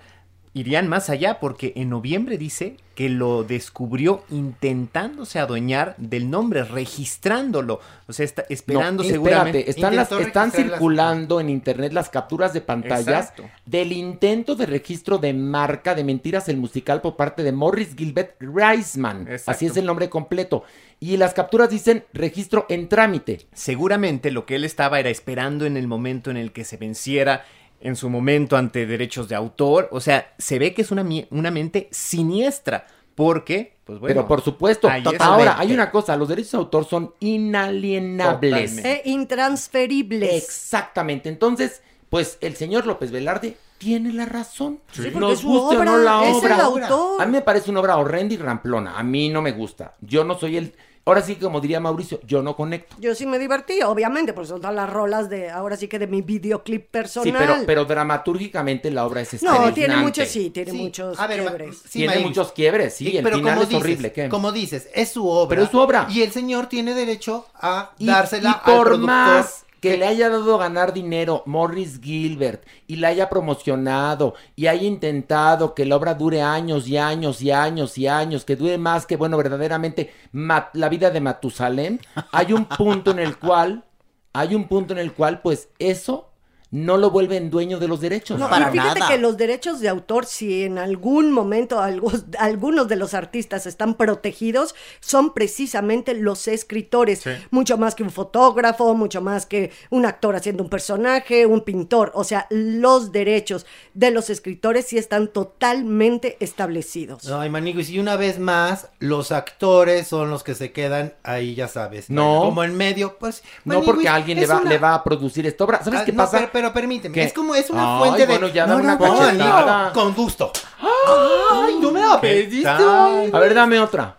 irían 0.58 0.88
más 0.88 1.10
allá 1.10 1.38
porque 1.38 1.74
en 1.76 1.90
noviembre 1.90 2.38
dice 2.38 2.76
que 2.94 3.10
lo 3.10 3.44
descubrió 3.44 4.24
intentándose 4.30 5.38
adueñar 5.38 5.94
del 5.98 6.30
nombre, 6.30 6.64
registrándolo. 6.64 7.78
O 8.08 8.14
sea, 8.14 8.24
está 8.24 8.46
esperando 8.48 9.02
No, 9.02 9.08
seguramente. 9.08 9.58
espérate, 9.68 9.70
están, 9.70 9.96
las, 9.96 10.26
están 10.26 10.48
las- 10.48 10.56
circulando 10.56 11.38
en 11.40 11.50
internet 11.50 11.92
las 11.92 12.08
capturas 12.08 12.54
de 12.54 12.62
pantallas 12.62 13.30
Exacto. 13.30 13.44
del 13.66 13.92
intento 13.92 14.54
de 14.54 14.64
registro 14.64 15.18
de 15.18 15.34
marca 15.34 15.94
de 15.94 16.04
Mentiras 16.04 16.48
el 16.48 16.56
musical 16.56 17.02
por 17.02 17.16
parte 17.16 17.42
de 17.42 17.52
Morris 17.52 17.94
Gilbert 17.94 18.36
Reisman. 18.40 19.28
Exacto. 19.28 19.50
Así 19.50 19.66
es 19.66 19.76
el 19.76 19.84
nombre 19.84 20.08
completo. 20.08 20.64
Y 20.98 21.18
las 21.18 21.34
capturas 21.34 21.68
dicen 21.68 22.04
registro 22.14 22.64
en 22.70 22.88
trámite. 22.88 23.46
Seguramente 23.52 24.30
lo 24.30 24.46
que 24.46 24.56
él 24.56 24.64
estaba 24.64 24.98
era 25.00 25.10
esperando 25.10 25.66
en 25.66 25.76
el 25.76 25.86
momento 25.86 26.30
en 26.30 26.38
el 26.38 26.50
que 26.52 26.64
se 26.64 26.78
venciera 26.78 27.44
en 27.86 27.96
su 27.96 28.10
momento 28.10 28.56
ante 28.56 28.84
derechos 28.86 29.28
de 29.28 29.34
autor. 29.34 29.88
O 29.92 30.00
sea, 30.00 30.34
se 30.38 30.58
ve 30.58 30.74
que 30.74 30.82
es 30.82 30.90
una, 30.90 31.06
una 31.30 31.50
mente 31.50 31.88
siniestra. 31.92 32.86
Porque, 33.14 33.78
pues 33.84 33.98
bueno. 33.98 34.14
Pero 34.14 34.28
por 34.28 34.42
supuesto, 34.42 34.90
ahora 35.20 35.58
hay 35.58 35.72
una 35.72 35.90
cosa, 35.90 36.16
los 36.16 36.28
derechos 36.28 36.52
de 36.52 36.58
autor 36.58 36.84
son 36.84 37.14
inalienables. 37.20 38.84
E 38.84 39.02
intransferibles. 39.06 40.44
Exactamente. 40.44 41.28
Entonces, 41.28 41.80
pues 42.10 42.36
el 42.40 42.56
señor 42.56 42.86
López 42.86 43.10
Velarde 43.10 43.56
tiene 43.78 44.12
la 44.12 44.26
razón. 44.26 44.80
Sí, 44.92 45.10
Nos 45.14 45.38
es 45.38 45.44
guste 45.44 45.76
o 45.78 45.84
no 45.84 45.94
obra, 45.94 46.02
la 46.02 46.28
es 46.28 46.44
el 46.44 46.52
obra. 46.52 46.64
autor. 46.64 47.22
A 47.22 47.26
mí 47.26 47.32
me 47.32 47.42
parece 47.42 47.70
una 47.70 47.80
obra 47.80 47.96
horrenda 47.96 48.34
y 48.34 48.36
ramplona. 48.36 48.98
A 48.98 49.02
mí 49.02 49.28
no 49.30 49.40
me 49.40 49.52
gusta. 49.52 49.94
Yo 50.00 50.24
no 50.24 50.38
soy 50.38 50.56
el. 50.58 50.74
Ahora 51.08 51.22
sí, 51.22 51.36
como 51.36 51.60
diría 51.60 51.78
Mauricio, 51.78 52.18
yo 52.26 52.42
no 52.42 52.56
conecto. 52.56 52.96
Yo 52.98 53.14
sí 53.14 53.26
me 53.26 53.38
divertí, 53.38 53.80
obviamente, 53.82 54.32
porque 54.32 54.48
son 54.48 54.60
todas 54.60 54.74
las 54.74 54.90
rolas 54.90 55.30
de, 55.30 55.50
ahora 55.50 55.76
sí 55.76 55.86
que 55.86 56.00
de 56.00 56.08
mi 56.08 56.20
videoclip 56.20 56.90
personal. 56.90 57.30
Sí, 57.32 57.32
pero, 57.38 57.54
pero 57.64 57.84
dramatúrgicamente 57.84 58.90
la 58.90 59.06
obra 59.06 59.20
es 59.20 59.32
No, 59.34 59.36
espeluznante. 59.36 59.72
tiene 59.74 59.96
muchos, 59.98 60.28
sí, 60.28 60.50
tiene 60.50 60.72
Sí, 60.72 60.76
muchos 60.78 61.20
a 61.20 61.28
ver, 61.28 61.42
ma- 61.44 61.50
quiebres. 61.50 61.76
sí, 61.84 61.98
Tiene 62.00 62.14
Maíz. 62.14 62.26
muchos 62.26 62.50
quiebres, 62.50 62.94
sí. 62.94 63.08
Y- 63.12 63.16
el 63.18 63.22
pero 63.22 63.36
final 63.36 63.52
como 63.52 63.62
es 63.62 63.68
dices, 63.68 63.82
horrible. 63.84 64.12
¿qué? 64.12 64.28
Como 64.28 64.50
dices, 64.50 64.88
es 64.94 65.08
su 65.10 65.28
obra. 65.28 65.48
Pero 65.50 65.62
es 65.62 65.70
su 65.70 65.78
obra. 65.78 66.06
Y 66.10 66.22
el 66.22 66.32
señor 66.32 66.66
tiene 66.66 66.92
derecho 66.92 67.46
a 67.54 67.92
Y, 67.98 68.06
dársela 68.06 68.48
y 68.50 68.52
al 68.68 68.76
por 68.76 68.86
productor. 68.88 69.06
más 69.06 69.64
que 69.80 69.96
le 69.96 70.06
haya 70.06 70.28
dado 70.28 70.54
a 70.54 70.58
ganar 70.58 70.92
dinero 70.92 71.42
Morris 71.46 72.00
Gilbert 72.02 72.64
y 72.86 72.96
la 72.96 73.08
haya 73.08 73.28
promocionado 73.28 74.34
y 74.54 74.66
haya 74.66 74.82
intentado 74.82 75.74
que 75.74 75.84
la 75.84 75.96
obra 75.96 76.14
dure 76.14 76.42
años 76.42 76.88
y 76.88 76.96
años 76.96 77.42
y 77.42 77.50
años 77.50 77.98
y 77.98 78.06
años, 78.06 78.44
que 78.44 78.56
dure 78.56 78.78
más 78.78 79.06
que, 79.06 79.16
bueno, 79.16 79.36
verdaderamente 79.36 80.12
la 80.32 80.88
vida 80.88 81.10
de 81.10 81.20
Matusalén, 81.20 82.00
hay 82.32 82.52
un 82.52 82.64
punto 82.64 83.10
en 83.10 83.18
el 83.18 83.38
cual, 83.38 83.84
hay 84.32 84.54
un 84.54 84.68
punto 84.68 84.92
en 84.92 84.98
el 84.98 85.12
cual, 85.12 85.40
pues 85.40 85.68
eso 85.78 86.30
no 86.70 86.96
lo 86.96 87.10
vuelve 87.10 87.36
en 87.36 87.48
dueño 87.48 87.78
de 87.78 87.88
los 87.88 88.00
derechos. 88.00 88.38
No, 88.38 88.50
para 88.50 88.68
y 88.68 88.72
fíjate 88.72 89.00
nada. 89.00 89.10
que 89.12 89.18
los 89.18 89.36
derechos 89.36 89.80
de 89.80 89.88
autor, 89.88 90.26
si 90.26 90.64
en 90.64 90.78
algún 90.78 91.30
momento 91.32 91.80
algunos 92.38 92.88
de 92.88 92.96
los 92.96 93.14
artistas 93.14 93.66
están 93.66 93.94
protegidos, 93.94 94.74
son 95.00 95.32
precisamente 95.32 96.14
los 96.14 96.48
escritores. 96.48 97.22
Mucho 97.50 97.78
más 97.78 97.94
que 97.94 98.02
un 98.02 98.10
fotógrafo, 98.10 98.94
mucho 98.94 99.20
más 99.22 99.46
que 99.46 99.70
un 99.90 100.06
actor 100.06 100.34
haciendo 100.36 100.62
un 100.64 100.68
personaje, 100.70 101.46
un 101.46 101.60
pintor. 101.62 102.10
O 102.14 102.24
sea, 102.24 102.46
los 102.50 103.12
derechos 103.12 103.64
de 103.94 104.10
los 104.10 104.28
escritores 104.30 104.86
sí 104.86 104.98
están 104.98 105.28
totalmente 105.28 106.36
establecidos. 106.40 107.26
Ay, 107.30 107.48
Maniguis, 107.50 107.90
y 107.90 107.98
una 107.98 108.16
vez 108.16 108.38
más, 108.38 108.88
los 108.98 109.32
actores 109.32 110.06
son 110.08 110.30
los 110.30 110.42
que 110.42 110.54
se 110.54 110.72
quedan 110.72 111.14
ahí, 111.22 111.54
ya 111.54 111.68
sabes. 111.68 112.10
No. 112.10 112.40
Como 112.40 112.64
en 112.64 112.76
medio, 112.76 113.16
pues. 113.18 113.42
No 113.64 113.82
porque 113.82 114.08
alguien 114.08 114.38
le 114.40 114.46
va, 114.46 114.60
una- 114.60 114.70
le 114.70 114.78
va 114.78 114.94
a 114.94 115.04
producir 115.04 115.46
esta 115.46 115.64
obra. 115.64 115.82
¿Sabes 115.82 116.00
Ah, 116.00 116.04
qué 116.04 116.12
no, 116.12 116.18
pasa? 116.18 116.38
pero- 116.38 116.52
pero 116.56 116.72
permíteme. 116.72 117.12
¿Qué? 117.12 117.22
Es 117.24 117.34
como, 117.34 117.54
es 117.54 117.68
una 117.68 117.98
Ay, 117.98 117.98
fuente 117.98 118.26
de. 118.26 118.32
bueno, 118.32 118.48
ya 118.48 118.64
dame 118.66 118.82
una 118.82 118.96
no, 118.96 119.22
amigo, 119.22 119.92
con 119.92 120.14
gusto. 120.14 120.50
Ay, 120.80 121.76
no 121.82 121.90
me 121.90 122.00
la 122.00 122.18
¿Qué 122.18 122.28
pediste. 122.28 122.66
A 122.66 123.38
ver, 123.38 123.52
dame 123.52 123.78
otra. 123.78 124.16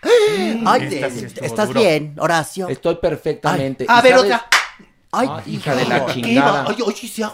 Ay, 0.66 1.02
¿estás 1.42 1.74
bien, 1.74 2.14
Horacio? 2.20 2.68
Estoy 2.68 2.94
perfectamente. 2.94 3.86
A 3.88 3.98
¿Y 3.98 4.02
ver, 4.04 4.12
sabes? 4.12 4.24
otra. 4.24 4.46
Ay, 5.12 5.28
Ay, 5.30 5.54
hija 5.54 5.74
de 5.74 5.84
la 5.86 6.06
¿qué 6.06 6.12
chingada. 6.12 6.66
Oye, 6.66 6.84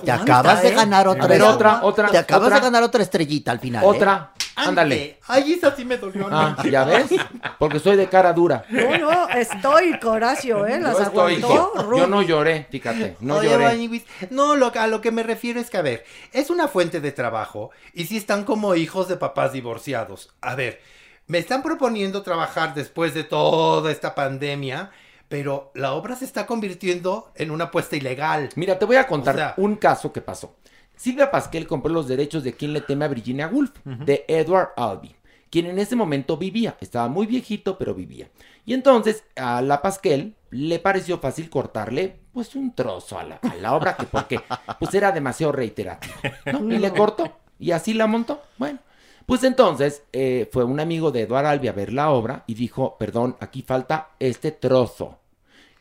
Te 0.05 0.11
acabas 0.11 0.63
de 0.63 0.69
¿eh? 0.69 0.75
ganar 0.75 1.09
otra. 1.09 1.27
Ver, 1.27 1.43
otra, 1.43 1.81
otra, 1.83 2.09
Te 2.09 2.19
acabas 2.19 2.47
otra. 2.47 2.59
de 2.59 2.65
ganar 2.65 2.83
otra 2.83 3.03
estrellita 3.03 3.51
al 3.51 3.61
final. 3.61 3.85
¿eh? 3.85 3.87
Otra. 3.87 4.33
Ándale. 4.57 5.19
Ay, 5.27 5.53
esa 5.53 5.77
sí 5.77 5.85
me 5.85 5.99
dolió. 5.99 6.29
Ah, 6.31 6.57
¿ya 6.71 6.85
ves? 6.85 7.11
Porque 7.59 7.79
soy 7.79 7.97
de 7.97 8.09
cara 8.09 8.33
dura. 8.33 8.65
No, 8.71 8.97
no, 8.97 9.29
estoy 9.29 9.99
Horacio, 10.03 10.67
¿eh? 10.67 10.81
Las 10.81 10.99
aguantó. 10.99 11.95
yo, 11.95 12.07
no 12.07 12.23
lloré, 12.23 12.67
fíjate, 12.71 13.17
no 13.21 13.37
Oye, 13.37 13.51
lloré. 13.51 14.03
No, 14.31 14.57
lo, 14.57 14.73
a 14.75 14.87
lo 14.87 15.03
que 15.03 15.11
me 15.11 15.23
refiero 15.23 15.61
es 15.61 15.69
que, 15.69 15.77
a 15.77 15.83
ver, 15.83 16.05
es 16.33 16.49
una 16.49 16.69
fuente 16.69 17.01
de 17.01 17.13
trabajo 17.13 17.71
y 17.93 18.07
si 18.07 18.17
están 18.17 18.45
como 18.45 18.75
hijos 18.75 19.09
de 19.09 19.17
papás 19.17 19.53
divorciados. 19.53 20.31
A 20.41 20.55
ver, 20.55 20.81
me 21.27 21.39
están 21.39 21.63
proponiendo 21.63 22.23
trabajar 22.23 22.73
después 22.75 23.13
de 23.13 23.25
toda 23.25 23.91
esta 23.93 24.15
pandemia, 24.15 24.91
pero 25.29 25.71
la 25.75 25.93
obra 25.95 26.15
se 26.17 26.25
está 26.25 26.47
convirtiendo 26.47 27.31
en 27.35 27.51
una 27.51 27.65
apuesta 27.65 27.97
ilegal. 27.97 28.49
Mira, 28.57 28.79
te 28.79 28.85
voy 28.85 28.97
a 28.97 29.07
contar 29.07 29.35
O 29.35 29.39
sea- 29.39 29.55
un 29.57 29.77
caso 29.77 30.13
que 30.13 30.21
pasó. 30.21 30.57
Silvia 30.97 31.31
Pasquel 31.31 31.67
compró 31.67 31.93
los 31.93 32.09
derechos 32.09 32.43
de 32.45 32.55
Quien 32.55 32.73
le 32.73 32.81
teme 32.81 33.05
a 33.05 33.09
Virginia 33.09 33.49
Woolf, 33.49 33.73
de 33.85 34.25
Edward 34.29 34.71
Albee, 34.77 35.15
quien 35.51 35.67
en 35.67 35.79
ese 35.79 35.95
momento 35.95 36.37
vivía. 36.39 36.77
Estaba 36.81 37.09
muy 37.09 37.27
viejito, 37.27 37.77
pero 37.77 37.95
vivía. 37.95 38.29
Y 38.65 38.73
entonces 38.73 39.25
a 39.37 39.61
la 39.61 39.83
Pasquel 39.83 40.37
le 40.51 40.79
pareció 40.79 41.19
fácil 41.19 41.51
cortarle 41.51 42.21
pues 42.33 42.55
un 42.55 42.75
trozo 42.75 43.19
a 43.19 43.25
la, 43.25 43.37
a 43.37 43.55
la 43.57 43.75
obra, 43.75 43.97
que 43.97 44.07
porque 44.07 44.41
pues 44.79 44.95
era 44.95 45.13
demasiado 45.13 45.53
reiterativo. 45.53 46.15
¿no? 46.53 46.73
Y 46.73 46.79
le 46.79 46.91
cortó. 46.95 47.31
Y 47.59 47.73
así 47.73 47.93
la 47.95 48.07
montó. 48.07 48.43
Bueno. 48.59 48.79
Pues 49.27 49.43
entonces 49.45 50.05
eh, 50.13 50.49
fue 50.53 50.65
un 50.65 50.79
amigo 50.79 51.11
de 51.11 51.23
Edward 51.23 51.47
Albee 51.47 51.69
a 51.69 51.73
ver 51.73 51.93
la 51.93 52.11
obra 52.11 52.45
y 52.47 52.55
dijo, 52.55 52.97
perdón, 52.99 53.37
aquí 53.41 53.63
falta 53.63 54.11
este 54.21 54.53
trozo. 54.53 55.19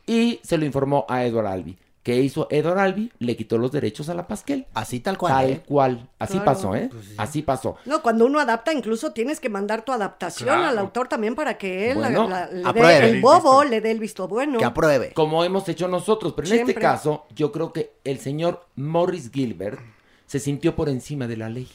Y 0.08 0.40
se 0.44 0.58
lo 0.58 0.66
informó 0.66 1.06
a 1.08 1.24
Edward 1.26 1.48
Albee. 1.48 1.78
¿Qué 2.02 2.16
hizo 2.22 2.48
Edward 2.52 2.78
Albee? 2.78 3.12
Le 3.18 3.36
quitó 3.36 3.58
los 3.58 3.72
derechos 3.72 4.10
a 4.10 4.14
la 4.14 4.28
Pasquel. 4.28 4.68
Así 4.76 5.00
tal 5.00 5.18
cual. 5.18 5.34
Tal 5.34 5.50
¿eh? 5.50 5.62
cual. 5.66 6.08
Así 6.20 6.34
Claro. 6.34 6.46
pasó, 6.46 6.76
¿eh? 6.76 6.90
Así 7.18 7.42
pasó. 7.42 7.78
No, 7.86 8.04
cuando 8.04 8.28
uno 8.28 8.40
adapta, 8.40 8.72
incluso 8.74 9.12
tienes 9.12 9.40
que 9.40 9.50
mandar 9.50 9.84
tu 9.84 9.92
adaptación 9.92 10.50
Claro. 10.50 10.66
al 10.66 10.78
autor 10.78 11.08
también 11.08 11.34
para 11.34 11.58
que 11.58 11.90
él 11.92 12.00
la- 12.02 12.10
Bueno, 12.10 12.30
la- 12.30 12.46
le 12.48 12.64
apruebe. 12.68 13.02
dé 13.08 13.10
el 13.10 13.22
bobo, 13.22 13.64
le 13.64 13.82
dé 13.82 13.90
el 13.90 14.00
visto 14.00 14.28
bueno. 14.28 14.60
Como 15.16 15.44
hemos 15.44 15.68
hecho 15.68 15.88
nosotros. 15.88 16.34
Pero 16.36 16.48
en 16.48 16.54
Siempre. 16.54 16.72
este 16.74 16.82
caso, 16.82 17.26
yo 17.36 17.52
creo 17.52 17.74
que 17.74 17.94
el 18.04 18.20
señor 18.20 18.66
Morris 18.76 19.32
Gilbert 19.32 19.80
se 20.28 20.40
sintió 20.40 20.76
por 20.76 20.90
encima 20.90 21.26
de 21.26 21.38
la 21.38 21.50
ley. 21.50 21.68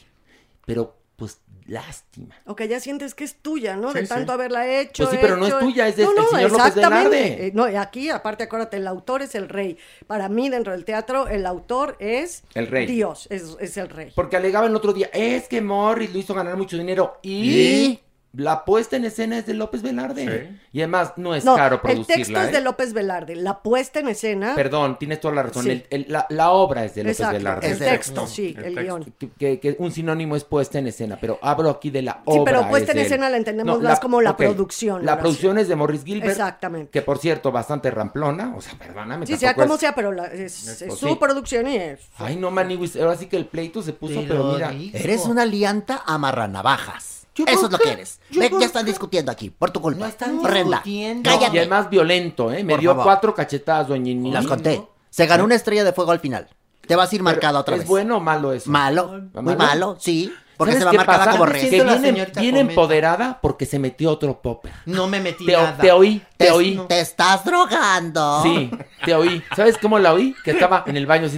Pero, 0.65 0.95
pues, 1.17 1.41
lástima. 1.67 2.35
O 2.47 2.57
que 2.57 2.69
ya 2.69 2.81
sientes 2.81 3.15
que 3.15 3.25
es 3.25 3.37
tuya, 3.37 3.77
¿no? 3.77 3.93
de 3.93 4.07
tanto 4.07 4.33
sí. 4.33 4.35
haberla 4.35 4.67
hecho. 4.81 5.05
Pues 5.05 5.11
sí, 5.15 5.19
pero 5.21 5.37
no 5.37 5.47
es 5.47 5.59
tuya, 5.59 5.89
es 5.89 5.97
de- 5.97 6.05
No, 6.05 6.11
el 6.11 6.17
no, 6.17 6.29
señor 6.29 6.51
López 6.51 6.67
exactamente. 6.67 7.09
Velarde. 7.17 7.47
Eh, 7.47 7.53
no, 7.55 7.65
aquí, 7.81 8.11
aparte, 8.11 8.45
acuérdate, 8.45 8.77
el 8.79 8.87
autor 8.87 9.23
es 9.23 9.35
el 9.35 9.49
rey. 9.49 9.79
Para 10.07 10.29
mí, 10.29 10.49
dentro 10.49 10.73
del 10.73 10.85
teatro, 10.85 11.29
el 11.29 11.47
autor 11.47 11.97
es 11.99 12.43
El 12.55 12.67
rey. 12.67 12.87
Dios, 12.87 13.27
es, 13.31 13.57
es 13.61 13.77
el 13.77 13.89
rey. 13.89 14.13
Porque 14.15 14.37
alegaba 14.37 14.67
el 14.67 14.75
otro 14.77 14.93
día, 14.93 15.11
es 15.13 15.49
que 15.49 15.61
Morris 15.61 16.13
lo 16.13 16.19
hizo 16.19 16.35
ganar 16.35 16.57
mucho 16.57 16.77
dinero. 16.77 17.19
Y, 17.23 17.51
¿Y? 17.51 18.01
La 18.33 18.65
puesta 18.65 18.97
en 18.97 19.05
escena 19.05 19.39
es 19.39 19.47
de 19.47 19.55
López 19.55 19.83
Velarde. 19.83 20.59
Y 20.73 20.81
además, 20.81 21.15
no 21.17 21.35
es 21.35 21.45
no, 21.45 21.57
caro 21.57 21.77
el 21.77 21.81
producirla. 21.81 22.15
texto 22.17 22.41
es 22.41 22.49
¿eh? 22.49 22.53
de 22.53 22.61
López 22.61 22.93
Velarde. 22.93 23.35
La 23.35 23.61
puesta 23.61 23.99
en 24.01 24.09
escena. 24.09 24.55
Perdón, 24.55 24.99
tienes 25.01 25.21
toda 25.21 25.35
la 25.35 25.43
razón. 25.43 25.65
Sí. 25.65 25.71
El- 25.71 25.87
el- 25.91 26.07
la, 26.09 26.27
la 26.31 26.51
obra 26.51 26.85
es 26.85 26.95
de 26.95 27.03
López 27.03 27.19
Exacto, 27.19 27.39
Velarde. 27.39 27.71
el 27.71 27.79
texto, 27.79 28.27
sí, 28.27 28.55
el 28.63 28.77
guion. 28.77 29.05
Que, 29.19 29.31
que- 29.31 29.59
que 29.61 29.77
un 29.81 29.91
sinónimo 29.91 30.37
es 30.37 30.45
puesta 30.45 30.79
en 30.79 30.87
escena, 30.87 31.19
pero 31.21 31.39
hablo 31.43 31.71
aquí 31.71 31.91
de 31.91 32.03
la 32.03 32.13
Sí, 32.13 32.19
obra. 32.27 32.45
pero 32.45 32.69
puesta 32.69 32.93
es 32.93 32.97
en 32.97 32.99
él. 33.01 33.07
escena 33.07 33.31
la 33.31 33.37
entendemos 33.37 33.81
más 33.83 33.99
como 34.01 34.21
la 34.21 34.37
producción, 34.37 35.05
La 35.05 35.19
producción 35.19 35.59
es 35.59 35.67
de 35.69 35.75
Morris 35.77 36.05
Gilbert. 36.05 36.31
Exactamente. 36.31 36.91
Que 36.91 37.03
por 37.03 37.19
cierto, 37.19 37.51
bastante 37.51 37.91
ramplona. 37.91 38.55
O 38.57 38.61
sea, 38.61 38.75
perdóname. 38.79 39.27
Sí, 39.27 39.37
sea 39.37 39.55
como 39.55 39.75
es- 39.75 39.81
sea, 39.81 39.95
pero 39.95 40.13
la- 40.13 40.27
es, 40.27 40.69
es 40.83 40.95
su 40.99 41.09
sí. 41.09 41.17
producción 41.19 41.67
y 41.67 41.77
es. 41.77 42.01
Ay, 42.19 42.37
no, 42.37 42.51
Maniwis. 42.53 42.95
Ahora 42.97 43.17
sí 43.17 43.27
que 43.27 43.37
el 43.37 43.47
pleito 43.47 43.83
se 43.83 43.93
puso, 43.93 44.23
pero 44.29 44.53
mira. 44.53 44.73
Eres 44.95 45.25
una 45.27 45.45
lianta 45.45 46.03
amarranavajas. 46.07 47.20
Yo 47.35 47.45
Eso 47.47 47.67
es 47.67 47.73
lo 47.73 47.79
qué- 47.79 47.85
que 47.85 47.93
eres. 47.93 48.21
yo 48.31 48.41
Ve, 48.41 48.51
por 48.51 48.61
ya 48.61 48.67
están 48.67 48.85
discutiendo 48.85 49.31
aquí, 49.33 49.51
por 49.51 49.71
tu 49.71 49.81
culpa. 49.81 50.01
No 50.01 50.07
están 50.07 50.39
discutiendo. 50.43 51.31
Cállate. 51.31 51.57
y 51.57 51.59
además 51.59 51.89
violento, 51.89 52.53
¿eh? 52.53 52.65
Me 52.65 52.73
Por 52.75 52.81
dio 52.81 52.91
favor. 52.91 53.05
cuatro 53.05 53.35
cachetadas, 53.35 53.89
doña 53.89 54.03
Nini. 54.05 54.33
Las 54.33 54.47
conté. 54.47 54.83
Se 55.11 55.27
ganó 55.27 55.45
una 55.45 55.55
estrella 55.55 55.85
de 55.85 55.93
fuego 55.93 56.13
al 56.13 56.21
final. 56.21 56.49
Te 56.87 56.97
vas 56.97 57.13
a 57.13 57.15
ir 57.15 57.23
marcada 57.23 57.61
otra 57.61 57.77
¿Es 57.77 57.83
vez. 57.83 57.89
bueno 57.89 58.17
o 58.17 58.21
malo 58.21 58.53
eso? 58.53 58.69
Malo, 58.71 59.23
muy 59.35 59.55
malo, 59.57 59.97
sí. 60.01 60.33
Porque 60.57 60.73
¿Sabes 60.75 60.81
se 60.83 60.85
va 60.85 60.91
qué 60.91 60.97
marcada 60.99 61.19
pasa? 61.25 61.31
como 61.31 61.45
Que 61.47 61.53
rey. 61.53 61.71
viene, 61.71 62.27
viene 62.37 62.61
empoderada 62.61 63.39
porque 63.41 63.65
se 63.65 63.79
metió 63.79 64.11
otro 64.11 64.43
popper. 64.43 64.73
No 64.85 65.07
me 65.07 65.19
metí 65.21 65.47
Te, 65.47 65.53
nada. 65.53 65.79
te 65.79 65.91
oí, 65.93 66.21
te, 66.37 66.47
Te, 66.47 66.51
oí. 66.51 66.79
te 66.87 67.01
estás 67.01 67.45
drogando. 67.45 68.43
Sí, 68.43 68.71
te 69.05 69.15
oí. 69.15 69.43
¿Sabes 69.57 69.79
cómo 69.79 69.99
la 69.99 70.13
oí? 70.13 70.35
Que 70.45 70.51
estaba 70.51 70.85
en 70.87 70.97
el 70.99 71.07
baño 71.07 71.29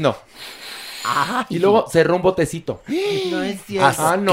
Y 1.48 1.59
luego 1.59 1.86
cerró 1.88 2.16
un 2.16 2.22
botecito. 2.22 2.82
No 3.32 3.42
es 3.42 3.64
cierto. 3.64 3.94
Ah, 3.98 4.16
no, 4.16 4.32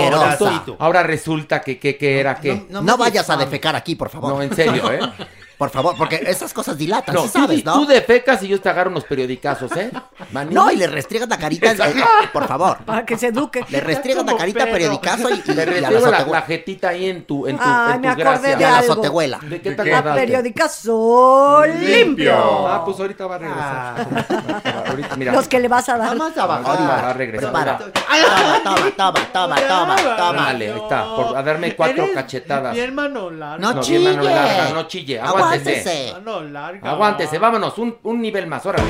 ahora 0.79 1.03
resulta 1.03 1.61
que, 1.61 1.79
que, 1.79 1.97
que 1.97 2.19
era 2.19 2.35
que. 2.35 2.65
No, 2.69 2.97
vayas 2.97 3.29
a 3.29 3.37
defecar 3.37 3.75
aquí, 3.75 3.95
por 3.95 4.09
favor. 4.09 4.33
No, 4.33 4.41
en 4.41 4.53
serio, 4.55 4.91
¿eh? 4.91 4.99
Por 5.59 5.69
favor, 5.71 5.93
porque 5.97 6.23
esas 6.25 6.53
cosas 6.53 6.77
dilatan, 6.77 7.13
No, 7.13 7.23
sí 7.23 7.27
tú, 7.33 7.39
sabes, 7.41 7.57
di- 7.57 7.63
¿no? 7.63 7.73
tú 7.73 7.85
defecas 7.85 8.41
y 8.43 8.47
yo 8.47 8.61
te 8.61 8.69
agarro 8.69 8.89
unos 8.91 9.03
periodicazos, 9.03 9.69
¿eh? 9.75 9.91
No, 10.51 10.71
y 10.71 10.77
le 10.77 10.87
restriegas 10.87 11.27
la 11.27 11.37
carita, 11.37 11.73
eh, 11.73 11.93
por 12.31 12.47
favor. 12.47 12.77
Para 12.85 13.05
que 13.05 13.17
se 13.17 13.27
eduque. 13.27 13.65
Le 13.69 13.81
restriegas 13.81 14.25
la 14.25 14.37
carita 14.37 14.63
periodicazo 14.65 15.29
y, 15.29 15.33
y, 15.33 15.41
Te 15.41 15.51
y 15.53 15.83
a 15.83 15.91
la 15.91 15.99
la, 16.11 16.25
la 16.25 16.41
jetita 16.43 16.89
ahí 16.89 17.09
en 17.09 17.25
tu, 17.25 17.45
en 17.45 17.57
tu, 17.57 17.63
Ay, 17.65 17.95
en 17.95 18.01
tu 18.03 18.15
gracia. 18.15 18.55
de 18.55 18.61
Y 18.61 18.63
a 18.63 18.69
la 18.71 18.77
algo. 18.79 18.91
azotehuela. 18.93 19.39
¿De 19.41 19.61
qué 19.61 19.71
te 19.71 19.85
La 19.85 20.13
periodicazo 20.13 21.63
limpio. 21.65 22.67
Ah, 22.67 22.83
pues 22.85 22.97
ahorita 22.99 23.27
va 23.27 23.35
a 23.35 23.37
regresar. 23.39 24.07
ahorita, 24.87 25.15
mira. 25.17 25.31
Los 25.33 25.47
que 25.49 25.59
le 25.59 25.67
vas 25.67 25.89
a 25.89 25.97
dar. 25.97 26.17
Vamos 26.17 26.37
a 26.37 26.45
bajar. 26.45 26.65
Ahorita 26.67 26.87
va 27.03 27.09
a 27.09 27.13
regresar. 27.13 27.51
Prepara. 27.51 27.77
Toma, 27.77 27.91
toma, 28.63 28.91
toma, 28.95 29.27
toma, 29.33 29.55
toma, 29.67 29.95
toma. 29.97 30.29
Ándale, 30.29 30.71
ahí 30.71 30.79
está. 30.79 31.15
Por 31.15 31.37
a 31.37 31.43
darme 31.43 31.75
cuatro 31.75 32.07
cachetadas. 32.13 32.73
Mi 32.73 32.79
hermano. 32.79 33.29
No 33.31 33.57
No, 33.57 33.79
chille. 33.81 34.15
no 34.73 34.87
chille. 34.87 35.19
Aguántese. 35.49 36.09
Aguántese. 36.09 36.51
Larga. 36.51 36.91
Aguántese, 36.91 37.39
vámonos. 37.39 37.77
Un, 37.77 37.97
un 38.03 38.21
nivel 38.21 38.47
más. 38.47 38.65
Órale. 38.65 38.87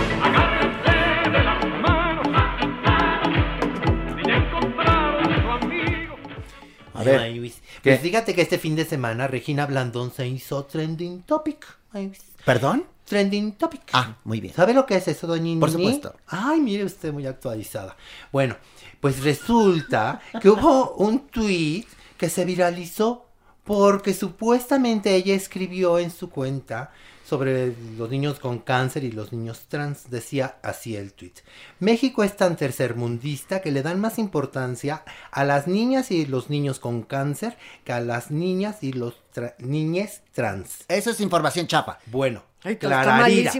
A 6.94 7.04
ver, 7.04 7.20
ver, 7.20 7.36
Luis. 7.36 7.62
¿qué? 7.82 7.92
Pues 7.92 8.02
fíjate 8.02 8.36
que 8.36 8.42
este 8.42 8.58
fin 8.58 8.76
de 8.76 8.84
semana 8.84 9.28
Regina 9.28 9.66
Blandón 9.66 10.12
se 10.12 10.28
hizo 10.28 10.66
trending 10.66 11.22
topic. 11.22 11.66
Ay, 11.94 12.08
Luis. 12.08 12.22
¿Perdón? 12.44 12.86
Trending 13.06 13.54
topic. 13.54 13.82
Ah, 13.94 14.18
muy 14.26 14.42
bien. 14.42 14.54
¿Sabe 14.54 14.74
lo 14.74 14.86
que 14.86 14.96
es 14.96 15.08
eso, 15.08 15.26
doña 15.26 15.60
Por 15.60 15.72
supuesto. 15.72 16.14
Ay, 16.28 16.60
mire 16.60 16.84
usted 16.84 17.14
muy 17.14 17.26
actualizada. 17.26 17.96
Bueno, 18.32 18.58
pues 19.00 19.24
resulta 19.24 20.20
que 20.42 20.50
hubo 20.50 20.96
un 20.96 21.28
tweet 21.28 21.86
que 22.18 22.30
se 22.30 22.44
viralizó 22.44 23.29
porque 23.70 24.16
supuestamente 24.16 25.14
ella 25.16 25.36
escribió 25.36 26.00
en 26.00 26.10
su 26.10 26.32
cuenta 26.32 26.90
sobre 27.24 27.76
los 28.00 28.10
niños 28.10 28.40
con 28.40 28.58
cáncer 28.58 29.04
y 29.04 29.12
los 29.12 29.32
niños 29.32 29.66
trans. 29.70 30.10
Decía 30.10 30.56
así 30.64 30.96
el 30.96 31.14
tweet. 31.14 31.34
México 31.78 32.24
es 32.24 32.36
tan 32.36 32.56
tercermundista 32.56 33.62
que 33.62 33.70
le 33.70 33.84
dan 33.84 34.00
más 34.00 34.18
importancia 34.18 35.04
a 35.30 35.44
las 35.44 35.68
niñas 35.68 36.10
y 36.10 36.26
los 36.26 36.50
niños 36.50 36.80
con 36.80 37.04
cáncer 37.04 37.58
que 37.84 37.94
a 37.94 38.00
las 38.00 38.32
niñas 38.32 38.78
y 38.82 38.94
los 38.94 39.14
tra- 39.36 39.54
niñes 39.60 40.24
trans. 40.34 40.86
Eso 40.88 41.12
es 41.12 41.20
información 41.20 41.68
chapa. 41.68 42.00
Bueno, 42.08 42.42
Clararira, 42.80 43.52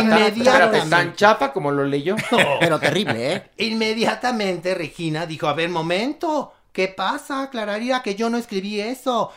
inmediatamente. 0.00 0.90
tan 0.90 1.16
chapa 1.16 1.52
como 1.52 1.72
lo 1.72 1.84
leyó. 1.84 2.14
Pero 2.60 2.78
terrible, 2.78 3.32
¿eh? 3.32 3.42
Inmediatamente 3.58 4.76
Regina 4.76 5.26
dijo, 5.26 5.48
a 5.48 5.54
ver, 5.54 5.68
momento, 5.70 6.52
¿qué 6.72 6.86
pasa, 6.88 7.48
Clararira? 7.50 8.02
Que 8.02 8.14
yo 8.14 8.30
no 8.30 8.38
escribí 8.38 8.80
eso. 8.80 9.32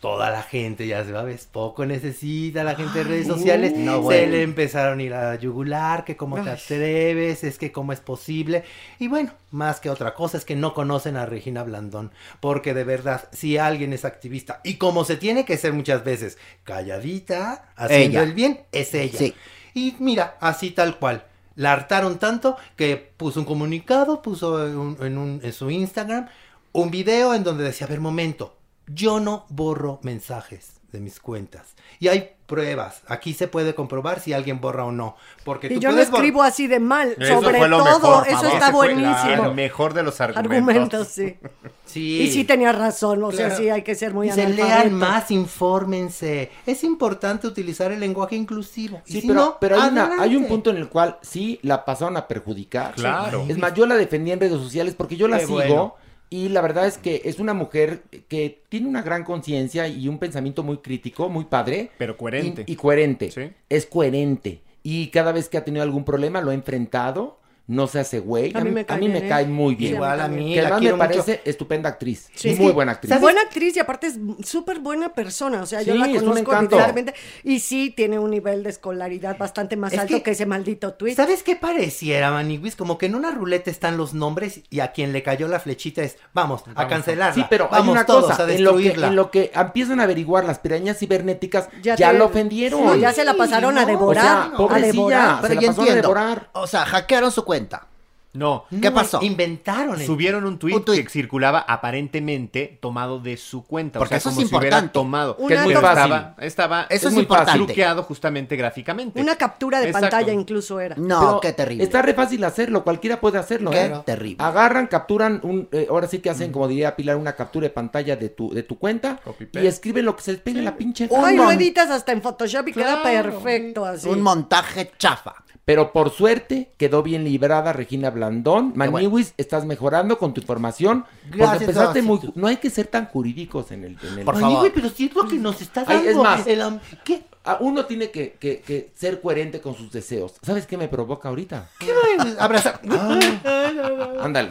Toda 0.00 0.30
la 0.30 0.42
gente, 0.44 0.86
ya 0.86 1.04
sabes, 1.04 1.46
poco 1.50 1.84
necesita 1.84 2.62
la 2.62 2.76
gente 2.76 2.98
de 2.98 3.04
redes 3.04 3.26
sociales. 3.26 3.72
no, 3.76 3.94
se 3.96 3.98
bueno. 3.98 4.30
le 4.32 4.42
empezaron 4.42 5.00
a 5.00 5.02
ir 5.02 5.12
a 5.12 5.30
la 5.30 5.34
yugular, 5.34 6.04
que 6.04 6.16
cómo 6.16 6.40
te 6.40 6.50
atreves, 6.50 7.42
es 7.42 7.58
que 7.58 7.72
cómo 7.72 7.92
es 7.92 7.98
posible. 7.98 8.62
Y 9.00 9.08
bueno, 9.08 9.32
más 9.50 9.80
que 9.80 9.90
otra 9.90 10.14
cosa 10.14 10.36
es 10.38 10.44
que 10.44 10.54
no 10.54 10.72
conocen 10.72 11.16
a 11.16 11.26
Regina 11.26 11.64
Blandón. 11.64 12.12
Porque 12.38 12.74
de 12.74 12.84
verdad, 12.84 13.28
si 13.32 13.58
alguien 13.58 13.92
es 13.92 14.04
activista, 14.04 14.60
y 14.62 14.74
como 14.74 15.04
se 15.04 15.16
tiene 15.16 15.44
que 15.44 15.56
ser 15.56 15.72
muchas 15.72 16.04
veces, 16.04 16.38
calladita, 16.62 17.64
haciendo 17.74 18.18
Ella. 18.20 18.22
el 18.22 18.34
bien, 18.34 18.60
es 18.72 18.94
ella. 18.94 19.18
Sí. 19.18 19.34
Y 19.74 19.96
mira, 19.98 20.36
así 20.40 20.70
tal 20.70 20.98
cual. 20.98 21.24
La 21.56 21.72
hartaron 21.72 22.18
tanto 22.20 22.56
que 22.76 22.96
puso 22.96 23.40
un 23.40 23.46
comunicado, 23.46 24.22
puso 24.22 24.64
en, 24.64 24.76
un- 24.78 24.96
en 25.00 25.18
un- 25.18 25.40
en 25.42 25.52
su 25.52 25.70
Instagram 25.70 26.28
un 26.72 26.90
video 26.92 27.34
en 27.34 27.42
donde 27.42 27.64
decía, 27.64 27.86
a 27.88 27.90
ver, 27.90 27.98
momento, 28.00 28.54
yo 28.88 29.20
no 29.20 29.46
borro 29.48 30.00
mensajes 30.02 30.72
de 30.92 31.00
mis 31.00 31.20
cuentas. 31.20 31.74
Y 32.00 32.08
hay 32.08 32.30
pruebas. 32.46 33.02
Aquí 33.08 33.34
se 33.34 33.46
puede 33.46 33.74
comprobar 33.74 34.20
si 34.20 34.32
alguien 34.32 34.58
borra 34.58 34.86
o 34.86 34.92
no. 34.92 35.16
Porque 35.44 35.66
Y 35.66 35.74
tú 35.74 35.80
yo 35.80 35.92
no 35.92 36.00
escribo 36.00 36.42
así 36.42 36.66
de 36.66 36.80
mal, 36.80 37.14
Eso 37.18 37.42
sobre 37.42 37.58
todo, 37.58 37.84
mejor, 37.84 38.26
eso 38.26 38.36
favor. 38.38 38.52
está 38.54 38.70
buenísimo. 38.70 39.44
El 39.46 39.54
mejor 39.54 39.92
de 39.92 40.02
los 40.02 40.18
argumentos. 40.22 40.52
Argumentos, 40.56 41.08
sí. 41.08 41.36
Sí. 41.84 42.22
Y 42.22 42.30
sí 42.30 42.44
tenías 42.44 42.74
razón, 42.78 43.22
o 43.22 43.30
sea, 43.32 43.50
sí 43.54 43.68
hay 43.68 43.82
que 43.82 43.94
ser 43.94 44.14
muy 44.14 44.30
analfabeto. 44.30 44.66
lean 44.66 44.94
más, 44.94 45.30
infórmense. 45.30 46.50
Es 46.66 46.84
importante 46.84 47.46
utilizar 47.46 47.92
el 47.92 48.00
lenguaje 48.00 48.36
inclusivo. 48.36 49.02
Y 49.06 49.12
Sí, 49.12 49.20
si 49.20 49.28
pero, 49.28 49.40
no, 49.40 49.56
pero 49.60 49.80
hay, 49.80 49.90
una- 49.90 50.02
adelante. 50.04 50.24
hay 50.24 50.36
un 50.36 50.46
punto 50.46 50.70
en 50.70 50.76
el 50.78 50.88
cual 50.88 51.18
sí 51.22 51.58
la 51.62 51.84
pasaron 51.84 52.16
a 52.16 52.26
perjudicar. 52.26 52.94
Claro. 52.94 53.44
Es 53.48 53.58
más, 53.58 53.74
yo 53.74 53.84
la 53.86 53.96
defendí 53.96 54.32
en 54.32 54.40
redes 54.40 54.58
sociales 54.58 54.94
porque 54.96 55.16
yo 55.16 55.28
la 55.28 55.38
Qué 55.38 55.44
sigo 55.46 55.58
bueno. 55.58 55.94
Y 56.30 56.48
la 56.50 56.60
verdad 56.60 56.86
es 56.86 56.98
que 56.98 57.22
es 57.24 57.38
una 57.38 57.54
mujer 57.54 58.02
que 58.28 58.60
tiene 58.68 58.86
una 58.86 59.02
gran 59.02 59.24
conciencia 59.24 59.88
y 59.88 60.08
un 60.08 60.18
pensamiento 60.18 60.62
muy 60.62 60.78
crítico, 60.78 61.28
muy 61.28 61.46
padre. 61.46 61.90
Pero 61.98 62.16
coherente. 62.16 62.64
Y, 62.66 62.72
y 62.72 62.76
coherente. 62.76 63.30
Sí. 63.30 63.50
Es 63.68 63.86
coherente. 63.86 64.60
Y 64.82 65.08
cada 65.08 65.32
vez 65.32 65.48
que 65.48 65.58
ha 65.58 65.64
tenido 65.64 65.82
algún 65.82 66.04
problema 66.04 66.40
lo 66.40 66.50
ha 66.50 66.54
enfrentado. 66.54 67.37
No 67.68 67.86
se 67.86 68.00
hace 68.00 68.18
güey. 68.20 68.50
A 68.56 68.60
mí 68.60 68.70
me 68.70 68.86
cae 68.86 68.98
¿eh? 68.98 69.28
cae 69.28 69.46
muy 69.46 69.74
bien. 69.74 69.94
Igual 69.96 70.20
a 70.22 70.26
mí, 70.28 70.54
Que 70.54 70.62
la 70.62 70.68
además 70.68 70.80
me 70.82 70.86
mucho. 70.92 70.98
parece 70.98 71.42
estupenda 71.44 71.90
actriz. 71.90 72.30
Sí. 72.34 72.54
Muy 72.58 72.72
buena 72.72 72.92
actriz. 72.92 73.20
Buena 73.20 73.42
actriz 73.42 73.76
y 73.76 73.78
aparte 73.78 74.06
es 74.06 74.18
súper 74.42 74.78
buena 74.78 75.12
persona. 75.12 75.60
O 75.62 75.66
sea, 75.66 75.82
yo 75.82 75.94
la 75.94 76.06
conozco 76.10 76.60
literalmente. 76.62 77.12
Y 77.44 77.60
sí 77.60 77.92
tiene 77.94 78.18
un 78.18 78.30
nivel 78.30 78.62
de 78.62 78.70
escolaridad 78.70 79.36
bastante 79.36 79.76
más 79.76 79.92
Es 79.92 79.98
alto 79.98 80.16
que- 80.16 80.22
que, 80.22 80.30
ese 80.30 80.46
maldito 80.46 80.94
tweet. 80.94 81.14
¿Sabes 81.14 81.42
qué 81.42 81.56
pareciera, 81.56 82.30
Maniwis? 82.30 82.74
Como 82.74 82.96
que 82.96 83.04
en 83.04 83.14
una 83.14 83.32
ruleta 83.32 83.70
están 83.70 83.98
los 83.98 84.14
nombres 84.14 84.62
y 84.70 84.80
a 84.80 84.92
quien 84.92 85.12
le 85.12 85.22
cayó 85.22 85.46
la 85.46 85.60
flechita 85.60 86.00
es, 86.02 86.16
vamos, 86.32 86.62
a 86.74 86.88
cancelarla. 86.88 87.34
Sí, 87.34 87.44
pero 87.50 87.68
vamos 87.70 87.86
hay 87.86 87.92
una 87.92 88.06
todos 88.06 88.30
cosa, 88.30 88.44
a 88.44 88.50
en 88.50 88.64
lo, 88.64 88.76
que, 88.76 88.82
destruirla. 88.84 89.06
en 89.08 89.16
lo 89.16 89.30
que 89.30 89.50
empiezan 89.54 90.00
a 90.00 90.04
averiguar 90.04 90.46
las 90.46 90.58
pirañas 90.58 90.96
cibernéticas, 90.98 91.68
ya, 91.82 91.96
Ya 91.96 92.12
te- 92.12 92.18
lo 92.18 92.24
ofendieron. 92.24 92.94
Sí, 92.94 93.00
ya 93.00 93.12
se 93.12 93.26
la 93.26 93.34
pasaron 93.34 93.76
a 93.76 93.84
devorar, 93.84 94.24
o 94.24 94.26
sea, 94.26 94.42
a 94.44 94.56
pobrecilla, 94.56 94.92
devorar. 94.92 95.46
se 95.46 95.54
la 95.54 95.60
pasaron 95.60 95.88
a 95.90 95.94
devorar. 95.94 96.50
O 96.54 96.66
sea, 96.66 96.86
hackearon 96.86 97.30
su 97.30 97.44
cuenta 97.44 97.57
cuenta. 97.58 97.97
No. 98.38 98.64
¿Qué 98.80 98.90
pasó? 98.90 99.20
Inventaron. 99.22 100.00
el- 100.00 100.06
Subieron 100.06 100.44
un 100.44 100.58
tweet, 100.58 100.74
Un 100.76 100.84
que 100.84 101.08
circulaba 101.08 101.60
aparentemente 101.60 102.78
tomado 102.80 103.18
de 103.20 103.36
su 103.36 103.64
cuenta. 103.64 103.98
Porque 103.98 104.14
o 104.16 104.20
sea, 104.20 104.30
eso 104.30 104.30
es 104.30 104.34
como 104.36 104.48
si 104.48 104.54
hubiera 104.54 104.78
importante. 104.78 104.92
tomado. 104.92 105.36
Que 105.46 105.54
es 105.54 105.62
muy. 105.64 105.72
Estaba, 105.74 106.34
estaba 106.40 106.86
Eso 106.88 107.08
es 107.08 107.14
muy 107.14 107.22
importante. 107.22 107.64
truqueado 107.64 108.02
justamente 108.02 108.56
gráficamente. 108.56 109.20
Una 109.20 109.36
captura 109.36 109.80
de 109.80 109.86
Exacto. 109.88 110.10
pantalla 110.10 110.32
incluso 110.32 110.80
era. 110.80 110.94
No, 110.96 111.20
Pero 111.20 111.40
qué 111.40 111.52
terrible. 111.52 111.84
Está 111.84 112.02
re 112.02 112.14
fácil 112.14 112.42
hacerlo, 112.44 112.84
cualquiera 112.84 113.20
puede 113.20 113.38
hacerlo. 113.38 113.70
Qué 113.70 113.86
¿eh? 113.86 113.92
terrible. 114.04 114.44
Agarran, 114.44 114.86
capturan, 114.86 115.40
un, 115.42 115.68
eh, 115.72 115.86
ahora 115.90 116.06
sí 116.06 116.20
que 116.20 116.30
hacen, 116.30 116.52
como 116.52 116.68
diría 116.68 116.96
Pilar, 116.96 117.16
una 117.16 117.34
captura 117.34 117.64
de 117.66 117.70
pantalla 117.70 118.16
de 118.16 118.28
tu, 118.28 118.52
de 118.52 118.62
tu 118.62 118.78
cuenta 118.78 119.20
Copy 119.24 119.48
y 119.52 119.66
escriben 119.66 120.04
lo 120.04 120.14
que 120.16 120.22
se 120.22 120.32
les 120.32 120.40
pegue 120.40 120.58
en 120.60 120.64
la 120.64 120.76
pinche 120.76 121.04
Ay, 121.04 121.36
gana. 121.36 121.44
lo 121.44 121.50
editas 121.50 121.90
hasta 121.90 122.12
en 122.12 122.22
Photoshop 122.22 122.68
y 122.68 122.72
queda 122.72 123.02
perfecto 123.02 123.84
así. 123.84 124.08
Un 124.08 124.20
montaje 124.22 124.90
chafa. 124.98 125.34
Pero 125.64 125.92
por 125.92 126.10
suerte 126.10 126.72
quedó 126.78 127.02
bien 127.02 127.24
librada 127.24 127.74
Regina 127.74 128.08
Blandón. 128.28 128.72
Maniwis, 128.74 129.34
estás 129.36 129.64
mejorando 129.64 130.18
con 130.18 130.34
tu 130.34 130.40
información. 130.40 131.04
Porque 131.22 131.38
Gracias, 131.38 131.62
empezaste 131.62 132.02
muy... 132.02 132.20
No 132.34 132.46
hay 132.46 132.56
que 132.58 132.70
ser 132.70 132.86
tan 132.86 133.06
jurídicos 133.06 133.70
en 133.72 133.84
el... 133.84 133.96
En 134.02 134.18
el 134.20 134.24
Por 134.24 134.34
Oye, 134.34 134.42
favor. 134.42 134.72
pero 134.74 134.88
si 134.90 135.06
es 135.06 135.14
lo 135.14 135.26
que 135.26 135.36
nos 135.36 135.60
está 135.60 135.84
Ay, 135.86 135.96
dando. 136.06 136.10
es 136.10 136.16
más. 136.16 136.46
el 136.46 136.80
¿Qué? 137.04 137.24
Ah, 137.50 137.56
Uno 137.60 137.86
tiene 137.86 138.10
que, 138.10 138.32
que- 138.34 138.60
que 138.60 138.90
ser 138.94 139.20
coherente 139.22 139.60
con 139.60 139.74
sus 139.74 139.90
deseos. 139.90 140.34
¿Sabes 140.42 140.66
qué 140.66 140.76
me 140.76 140.86
provoca 140.88 141.28
ahorita? 141.30 141.68
¿Qué 141.78 141.92
va 141.92 142.40
a 142.40 142.44
abrazar? 142.44 142.80
Ándale. 144.20 144.50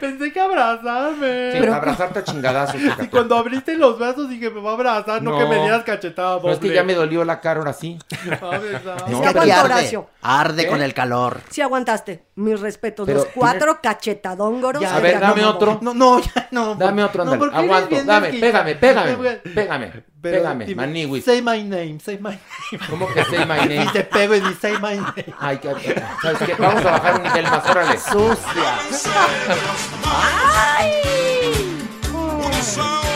Pensé 0.00 0.32
que 0.32 0.40
abrazarme. 0.40 1.52
Sí, 1.52 1.58
abrazarte 1.66 2.20
a 2.20 2.24
chingadazos. 2.24 2.80
Y 3.02 3.06
cuando 3.08 3.36
abriste 3.36 3.76
los 3.76 3.98
brazos 3.98 4.28
dije, 4.30 4.50
me 4.50 4.60
va 4.60 4.70
a 4.70 4.74
abrazar, 4.74 5.22
no, 5.22 5.32
No. 5.32 5.38
que 5.38 5.44
me 5.46 5.60
dieras 5.60 5.84
cachetada 5.84 6.38
No, 6.42 6.50
es 6.50 6.58
que 6.58 6.72
ya 6.72 6.82
me 6.84 6.94
dolió 6.94 7.24
la 7.24 7.40
cara 7.40 7.60
ahora 7.60 7.72
sí. 7.72 7.98
Ah. 8.40 8.60
No, 9.08 9.20
que 9.20 9.28
Aquí 9.28 9.38
aguanta, 9.38 9.60
arde, 9.60 9.72
Horacio. 9.74 10.08
arde 10.22 10.62
¿Qué? 10.64 10.68
con 10.70 10.82
el 10.82 10.94
calor. 10.94 11.40
Sí 11.50 11.60
aguantaste. 11.60 12.24
Mis 12.36 12.60
respetos. 12.60 13.04
Pero 13.06 13.18
Los 13.20 13.28
cuatro 13.34 13.80
cachetadóngoros. 13.82 14.80
Ya, 14.80 14.96
A 14.96 15.00
ver, 15.00 15.18
dame 15.20 15.42
no, 15.42 15.50
otro. 15.50 15.78
No, 15.82 15.92
no, 15.94 16.20
ya 16.20 16.48
no. 16.52 16.74
Dame 16.76 17.02
otro, 17.04 17.22
ándale. 17.24 17.50
Aguanto. 17.52 17.96
Dame, 18.04 18.28
pégame, 18.34 18.74
pégame. 18.76 19.16
Pégame. 19.54 20.04
Pégame, 20.20 20.74
Maniwis. 20.74 21.24
Say 21.24 21.40
my 21.42 21.62
name, 21.62 22.00
say 22.00 22.18
my 22.18 22.37
name. 22.72 22.86
¿Cómo 22.90 23.06
que 23.12 23.24
say 23.24 23.38
my 23.46 23.56
name? 23.58 23.84
Y 23.84 23.88
te 23.88 24.04
pego 24.04 24.34
y 24.34 24.40
dice 24.40 24.54
say 24.60 24.72
my 24.74 24.96
name. 24.96 25.24
Ay, 25.38 25.58
que- 25.58 26.02
¿sabes 26.22 26.38
qué? 26.46 26.54
Vamos 26.54 26.84
a 26.84 26.90
bajar 26.92 27.14
un 27.16 27.22
nivel 27.22 27.44
más, 27.50 27.66
órale. 27.68 27.98
Sucia. 27.98 28.78
Unos 28.88 29.06
a 29.06 29.26
otros 29.26 29.90
contigo. 32.76 33.07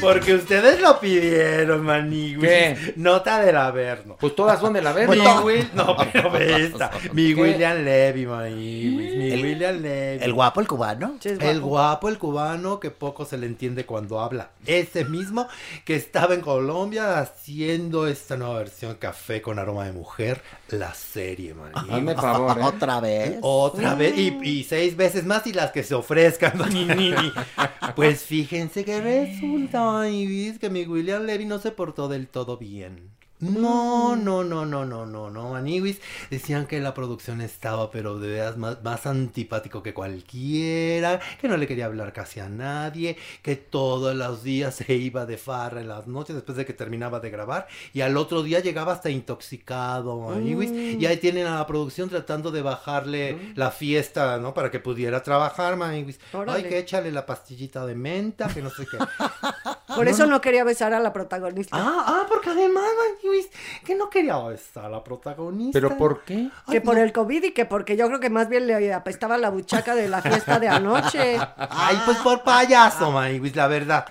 Porque 0.00 0.34
ustedes 0.34 0.80
lo 0.80 0.98
pidieron, 0.98 1.82
Maniwis. 1.82 2.48
¿Qué? 2.48 2.92
Nota 2.96 3.40
del 3.42 3.56
Averno. 3.56 4.16
Pues 4.18 4.34
todas 4.34 4.58
son 4.58 4.72
de 4.72 4.80
la 4.80 4.92
Mi 4.94 5.06
verga. 5.06 5.40
Will, 5.42 5.70
no, 5.74 5.94
pero 6.12 6.30
ve 6.30 6.64
esta. 6.64 6.90
Mi 7.12 7.34
¿Qué? 7.34 7.42
William 7.42 7.84
Levy, 7.84 8.24
Maniwis. 8.26 9.14
Mi 9.16 9.30
El- 9.32 9.42
William 9.42 9.76
Levy. 9.82 10.24
El 10.24 10.32
guapo, 10.32 10.60
el 10.60 10.66
cubano. 10.66 11.16
El 11.22 11.60
guapo, 11.60 12.08
el 12.08 12.18
cubano, 12.18 12.80
que 12.80 12.90
poco 12.90 13.26
se 13.26 13.36
le 13.36 13.46
entiende 13.46 13.84
cuando 13.84 14.20
habla. 14.20 14.50
Ese 14.64 15.04
mismo 15.04 15.48
que 15.84 15.96
estaba 15.96 16.32
en 16.34 16.40
Colombia 16.40 17.18
haciendo 17.18 18.06
esta 18.06 18.36
nueva 18.38 18.58
versión 18.58 18.94
Café 18.94 19.42
con 19.42 19.58
aroma 19.58 19.84
de 19.84 19.92
mujer, 19.92 20.40
la 20.72 20.94
serie, 20.94 21.54
man. 21.54 21.72
Hazme 21.74 22.14
favor, 22.14 22.58
¿eh? 22.58 22.62
Otra 22.62 23.00
vez. 23.00 23.38
Otra 23.42 23.94
vez, 23.94 24.16
y, 24.16 24.38
y 24.42 24.64
seis 24.64 24.96
veces 24.96 25.24
más 25.24 25.46
y 25.46 25.52
las 25.52 25.70
que 25.72 25.82
se 25.82 25.94
ofrezcan. 25.94 26.58
ni, 26.72 26.84
ni, 26.84 27.10
ni. 27.10 27.32
Pues 27.94 28.22
fíjense 28.22 28.84
que 28.84 29.00
resulta, 29.00 30.08
Ibis, 30.08 30.58
que 30.58 30.70
mi 30.70 30.84
William 30.84 31.24
Levy 31.24 31.44
no 31.46 31.58
se 31.58 31.72
portó 31.72 32.08
del 32.08 32.28
todo 32.28 32.56
bien. 32.56 33.10
No, 33.40 34.16
no, 34.16 34.44
no, 34.44 34.66
no, 34.66 34.84
no, 34.84 35.06
no, 35.06 35.30
no, 35.30 35.50
Maniwis. 35.50 36.00
Decían 36.30 36.66
que 36.66 36.80
la 36.80 36.92
producción 36.92 37.40
estaba, 37.40 37.90
pero 37.90 38.18
de 38.18 38.28
veras 38.28 38.56
más, 38.56 38.82
más 38.82 39.06
antipático 39.06 39.82
que 39.82 39.94
cualquiera, 39.94 41.20
que 41.40 41.48
no 41.48 41.56
le 41.56 41.66
quería 41.66 41.86
hablar 41.86 42.12
casi 42.12 42.40
a 42.40 42.48
nadie, 42.48 43.16
que 43.42 43.56
todos 43.56 44.14
los 44.14 44.42
días 44.42 44.74
se 44.74 44.94
iba 44.94 45.24
de 45.24 45.38
farra 45.38 45.80
en 45.80 45.88
las 45.88 46.06
noches 46.06 46.36
después 46.36 46.58
de 46.58 46.66
que 46.66 46.74
terminaba 46.74 47.20
de 47.20 47.30
grabar, 47.30 47.66
y 47.94 48.02
al 48.02 48.16
otro 48.16 48.42
día 48.42 48.60
llegaba 48.60 48.92
hasta 48.92 49.10
intoxicado, 49.10 50.20
Maniwis. 50.20 50.70
Y 50.70 51.06
ahí 51.06 51.16
tienen 51.16 51.46
a 51.46 51.56
la 51.56 51.66
producción 51.66 52.08
tratando 52.08 52.50
de 52.50 52.62
bajarle 52.62 53.52
la 53.54 53.70
fiesta, 53.70 54.38
¿no? 54.38 54.52
Para 54.52 54.70
que 54.70 54.80
pudiera 54.80 55.22
trabajar, 55.22 55.76
Maniwis. 55.76 56.20
Ay, 56.46 56.64
que 56.64 56.78
échale 56.78 57.10
la 57.10 57.24
pastillita 57.24 57.86
de 57.86 57.94
menta, 57.94 58.48
que 58.48 58.60
no 58.60 58.70
sé 58.70 58.86
qué. 58.86 58.98
Por 59.94 60.08
eso 60.08 60.26
no 60.26 60.40
quería 60.40 60.64
besar 60.64 60.92
a 60.92 61.00
la 61.00 61.12
protagonista. 61.12 61.76
Ah, 61.76 62.04
ah, 62.06 62.26
porque 62.28 62.50
además, 62.50 62.84
Maniwis, 62.96 63.29
que 63.84 63.94
no 63.94 64.10
quería 64.10 64.36
besar 64.38 64.86
a 64.86 64.88
la 64.88 65.04
protagonista. 65.04 65.78
¿Pero 65.78 65.96
por 65.96 66.24
qué? 66.24 66.48
Que 66.68 66.78
Ay, 66.78 66.80
por 66.80 66.96
no. 66.96 67.02
el 67.02 67.12
COVID 67.12 67.44
y 67.44 67.50
que 67.52 67.64
porque 67.64 67.96
yo 67.96 68.06
creo 68.08 68.20
que 68.20 68.30
más 68.30 68.48
bien 68.48 68.66
le 68.66 68.92
apestaba 68.92 69.38
la 69.38 69.50
buchaca 69.50 69.94
de 69.94 70.08
la 70.08 70.22
fiesta 70.22 70.58
de 70.58 70.68
anoche. 70.68 71.38
Ay, 71.56 71.98
pues 72.04 72.18
por 72.18 72.42
payaso, 72.42 73.10
Maniwis, 73.10 73.56
la 73.56 73.68
verdad. 73.68 74.06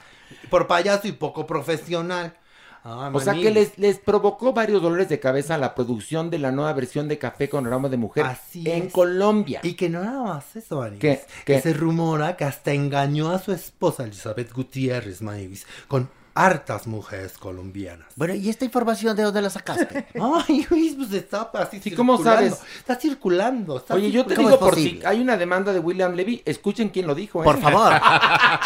Por 0.49 0.67
payaso 0.67 1.07
y 1.07 1.11
poco 1.13 1.45
profesional. 1.45 2.35
Ah, 2.83 3.11
O 3.13 3.19
sea 3.19 3.33
que 3.33 3.51
les, 3.51 3.77
les 3.77 3.99
provocó 3.99 4.53
varios 4.53 4.81
dolores 4.81 5.09
de 5.09 5.19
cabeza 5.19 5.57
la 5.57 5.75
producción 5.75 6.29
de 6.29 6.39
la 6.39 6.51
nueva 6.53 6.71
versión 6.71 7.09
de 7.09 7.17
Café 7.17 7.49
con 7.49 7.67
aroma 7.67 7.89
de 7.89 7.97
mujer 7.97 8.25
Así 8.25 8.63
en 8.69 8.83
es. 8.83 8.93
Colombia. 8.93 9.59
Y 9.63 9.73
que 9.73 9.89
no 9.89 10.01
nada 10.01 10.23
más 10.23 10.55
eso, 10.55 10.77
Maniwis. 10.77 10.99
¿Qué? 11.01 11.21
Que 11.45 11.61
se 11.61 11.73
rumora 11.73 12.37
que 12.37 12.45
hasta 12.45 12.71
engañó 12.71 13.31
a 13.31 13.39
su 13.39 13.51
esposa 13.51 14.05
Elizabeth 14.05 14.53
Gutiérrez, 14.53 15.21
Maniwis, 15.21 15.67
con 15.89 16.09
hartas 16.39 16.87
mujeres 16.87 17.37
colombianas. 17.37 18.07
Bueno, 18.15 18.33
¿y 18.33 18.49
esta 18.49 18.63
información 18.65 19.15
de 19.15 19.23
dónde 19.23 19.41
la 19.41 19.49
sacaste? 19.49 20.05
Ay, 20.47 20.65
Luis, 20.69 20.95
pues 20.95 21.11
está 21.11 21.49
así 21.55 21.79
Sí, 21.81 21.91
¿cómo 21.91 22.15
circulando. 22.17 22.55
sabes? 22.55 22.77
Está 22.77 22.95
circulando. 22.95 23.77
está 23.77 23.93
Oye, 23.95 24.09
yo 24.11 24.25
te 24.25 24.35
¿Cómo 24.35 24.47
digo 24.49 24.59
por 24.59 24.75
si 24.75 25.01
hay 25.05 25.19
una 25.21 25.35
demanda 25.37 25.73
de 25.73 25.79
William 25.79 26.13
Levy, 26.13 26.41
escuchen 26.45 26.89
quién 26.89 27.07
lo 27.07 27.15
dijo. 27.15 27.41
¿eh? 27.41 27.43
Por 27.43 27.59
favor. 27.59 27.93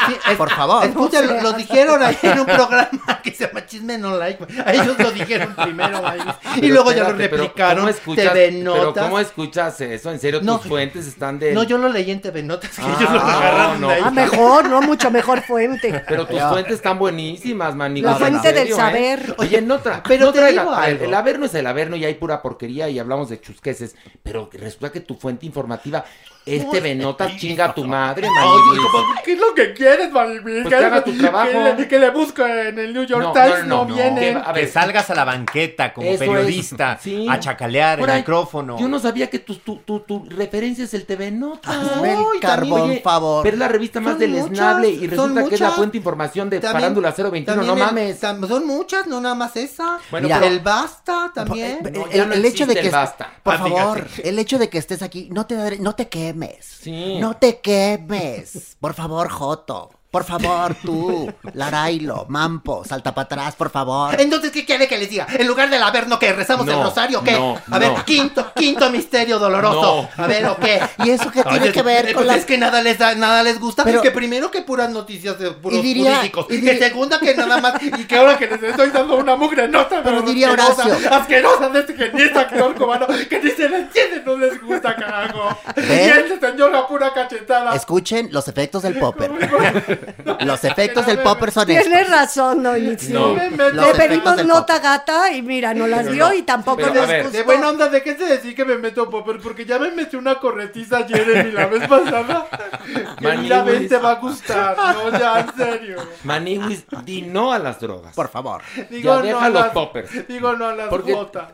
Sí, 0.08 0.16
es- 0.32 0.38
Por 0.38 0.50
favor. 0.50 0.86
Escucha, 0.86 1.22
lo, 1.22 1.42
lo 1.42 1.54
dijeron 1.54 2.04
ahí 2.04 2.18
en 2.24 2.40
un 2.40 2.46
programa 2.46 3.22
que 3.24 3.32
se 3.32 3.48
llama 3.48 3.66
Chisme 3.66 3.98
No 3.98 4.18
Like. 4.18 4.46
A 4.66 4.74
ellos 4.74 4.98
lo 5.00 5.12
dijeron 5.12 5.56
primero. 5.64 6.06
ahí. 6.06 6.20
Y 6.58 6.62
Pero 6.62 6.74
luego 6.74 6.92
ya 6.92 7.10
lo 7.10 7.18
pero 7.18 7.38
replicaron. 7.38 7.78
¿cómo 7.78 7.90
escuchas, 7.90 8.34
TV 8.34 8.50
Pero 8.52 8.64
Notas. 8.86 9.04
¿cómo 9.06 9.20
escuchas 9.20 9.82
eso? 9.82 10.12
En 10.12 10.20
serio, 10.20 10.42
No. 10.44 10.58
tus 10.60 10.68
fuentes 10.68 11.08
están 11.08 11.40
de... 11.40 11.54
No, 11.54 11.64
yo 11.64 11.78
lo 11.78 11.88
leí 11.90 12.12
en 12.12 12.22
TV 12.22 12.44
Notas. 12.44 12.72
Que 12.72 12.82
Ah, 12.82 12.96
ellos 13.00 13.12
lo 13.14 13.20
no, 13.20 13.26
agarraron 13.28 13.82
no. 13.82 13.88
de 13.88 13.94
ahí. 13.94 14.02
Ah, 14.06 14.12
mejor, 14.12 14.70
no 14.70 14.82
mucho 14.82 15.10
mejor 15.10 15.42
fuente. 15.44 16.04
Pero 16.08 16.28
tus 16.28 16.42
fuentes 16.42 16.74
están 16.74 17.00
buenísimas, 17.00 17.63
La 18.10 18.12
en 18.14 18.18
fuente 18.20 18.48
del 18.54 18.58
serio, 18.68 18.76
¿eh? 18.76 18.78
saber. 18.78 19.36
Oye, 19.38 19.62
no, 19.62 19.80
tra 19.80 20.02
Pero 20.08 20.26
no 20.26 20.32
te 20.34 20.40
traiga- 20.40 20.62
digo 20.64 20.74
algo. 20.74 21.06
el 21.06 21.14
averno 21.14 21.46
es 21.46 21.54
el 21.56 21.68
averno 21.68 21.96
y 21.96 22.06
hay 22.06 22.14
pura 22.16 22.42
porquería 22.42 22.90
y 22.90 23.00
hablamos 23.00 23.30
de 23.30 23.40
chusqueses. 23.40 23.96
Pero 24.24 24.50
resulta 24.54 24.92
que 24.92 25.00
tu 25.02 25.16
fuente 25.16 25.46
informativa 25.46 26.06
Este 26.46 26.82
Benota 26.82 27.36
chinga 27.38 27.66
a 27.66 27.74
tu 27.74 27.86
madre, 27.86 28.28
Oye, 28.28 28.36
Maniwis. 28.36 28.82
¿cómo- 28.92 29.14
¿qué 29.24 29.32
es 29.34 29.40
lo 29.40 29.54
que 29.54 29.74
quieres, 29.74 30.12
Maribel? 30.12 30.64
Pues 30.64 30.76
que 30.76 30.86
haga 30.86 31.04
tu 31.04 31.18
trabajo. 31.18 31.50
Que 31.52 31.74
le, 31.82 31.88
que 31.88 32.00
le 32.00 32.10
busco 32.10 32.46
en 32.46 32.78
el 32.80 32.94
New 32.94 33.04
York 33.06 33.22
No, 33.24 33.32
Times, 33.32 33.66
no, 33.66 33.66
no, 33.66 33.84
no, 33.84 33.86
no. 33.90 33.96
viene. 33.96 34.20
Que- 34.20 34.36
a 34.38 34.54
que 34.54 34.60
ver. 34.62 34.70
salgas 34.70 35.10
a 35.10 35.16
la 35.16 35.24
banqueta 35.24 35.94
como 35.94 36.08
Eso 36.08 36.24
es. 36.24 36.30
periodista 36.30 37.00
Sí. 37.02 37.26
a 37.30 37.40
chacalear 37.40 38.00
Ahora, 38.00 38.14
el 38.16 38.20
micrófono. 38.20 38.78
Yo 38.78 38.88
no 38.90 39.00
sabía 39.00 39.30
que 39.30 39.40
tu, 39.40 39.56
tu, 39.56 39.78
tu, 39.78 40.02
tu 40.02 40.26
referencia 40.30 40.84
es 40.84 40.94
el 40.94 41.06
TV 41.06 41.32
Nota. 41.32 41.70
Hazme 41.72 42.12
el 42.12 42.18
Ay, 42.18 42.24
también, 42.24 42.40
carbón, 42.42 42.82
oye, 42.82 43.00
favor. 43.02 43.44
Pero 43.44 43.56
es 43.56 43.60
la 43.60 43.68
revista 43.70 44.02
más 44.02 44.12
Son 44.14 44.20
deleznable 44.20 44.88
muchas, 44.90 45.04
y 45.04 45.16
son 45.16 45.30
resulta 45.36 45.50
que 45.50 45.56
es 45.56 45.62
la 45.62 45.68
muchas. 45.68 45.78
fuente 45.78 45.92
de 45.94 45.98
información 46.00 46.50
de 46.50 46.60
También- 46.60 46.82
Farándula 46.82 47.12
021. 47.14 47.62
No 47.62 47.68
también 47.68 47.88
el- 47.88 47.94
mames. 47.96 48.22
tam- 48.22 48.48
son 48.48 48.68
muchas, 48.68 49.08
no 49.08 49.22
nada 49.22 49.36
más 49.36 49.56
esa. 49.56 49.98
Bueno, 50.12 50.28
Mira, 50.28 50.40
pero- 50.42 50.52
el 50.52 50.60
basta 50.60 51.32
también. 51.34 51.80
El, 51.86 51.94
No, 51.94 52.10
ya 52.12 52.26
no 52.26 52.34
el 52.34 52.44
hecho 52.46 52.66
de 52.66 52.74
existe 52.74 52.82
que 52.82 52.88
el 52.88 52.92
basta. 52.92 53.30
por 53.44 53.54
Ah, 53.56 53.58
favor, 53.60 54.06
fíjate. 54.10 54.30
el 54.30 54.40
hecho 54.40 54.60
de 54.60 54.70
que 54.70 54.78
estés 54.78 55.02
aquí, 55.02 55.30
no 55.32 55.46
te 55.46 55.56
daré- 55.56 55.80
no 55.80 55.96
te 55.96 56.10
quemes. 56.34 56.66
Sí. 56.66 57.18
No 57.20 57.38
te 57.38 57.60
quemes. 57.62 58.78
Por 58.80 58.94
favor, 58.94 59.30
Joto. 59.30 59.92
Por 60.14 60.26
favor, 60.26 60.76
tú, 60.76 61.34
Larailo, 61.54 62.28
Mampo, 62.30 62.86
salta 62.86 63.16
para 63.16 63.26
atrás, 63.26 63.56
por 63.56 63.72
favor. 63.72 64.14
Entonces, 64.22 64.52
¿qué 64.52 64.64
quiere 64.64 64.88
que 64.88 64.96
les 64.96 65.10
diga? 65.10 65.26
En 65.34 65.48
lugar 65.48 65.72
del 65.72 65.82
Averno, 65.82 66.20
que 66.20 66.32
rezamos 66.32 66.68
el 66.68 66.76
rosario, 66.84 67.24
¿qué? 67.24 67.32
no, 67.32 67.58
a 67.72 67.80
ver, 67.80 67.94
no. 67.94 68.06
quinto, 68.06 68.54
quinto 68.56 68.92
misterio 68.92 69.40
doloroso. 69.40 70.08
A 70.16 70.28
ver, 70.28 70.46
¿o 70.46 70.58
qué? 70.58 70.80
¿Y 71.04 71.10
eso 71.10 71.32
qué 71.32 71.42
tiene 71.44 71.72
que 71.72 71.82
ver 71.82 72.06
con 72.14 72.14
pues 72.14 72.28
la... 72.28 72.36
Es 72.36 72.46
que 72.46 72.60
nada 72.60 72.84
les 72.84 73.00
da, 73.00 73.16
nada 73.16 73.42
les 73.42 73.60
gusta. 73.60 73.84
Pero- 73.84 73.98
es 73.98 74.04
que 74.04 74.12
primero 74.12 74.52
que 74.52 74.62
puras 74.62 74.92
noticias 74.92 75.40
de 75.40 75.50
puros 75.50 75.80
Y 75.80 75.82
diría- 75.82 76.18
jurídicos. 76.18 76.46
y 76.48 76.54
Y 76.54 76.58
diría- 76.58 76.74
que 76.74 76.80
segunda 76.90 77.20
que 77.20 77.34
nada 77.36 77.58
más. 77.60 77.82
Y 77.82 78.04
que 78.06 78.16
ahora 78.16 78.38
que 78.38 78.46
les 78.46 78.62
estoy 78.62 78.92
dando 78.92 79.16
una 79.18 79.36
mugre 79.36 79.68
nota. 79.68 80.02
Pero 80.04 80.22
diría 80.22 80.50
asquerosa, 80.52 80.86
Horacio. 80.86 81.12
Asquerosa 81.12 81.70
de 81.70 81.80
este 81.80 81.94
genista 81.96 82.42
actor 82.42 82.76
cubano. 82.76 83.08
Que 83.08 83.40
ni 83.42 83.50
se 83.50 83.68
le 83.68 83.78
entiende, 83.78 84.22
no 84.24 84.38
les 84.38 84.62
gusta, 84.62 84.96
carajo. 84.96 85.58
Y 85.76 85.82
¿Ven? 85.82 86.10
este 86.30 86.40
señor 86.52 86.72
la 86.72 86.88
pura 86.88 87.12
cachetada. 87.12 87.76
Escuchen 87.76 88.30
los 88.32 88.48
efectos 88.48 88.84
del 88.84 88.94
popper. 89.00 90.03
Los 90.46 90.64
efectos 90.64 91.06
del 91.06 91.20
popper 91.20 91.52
son 91.52 91.66
Tienes 91.66 91.88
estos. 91.88 92.10
razón, 92.10 92.64
doña 92.64 92.92
Itzi. 92.94 93.14
No. 93.14 93.30
Los 93.36 93.52
Le 93.74 93.82
efectos 93.82 93.98
pedimos 93.98 94.38
del 94.38 94.48
nota 94.48 94.80
gata 94.80 95.32
y 95.32 95.42
mira, 95.42 95.74
nos 95.74 95.90
las 95.90 96.02
Pero 96.04 96.14
dio 96.14 96.28
no. 96.30 96.34
y 96.34 96.42
tampoco 96.44 96.78
Pero, 96.78 96.92
a 96.92 96.96
nos 96.96 97.08
ver, 97.08 97.24
gustó. 97.24 97.38
De 97.38 97.44
buena 97.44 97.70
onda, 97.70 97.90
¿de 97.90 98.02
qué 98.04 98.16
se 98.18 98.26
decir 98.26 98.56
que 98.56 98.66
me 98.66 98.78
meto 98.78 99.10
popper? 99.10 99.40
Porque 99.40 99.66
ya 99.66 99.80
me 99.80 99.92
metí 99.92 100.16
una 100.16 100.40
corretiza 100.40 100.98
ayer 100.98 101.30
en 101.38 101.56
la 101.56 101.68
vez 101.68 101.88
pasada. 101.88 102.48
Que 103.20 103.28
Maní, 103.28 103.42
mira, 103.44 103.64
ven, 103.64 103.76
güey. 103.78 103.88
te 103.88 103.98
va 103.98 104.12
a 104.12 104.16
gustar. 104.16 104.76
No, 104.78 105.10
ya, 105.18 105.40
en 105.40 105.56
serio. 105.56 105.98
Maniwis, 106.24 106.86
di 107.06 107.22
no 107.22 107.54
a 107.54 107.60
las 107.60 107.80
drogas. 107.80 108.14
Por 108.16 108.28
favor. 108.30 108.62
Ya 108.92 109.22
deja 109.22 109.46
a 109.46 109.50
los 109.50 109.62
las- 109.62 109.72
poppers. 109.74 110.28
Digo 110.28 110.54
no 110.54 110.68
a 110.68 110.76
las 110.76 110.88
Porque- 110.90 111.14
gotas. 111.14 111.54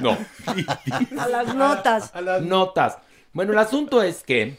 No. 0.00 0.16
A 1.18 1.28
las 1.28 1.54
notas. 1.54 2.10
A 2.14 2.20
las 2.20 2.42
Notas. 2.42 2.98
Bueno, 3.32 3.52
el 3.52 3.58
asunto 3.58 4.02
es 4.02 4.22
que 4.22 4.58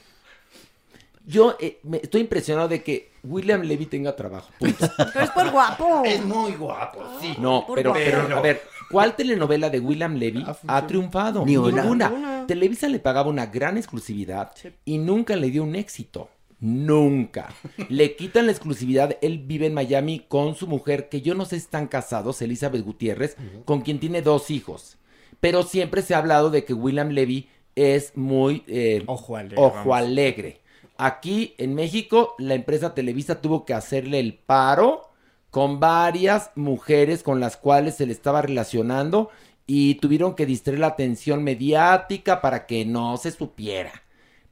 yo 1.25 1.55
eh, 1.59 1.79
me- 1.83 1.97
estoy 2.03 2.21
impresionado 2.21 2.67
de 2.67 2.83
que 2.83 3.12
William 3.23 3.61
Levy 3.61 3.85
tenga 3.85 4.15
trabajo. 4.15 4.49
punto. 4.59 4.85
Pero 5.13 5.25
es 5.25 5.31
por 5.31 5.49
guapo. 5.51 6.03
Es 6.05 6.23
muy 6.25 6.51
guapo, 6.53 7.01
sí. 7.21 7.33
No, 7.39 7.65
Por 7.65 7.77
pero, 7.77 7.91
guapo. 7.91 8.05
pero, 8.05 8.37
a 8.37 8.41
ver, 8.41 8.61
¿cuál 8.91 9.15
telenovela 9.17 9.69
de 9.69 9.79
William 9.79 10.15
Levy 10.15 10.45
ha 10.67 10.87
triunfado? 10.87 11.45
Ni 11.45 11.55
una. 11.57 11.81
Ninguna. 11.83 12.45
Televisa 12.47 12.87
le 12.89 12.99
pagaba 12.99 13.29
una 13.29 13.45
gran 13.45 13.77
exclusividad 13.77 14.51
y 14.85 14.97
nunca 14.97 15.35
le 15.35 15.49
dio 15.49 15.63
un 15.63 15.75
éxito. 15.75 16.29
Nunca. 16.59 17.49
Le 17.89 18.15
quitan 18.15 18.45
la 18.45 18.51
exclusividad. 18.53 19.17
Él 19.21 19.39
vive 19.39 19.65
en 19.67 19.73
Miami 19.73 20.19
con 20.27 20.55
su 20.55 20.65
mujer, 20.67 21.09
que 21.09 21.21
yo 21.21 21.35
no 21.35 21.43
sé 21.45 21.57
si 21.57 21.63
están 21.65 21.87
casados, 21.87 22.41
Elizabeth 22.41 22.83
Gutiérrez, 22.83 23.35
con 23.65 23.81
quien 23.81 23.99
tiene 23.99 24.21
dos 24.21 24.49
hijos. 24.49 24.97
Pero 25.41 25.63
siempre 25.63 26.01
se 26.01 26.15
ha 26.15 26.19
hablado 26.19 26.49
de 26.51 26.63
que 26.63 26.73
William 26.73 27.09
Levy 27.09 27.49
es 27.75 28.15
muy 28.15 28.63
eh, 28.67 29.03
Ojo 29.07 29.35
alegre, 29.35 29.57
ojo 29.61 29.75
vamos. 29.75 29.97
alegre. 29.97 30.61
Aquí 31.05 31.53
en 31.57 31.75
México, 31.75 32.33
la 32.37 32.53
empresa 32.53 32.93
Televisa 32.93 33.41
tuvo 33.41 33.65
que 33.65 33.73
hacerle 33.73 34.21
el 34.21 34.35
paro 34.35 35.11
con 35.49 35.81
varias 35.81 36.51
mujeres 36.55 37.23
con 37.23 37.41
las 37.41 37.57
cuales 37.57 37.95
se 37.95 38.05
le 38.05 38.13
estaba 38.13 38.41
relacionando 38.41 39.29
y 39.67 39.95
tuvieron 39.95 40.33
que 40.33 40.45
distraer 40.45 40.79
la 40.79 40.87
atención 40.87 41.43
mediática 41.43 42.39
para 42.39 42.65
que 42.65 42.85
no 42.85 43.17
se 43.17 43.31
supiera. 43.31 44.02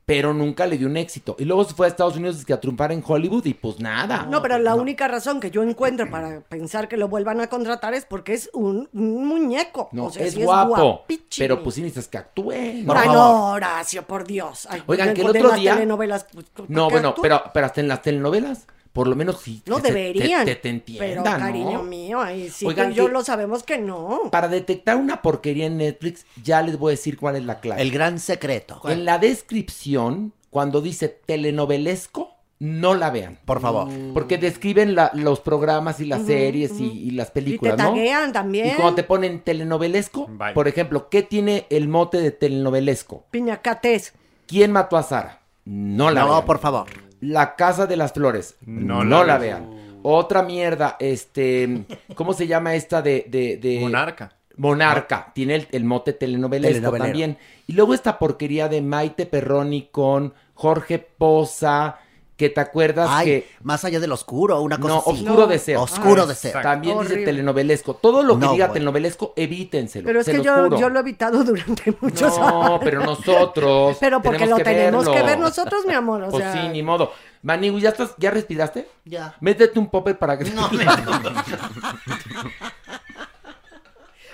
Pero 0.06 0.34
nunca 0.34 0.66
le 0.66 0.78
dio 0.78 0.88
un 0.88 0.98
éxito. 0.98 1.36
Y 1.40 1.46
luego 1.46 1.64
se 1.64 1.74
fue 1.74 1.86
a 1.86 1.90
Estados 1.90 2.18
Unidos 2.18 2.44
que 2.44 2.54
a 2.54 2.60
triunfar 2.60 2.92
en 2.92 3.04
Hollywood 3.06 3.46
y 3.46 3.54
pues 3.54 3.80
nada. 3.80 4.26
No, 4.30 4.42
pero 4.42 4.58
la 4.58 4.76
única 4.76 5.08
razón 5.08 5.40
que 5.40 5.52
yo 5.52 5.62
encuentro 5.64 6.10
para 6.10 6.42
pensar 6.42 6.88
que 6.88 6.98
lo 6.98 7.08
vuelvan 7.08 7.40
a 7.40 7.48
contratar 7.48 7.94
es 7.94 8.06
porque 8.06 8.34
es 8.34 8.50
un, 8.54 8.90
un 8.94 9.26
muñeco. 9.28 9.90
No, 9.92 10.06
o 10.06 10.12
sea, 10.12 10.26
es 10.26 10.34
sí 10.34 10.44
guapo. 10.44 11.06
pero 11.38 11.62
pues 11.64 11.76
sí 11.76 11.82
necesitas 11.82 12.08
que 12.08 12.18
actúe. 12.18 12.52
¿no? 12.84 12.94
Ay, 12.94 13.08
no, 13.10 13.52
Horacio, 13.52 14.04
por 14.04 14.26
Dios. 14.26 14.68
Ay, 14.70 14.84
Oigan, 14.88 15.14
que 15.14 15.22
el 15.22 15.30
otro 15.30 15.52
día- 15.52 15.76
telenovelas, 15.76 16.26
pues, 16.34 16.48
¿por 16.48 16.70
No, 16.70 16.90
bueno, 16.90 17.14
pero, 17.22 17.44
pero 17.54 17.66
hasta 17.68 17.80
en 17.80 17.88
las 17.88 18.02
telenovelas, 18.02 18.68
por 18.94 19.08
lo 19.08 19.16
menos 19.16 19.40
sí. 19.40 19.62
No 19.66 19.80
deberían. 19.80 20.46
Te, 20.46 20.56
te, 20.56 20.62
te 20.62 20.70
entiendan, 20.70 21.08
Pero, 21.10 21.24
¿no? 21.24 21.40
cariño 21.40 21.84
mío, 21.84 22.20
ahí 22.22 22.50
sí 22.50 22.66
Oigan, 22.66 22.88
tú 22.88 22.94
y 22.94 22.96
yo 22.98 23.06
que- 23.08 23.12
lo 23.14 23.24
sabemos 23.24 23.64
que 23.64 23.78
no. 23.78 24.24
Para 24.32 24.48
detectar 24.48 24.98
una 24.98 25.22
porquería 25.22 25.66
en 25.68 25.78
Netflix, 25.78 26.26
ya 26.44 26.62
les 26.62 26.78
voy 26.78 26.92
a 26.92 26.96
decir 26.98 27.18
cuál 27.18 27.36
es 27.38 27.44
la 27.46 27.60
clave. 27.60 27.82
El 27.82 27.92
gran 27.92 28.20
secreto. 28.20 28.82
En 28.86 29.06
la 29.06 29.18
descripción, 29.18 30.34
cuando 30.50 30.82
dice 30.82 31.08
telenovelesco, 31.08 32.36
no 32.60 32.94
la 32.94 33.10
vean. 33.10 33.40
Por 33.46 33.60
favor. 33.60 33.88
Porque 34.14 34.38
describen 34.38 34.94
la- 34.94 35.10
los 35.16 35.40
programas 35.40 36.00
y 36.00 36.06
las 36.06 36.26
series 36.26 36.80
y, 36.80 36.86
y 36.92 37.12
las 37.12 37.28
Y 37.28 37.30
te 37.30 37.34
películas, 37.34 37.78
¿no? 37.78 37.86
taguean 37.90 38.32
también. 38.34 38.68
Y 38.68 38.72
cuando 38.74 38.96
te 38.96 39.04
ponen 39.04 39.40
telenovelesco, 39.40 40.30
por 40.54 40.68
ejemplo, 40.68 41.10
¿qué 41.10 41.24
tiene 41.24 41.66
el 41.70 41.88
mote 41.88 42.18
de 42.22 42.32
telenovelesco? 42.32 43.26
Piñacates. 43.32 44.14
¿Quién 44.48 44.72
mató 44.72 44.98
a 44.98 45.04
Sara? 45.04 45.42
No 45.66 46.12
la 46.12 46.22
No, 46.22 46.30
vean. 46.34 46.46
por 46.46 46.60
favor. 46.60 46.88
La 47.22 47.56
Casa 47.56 47.88
de 47.88 47.96
las 47.98 48.12
Flores. 48.14 48.56
No, 48.66 49.04
No 49.04 49.22
la, 49.24 49.34
la 49.34 49.38
vean. 49.40 49.70
Otra 50.04 50.42
mierda, 50.44 50.98
este, 51.00 51.84
¿cómo 52.16 52.34
se 52.34 52.48
llama 52.48 52.76
esta 52.76 53.02
de... 53.02 53.26
de, 53.30 53.58
de- 53.58 53.80
Monarca. 53.80 54.34
Monarca. 54.58 55.32
Tiene 55.34 55.56
el, 55.56 55.68
el 55.72 55.86
mote 55.86 56.14
telenovelesco 56.14 56.92
también. 56.98 57.38
Y 57.68 57.74
luego 57.74 57.94
esta 57.94 58.20
porquería 58.20 58.68
de 58.68 58.82
Maite 58.82 59.26
Perroni 59.26 59.88
con 59.92 60.34
Jorge 60.54 61.00
Poza, 61.00 61.98
que 62.42 62.50
te 62.50 62.60
acuerdas 62.60 63.08
Ay, 63.12 63.26
que... 63.26 63.48
más 63.62 63.86
allá 63.86 64.00
del 64.00 64.12
oscuro, 64.12 64.60
una 64.62 64.80
cosa 64.80 64.96
No, 64.96 65.00
así. 65.02 65.10
oscuro 65.24 65.46
deseo. 65.48 65.82
Oscuro 65.84 66.24
Ah, 66.24 66.26
deseo. 66.26 66.50
exacto. 66.50 66.68
También 66.70 67.00
dice 67.02 67.18
telenovelesco. 67.18 67.94
Todo 67.94 68.24
lo 68.24 68.40
que 68.40 68.46
No, 68.48 68.52
diga 68.54 68.66
bueno. 68.66 68.74
telenovelesco, 68.74 69.34
evítenselo. 69.36 70.06
Pero 70.08 70.20
es 70.22 70.26
se 70.26 70.32
que 70.32 70.42
yo, 70.42 70.56
juro. 70.64 70.80
yo 70.80 70.90
lo 70.90 70.98
he 70.98 71.02
evitado 71.02 71.44
durante 71.46 71.96
muchos 72.02 72.38
años. 72.38 72.52
No, 72.54 72.80
pero 72.84 73.04
nosotros. 73.06 73.98
Pero 74.02 74.22
porque 74.22 74.48
lo 74.48 74.58
tenemos 74.58 75.08
que 75.08 75.22
ver 75.22 75.38
nosotros, 75.40 75.86
mi 75.86 75.94
amor. 75.94 76.24
O 76.24 76.30
Pues 76.30 76.44
sea, 76.44 76.54
sí, 76.64 76.70
ni 76.70 76.82
modo. 76.82 77.12
Manigu, 77.44 77.78
¿ya 77.80 77.90
estás, 77.90 78.14
ya 78.18 78.32
respiraste? 78.32 78.88
Ya. 79.06 79.36
Métete 79.40 79.78
un 79.80 79.90
popper 79.90 80.18
para 80.18 80.38
que... 80.38 80.46
No, 80.52 80.70
me- 80.72 80.86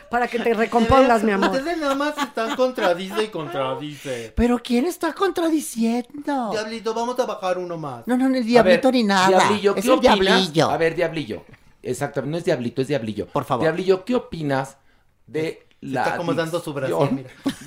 para 0.09 0.27
que 0.27 0.39
te 0.39 0.53
recompongas, 0.53 1.23
mi 1.23 1.31
amor. 1.31 1.49
Ustedes 1.51 1.77
nada 1.77 1.95
más 1.95 2.17
están 2.17 2.55
contradice 2.55 3.23
y 3.23 3.27
contradice. 3.27 4.34
Pero 4.35 4.59
¿quién 4.59 4.85
está 4.85 5.13
contradiciendo? 5.13 6.49
Diablito, 6.51 6.93
vamos 6.93 7.19
a 7.19 7.25
bajar 7.25 7.57
uno 7.57 7.77
más. 7.77 8.07
No, 8.07 8.17
no, 8.17 8.29
no 8.29 8.35
es 8.35 8.41
A 8.41 8.45
ver, 8.45 8.45
diablito 8.47 8.91
ni 8.91 9.03
nada. 9.03 9.27
Diablillo, 9.27 9.75
es 9.75 9.84
¿qué 9.84 9.91
el 9.91 9.97
opinas? 9.97 10.19
diablillo. 10.19 10.69
A 10.69 10.77
ver, 10.77 10.95
Diablillo. 10.95 11.43
Exactamente, 11.84 12.31
no 12.31 12.38
es 12.38 12.45
Diablito, 12.45 12.81
es 12.81 12.88
Diablillo. 12.88 13.27
Por 13.27 13.45
favor. 13.45 13.63
Diablillo, 13.63 14.03
¿qué 14.05 14.15
opinas 14.15 14.77
de 15.25 15.66
la 15.81 16.01
está 16.01 16.13
acomodando 16.15 16.59
su 16.59 16.73
brazo? 16.73 17.09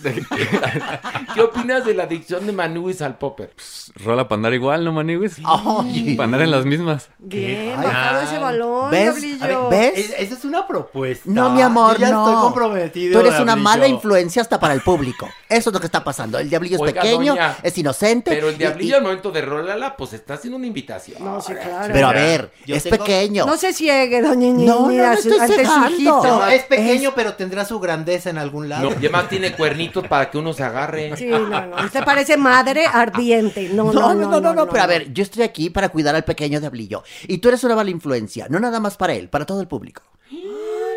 ¿Qué 1.34 1.40
opinas 1.42 1.84
de 1.84 1.94
la 1.94 2.04
adicción 2.04 2.46
de 2.46 2.52
Manuis 2.52 3.02
al 3.02 3.18
popper? 3.18 3.52
Rola 3.96 4.26
para 4.28 4.38
andar 4.38 4.54
igual, 4.54 4.84
¿no, 4.84 4.92
Maniwis? 4.92 5.36
Ay. 5.44 6.14
Para 6.16 6.24
andar 6.24 6.42
en 6.42 6.50
las 6.50 6.64
mismas. 6.64 7.08
Bien, 7.18 7.76
bajado 7.76 8.22
ese 8.22 8.38
balón, 8.38 8.90
¿Ves? 8.90 9.40
Ver, 9.40 9.56
¿ves? 9.70 9.98
Es- 9.98 10.14
esa 10.18 10.34
es 10.34 10.44
una 10.44 10.66
propuesta. 10.66 11.24
No, 11.26 11.50
mi 11.50 11.60
amor, 11.62 11.94
Yo 11.94 12.00
ya 12.06 12.10
no. 12.10 12.26
estoy 12.26 12.42
comprometido. 12.42 13.20
Tú 13.20 13.26
eres 13.26 13.40
una 13.40 13.56
mala 13.56 13.86
influencia 13.86 14.42
hasta 14.42 14.58
para 14.58 14.74
el 14.74 14.80
público. 14.80 15.28
Eso 15.48 15.70
es 15.70 15.74
lo 15.74 15.80
que 15.80 15.86
está 15.86 16.02
pasando. 16.02 16.38
El 16.38 16.48
diablillo 16.48 16.76
es 16.76 16.82
Oiga, 16.82 17.02
pequeño, 17.02 17.32
doña, 17.32 17.56
es 17.62 17.76
inocente. 17.78 18.30
Pero 18.30 18.48
el 18.48 18.58
Diablillo 18.58 18.92
y- 18.94 18.96
al 18.96 19.02
momento 19.02 19.30
de 19.30 19.42
rolarla, 19.42 19.96
pues 19.96 20.12
está 20.12 20.34
haciendo 20.34 20.56
una 20.56 20.66
invitación. 20.66 21.22
No, 21.22 21.40
sí, 21.40 21.52
claro. 21.54 21.92
Pero 21.92 22.08
a 22.08 22.12
ver, 22.12 22.50
Yo 22.66 22.76
es 22.76 22.84
tengo- 22.84 22.98
pequeño. 22.98 23.46
No 23.46 23.56
se 23.56 23.72
ciegue, 23.72 24.22
doña 24.22 24.48
Ñi, 24.48 24.64
No, 24.66 24.88
no, 24.90 24.92
no 24.92 25.16
su- 25.16 25.28
estoy 25.28 25.38
ante 25.40 25.52
su 25.52 25.58
cegando. 25.60 25.90
hijito. 25.90 26.22
No, 26.24 26.46
es 26.46 26.62
pequeño, 26.64 27.08
Es- 27.10 27.14
pero 27.14 27.34
tendrá 27.34 27.64
su 27.64 27.78
en 28.08 28.38
algún 28.38 28.68
lado. 28.68 28.84
No, 28.90 28.90
y 28.92 28.98
además 28.98 29.28
tiene 29.28 29.52
cuernitos 29.52 30.06
para 30.06 30.30
que 30.30 30.38
uno 30.38 30.52
se 30.52 30.62
agarre. 30.62 31.16
Sí, 31.16 31.26
no, 31.26 31.38
no. 31.66 31.84
Usted 31.84 32.04
parece 32.04 32.36
madre 32.36 32.84
ardiente. 32.86 33.70
No, 33.72 33.92
No, 33.92 34.14
no, 34.14 34.28
no, 34.30 34.40
no, 34.40 34.54
no, 34.54 34.68
pero 34.68 34.82
a 34.82 34.86
ver, 34.86 35.12
yo 35.12 35.22
estoy 35.22 35.42
aquí 35.42 35.70
para 35.70 35.88
cuidar 35.88 36.14
al 36.14 36.24
pequeño 36.24 36.60
diablillo. 36.60 37.02
Y 37.28 37.38
tú 37.38 37.48
eres 37.48 37.62
una 37.64 37.74
mala 37.76 37.90
influencia, 37.90 38.46
no 38.48 38.60
nada 38.60 38.80
más 38.80 38.96
para 38.96 39.14
él, 39.14 39.28
para 39.28 39.46
todo 39.46 39.60
el 39.60 39.68
público. 39.68 40.02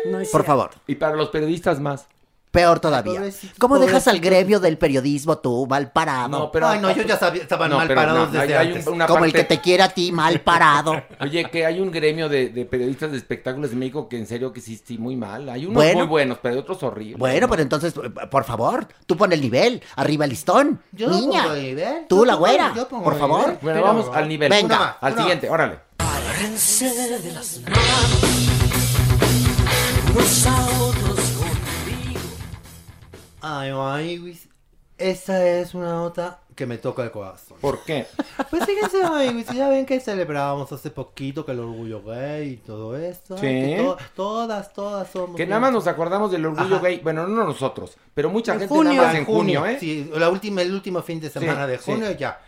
No 0.06 0.20
es 0.20 0.28
Por 0.28 0.42
cierto. 0.42 0.44
favor. 0.46 0.70
Y 0.86 0.96
para 0.96 1.16
los 1.16 1.30
periodistas 1.30 1.80
más. 1.80 2.06
Peor 2.54 2.78
todavía. 2.78 3.14
Pobrecito, 3.14 3.52
¿Cómo 3.58 3.80
dejas 3.80 4.06
al 4.06 4.20
gremio 4.20 4.60
del 4.60 4.78
periodismo 4.78 5.38
tú, 5.38 5.66
mal 5.66 5.90
parado? 5.90 6.28
No, 6.28 6.52
pero- 6.52 6.68
Ay, 6.68 6.78
no, 6.78 6.90
yo 6.94 7.02
ya 7.02 7.18
sabía, 7.18 7.42
estaban 7.42 7.68
No, 7.68 7.78
mal 7.78 7.88
parados 7.92 8.32
no, 8.32 8.38
desde 8.40 8.56
hay 8.56 8.68
antes. 8.68 8.86
un- 8.86 8.94
una 8.94 9.06
Como 9.08 9.24
el 9.24 9.32
que 9.32 9.42
te 9.42 9.60
quiere 9.60 9.82
a 9.82 9.88
ti, 9.88 10.12
mal 10.12 10.40
parado. 10.40 11.02
Oye, 11.20 11.50
que 11.50 11.66
hay 11.66 11.80
un 11.80 11.90
gremio 11.90 12.28
de, 12.28 12.50
de 12.50 12.64
periodistas 12.64 13.10
de 13.10 13.16
espectáculos 13.18 13.70
de 13.70 13.76
México 13.76 14.08
que 14.08 14.18
en 14.18 14.28
serio 14.28 14.52
que 14.52 14.60
sí, 14.60 14.80
sí, 14.84 14.98
muy 14.98 15.16
mal. 15.16 15.48
Hay 15.48 15.64
unos 15.64 15.74
Bueno. 15.74 15.98
muy 15.98 16.06
buenos, 16.06 16.38
pero 16.40 16.54
hay 16.54 16.60
otros 16.60 16.80
horribles. 16.84 17.18
Bueno, 17.18 17.48
pero 17.48 17.60
entonces, 17.62 17.92
por 18.30 18.44
favor, 18.44 18.86
tú 19.06 19.16
pon 19.16 19.32
el 19.32 19.40
nivel, 19.40 19.82
arriba 19.96 20.24
el 20.24 20.30
listón. 20.30 20.80
Yo 20.92 21.10
Niña, 21.10 21.42
pongo 21.42 21.54
el 21.56 21.62
nivel, 21.62 22.06
tú 22.08 22.18
yo 22.18 22.24
la 22.24 22.32
pongo- 22.34 22.38
güera, 22.46 22.72
yo 22.76 22.88
pongo 22.88 23.02
por 23.04 23.12
el 23.14 23.18
favor. 23.18 23.40
nivel. 23.40 23.58
Bueno, 23.62 23.80
Pero- 23.80 23.86
vamos 23.94 24.10
al 24.16 24.28
nivel. 24.28 24.48
Venga. 24.50 24.78
Más, 24.78 24.96
al 25.00 25.16
siguiente, 25.16 25.50
órale. 25.50 25.78
Agárrense 25.98 26.88
de 26.88 27.32
las 27.32 27.58
manos, 27.62 28.48
unos 30.14 30.46
a 30.46 30.66
otros. 30.80 31.13
Ay, 33.46 33.72
Maniguis, 33.72 34.48
esa 34.96 35.46
es 35.46 35.74
una 35.74 35.90
nota 35.90 36.40
que 36.54 36.64
me 36.66 36.78
toca 36.78 37.02
el 37.02 37.10
corazón. 37.10 37.58
¿Por 37.60 37.84
qué? 37.84 38.06
Pues 38.48 38.64
fíjense, 38.64 39.02
Maniguis, 39.02 39.48
ya 39.50 39.68
ven 39.68 39.84
que 39.84 40.00
celebrábamos 40.00 40.72
hace 40.72 40.90
poquito 40.90 41.44
que 41.44 41.52
el 41.52 41.58
orgullo 41.60 42.02
gay 42.02 42.50
y 42.52 42.56
todo 42.56 42.96
esto. 42.96 43.36
Sí. 43.36 43.42
que 43.42 43.82
to- 43.84 43.98
todas, 44.16 44.72
todas 44.72 45.10
somos. 45.10 45.36
Que 45.36 45.46
nada 45.46 45.60
más 45.60 45.72
nos 45.72 45.86
acordamos 45.86 46.30
del 46.32 46.46
orgullo 46.46 46.76
Ajá. 46.76 46.84
gay. 46.84 47.00
Bueno, 47.00 47.26
no 47.26 47.44
nosotros, 47.44 47.98
pero 48.14 48.30
mucha 48.30 48.52
En 48.54 48.60
gente 48.60 48.74
junio, 48.74 48.94
nada 48.94 49.08
más 49.08 49.16
en 49.16 49.24
junio, 49.26 49.66
¿eh? 49.66 49.76
Sí, 49.78 50.10
la 50.14 50.30
última, 50.30 50.62
el 50.62 50.72
último 50.72 51.02
fin 51.02 51.20
de 51.20 51.28
semana 51.28 51.66
Sí, 51.66 51.70
de 51.72 51.78
sí. 51.78 51.84
junio 51.84 52.10
ya. 52.12 52.40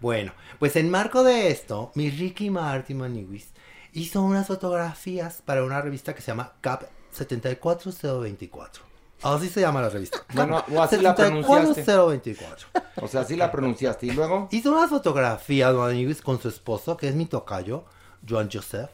Bueno, 0.00 0.32
pues 0.58 0.76
en 0.76 0.90
marco 0.90 1.22
de 1.24 1.50
esto, 1.50 1.92
mi 1.94 2.10
Ricky 2.10 2.50
Martin 2.50 2.98
Maniwis 2.98 3.54
hizo 3.94 4.20
unas 4.20 4.48
fotografías 4.48 5.40
para 5.42 5.64
una 5.64 5.80
revista 5.80 6.14
que 6.14 6.20
se 6.20 6.26
llama 6.32 6.52
CAP 6.60 6.82
74024. 7.12 8.84
Así 9.22 9.48
se 9.48 9.60
llama 9.60 9.80
la 9.80 9.88
revista. 9.88 10.18
Bueno, 10.34 10.64
o 10.72 10.82
así 10.82 10.98
la 10.98 11.14
pronunciaste. 11.14 11.84
74024. 11.84 12.66
O 13.02 13.08
sea, 13.08 13.22
así 13.22 13.36
la 13.36 13.50
pronunciaste. 13.50 14.06
Y 14.06 14.10
luego, 14.10 14.48
Hizo 14.50 14.72
unas 14.72 14.90
fotografías, 14.90 15.74
con 16.22 16.40
su 16.40 16.48
esposo, 16.48 16.96
que 16.96 17.08
es 17.08 17.14
mi 17.14 17.26
tocayo, 17.26 17.84
Joan 18.28 18.48
Joseph. 18.52 18.90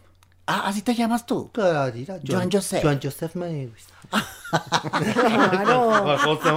Ah, 0.46 0.62
así 0.66 0.82
te 0.82 0.94
llamas 0.94 1.24
tú. 1.26 1.50
Clarita, 1.52 2.18
Joan 2.26 2.50
Joseph. 2.50 2.82
Joan 2.82 3.00
Joseph 3.02 3.34
Maniwis. 3.36 3.86
Claro. 4.52 5.92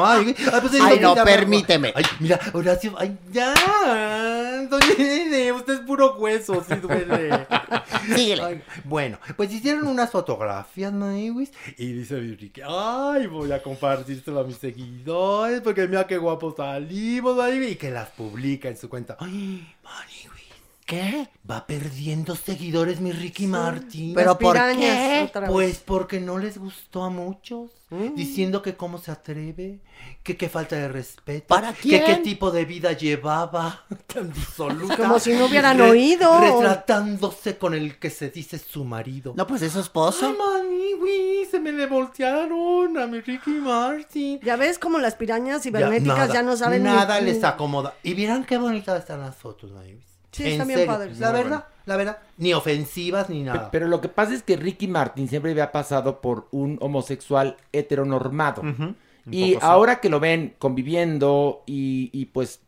Ay, 0.06 0.36
pues, 0.61 0.82
Ay, 0.82 0.99
no, 0.99 1.15
permíteme. 1.15 1.94
Ay, 1.95 2.03
mira, 2.19 2.40
Horacio, 2.53 2.94
ay, 2.98 3.18
ya. 3.32 3.53
Usted 5.56 5.73
es 5.73 5.80
puro 5.82 6.15
hueso, 6.15 6.64
sí 6.68 6.76
duele. 6.76 7.48
Síguele. 8.14 8.44
Ay, 8.44 8.61
bueno, 8.84 9.18
pues 9.38 9.53
hicieron 9.53 9.88
unas 9.88 10.11
fotografías, 10.11 10.91
Maniwis, 10.91 11.52
y 11.77 11.94
dice 11.94 12.18
Enrique, 12.18 12.61
ay, 12.68 13.27
voy 13.27 13.52
a 13.52 13.64
compartírselo 13.64 14.41
a 14.41 14.44
mis 14.44 14.57
seguidores, 14.57 15.61
porque 15.61 15.88
mira 15.88 16.06
qué 16.06 16.18
guapo 16.18 16.53
salimos, 16.56 17.38
Maniwis, 17.38 17.72
y 17.72 17.76
que 17.77 17.91
las 17.91 18.10
publica 18.10 18.68
en 18.68 18.77
su 18.77 18.90
cuenta. 18.90 19.15
Ay, 19.19 19.73
Maniwis. 19.84 20.35
¿Qué? 20.86 21.28
Va 21.49 21.66
perdiendo 21.66 22.36
seguidores 22.36 22.99
mi 23.02 23.12
Ricky 23.12 23.48
Martin. 23.48 24.14
¿Pero 24.14 24.38
por 24.38 24.56
qué? 24.56 25.32
Pues 25.48 25.80
porque 25.80 26.20
no 26.20 26.38
les 26.38 26.60
gustó 26.60 27.03
a 27.03 27.10
muchos, 27.10 27.72
diciendo 28.14 28.62
que 28.62 28.76
cómo 28.76 28.99
se 28.99 29.10
atreve, 29.12 29.80
que 30.22 30.38
qué 30.38 30.48
falta 30.48 30.76
de 30.76 30.88
respeto, 30.88 31.48
¿Para 31.48 31.74
que 31.74 31.82
quién? 31.82 32.06
qué 32.06 32.16
tipo 32.18 32.52
de 32.52 32.66
vida 32.66 32.91
llevaba, 32.91 33.84
tan 34.14 34.32
disoluta. 34.32 34.95
Como 34.95 35.18
si 35.20 35.34
no 35.34 35.45
hubieran 35.45 35.82
oído. 35.82 36.40
Retratándose 36.40 37.57
con 37.57 37.74
el 37.74 37.98
que 37.98 38.12
se 38.12 38.30
dice 38.30 38.60
su 38.60 38.84
marido. 38.86 39.34
No, 39.36 39.48
pues 39.48 39.64
es 39.64 39.74
su 39.74 39.80
esposo. 39.80 40.28
Ay, 40.28 40.36
maniwi, 40.38 41.45
se 41.49 41.60
me 41.60 41.72
le 41.72 41.88
voltearon 41.88 42.95
a 42.99 43.07
mi 43.07 43.22
Ricky 43.22 43.49
Martin. 43.52 44.40
Ya 44.44 44.56
ves 44.56 44.78
como 44.78 44.99
las 44.99 45.16
pirañas 45.16 45.57
Ya, 45.57 45.64
cibernéticas 45.64 46.32
ya, 46.32 46.44
no 46.44 46.56
saben 46.56 46.84
Nada 46.84 47.20
ni- 47.22 47.32
les 47.32 47.44
acomoda. 47.44 47.95
Y 48.03 48.14
vieran 48.14 48.44
qué 48.45 48.57
bonitas 48.57 48.99
están 48.99 49.22
las 49.22 49.36
fotos, 49.36 49.72
maniwi. 49.72 50.03
Sí, 50.36 50.44
En 50.44 50.52
están 50.52 50.68
bien 50.68 50.86
padres. 50.86 51.18
La 51.18 51.32
verdad, 51.32 51.66
la 51.86 51.95
verdad. 51.95 52.18
Ni 52.38 52.53
ofensivas 52.53 53.30
ni 53.30 53.44
nada. 53.44 53.72
Pero 53.72 53.88
lo 53.88 54.02
que 54.02 54.10
pasa 54.10 54.34
es 54.34 54.44
que 54.44 54.57
Ricky 54.57 54.88
Martin 54.90 55.30
siempre 55.30 55.52
había 55.52 55.72
pasado 55.72 56.20
por 56.20 56.48
un 56.52 56.78
homosexual 56.82 57.56
heteronormado. 57.72 58.62
Y 59.32 59.57
ahora 59.62 60.02
que 60.02 60.10
lo 60.10 60.20
ven 60.20 60.56
conviviendo 60.60 61.64
y, 61.66 62.10
y, 62.12 62.26
pues 62.26 62.60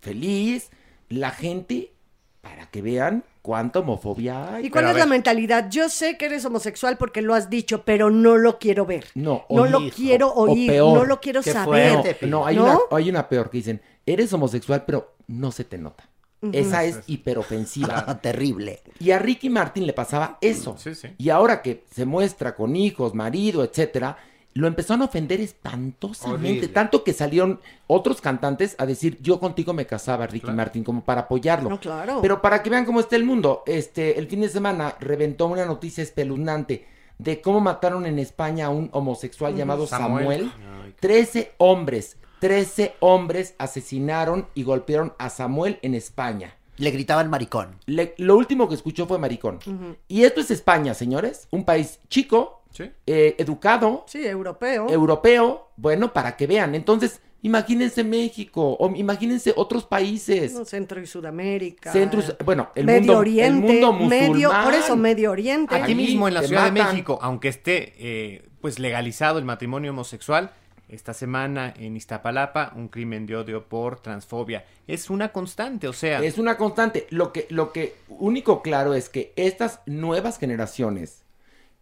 feliz, 0.00 0.70
la 1.08 1.30
gente, 1.30 1.92
para 2.40 2.66
que 2.66 2.82
vean 2.82 3.24
cuánta 3.40 3.78
homofobia 3.78 4.54
hay. 4.54 4.66
¿Y 4.66 4.70
cuál 4.70 4.84
Pero 4.84 4.96
es 4.96 5.04
la 5.04 5.06
mentalidad? 5.06 5.70
Yo 5.70 5.88
sé 5.88 6.18
que 6.18 6.26
eres 6.26 6.44
homosexual 6.44 6.98
porque 6.98 7.22
lo 7.22 7.34
has 7.34 7.48
dicho, 7.50 7.84
pero 7.84 8.10
no 8.10 8.36
lo 8.36 8.58
quiero 8.58 8.84
ver. 8.84 9.06
No, 9.14 9.46
No 9.48 9.62
oír, 9.62 9.70
lo 9.70 9.90
quiero 9.90 10.32
oír, 10.34 10.70
peor. 10.70 10.98
no 10.98 11.04
lo 11.04 11.20
quiero 11.20 11.40
saber. 11.42 12.18
No, 12.22 12.44
hay, 12.46 12.56
¿No? 12.56 12.64
Una, 12.64 12.78
hay 12.90 13.08
una 13.08 13.28
peor 13.28 13.48
que 13.48 13.58
dicen, 13.58 13.80
eres 14.04 14.32
homosexual, 14.32 14.82
pero 14.84 15.14
no 15.28 15.52
se 15.52 15.64
te 15.64 15.78
nota. 15.78 16.08
Esa 16.50 16.84
es 16.84 17.00
hiperofensiva. 17.06 18.18
Terrible. 18.22 18.80
Y 18.98 19.12
a 19.12 19.18
Ricky 19.18 19.48
Martin 19.48 19.86
le 19.86 19.92
pasaba 19.92 20.38
eso. 20.40 20.76
Sí, 20.78 20.94
sí. 20.94 21.08
Y 21.18 21.30
ahora 21.30 21.62
que 21.62 21.84
se 21.90 22.04
muestra 22.04 22.56
con 22.56 22.74
hijos, 22.74 23.14
marido, 23.14 23.62
etcétera, 23.62 24.16
lo 24.54 24.66
empezaron 24.66 25.02
a 25.02 25.04
ofender 25.06 25.40
espantosamente. 25.40 26.48
Horrible. 26.48 26.68
Tanto 26.68 27.04
que 27.04 27.12
salieron 27.12 27.60
otros 27.86 28.20
cantantes 28.20 28.74
a 28.78 28.86
decir, 28.86 29.18
yo 29.22 29.40
contigo 29.40 29.72
me 29.72 29.86
casaba, 29.86 30.26
Ricky 30.26 30.50
Martin, 30.50 30.84
como 30.84 31.04
para 31.04 31.22
apoyarlo. 31.22 31.70
No, 31.70 31.80
claro. 31.80 32.18
Pero 32.20 32.42
para 32.42 32.62
que 32.62 32.70
vean 32.70 32.84
cómo 32.84 33.00
está 33.00 33.16
el 33.16 33.24
mundo, 33.24 33.62
este, 33.66 34.18
el 34.18 34.26
fin 34.26 34.40
de 34.40 34.48
semana 34.48 34.96
reventó 35.00 35.46
una 35.46 35.64
noticia 35.64 36.02
espeluznante 36.02 36.86
de 37.18 37.40
cómo 37.40 37.60
mataron 37.60 38.04
en 38.06 38.18
España 38.18 38.66
a 38.66 38.70
un 38.70 38.90
homosexual 38.92 39.54
llamado 39.54 39.86
Samuel. 39.86 40.50
Samuel. 40.50 40.94
Trece 41.00 41.52
hombres, 41.58 42.16
trece 42.42 42.96
hombres 42.98 43.54
asesinaron 43.58 44.48
y 44.54 44.64
golpearon 44.64 45.12
a 45.18 45.30
Samuel 45.30 45.78
en 45.82 45.94
España. 45.94 46.56
Le 46.76 46.90
gritaban 46.90 47.30
maricón. 47.30 47.76
Le- 47.86 48.14
lo 48.18 48.36
último 48.36 48.68
que 48.68 48.74
escuchó 48.74 49.06
fue 49.06 49.16
maricón. 49.16 49.60
Y 50.08 50.24
esto 50.24 50.40
es 50.40 50.50
España, 50.50 50.92
señores. 50.94 51.46
Un 51.52 51.64
país 51.64 52.00
chico, 52.08 52.64
Sí. 52.72 52.90
eh, 53.06 53.36
educado, 53.38 54.02
Sí, 54.08 54.26
europeo. 54.26 54.88
europeo. 54.90 55.68
Bueno, 55.76 56.12
para 56.12 56.36
que 56.36 56.48
vean. 56.48 56.74
Entonces, 56.74 57.20
imagínense 57.42 58.02
México 58.02 58.76
o 58.80 58.90
imagínense 58.96 59.52
otros 59.54 59.84
países. 59.84 60.52
No, 60.54 60.64
Centro 60.64 61.00
y 61.00 61.06
Sudamérica. 61.06 61.92
Centro 61.92 62.20
bueno, 62.44 62.70
el 62.74 62.86
Medio 62.86 63.00
mundo, 63.02 63.18
Oriente. 63.18 63.46
el 63.46 63.54
mundo 63.54 63.92
medio, 63.92 64.32
musulmán. 64.48 64.64
por 64.64 64.74
eso, 64.74 64.96
Medio 64.96 65.30
Oriente. 65.30 65.76
Aquí 65.76 65.94
mismo 65.94 66.26
en 66.26 66.34
la 66.34 66.42
Ciudad 66.42 66.72
de. 66.72 66.82
México, 66.82 67.20
aunque 67.22 67.46
esté 67.48 67.92
eh, 67.98 68.48
pues 68.60 68.80
legalizado 68.80 69.38
el 69.38 69.44
matrimonio 69.44 69.92
homosexual, 69.92 70.50
esta 70.92 71.14
semana 71.14 71.72
en 71.76 71.96
Iztapalapa 71.96 72.72
un 72.76 72.88
crimen 72.88 73.26
de 73.26 73.36
odio 73.36 73.66
por 73.68 74.00
transfobia 74.00 74.64
es 74.86 75.10
una 75.10 75.32
constante, 75.32 75.88
o 75.88 75.92
sea, 75.92 76.22
Es 76.22 76.38
una 76.38 76.56
constante. 76.56 77.06
Lo 77.10 77.32
que, 77.32 77.46
lo 77.50 77.72
que 77.72 77.94
único 78.08 78.62
claro 78.62 78.94
es 78.94 79.08
que 79.08 79.32
estas 79.36 79.80
nuevas 79.86 80.38
generaciones 80.38 81.24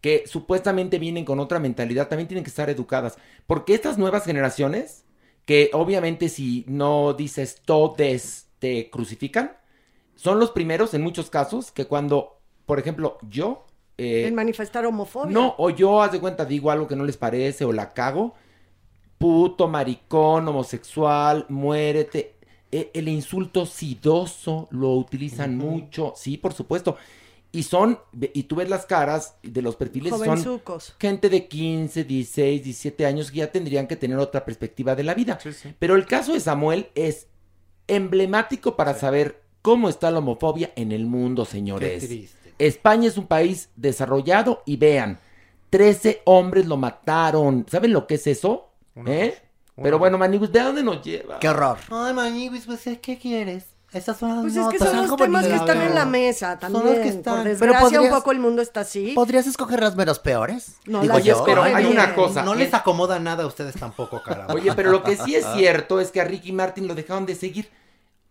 que 0.01 0.23
supuestamente 0.25 0.97
vienen 0.97 1.25
con 1.25 1.39
otra 1.39 1.59
mentalidad 1.59 2.07
también 2.07 2.27
tienen 2.27 2.43
que 2.43 2.49
estar 2.49 2.69
educadas. 2.69 3.17
Porque 3.45 3.73
estas 3.75 3.97
nuevas 3.99 4.23
generaciones, 4.25 5.03
que 5.45 5.69
obviamente 5.73 6.29
si 6.29 6.65
no 6.67 7.13
dices 7.13 7.61
todes 7.65 8.47
te 8.59 8.89
crucifican, 8.89 9.57
son 10.15 10.39
los 10.39 10.51
primeros 10.51 10.93
en 10.93 11.01
muchos 11.03 11.29
casos 11.29 11.71
que 11.71 11.85
cuando, 11.85 12.39
por 12.65 12.79
ejemplo, 12.79 13.17
yo... 13.29 13.65
eh, 13.97 14.25
En 14.27 14.35
manifestar 14.35 14.85
homofobia. 14.85 15.31
no, 15.31 15.55
o 15.57 15.69
yo, 15.69 16.01
haz 16.01 16.11
de 16.13 16.19
cuenta, 16.19 16.45
digo 16.45 16.71
algo 16.71 16.87
que 16.87 16.95
no 16.95 17.05
les 17.05 17.17
parece 17.17 17.65
o 17.65 17.71
la 17.73 17.93
cago. 17.93 18.33
Puto, 19.21 19.67
maricón, 19.67 20.47
homosexual, 20.47 21.45
muérete. 21.49 22.35
E- 22.71 22.91
el 22.93 23.07
insulto 23.07 23.65
sidoso 23.65 24.67
lo 24.71 24.93
utilizan 24.95 25.57
mucho, 25.57 26.13
sí, 26.15 26.37
por 26.37 26.53
supuesto. 26.53 26.97
Y 27.53 27.63
son, 27.63 27.99
y 28.33 28.43
tú 28.43 28.55
ves 28.55 28.69
las 28.69 28.85
caras 28.85 29.35
de 29.43 29.61
los 29.61 29.75
perfiles, 29.75 30.11
son 30.11 30.61
gente 30.99 31.29
de 31.29 31.47
15, 31.47 32.05
16, 32.05 32.63
17 32.63 33.05
años 33.05 33.29
que 33.29 33.37
ya 33.37 33.51
tendrían 33.51 33.87
que 33.87 33.97
tener 33.97 34.17
otra 34.17 34.45
perspectiva 34.45 34.95
de 34.95 35.03
la 35.03 35.13
vida. 35.13 35.37
Sí, 35.41 35.51
sí. 35.51 35.73
Pero 35.77 35.95
el 35.95 36.05
caso 36.05 36.31
de 36.33 36.39
Samuel 36.39 36.89
es 36.95 37.27
emblemático 37.87 38.77
para 38.77 38.93
saber 38.93 39.41
cómo 39.61 39.89
está 39.89 40.11
la 40.11 40.19
homofobia 40.19 40.71
en 40.77 40.93
el 40.93 41.05
mundo, 41.05 41.43
señores. 41.43 42.01
Qué 42.01 42.07
triste. 42.07 42.53
España 42.57 43.09
es 43.09 43.17
un 43.17 43.27
país 43.27 43.69
desarrollado 43.75 44.63
y 44.65 44.77
vean, 44.77 45.19
13 45.71 46.21
hombres 46.25 46.67
lo 46.67 46.77
mataron. 46.77 47.65
¿Saben 47.69 47.91
lo 47.91 48.07
que 48.07 48.15
es 48.15 48.27
eso? 48.27 48.70
Una 48.95 49.11
¿Eh? 49.11 49.41
una 49.75 49.83
Pero 49.83 49.99
bueno, 49.99 50.17
Maniguis, 50.17 50.51
¿de 50.51 50.59
dónde 50.61 50.83
nos 50.83 51.01
lleva? 51.03 51.39
Qué 51.39 51.49
horror. 51.49 51.77
Ay, 51.89 52.13
Maniwis, 52.13 52.65
pues, 52.65 52.81
¿qué 53.01 53.17
quieres? 53.17 53.65
Esas 53.93 54.17
son 54.17 54.29
las 54.29 54.41
Pues 54.41 54.55
es 54.55 54.67
que 54.69 54.77
notas. 54.79 54.89
son 54.91 55.07
los 55.07 55.15
temas 55.17 55.45
que 55.45 55.55
están 55.55 55.81
en 55.81 55.93
la 55.95 56.05
mesa 56.05 56.51
Son 56.51 56.59
también. 56.59 56.85
los 56.85 56.95
que 57.03 57.09
están. 57.09 57.33
Por 57.35 57.43
Pero 57.43 57.49
desgracia, 57.57 57.87
un 57.87 57.93
podrías- 58.05 58.13
poco 58.13 58.31
el 58.31 58.39
mundo 58.39 58.61
está 58.61 58.79
así. 58.81 59.11
¿Podrías 59.13 59.47
escoger 59.47 59.81
las 59.81 59.97
menos 59.97 60.19
peores? 60.19 60.75
No, 60.85 61.01
Digo 61.01 61.15
las 61.15 61.23
yo. 61.25 61.43
pero 61.45 61.61
hay 61.63 61.75
bien. 61.75 61.87
una 61.87 62.15
cosa. 62.15 62.41
No 62.43 62.55
les 62.55 62.73
acomoda 62.73 63.19
nada 63.19 63.43
a 63.43 63.47
ustedes 63.47 63.75
tampoco, 63.75 64.23
caramba. 64.23 64.53
Oye, 64.53 64.71
pero 64.75 64.91
lo 64.91 65.03
que 65.03 65.17
sí 65.17 65.35
es 65.35 65.45
cierto 65.55 65.99
es 65.99 66.09
que 66.11 66.21
a 66.21 66.23
Ricky 66.23 66.53
Martin 66.53 66.87
lo 66.87 66.95
dejaron 66.95 67.25
de 67.25 67.35
seguir. 67.35 67.69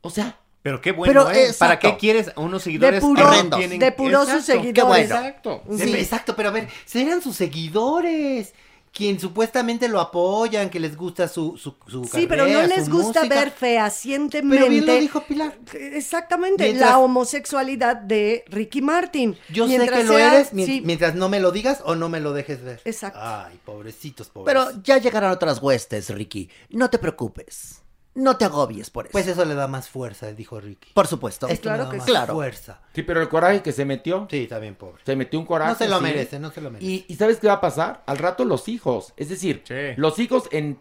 O 0.01 0.09
sea, 0.09 0.39
pero 0.62 0.81
qué 0.81 0.93
bueno, 0.93 1.27
Pero, 1.27 1.31
¿eh? 1.39 1.53
¿Para 1.59 1.78
qué 1.78 1.99
quieres 1.99 2.32
a 2.35 2.41
unos 2.41 2.62
seguidores 2.62 3.03
Depuró- 3.03 3.16
que 3.16 3.23
no 3.23 3.28
Horrendos. 3.28 3.59
tienen 3.59 3.78
depuró 3.78 4.24
sus 4.24 4.45
seguidores. 4.45 4.73
Qué 4.74 4.82
bueno. 4.82 5.05
Exacto. 5.15 5.62
Sí, 5.77 5.95
exacto, 5.95 6.35
pero 6.37 6.49
a 6.49 6.53
ver, 6.53 6.69
serán 6.87 7.20
sus 7.20 7.37
seguidores. 7.37 8.55
Quien 8.93 9.21
supuestamente 9.21 9.89
lo 9.89 10.01
apoyan, 10.01 10.69
que 10.69 10.81
les 10.81 10.97
gusta 10.97 11.29
su, 11.29 11.57
su, 11.57 11.77
su 11.87 12.05
Sí, 12.05 12.27
pero 12.29 12.47
no 12.47 12.62
les 12.62 12.89
gusta 12.91 13.21
música. 13.21 13.35
ver 13.41 13.51
fehacientemente. 13.53 14.57
Pero 14.59 14.71
bien 14.71 14.87
lo 14.87 14.95
dijo 14.95 15.23
Pilar. 15.25 15.57
Exactamente, 15.73 16.65
Mientras- 16.65 16.91
la 16.91 16.99
homosexualidad 16.99 17.97
de 17.97 18.45
Ricky 18.49 18.83
Martin. 18.83 19.37
Yo 19.51 19.67
Mientras 19.67 19.91
sé 20.01 20.07
que 20.07 20.09
lo 20.12 20.19
eres 20.19 20.49
sí, 20.67 20.83
mientras 20.85 21.15
no 21.15 21.29
me 21.29 21.41
lo 21.41 21.53
digas 21.53 21.83
o 21.85 21.95
no 21.95 22.09
me 22.09 22.21
lo 22.21 22.33
dejes 22.33 22.62
ver. 22.62 22.81
Exacto. 22.85 23.21
Ay, 23.23 23.59
pobrecitos, 23.65 24.29
pobrecitos. 24.29 24.73
Pero 24.73 24.83
ya 24.83 24.99
llegarán 24.99 25.31
otras 25.31 25.62
huestes, 25.62 26.11
Ricky. 26.11 26.49
No 26.71 26.91
te 26.91 26.99
preocupes. 26.99 27.80
No 28.15 28.37
te 28.37 28.45
agobies 28.45 28.91
por 28.91 29.07
eso. 29.07 29.12
Pues 29.12 29.27
eso 29.28 29.45
le 29.45 29.55
da 29.55 29.69
más 29.69 29.89
fuerza, 29.89 30.32
dijo 30.32 30.61
Ricky. 30.61 30.93
Por 30.93 31.07
supuesto. 31.07 31.47
Esto 31.47 31.69
Claro 31.69 31.89
que. 31.91 31.99
Claro. 31.99 32.35
fuerza. 32.35 32.81
Sí, 32.95 33.03
pero 33.03 33.20
el 33.23 33.28
coraje 33.28 33.62
que 33.62 33.73
se 33.73 33.85
metió. 33.85 34.27
Sí, 34.31 34.47
también 34.49 34.74
pobre. 34.74 35.03
Se 35.07 35.15
metió 35.15 35.39
un 35.39 35.47
coraje. 35.47 35.70
No 35.73 35.78
se 35.78 35.89
lo 35.89 35.99
sí. 35.99 36.03
merece, 36.03 36.39
no 36.41 36.51
se 36.51 36.61
lo 36.61 36.70
merece. 36.70 36.91
Y, 36.91 37.05
y 37.09 37.15
¿sabes 37.16 37.39
qué 37.39 37.47
va 37.47 37.55
a 37.55 37.61
pasar? 37.61 38.03
Al 38.07 38.19
rato 38.19 38.45
los 38.45 38.69
hijos. 38.69 39.12
Es 39.16 39.28
decir, 39.28 39.62
los 39.97 40.19
hijos 40.19 40.49
en 40.51 40.78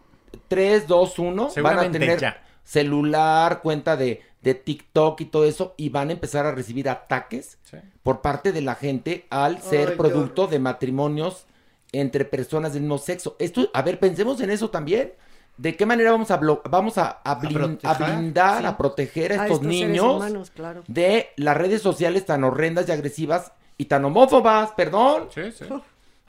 3, 0.48 0.86
2, 0.88 1.18
1 1.18 1.50
van 1.62 1.78
a 1.78 1.90
tener 1.90 2.18
ya. 2.18 2.42
celular, 2.64 3.62
cuenta 3.62 3.96
de, 3.96 4.22
de 4.42 4.54
TikTok 4.54 5.20
y 5.20 5.24
todo 5.26 5.44
eso, 5.44 5.74
y 5.76 5.88
van 5.90 6.08
a 6.08 6.12
empezar 6.12 6.46
a 6.46 6.52
recibir 6.52 6.88
ataques 6.88 7.58
por 8.02 8.22
parte 8.22 8.52
de 8.52 8.60
la 8.60 8.74
gente 8.74 9.26
al 9.30 9.62
ser 9.62 9.90
Ay, 9.90 9.96
producto 9.96 10.46
de 10.48 10.58
matrimonios 10.58 11.46
entre 11.92 12.24
personas 12.24 12.72
del 12.72 12.82
mismo 12.82 12.98
sexo. 12.98 13.36
Esto, 13.38 13.68
a 13.72 13.82
ver, 13.82 13.98
pensemos 14.00 14.40
en 14.40 14.50
eso 14.50 14.70
también. 14.70 15.12
¿De 15.60 15.76
qué 15.76 15.84
manera 15.84 16.10
vamos 16.12 16.30
a, 16.30 16.40
blo- 16.40 16.62
vamos 16.70 16.96
a, 16.96 17.20
a 17.22 17.38
blin- 17.38 17.78
a 17.82 17.94
proteger, 17.94 18.16
blindar, 18.16 18.60
sí. 18.60 18.66
a 18.66 18.76
proteger 18.78 19.32
a 19.34 19.42
A 19.42 19.46
estos 19.46 19.60
niños 19.62 20.06
humanos, 20.16 20.50
claro. 20.50 20.82
de 20.86 21.28
las 21.36 21.54
redes 21.54 21.82
sociales 21.82 22.24
tan 22.24 22.44
horrendas 22.44 22.88
y 22.88 22.92
agresivas 22.92 23.52
y 23.76 23.84
tan 23.84 24.02
homófobas? 24.06 24.72
Perdón. 24.72 25.28
Sí, 25.34 25.52
sí. 25.52 25.64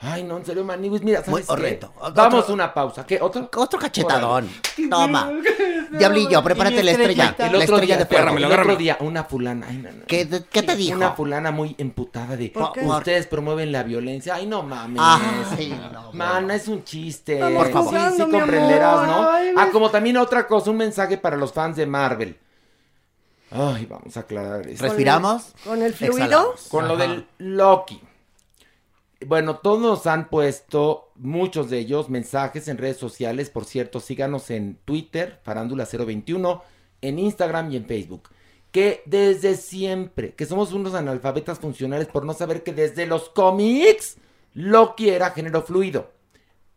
Ay, 0.03 0.23
no, 0.23 0.37
en 0.37 0.45
serio, 0.45 0.63
Maniguis, 0.63 1.03
mira, 1.03 1.19
Muy 1.27 1.43
¿sabes 1.43 1.45
qué? 1.45 1.53
horrendo. 1.53 1.93
Vamos 2.15 2.39
Otro- 2.41 2.51
a 2.51 2.53
una 2.55 2.73
pausa. 2.73 3.05
¿Qué? 3.05 3.19
¿Otro? 3.21 3.47
Otro 3.55 3.77
cachetadón. 3.79 4.49
Toma. 4.89 5.31
Diablillo, 5.91 6.43
prepárate 6.43 6.81
la 6.81 6.91
estrella. 6.91 7.35
El 7.37 7.43
La 7.51 7.59
otro 7.59 7.59
estrella 7.75 7.85
día, 7.85 7.97
de 7.97 8.05
fuego. 8.07 8.37
el 8.37 8.45
otro 8.45 8.75
día, 8.77 8.97
una 9.01 9.23
fulana. 9.25 9.67
Ay, 9.69 9.77
no, 9.77 9.91
no. 9.91 10.05
¿Qué, 10.07 10.27
qué 10.49 10.63
te 10.63 10.75
dijo? 10.75 10.95
Una 10.97 11.11
fulana 11.11 11.51
muy 11.51 11.75
emputada 11.77 12.35
de 12.35 12.49
¿Por 12.49 12.71
qué? 12.73 12.79
ustedes 12.81 13.27
promueven 13.27 13.71
la 13.71 13.83
violencia. 13.83 14.33
Ay, 14.35 14.47
no 14.47 14.63
mames. 14.63 14.99
Ay, 15.03 15.79
no, 15.93 16.11
Mana, 16.13 16.55
es 16.55 16.67
un 16.67 16.83
chiste. 16.83 17.33
Estamos 17.35 17.67
Sí, 17.67 17.73
jugando, 17.73 18.25
sí, 18.25 18.31
mi 18.31 18.39
comprenderás. 18.39 19.07
¿no? 19.07 19.29
Ay, 19.29 19.53
ah, 19.55 19.67
como 19.71 19.91
también 19.91 20.17
otra 20.17 20.47
cosa, 20.47 20.71
un 20.71 20.77
mensaje 20.77 21.19
para 21.19 21.37
los 21.37 21.53
fans 21.53 21.75
de 21.77 21.85
Marvel. 21.85 22.37
Ay, 23.51 23.85
vamos 23.85 24.15
a 24.17 24.21
aclarar 24.21 24.65
esto. 24.65 24.83
¿Respiramos? 24.83 25.53
Con 25.63 25.81
el 25.83 25.93
fluido. 25.93 26.15
Exhalamos. 26.23 26.67
Con 26.69 26.87
lo 26.87 26.97
del 26.97 27.27
Loki. 27.37 28.01
Bueno, 29.27 29.57
todos 29.57 29.79
nos 29.79 30.07
han 30.07 30.29
puesto, 30.29 31.11
muchos 31.15 31.69
de 31.69 31.77
ellos, 31.77 32.09
mensajes 32.09 32.67
en 32.67 32.79
redes 32.79 32.97
sociales. 32.97 33.51
Por 33.51 33.65
cierto, 33.65 33.99
síganos 33.99 34.49
en 34.49 34.79
Twitter, 34.83 35.39
Farándula021, 35.45 36.61
en 37.01 37.19
Instagram 37.19 37.71
y 37.71 37.77
en 37.77 37.85
Facebook. 37.85 38.29
Que 38.71 39.03
desde 39.05 39.55
siempre, 39.57 40.33
que 40.33 40.45
somos 40.45 40.73
unos 40.73 40.95
analfabetas 40.95 41.59
funcionales 41.59 42.07
por 42.07 42.25
no 42.25 42.33
saber 42.33 42.63
que 42.63 42.73
desde 42.73 43.05
los 43.05 43.29
cómics, 43.29 44.17
Loki 44.53 45.09
era 45.09 45.31
género 45.31 45.61
fluido. 45.61 46.11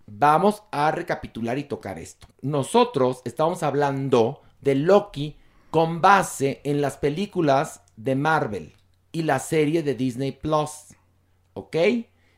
Vamos 0.06 0.62
a 0.70 0.90
recapitular 0.90 1.56
y 1.56 1.64
tocar 1.64 1.98
esto. 1.98 2.26
Nosotros 2.42 3.22
estamos 3.24 3.62
hablando 3.62 4.42
de 4.60 4.74
Loki 4.74 5.38
con 5.70 6.02
base 6.02 6.60
en 6.64 6.82
las 6.82 6.98
películas 6.98 7.80
de 7.96 8.16
Marvel 8.16 8.74
y 9.12 9.22
la 9.22 9.38
serie 9.38 9.82
de 9.82 9.94
Disney 9.94 10.32
Plus. 10.32 10.94
¿Ok? 11.54 11.76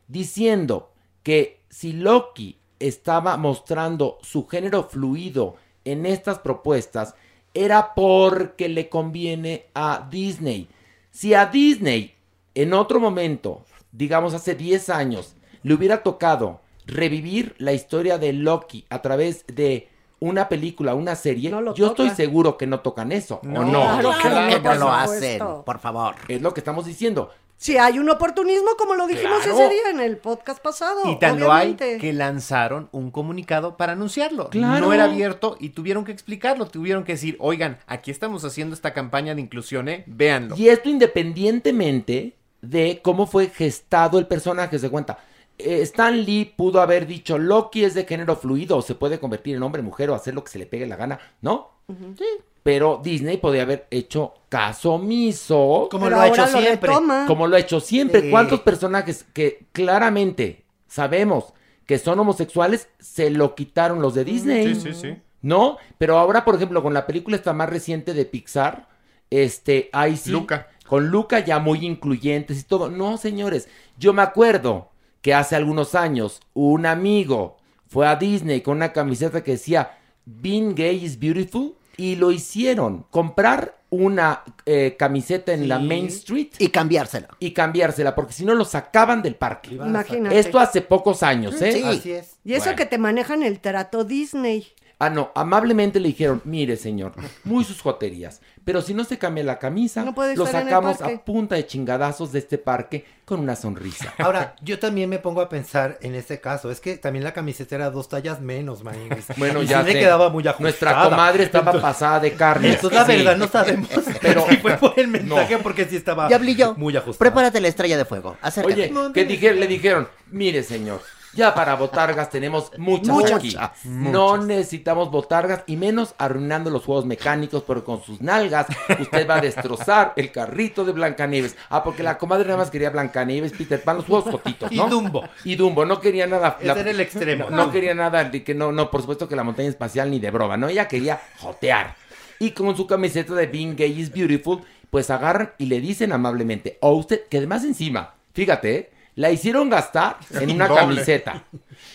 Diciendo 0.08 0.92
que 1.22 1.60
si 1.68 1.92
Loki 1.92 2.58
estaba 2.78 3.36
mostrando 3.36 4.18
su 4.22 4.46
género 4.46 4.84
fluido 4.84 5.56
en 5.84 6.06
estas 6.06 6.38
propuestas, 6.38 7.14
era 7.54 7.94
porque 7.94 8.68
le 8.68 8.88
conviene 8.88 9.66
a 9.74 10.06
Disney. 10.10 10.68
Si 11.10 11.34
a 11.34 11.46
Disney 11.46 12.14
en 12.54 12.74
otro 12.74 13.00
momento, 13.00 13.64
digamos 13.92 14.34
hace 14.34 14.54
10 14.54 14.90
años, 14.90 15.34
le 15.62 15.74
hubiera 15.74 16.02
tocado 16.02 16.60
revivir 16.86 17.54
la 17.58 17.72
historia 17.72 18.18
de 18.18 18.32
Loki 18.32 18.86
a 18.90 19.02
través 19.02 19.44
de 19.46 19.88
una 20.20 20.48
película, 20.48 20.94
una 20.94 21.14
serie, 21.14 21.50
lo 21.50 21.74
yo 21.74 21.88
estoy 21.88 22.10
seguro 22.10 22.56
que 22.56 22.66
no 22.66 22.80
tocan 22.80 23.12
eso, 23.12 23.40
¿o 23.42 23.46
No, 23.46 23.64
no? 23.64 24.12
claro 24.20 24.48
que 24.48 24.56
no 24.56 24.62
por 24.62 24.78
lo 24.78 24.92
hacen, 24.92 25.42
por 25.64 25.78
favor. 25.78 26.14
Es 26.28 26.40
lo 26.40 26.54
que 26.54 26.60
estamos 26.60 26.86
diciendo. 26.86 27.30
Si 27.58 27.78
hay 27.78 27.98
un 27.98 28.10
oportunismo, 28.10 28.68
como 28.76 28.94
lo 28.94 29.06
dijimos 29.06 29.38
Claro. 29.42 29.58
ese 29.58 29.68
día 29.72 29.90
en 29.90 30.00
el 30.00 30.18
podcast 30.18 30.62
pasado. 30.62 31.10
Y 31.10 31.18
tan 31.18 31.40
lo 31.40 31.50
hay 31.52 31.72
obviamente. 31.72 31.98
que 31.98 32.12
lanzaron 32.12 32.88
un 32.92 33.10
comunicado 33.10 33.76
para 33.78 33.92
anunciarlo. 33.92 34.50
Claro. 34.50 34.86
No 34.86 34.92
era 34.92 35.04
abierto 35.04 35.56
y 35.58 35.70
tuvieron 35.70 36.04
que 36.04 36.12
explicarlo. 36.12 36.66
Tuvieron 36.66 37.04
que 37.04 37.12
decir, 37.12 37.36
oigan, 37.40 37.78
aquí 37.86 38.10
estamos 38.10 38.44
haciendo 38.44 38.74
esta 38.74 38.92
campaña 38.92 39.34
de 39.34 39.40
inclusión, 39.40 39.88
¿eh? 39.88 40.04
Véanlo. 40.06 40.54
Y 40.56 40.68
esto 40.68 40.90
independientemente 40.90 42.36
de 42.60 43.00
cómo 43.02 43.26
fue 43.26 43.48
gestado 43.48 44.18
el 44.18 44.26
personaje, 44.26 44.78
se 44.78 44.90
cuenta. 44.90 45.18
eh, 45.58 45.80
Stan 45.82 46.14
Lee 46.24 46.52
pudo 46.56 46.82
haber 46.82 47.06
dicho, 47.06 47.38
Loki 47.38 47.84
es 47.84 47.94
de 47.94 48.04
género 48.04 48.36
fluido, 48.36 48.76
o 48.76 48.82
se 48.82 48.94
puede 48.94 49.18
convertir 49.18 49.56
en 49.56 49.62
hombre, 49.62 49.80
mujer, 49.80 50.10
o 50.10 50.14
hacer 50.14 50.34
lo 50.34 50.44
que 50.44 50.50
se 50.50 50.58
le 50.58 50.66
pegue 50.66 50.84
la 50.86 50.96
gana, 50.96 51.18
¿no? 51.40 51.70
Sí. 52.18 52.26
Pero 52.66 53.01
Disney 53.01 53.36
podía 53.36 53.62
haber 53.62 53.86
hecho 53.93 54.34
caso 54.48 54.94
omiso. 54.94 55.86
Como 55.88 56.10
lo 56.10 56.18
ha 56.18 56.26
hecho 56.26 56.43
lo 56.43 56.48
siempre. 56.48 56.88
retoma. 56.88 57.24
Como 57.28 57.47
lo 57.47 57.55
ha 57.55 57.60
hecho 57.60 57.78
siempre. 57.78 58.22
Sí. 58.22 58.30
¿Cuántos 58.30 58.59
personajes 58.62 59.24
que 59.32 59.66
claramente 59.70 60.64
sabemos 60.88 61.55
que 61.86 61.97
son 62.01 62.18
homosexuales 62.18 62.88
se 62.98 63.30
lo 63.30 63.55
quitaron 63.55 64.02
los 64.02 64.14
de 64.14 64.24
Disney? 64.24 64.74
Sí, 64.74 64.80
sí, 64.80 64.94
sí. 64.94 65.16
¿No? 65.43 65.76
Pero 65.97 66.18
ahora, 66.18 66.44
por 66.44 66.56
ejemplo, 66.56 66.82
con 66.82 66.93
la 66.93 67.06
película 67.06 67.36
esta 67.36 67.52
más 67.52 67.70
reciente 67.70 68.14
de 68.14 68.24
Pixar, 68.24 68.88
este, 69.30 69.88
ahí 69.93 70.16
sí. 70.16 70.32
Luca. 70.32 70.66
Con 70.88 71.06
Luca 71.06 71.38
ya 71.38 71.60
muy 71.60 71.86
incluyentes 71.86 72.59
y 72.59 72.64
todo. 72.64 72.90
No, 72.90 73.16
señores. 73.16 73.68
Yo 73.97 74.12
me 74.12 74.22
acuerdo 74.22 74.90
que 75.22 75.34
hace 75.34 75.55
algunos 75.55 75.94
años 75.94 76.40
un 76.52 76.84
amigo 76.84 77.59
fue 77.86 78.09
a 78.09 78.16
Disney 78.16 78.60
con 78.62 78.78
una 78.78 78.93
camiseta 78.93 79.44
que 79.44 79.52
decía 79.52 79.97
Being 80.24 80.74
gay 80.74 81.05
is 81.05 81.16
beautiful 81.16 81.76
y 81.97 82.16
lo 82.16 82.31
hicieron. 82.31 83.06
Comprar 83.10 83.77
una 83.90 84.43
eh, 84.66 84.97
camiseta 84.98 85.52
en 85.52 85.68
la 85.68 85.78
Main 85.78 86.06
Street. 86.06 86.48
Y 86.59 86.68
cambiársela. 86.68 87.28
Y 87.39 87.52
cambiársela, 87.52 88.14
porque 88.14 88.32
si 88.32 88.44
no 88.44 88.55
lo 88.55 88.64
sacaban 88.64 89.23
del 89.23 89.36
parque. 89.36 89.74
Imagínate. 89.74 90.39
Esto 90.39 90.59
hace 90.59 90.81
pocos 90.82 91.23
años, 91.23 91.60
¿eh? 91.62 91.73
Sí. 91.73 91.82
Así 91.82 92.12
es. 92.12 92.36
Y 92.44 92.55
eso 92.55 92.64
Bueno. 92.64 92.77
que 92.78 92.86
te 92.86 92.98
manejan 92.98 93.43
el 93.43 93.60
trato 93.60 94.05
Disney. 94.05 94.66
Ah, 94.98 95.10
no, 95.10 95.31
amablemente 95.35 96.01
le 96.01 96.09
dijeron, 96.09 96.40
mire 96.47 96.77
señor, 96.77 97.12
muy 97.44 97.64
sus 97.64 97.82
joterías, 97.82 98.40
pero 98.64 98.81
si 98.81 98.94
no 98.94 99.05
se 99.05 99.18
cambia 99.18 99.44
la 99.44 99.59
camisa, 99.59 100.02
No 100.02 100.14
lo 100.35 100.47
sacamos 100.47 100.97
parque". 100.97 101.14
a 101.16 101.24
punta 101.24 101.55
de 101.55 101.66
chingadazos 101.66 102.32
de 102.32 102.39
este 102.39 102.56
parque 102.56 103.05
con 103.27 103.40
una 103.40 103.56
sonrisa. 103.56 104.14
Ahora, 104.18 104.56
yo 104.62 104.78
también 104.78 105.10
me 105.10 105.18
pongo 105.18 105.43
a 105.43 105.51
pensar 105.51 105.98
en 106.01 106.14
este 106.14 106.40
caso. 106.40 106.70
Es 106.70 106.81
que 106.81 106.97
también 106.97 107.24
la 107.24 107.35
camiseta 107.35 107.74
era 107.74 107.90
dos 107.90 108.09
tallas 108.09 108.40
menos, 108.40 108.82
Maniguis. 108.85 109.27
Bueno, 109.36 109.62
Y 109.62 109.66
ya 109.66 109.81
sí 109.81 109.86
le 109.89 109.93
sé. 109.93 109.98
quedaba 110.01 110.31
muy 110.31 110.43
ajustada. 110.48 110.62
Nuestra 110.62 111.02
comadre 111.10 111.44
estaba 111.44 111.73
Entonces- 111.73 111.82
pasada 111.82 112.20
de 112.20 112.32
carne. 112.32 112.68
Entonces, 112.73 112.98
la 112.98 113.05
Sí. 113.06 113.16
verdad, 113.18 113.36
no 113.36 113.48
sabemos. 113.48 113.90
Pero- 114.23 114.47
si 114.48 114.56
fue 114.56 114.78
por 114.78 114.98
el 114.98 115.09
mensaje, 115.09 115.56
No. 115.56 115.62
porque 115.62 115.85
sí 115.85 115.97
estaba 115.97 116.28
Diablillo, 116.28 116.74
muy 116.77 116.97
ajustada. 116.97 117.18
prepárate 117.18 117.60
la 117.60 117.68
estrella 117.68 117.98
de 117.98 118.06
fuego. 118.06 118.39
Acércate. 118.40 118.90
Oye, 118.94 119.12
que 119.12 119.27
dije- 119.27 119.52
le 119.55 119.66
dijeron, 119.66 120.09
mire 120.31 120.62
señor, 120.62 121.02
ya 121.36 121.54
para 121.54 121.74
botargas 121.76 122.30
tenemos 122.30 122.72
muchas, 122.78 123.08
Muchas. 123.08 123.32
aquí. 123.38 123.56
No 123.84 124.38
necesitamos 124.38 125.10
botargas 125.10 125.62
y 125.66 125.76
menos 125.76 126.14
arruinando 126.18 126.70
los 126.70 126.84
juegos 126.84 127.04
mecánicos, 127.06 127.62
pero 127.66 127.84
con 127.84 128.02
sus 128.02 128.20
nalgas 128.20 128.66
usted 128.98 129.28
va 129.28 129.36
a 129.36 129.40
destrozar 129.40 130.12
el 130.16 130.32
carrito 130.32 130.84
de 130.84 130.92
Blancanieves. 130.92 131.56
Ah, 131.68 131.84
porque 131.84 132.02
la 132.02 132.18
comadre 132.18 132.46
nada 132.46 132.58
más 132.58 132.70
quería 132.70 132.90
Blancanieves, 132.90 133.52
Peter 133.52 133.82
Pan, 133.82 133.98
los 133.98 134.06
juegos 134.06 134.32
jotitos, 134.32 134.72
Y 134.72 134.76
¿no? 134.76 134.88
Dumbo. 134.88 135.24
Y 135.44 135.54
Dumbo, 135.56 135.84
no 135.84 136.00
quería 136.00 136.26
nada. 136.26 136.56
Ese 136.60 136.80
era 136.80 136.90
el 136.90 137.00
extremo. 137.00 137.50
No, 137.50 137.66
no 137.66 137.70
quería 137.70 137.94
nada, 137.94 138.24
de 138.24 138.42
que 138.42 138.54
no, 138.54 138.72
no, 138.72 138.90
por 138.90 139.02
supuesto 139.02 139.28
que 139.28 139.36
la 139.36 139.44
montaña 139.44 139.68
espacial 139.68 140.10
ni 140.10 140.18
de 140.18 140.30
broma, 140.30 140.56
¿no? 140.56 140.68
Ella 140.68 140.88
quería 140.88 141.20
jotear. 141.38 141.94
Y 142.38 142.50
con 142.50 142.76
su 142.76 142.86
camiseta 142.86 143.34
de 143.34 143.46
Being 143.46 143.76
Gay 143.76 144.00
is 144.00 144.12
Beautiful, 144.12 144.62
pues 144.90 145.10
agarran 145.10 145.52
y 145.58 145.66
le 145.66 145.80
dicen 145.80 146.12
amablemente, 146.12 146.78
o 146.80 146.92
usted, 146.92 147.26
que 147.28 147.38
además 147.38 147.64
encima, 147.64 148.14
fíjate, 148.32 148.76
¿eh? 148.76 148.90
La 149.16 149.30
hicieron 149.30 149.68
gastar 149.68 150.16
en 150.30 150.51
una 150.52 150.68
Doble. 150.68 150.80
camiseta. 150.80 151.43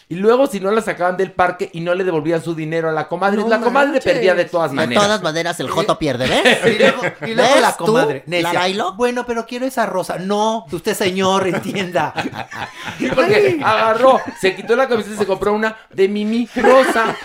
Y 0.10 0.16
luego 0.16 0.46
si 0.48 0.60
no 0.60 0.72
la 0.72 0.82
sacaban 0.82 1.16
del 1.16 1.32
parque 1.32 1.70
y 1.74 1.80
no 1.80 1.96
le 1.96 2.04
devolvían 2.04 2.44
su 2.44 2.54
dinero 2.54 2.90
a 2.90 2.92
la 2.92 3.08
comadre, 3.08 3.38
No 3.38 3.48
la 3.48 3.60
comadre 3.60 3.92
manches. 3.94 4.04
perdía 4.04 4.36
de 4.36 4.44
todas 4.46 4.72
De 4.72 4.76
maneras. 4.76 5.04
todas 5.04 5.22
maneras, 5.24 5.60
el 5.62 5.70
Joto 5.70 5.98
pierde, 5.98 6.28
¿ves? 6.28 6.44
Y 6.76 6.78
luego, 6.80 7.02
y 7.26 7.34
luego 7.36 7.54
¿Ves 7.54 7.62
la 7.62 7.78
tú, 7.78 7.86
comadre. 7.86 8.24
necia, 8.28 8.52
la 8.54 8.60
bailo? 8.60 8.94
Bueno, 8.94 9.26
pero 9.26 9.46
quiero 9.46 9.66
esa 9.66 9.86
rosa. 9.86 10.18
No, 10.20 10.66
usted 10.72 10.94
señor, 10.96 11.48
entienda. 11.48 12.14
Porque 13.16 13.60
agarró, 13.64 14.20
se 14.40 14.54
quitó 14.56 14.76
la 14.76 14.88
camiseta 14.90 15.16
y 15.16 15.18
se 15.20 15.26
compró 15.26 15.54
una 15.54 15.78
de 15.92 16.08
Mimi 16.10 16.50
Rosa. 16.56 17.16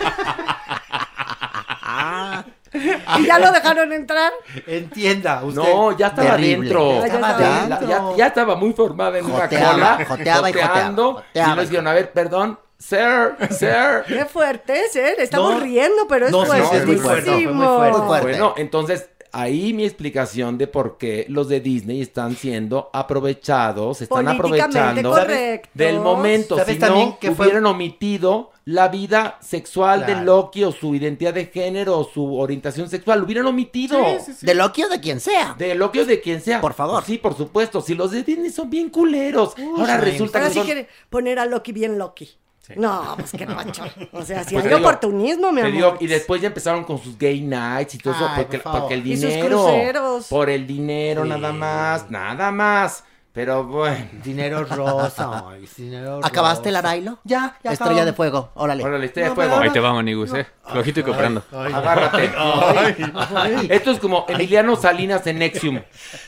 ¿Y 2.73 3.25
ya 3.25 3.39
lo 3.39 3.51
dejaron 3.51 3.93
entrar? 3.93 4.31
Entienda, 4.65 5.43
usted. 5.43 5.61
No, 5.61 5.97
ya 5.97 6.07
estaba 6.07 6.31
Terrible. 6.31 6.69
dentro. 6.69 6.89
Ah, 6.91 6.99
ya 6.99 7.05
Estaba 7.05 7.29
estaba 7.31 7.39
Ya, 7.39 7.67
dentro. 7.77 7.87
ya- 8.11 8.17
ya 8.17 8.27
estaba 8.27 8.55
muy 8.55 8.73
formada 8.73 9.17
en 9.17 9.25
una 9.25 9.33
cola. 9.33 9.43
joteaba 9.47 10.01
y 10.01 10.05
joteaba, 10.05 10.47
joteando, 10.47 11.13
joteaba. 11.13 11.53
Y 11.53 11.55
nos 11.55 11.69
dijeron, 11.69 11.87
a 11.87 11.93
ver, 11.93 12.11
perdón, 12.11 12.59
Sir, 12.79 13.35
sir. 13.49 14.03
Qué 14.07 14.25
fuerte 14.25 14.81
es, 14.85 14.95
¿eh? 14.95 15.15
Estamos 15.17 15.55
No. 15.55 15.59
riendo, 15.61 16.07
pero 16.07 16.27
es 16.27 16.31
No, 16.31 16.45
sí, 16.45 16.51
no, 16.51 16.73
es 16.73 16.85
muy 16.85 16.97
fuerte, 16.97 17.23
fuertísimo. 17.31 17.77
Bueno, 18.21 18.53
entonces 18.55 19.09
ahí 19.39 19.73
mi 19.73 19.85
explicación 19.85 20.57
de 20.57 20.67
por 20.67 20.97
qué 20.97 21.25
los 21.29 21.47
de 21.47 21.59
Disney 21.59 22.01
están 22.01 22.35
siendo 22.35 22.89
aprovechados, 22.93 24.01
están 24.01 24.27
aprovechando 24.27 25.11
correctos. 25.11 25.71
del 25.73 25.99
momento. 25.99 26.57
¿Sabes 26.57 26.75
Si 26.75 26.79
también 26.79 27.09
no, 27.09 27.19
que 27.19 27.31
fue- 27.31 27.45
hubieran 27.47 27.65
omitido 27.65 28.51
la 28.65 28.87
vida 28.89 29.37
sexual 29.41 30.05
de. 30.05 30.15
Loki 30.23 30.63
o 30.63 30.71
su 30.71 30.93
identidad 30.95 31.33
de 31.33 31.45
género 31.45 31.99
o 31.99 32.03
su 32.03 32.37
orientación 32.37 32.89
sexual, 32.89 33.19
lo 33.19 33.25
hubieran 33.25 33.45
omitido. 33.45 33.97
De 34.41 34.53
Loki 34.55 34.83
o 34.83 34.89
de 34.89 34.99
quien 34.99 35.19
sea. 35.19 35.55
De 35.57 35.73
Loki 35.75 35.99
o 35.99 36.05
de 36.05 36.19
quien 36.19 36.41
sea. 36.41 36.59
Por 36.59 36.73
favor. 36.73 37.03
Sí, 37.05 37.17
por 37.17 37.35
supuesto. 37.37 37.79
Si 37.79 37.93
los 37.93 38.11
de 38.11 38.23
Disney 38.23 38.49
son 38.49 38.69
bien 38.69 38.89
culeros. 38.89 39.53
Ahora 39.77 39.97
resulta 39.97 40.39
Ahora 40.39 40.49
que 40.49 40.53
sí 40.53 40.59
son... 40.59 40.65
quiere 40.65 40.87
poner 41.09 41.39
a 41.39 41.45
Loki 41.45 41.71
bien 41.71 41.97
Loki. 41.97 42.29
No, 42.75 43.15
pues 43.17 43.31
qué 43.31 43.45
macho. 43.47 43.83
O 44.11 44.23
sea, 44.23 44.43
si 44.43 44.53
Pues 44.55 44.65
hay 44.65 44.73
digo, 44.73 44.81
oportunismo, 44.81 45.51
mi 45.53 45.61
amor. 45.61 45.71
digo, 45.73 45.97
y 46.01 46.07
después 46.07 46.41
ya 46.41 46.47
empezaron 46.47 46.83
con 46.83 47.01
sus 47.01 47.17
gay 47.17 47.39
nights 47.41 47.95
y 47.95 47.97
todo 47.97 48.13
eso 48.13 48.27
Ay, 48.29 48.43
porque, 48.43 48.59
por 48.59 48.71
porque 48.79 48.93
el 48.95 49.07
Y 49.07 49.15
sus 49.17 49.29
dinero. 49.29 49.47
cruceros. 49.63 50.27
Por 50.27 50.49
el 50.49 50.67
dinero 50.67 51.23
Sí. 51.23 51.29
nada 51.29 51.53
más, 51.53 52.09
nada 52.11 52.51
más. 52.51 53.03
Pero 53.31 53.63
bueno. 53.65 54.03
Dinero 54.23 54.65
rosa, 54.65 55.43
ay, 55.51 55.69
dinero 55.77 56.19
¿Acabaste 56.23 56.69
el 56.69 56.75
rosa. 56.75 56.87
arailo? 56.89 57.19
Ya, 57.23 57.55
ya 57.63 57.71
Estrella 57.71 58.03
de 58.03 58.11
fuego, 58.11 58.49
órale. 58.55 58.83
Órale, 58.83 59.05
estrella 59.05 59.25
de 59.25 59.29
No, 59.29 59.35
fuego. 59.35 59.57
Ahí 59.57 59.69
te 59.69 59.79
va, 59.79 59.93
Maniguis, 59.93 60.33
eh. 60.33 60.47
Flojito 60.65 61.01
y 61.01 61.03
cooperando. 61.03 61.43
Ay, 61.51 61.71
Agárrate. 61.71 62.31
ay, 62.35 63.13
ay. 63.35 63.67
Esto 63.69 63.91
es 63.91 63.99
como 63.99 64.25
Emiliano 64.27 64.75
Salinas 64.75 65.25
en 65.27 65.37
Nexium. 65.37 65.79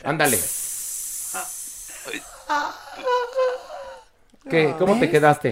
Ándale. 0.04 0.38
¿Qué? 4.48 4.74
¿Cómo 4.78 4.98
te 4.98 5.10
quedaste? 5.10 5.50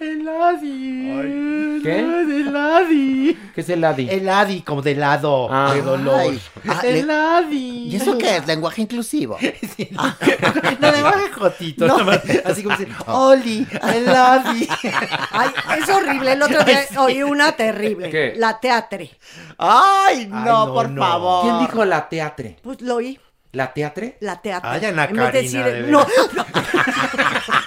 El 0.00 0.26
Adi. 0.28 1.80
¿Qué? 1.82 1.98
El 2.00 2.56
Adi. 2.56 3.38
¿Qué 3.54 3.60
es 3.60 3.68
el 3.68 3.84
Adi? 3.84 4.08
El 4.10 4.28
Adi, 4.28 4.62
como 4.62 4.80
de 4.82 4.92
helado, 4.92 5.46
Ah. 5.52 5.72
de 5.74 5.82
dolor. 5.82 6.20
Ay. 6.20 6.40
Ah, 6.66 6.80
el 6.84 7.06
le- 7.06 7.12
Adi. 7.12 7.88
¿Y 7.90 7.96
eso 7.96 8.16
qué 8.16 8.36
es? 8.38 8.46
¿Lenguaje 8.46 8.82
inclusivo? 8.82 9.36
No 10.80 10.90
le 10.90 11.02
bajes 11.02 11.32
jotito, 11.36 11.86
No. 11.86 11.98
nada 11.98 12.04
más, 12.04 12.20
así 12.46 12.62
como 12.62 12.76
dice, 12.76 12.90
Oli, 13.06 13.66
el 13.94 14.08
Adi. 14.08 14.68
Ay, 15.32 15.50
es 15.78 15.88
horrible. 15.90 16.32
El 16.32 16.42
otro 16.42 16.64
día 16.64 16.80
oí 16.98 17.22
una 17.22 17.52
terrible. 17.52 18.10
¿Qué? 18.10 18.32
La 18.36 18.58
teatre. 18.58 19.10
Ay, 19.58 20.26
no, 20.26 20.66
no, 20.66 20.72
por 20.74 20.88
no. 20.90 21.02
favor. 21.02 21.42
¿Quién 21.44 21.58
dijo 21.60 21.84
la 21.84 22.08
teatre? 22.08 22.56
Pues 22.62 22.80
lo 22.80 22.96
oí. 22.96 23.18
¿La 23.52 23.72
teatre? 23.72 24.16
La 24.20 24.40
teatre. 24.40 24.70
Ay, 24.70 24.84
Ana 24.86 25.04
En 25.06 25.16
vez 25.16 25.32
de 25.32 25.42
decir- 25.42 25.64
de 25.64 25.82
no, 25.90 26.06
veras. 26.06 26.46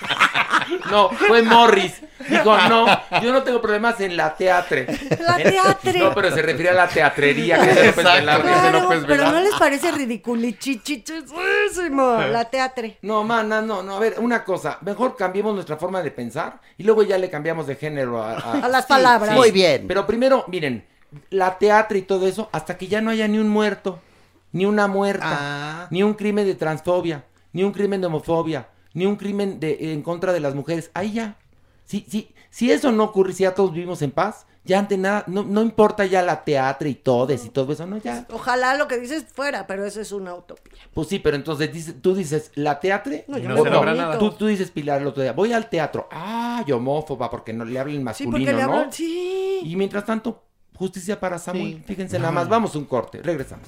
No, 0.94 1.10
fue 1.10 1.42
Morris. 1.42 2.02
Dijo, 2.30 2.58
no, 2.70 2.86
yo 3.22 3.34
no 3.34 3.44
tengo 3.44 3.62
problemas 3.62 4.00
en 4.00 4.16
la 4.16 4.36
teatre. 4.36 4.86
La 5.20 5.38
teatre. 5.38 6.00
No, 6.00 6.14
pero 6.14 6.32
se 6.32 6.42
refiere 6.42 6.70
a 6.70 6.74
la 6.74 6.88
teatrería 6.88 7.60
que 7.60 7.72
es 7.72 7.86
López 7.88 8.06
Velarde. 8.06 8.44
Claro, 8.48 8.82
López 8.82 9.04
pero 9.08 9.32
no 9.32 9.40
les 9.42 9.54
parece 9.56 9.92
ridiculichichichísimo. 9.92 12.18
La 12.32 12.46
teatre. 12.46 12.98
No, 13.02 13.24
mana, 13.24 13.62
no, 13.62 13.84
no. 13.84 13.98
A 13.98 14.00
ver, 14.00 14.16
una 14.20 14.44
cosa. 14.44 14.78
Mejor 14.82 15.16
cambiemos 15.16 15.54
nuestra 15.54 15.78
forma 15.78 16.02
de 16.02 16.12
pensar 16.12 16.60
y 16.78 16.84
luego 16.84 17.04
ya 17.04 17.18
le 17.18 17.30
cambiamos 17.30 17.68
de 17.68 17.76
género 17.76 18.22
a, 18.24 18.38
A 18.38 18.68
las 18.70 18.86
palabras. 18.86 19.36
Muy 19.36 19.52
bien. 19.52 19.86
Pero 19.88 20.06
primero, 20.06 20.46
miren, 20.48 20.86
la 21.30 21.58
teatro 21.58 21.98
y 21.98 22.04
todo 22.04 22.28
eso, 22.28 22.50
hasta 22.52 22.78
que 22.78 22.88
ya 22.88 23.02
no 23.02 23.12
haya 23.12 23.28
ni 23.28 23.38
un 23.40 23.50
muerto, 23.50 24.00
ni 24.52 24.66
una 24.66 24.88
muerta, 24.88 25.26
Ah. 25.30 25.88
ni 25.90 26.04
un 26.04 26.14
crimen 26.14 26.46
de 26.46 26.56
transfobia, 26.56 27.24
ni 27.52 27.64
un 27.64 27.72
crimen 27.72 28.02
de 28.02 28.08
homofobia, 28.08 28.68
ni 28.94 29.06
un 29.06 29.16
crimen 29.16 29.60
de, 29.60 29.94
en 29.94 30.02
contra 30.02 30.34
de 30.34 30.40
las 30.40 30.56
mujeres. 30.56 30.92
Ahí 30.94 31.14
ya. 31.14 31.38
Si, 31.86 32.06
si, 32.10 32.34
si 32.50 32.72
eso 32.72 32.92
no 32.92 33.04
ocurre, 33.04 33.34
si 33.34 33.44
ya 33.44 33.54
todos 33.54 33.74
vivimos 33.74 34.02
en 34.02 34.12
paz, 34.12 34.46
ya 34.66 34.80
ante 34.80 34.98
nada, 34.98 35.26
no, 35.28 35.44
no 35.44 35.62
importa 35.62 36.06
ya 36.06 36.22
la 36.22 36.46
teatro 36.46 36.88
y 36.88 36.96
todes 36.96 37.44
y 37.46 37.50
todo 37.50 37.74
eso, 37.74 37.86
no, 37.86 37.98
ya. 37.98 38.26
Ojalá 38.32 38.78
lo 38.78 38.88
que 38.88 38.98
dices 38.98 39.26
fuera, 39.34 39.68
pero 39.68 39.86
eso 39.86 40.00
es 40.00 40.14
una 40.14 40.34
utopía. 40.34 40.80
Pues 40.94 41.10
sí, 41.10 41.20
pero 41.20 41.36
entonces 41.36 41.74
dice- 41.74 41.92
tú 41.94 42.16
dices, 42.16 42.52
¿la 42.56 42.80
teatre? 42.80 43.26
No, 43.28 43.38
yo 43.38 43.50
No 43.50 43.56
me 43.56 43.64
se 43.64 43.70
nada. 43.70 44.18
Tú, 44.18 44.32
tú 44.32 44.48
dices, 44.48 44.72
Pilar, 44.72 45.02
el 45.02 45.08
otro 45.08 45.22
día, 45.22 45.34
voy 45.34 45.52
al 45.52 45.70
teatro. 45.70 46.08
Ah, 46.12 46.64
yo 46.66 46.78
homófoba, 46.78 47.30
porque 47.30 47.52
no 47.52 47.66
le 47.66 47.78
hablan 47.78 47.98
Sí, 47.98 48.04
masculino, 48.04 48.32
porque 48.32 48.54
le 48.54 48.64
¿no? 48.64 48.74
hablan. 48.74 48.94
Sí. 48.94 49.60
Y 49.64 49.76
mientras 49.76 50.06
tanto, 50.06 50.44
justicia 50.76 51.20
para 51.20 51.38
Samuel. 51.40 51.80
Sí. 51.80 51.84
Fíjense 51.86 52.18
nada 52.18 52.32
más, 52.32 52.48
vamos 52.48 52.74
a 52.76 52.78
un 52.78 52.86
corte, 52.86 53.22
regresamos. 53.22 53.68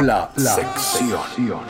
La, 0.00 0.30
sección. 0.36 1.60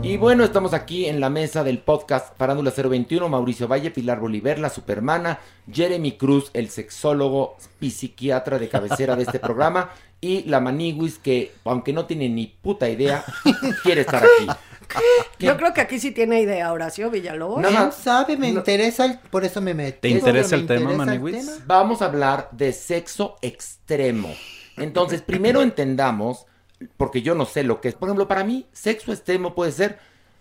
Y 0.00 0.16
bueno, 0.16 0.44
estamos 0.44 0.74
aquí 0.74 1.06
en 1.06 1.18
la 1.18 1.28
mesa 1.28 1.64
del 1.64 1.78
podcast 1.78 2.36
Farándula 2.38 2.70
021, 2.70 3.28
Mauricio 3.28 3.66
Valle, 3.66 3.90
Pilar 3.90 4.20
Bolívar, 4.20 4.60
la 4.60 4.70
supermana, 4.70 5.40
Jeremy 5.72 6.12
Cruz, 6.12 6.50
el 6.52 6.68
sexólogo 6.70 7.56
psiquiatra 7.80 8.60
de 8.60 8.68
cabecera 8.68 9.16
de 9.16 9.24
este 9.24 9.40
programa, 9.40 9.90
y 10.20 10.44
la 10.44 10.60
Maniguis, 10.60 11.18
que 11.18 11.52
aunque 11.64 11.92
no 11.92 12.06
tiene 12.06 12.28
ni 12.28 12.46
puta 12.46 12.88
idea, 12.88 13.24
quiere 13.82 14.02
estar 14.02 14.22
aquí. 14.22 14.46
Yo 15.38 15.56
creo 15.56 15.72
que 15.72 15.80
aquí 15.80 15.98
sí 15.98 16.10
tiene 16.10 16.40
idea 16.40 16.72
Horacio 16.72 17.10
Villalobos. 17.10 17.58
Nada 17.60 17.70
¿Quién 17.74 17.84
más. 17.86 17.94
sabe? 17.96 18.36
Me 18.36 18.52
No. 18.52 18.58
interesa, 18.58 19.04
el- 19.06 19.18
por 19.18 19.44
eso 19.44 19.60
me 19.60 19.74
meto. 19.74 19.98
¿Te 20.02 20.08
interesa 20.10 20.56
Me 20.56 20.62
el 20.62 20.68
tema, 20.68 20.80
interesa 20.92 21.02
el 21.14 21.20
Maniwis? 21.20 21.66
Vamos 21.66 22.02
a 22.02 22.06
hablar 22.06 22.48
de 22.52 22.72
sexo 22.72 23.36
extremo. 23.42 24.34
Entonces, 24.76 25.22
primero 25.22 25.62
entendamos, 25.62 26.46
porque 26.96 27.22
yo 27.22 27.34
no 27.34 27.44
sé 27.46 27.62
lo 27.62 27.80
que 27.80 27.88
es. 27.88 27.94
Por 27.94 28.08
ejemplo, 28.08 28.28
para 28.28 28.44
mí, 28.44 28.66
sexo 28.72 29.12
extremo 29.12 29.54
puede 29.54 29.72
ser 29.72 29.98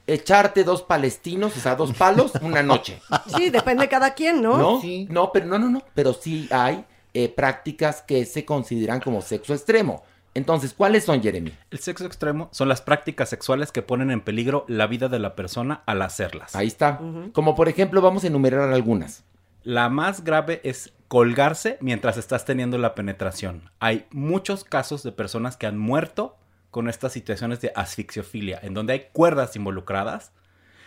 echarte 0.08 0.64
dos 0.64 0.82
palestinos, 0.82 1.56
o 1.56 1.60
sea, 1.60 1.76
dos 1.76 1.94
palos, 1.94 2.32
una 2.42 2.64
noche. 2.64 3.00
Sí, 3.38 3.50
depende 3.50 3.84
de 3.84 3.90
cada 3.90 4.14
quien, 4.14 4.42
¿no? 4.42 4.58
¿No? 4.58 4.82
No, 5.10 5.32
pero 5.32 5.46
no, 5.46 5.60
no, 5.60 5.70
no. 5.70 5.84
Pero 5.94 6.14
sí 6.14 6.48
hay 6.52 6.86
eh, 7.14 7.30
prácticas 7.30 8.02
que 8.02 8.26
se 8.26 8.44
consideran 8.46 9.00
como 9.02 9.22
sexo 9.22 9.54
extremo. 9.54 10.04
Entonces, 10.34 10.74
¿cuáles 10.74 11.06
son, 11.06 11.22
Jeremy? 11.22 11.54
El 11.72 11.80
sexo 11.80 12.06
extremo 12.06 12.50
son 12.52 12.70
las 12.70 12.82
prácticas 12.82 13.30
sexuales 13.30 13.72
que 13.72 13.82
ponen 13.82 14.12
en 14.12 14.22
peligro 14.22 14.66
la 14.68 14.88
vida 14.88 15.10
de 15.10 15.20
la 15.20 15.36
persona 15.36 15.82
al 15.86 16.02
hacerlas. 16.02 16.56
Ahí 16.56 16.68
está. 16.68 17.00
Como 17.34 17.56
por 17.56 17.68
ejemplo, 17.68 18.02
vamos 18.02 18.24
a 18.24 18.28
enumerar 18.28 18.72
algunas. 18.72 19.24
La 19.64 19.90
más 19.90 20.24
grave 20.24 20.62
es 20.64 20.94
colgarse 21.08 21.78
mientras 21.82 22.18
estás 22.18 22.46
teniendo 22.46 22.78
la 22.78 22.96
penetración. 22.96 23.70
Hay 23.80 24.06
muchos 24.12 24.64
casos 24.64 25.04
de 25.04 25.12
personas 25.12 25.58
que 25.58 25.68
han 25.68 25.78
muerto 25.78 26.38
con 26.72 26.88
estas 26.88 27.12
situaciones 27.12 27.60
de 27.62 27.72
asfixiofilia, 27.76 28.60
en 28.62 28.74
donde 28.74 28.94
hay 28.94 29.08
cuerdas 29.12 29.56
involucradas 29.56 30.32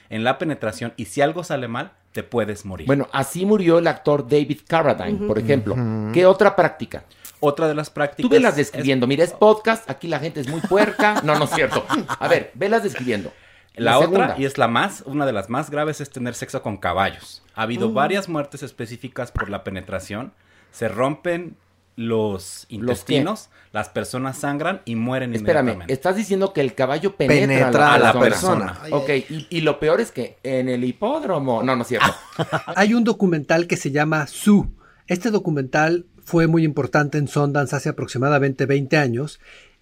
en 0.09 0.25
la 0.25 0.39
penetración 0.39 0.95
y 0.97 1.07
si 1.07 1.21
algo 1.21 1.43
sale 1.43 1.69
mal, 1.69 1.93
te 2.13 2.23
puedes 2.23 2.65
morir. 2.65 2.87
Bueno, 2.87 3.09
así 3.13 3.45
murió 3.47 3.79
el 3.79 3.87
actor 3.87 4.29
David 4.29 4.61
Carradine, 4.67 5.27
por 5.27 5.39
ejemplo. 5.39 5.75
¿Qué 6.13 6.27
otra 6.27 6.55
práctica? 6.55 7.05
Otra 7.41 7.67
de 7.67 7.75
las 7.75 7.91
prácticas. 7.91 8.23
Tú 8.23 8.29
velas 8.35 8.55
describiendo. 8.57 9.07
Mira, 9.07 9.25
es 9.25 9.33
podcast, 9.33 9.91
aquí 9.91 10.07
la 10.07 10.21
gente 10.21 10.41
es 10.41 10.49
muy 10.49 10.61
puerca. 10.61 11.21
No, 11.25 11.37
no 11.39 11.45
es 11.45 11.51
cierto. 11.51 11.85
A 12.21 12.29
ver, 12.29 12.53
velas 12.55 12.83
describiendo. 12.85 13.33
La, 13.75 13.97
otra, 13.99 14.09
segunda. 14.11 14.35
y 14.39 14.45
es 14.45 14.59
la 14.59 14.69
más, 14.69 15.03
una 15.07 15.25
de 15.27 15.33
las 15.33 15.49
más 15.49 15.71
graves, 15.71 16.01
es 16.03 16.11
tener 16.11 16.35
sexo 16.35 16.63
con 16.63 16.77
caballos. 16.77 17.43
Ha 17.55 17.63
habido 17.63 17.89
Mm. 17.89 17.95
varias 17.95 18.29
muertes 18.29 18.63
específicas 18.63 19.33
por 19.33 19.49
la 19.49 19.65
penetración. 19.65 20.33
Se 20.71 20.89
rompen 20.89 21.57
los 21.97 22.67
intestinos, 22.69 23.49
las 23.73 23.89
personas 23.89 24.39
sangran 24.39 24.81
y 24.85 24.97
mueren 24.97 25.35
Espérame, 25.35 25.61
inmediatamente. 25.65 25.93
estás 25.93 26.17
diciendo 26.17 26.53
que 26.53 26.61
el 26.61 26.75
caballo 26.75 27.17
penetra, 27.17 27.47
Penetra 27.47 27.95
a 27.95 27.99
la, 27.99 28.11
a 28.11 28.15
la 28.15 28.21
persona. 28.21 28.67
persona. 28.81 28.97
Ok, 28.97 29.09
y, 29.29 29.47
y 29.51 29.61
lo 29.61 29.79
peor 29.79 30.01
es 30.01 30.11
que 30.11 30.39
en 30.43 30.69
el 30.69 30.85
hipódromo. 30.85 31.63
No, 31.63 31.77
no 31.77 31.83
es 31.83 31.89
cierto. 31.89 32.15
Hay 32.77 32.95
un 32.95 33.05
documental 33.05 33.67
que 33.67 33.77
se 33.77 33.91
llama 33.91 34.27
Sue. 34.27 34.69
Este 35.07 35.31
documental 35.31 36.07
fue 36.25 36.47
muy 36.47 36.65
importante 36.65 37.19
en 37.19 37.29
Sundance 37.29 37.75
hace 37.77 37.89
aproximadamente 37.89 38.67
20 38.67 38.97
años 38.97 39.41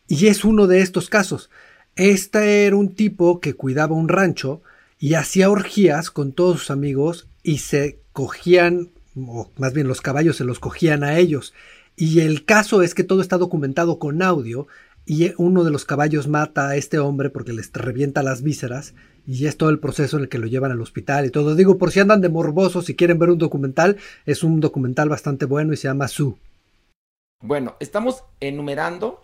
y 0.09 0.27
es 0.27 0.45
uno 0.45 0.67
de 0.67 0.81
estos 0.81 1.09
casos. 1.09 1.51
Este 1.97 2.67
era 2.67 2.77
un 2.77 2.95
tipo 2.95 3.41
que 3.41 3.55
cuidaba 3.55 3.95
un 3.95 4.09
rancho 4.09 4.63
y 4.99 5.15
hacía 5.15 5.51
orgías 5.51 6.11
con 6.11 6.33
todos 6.33 6.61
sus 6.61 6.71
amigos 6.71 7.29
y 7.43 7.59
se 7.59 8.01
cogían, 8.13 8.91
o 9.17 9.51
más 9.57 9.73
bien 9.73 9.89
los 9.89 10.01
caballos 10.01 10.37
se 10.37 10.45
los 10.45 10.59
cogían 10.61 11.05
a 11.05 11.19
ellos. 11.19 11.53
Y 12.01 12.21
el 12.21 12.47
caso 12.47 12.81
es 12.81 12.95
que 12.95 13.05
todo 13.05 13.21
está 13.21 13.37
documentado 13.37 13.99
con 13.99 14.23
audio 14.23 14.67
y 15.05 15.35
uno 15.37 15.65
de 15.65 15.71
los 15.71 15.85
caballos 15.85 16.29
mata 16.29 16.69
a 16.69 16.77
este 16.77 16.99
hombre 16.99 17.29
porque 17.29 17.53
les 17.53 17.71
revienta 17.75 18.23
las 18.23 18.41
vísceras 18.41 18.95
y 19.27 19.45
es 19.45 19.59
todo 19.59 19.69
el 19.69 19.81
proceso 19.81 20.17
en 20.17 20.23
el 20.23 20.31
que 20.31 20.39
lo 20.39 20.47
llevan 20.47 20.73
al 20.73 20.81
hospital 20.81 21.27
y 21.27 21.31
todo. 21.31 21.55
Digo, 21.55 21.77
por 21.77 21.91
si 21.91 22.01
andan 22.01 22.23
de 22.23 22.31
morbosos 22.31 22.89
y 22.89 22.97
quieren 22.97 23.19
ver 23.19 23.29
un 23.29 23.37
documental, 23.37 23.99
es 24.25 24.43
un 24.43 24.61
documental 24.61 25.11
bastante 25.11 25.45
bueno 25.45 25.75
y 25.75 25.77
se 25.77 25.89
llama 25.89 26.09
Sue. 26.09 26.37
Bueno, 27.43 27.77
estamos 27.81 28.25
enumerando 28.41 29.23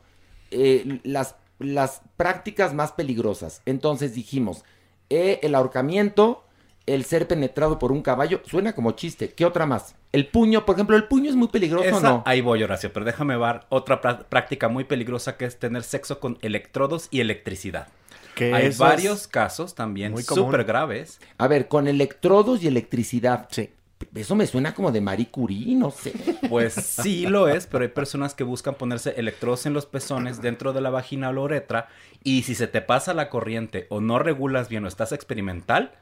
eh, 0.51 1.01
las, 1.03 1.37
las 1.59 2.03
prácticas 2.19 2.75
más 2.75 2.93
peligrosas. 2.93 3.63
Entonces 3.65 4.15
dijimos, 4.15 4.65
eh, 5.09 5.41
el 5.43 5.55
ahorcamiento, 5.55 6.45
el 6.87 7.05
ser 7.05 7.27
penetrado 7.27 7.79
por 7.79 7.93
un 7.93 8.03
caballo, 8.03 8.41
suena 8.47 8.75
como 8.75 8.93
chiste. 8.93 9.31
¿Qué 9.31 9.45
otra 9.45 9.67
más? 9.67 9.97
El 10.13 10.29
puño, 10.29 10.65
por 10.65 10.77
ejemplo, 10.77 10.97
¿el 10.97 11.05
puño 11.05 11.29
es 11.29 11.37
muy 11.37 11.49
peligroso 11.49 11.89
Esa- 11.89 12.01
no? 12.01 12.23
Ahí 12.27 12.41
voy, 12.41 12.63
Horacio, 12.63 12.93
pero 12.93 13.05
déjame 13.05 13.37
dar 13.37 13.67
otra 13.69 14.01
práctica 14.01 14.69
muy 14.69 14.85
peligrosa 14.85 15.37
que 15.37 15.45
es 15.45 15.59
tener 15.59 15.83
sexo 15.83 16.21
con 16.21 16.39
electrodos 16.43 17.09
y 17.11 17.21
electricidad. 17.21 17.89
Que 18.35 18.53
Hay 18.55 18.71
varios 18.79 19.27
casos 19.27 19.75
también 19.75 20.17
súper 20.23 20.65
graves. 20.65 21.21
A 21.39 21.49
ver, 21.49 21.69
con 21.69 21.89
electrodos 21.89 22.63
y 22.63 22.69
electricidad. 22.69 23.49
Sí. 23.51 23.71
Eso 24.15 24.35
me 24.35 24.47
suena 24.47 24.75
como 24.75 24.93
de 24.93 25.01
Marie 25.01 25.29
Curie, 25.31 25.75
no 25.75 25.91
sé. 25.91 26.13
Pues 26.51 26.75
sí 26.75 27.27
lo 27.27 27.49
es, 27.49 27.67
pero 27.67 27.83
hay 27.83 27.89
personas 27.89 28.35
que 28.35 28.45
buscan 28.45 28.75
ponerse 28.75 29.15
electrodos 29.17 29.65
en 29.65 29.73
los 29.73 29.87
pezones 29.87 30.43
dentro 30.43 30.75
de 30.75 30.83
la 30.83 30.91
vagina 30.91 31.31
o 31.31 31.33
la 31.33 31.41
uretra 31.41 31.89
y 32.23 32.43
si 32.43 32.55
se 32.55 32.67
te 32.67 32.83
pasa 32.83 33.15
la 33.15 33.31
corriente 33.31 33.87
o 33.89 34.03
no 34.03 34.19
regulas 34.19 34.69
bien 34.69 34.85
o 34.85 34.89
estás 34.89 35.13
experimental, 35.13 35.93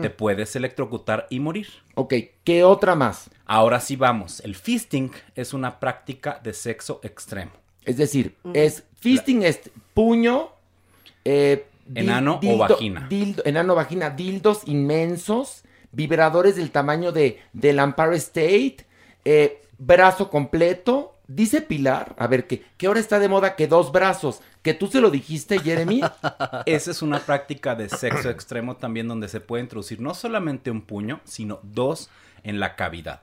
te 0.00 0.10
puedes 0.10 0.54
electrocutar 0.56 1.26
y 1.30 1.40
morir. 1.40 1.68
Ok, 1.94 2.14
¿qué 2.44 2.64
otra 2.64 2.94
más? 2.94 3.30
Ahora 3.46 3.80
sí 3.80 3.96
vamos. 3.96 4.40
El 4.40 4.54
fisting 4.54 5.10
es 5.34 5.52
una 5.54 5.78
práctica 5.80 6.40
de 6.42 6.52
sexo 6.52 7.00
extremo. 7.02 7.52
Es 7.84 7.96
decir, 7.96 8.34
es 8.54 8.84
fisting 8.98 9.42
es 9.42 9.60
puño, 9.94 10.50
eh, 11.24 11.66
Enano 11.94 12.40
o 12.46 12.56
vagina. 12.56 13.06
dildo- 13.10 13.42
enano 13.44 13.74
vagina, 13.74 14.10
dildos 14.10 14.62
inmensos, 14.66 15.62
vibradores 15.92 16.56
del 16.56 16.70
tamaño 16.70 17.12
de 17.12 17.40
del 17.52 17.78
Empire 17.78 18.16
State, 18.16 18.78
eh, 19.24 19.62
brazo 19.78 20.30
completo. 20.30 21.13
Dice 21.26 21.62
Pilar, 21.62 22.14
a 22.18 22.26
ver, 22.26 22.46
que, 22.46 22.64
que 22.76 22.86
ahora 22.86 23.00
está 23.00 23.18
de 23.18 23.28
moda 23.28 23.56
que 23.56 23.66
dos 23.66 23.92
brazos, 23.92 24.40
que 24.62 24.74
tú 24.74 24.88
se 24.88 25.00
lo 25.00 25.10
dijiste, 25.10 25.58
Jeremy. 25.58 26.02
Esa 26.66 26.90
es 26.90 27.00
una 27.00 27.18
práctica 27.20 27.74
de 27.74 27.88
sexo 27.88 28.28
extremo 28.28 28.76
también 28.76 29.08
donde 29.08 29.28
se 29.28 29.40
puede 29.40 29.62
introducir 29.62 30.00
no 30.00 30.12
solamente 30.14 30.70
un 30.70 30.82
puño, 30.82 31.20
sino 31.24 31.60
dos 31.62 32.10
en 32.42 32.60
la 32.60 32.76
cavidad. 32.76 33.22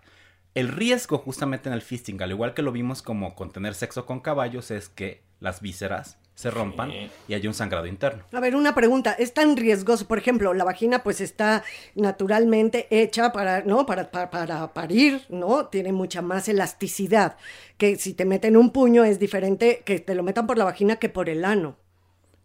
El 0.56 0.68
riesgo 0.68 1.20
justamente 1.20 1.70
en 1.70 1.74
el 1.74 1.82
fisting, 1.82 2.22
al 2.22 2.32
igual 2.32 2.54
que 2.54 2.62
lo 2.62 2.72
vimos 2.72 3.02
como 3.02 3.36
con 3.36 3.52
tener 3.52 3.76
sexo 3.76 4.06
con 4.06 4.20
caballos, 4.20 4.72
es 4.72 4.90
que 4.90 5.22
las 5.40 5.62
vísceras 5.62 6.18
se 6.42 6.50
rompan 6.50 6.92
y 7.28 7.36
haya 7.36 7.48
un 7.48 7.54
sangrado 7.54 7.86
interno. 7.86 8.24
A 8.32 8.40
ver, 8.40 8.56
una 8.56 8.74
pregunta, 8.74 9.12
¿es 9.12 9.32
tan 9.32 9.56
riesgoso? 9.56 10.08
Por 10.08 10.18
ejemplo, 10.18 10.56
la 10.56 10.64
vagina 10.64 11.04
pues 11.04 11.22
está 11.22 11.64
naturalmente 11.94 12.88
hecha 12.90 13.32
para, 13.32 13.62
¿no? 13.62 13.86
Para, 13.86 14.10
para, 14.10 14.32
para 14.32 14.74
parir, 14.74 15.22
¿no? 15.30 15.68
Tiene 15.68 15.92
mucha 15.92 16.24
más 16.24 16.50
elasticidad, 16.50 17.38
que 17.78 17.96
si 17.98 18.16
te 18.16 18.26
meten 18.26 18.58
un 18.58 18.72
puño 18.72 19.04
es 19.04 19.20
diferente 19.20 19.84
que 19.86 20.00
te 20.00 20.16
lo 20.16 20.24
metan 20.24 20.48
por 20.48 20.58
la 20.58 20.66
vagina 20.66 20.96
que 20.96 21.10
por 21.10 21.30
el 21.30 21.46
ano. 21.46 21.78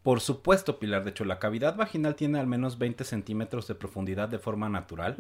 Por 0.02 0.20
supuesto, 0.20 0.78
Pilar, 0.78 1.02
de 1.02 1.10
hecho, 1.10 1.24
la 1.24 1.38
cavidad 1.38 1.74
vaginal 1.74 2.16
tiene 2.16 2.38
al 2.38 2.46
menos 2.46 2.76
20 2.76 3.02
centímetros 3.02 3.66
de 3.66 3.76
profundidad 3.76 4.28
de 4.28 4.38
forma 4.38 4.68
natural. 4.68 5.16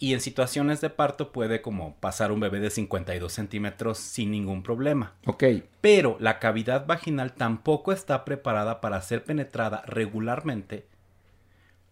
Y 0.00 0.14
en 0.14 0.20
situaciones 0.20 0.80
de 0.80 0.90
parto 0.90 1.32
puede 1.32 1.60
como 1.60 1.94
pasar 1.96 2.30
un 2.30 2.38
bebé 2.40 2.60
de 2.60 2.70
52 2.70 3.32
centímetros 3.32 3.98
sin 3.98 4.30
ningún 4.30 4.62
problema. 4.62 5.14
Ok. 5.26 5.44
Pero 5.80 6.16
la 6.20 6.38
cavidad 6.38 6.86
vaginal 6.86 7.32
tampoco 7.32 7.92
está 7.92 8.24
preparada 8.24 8.80
para 8.80 9.02
ser 9.02 9.24
penetrada 9.24 9.82
regularmente 9.86 10.86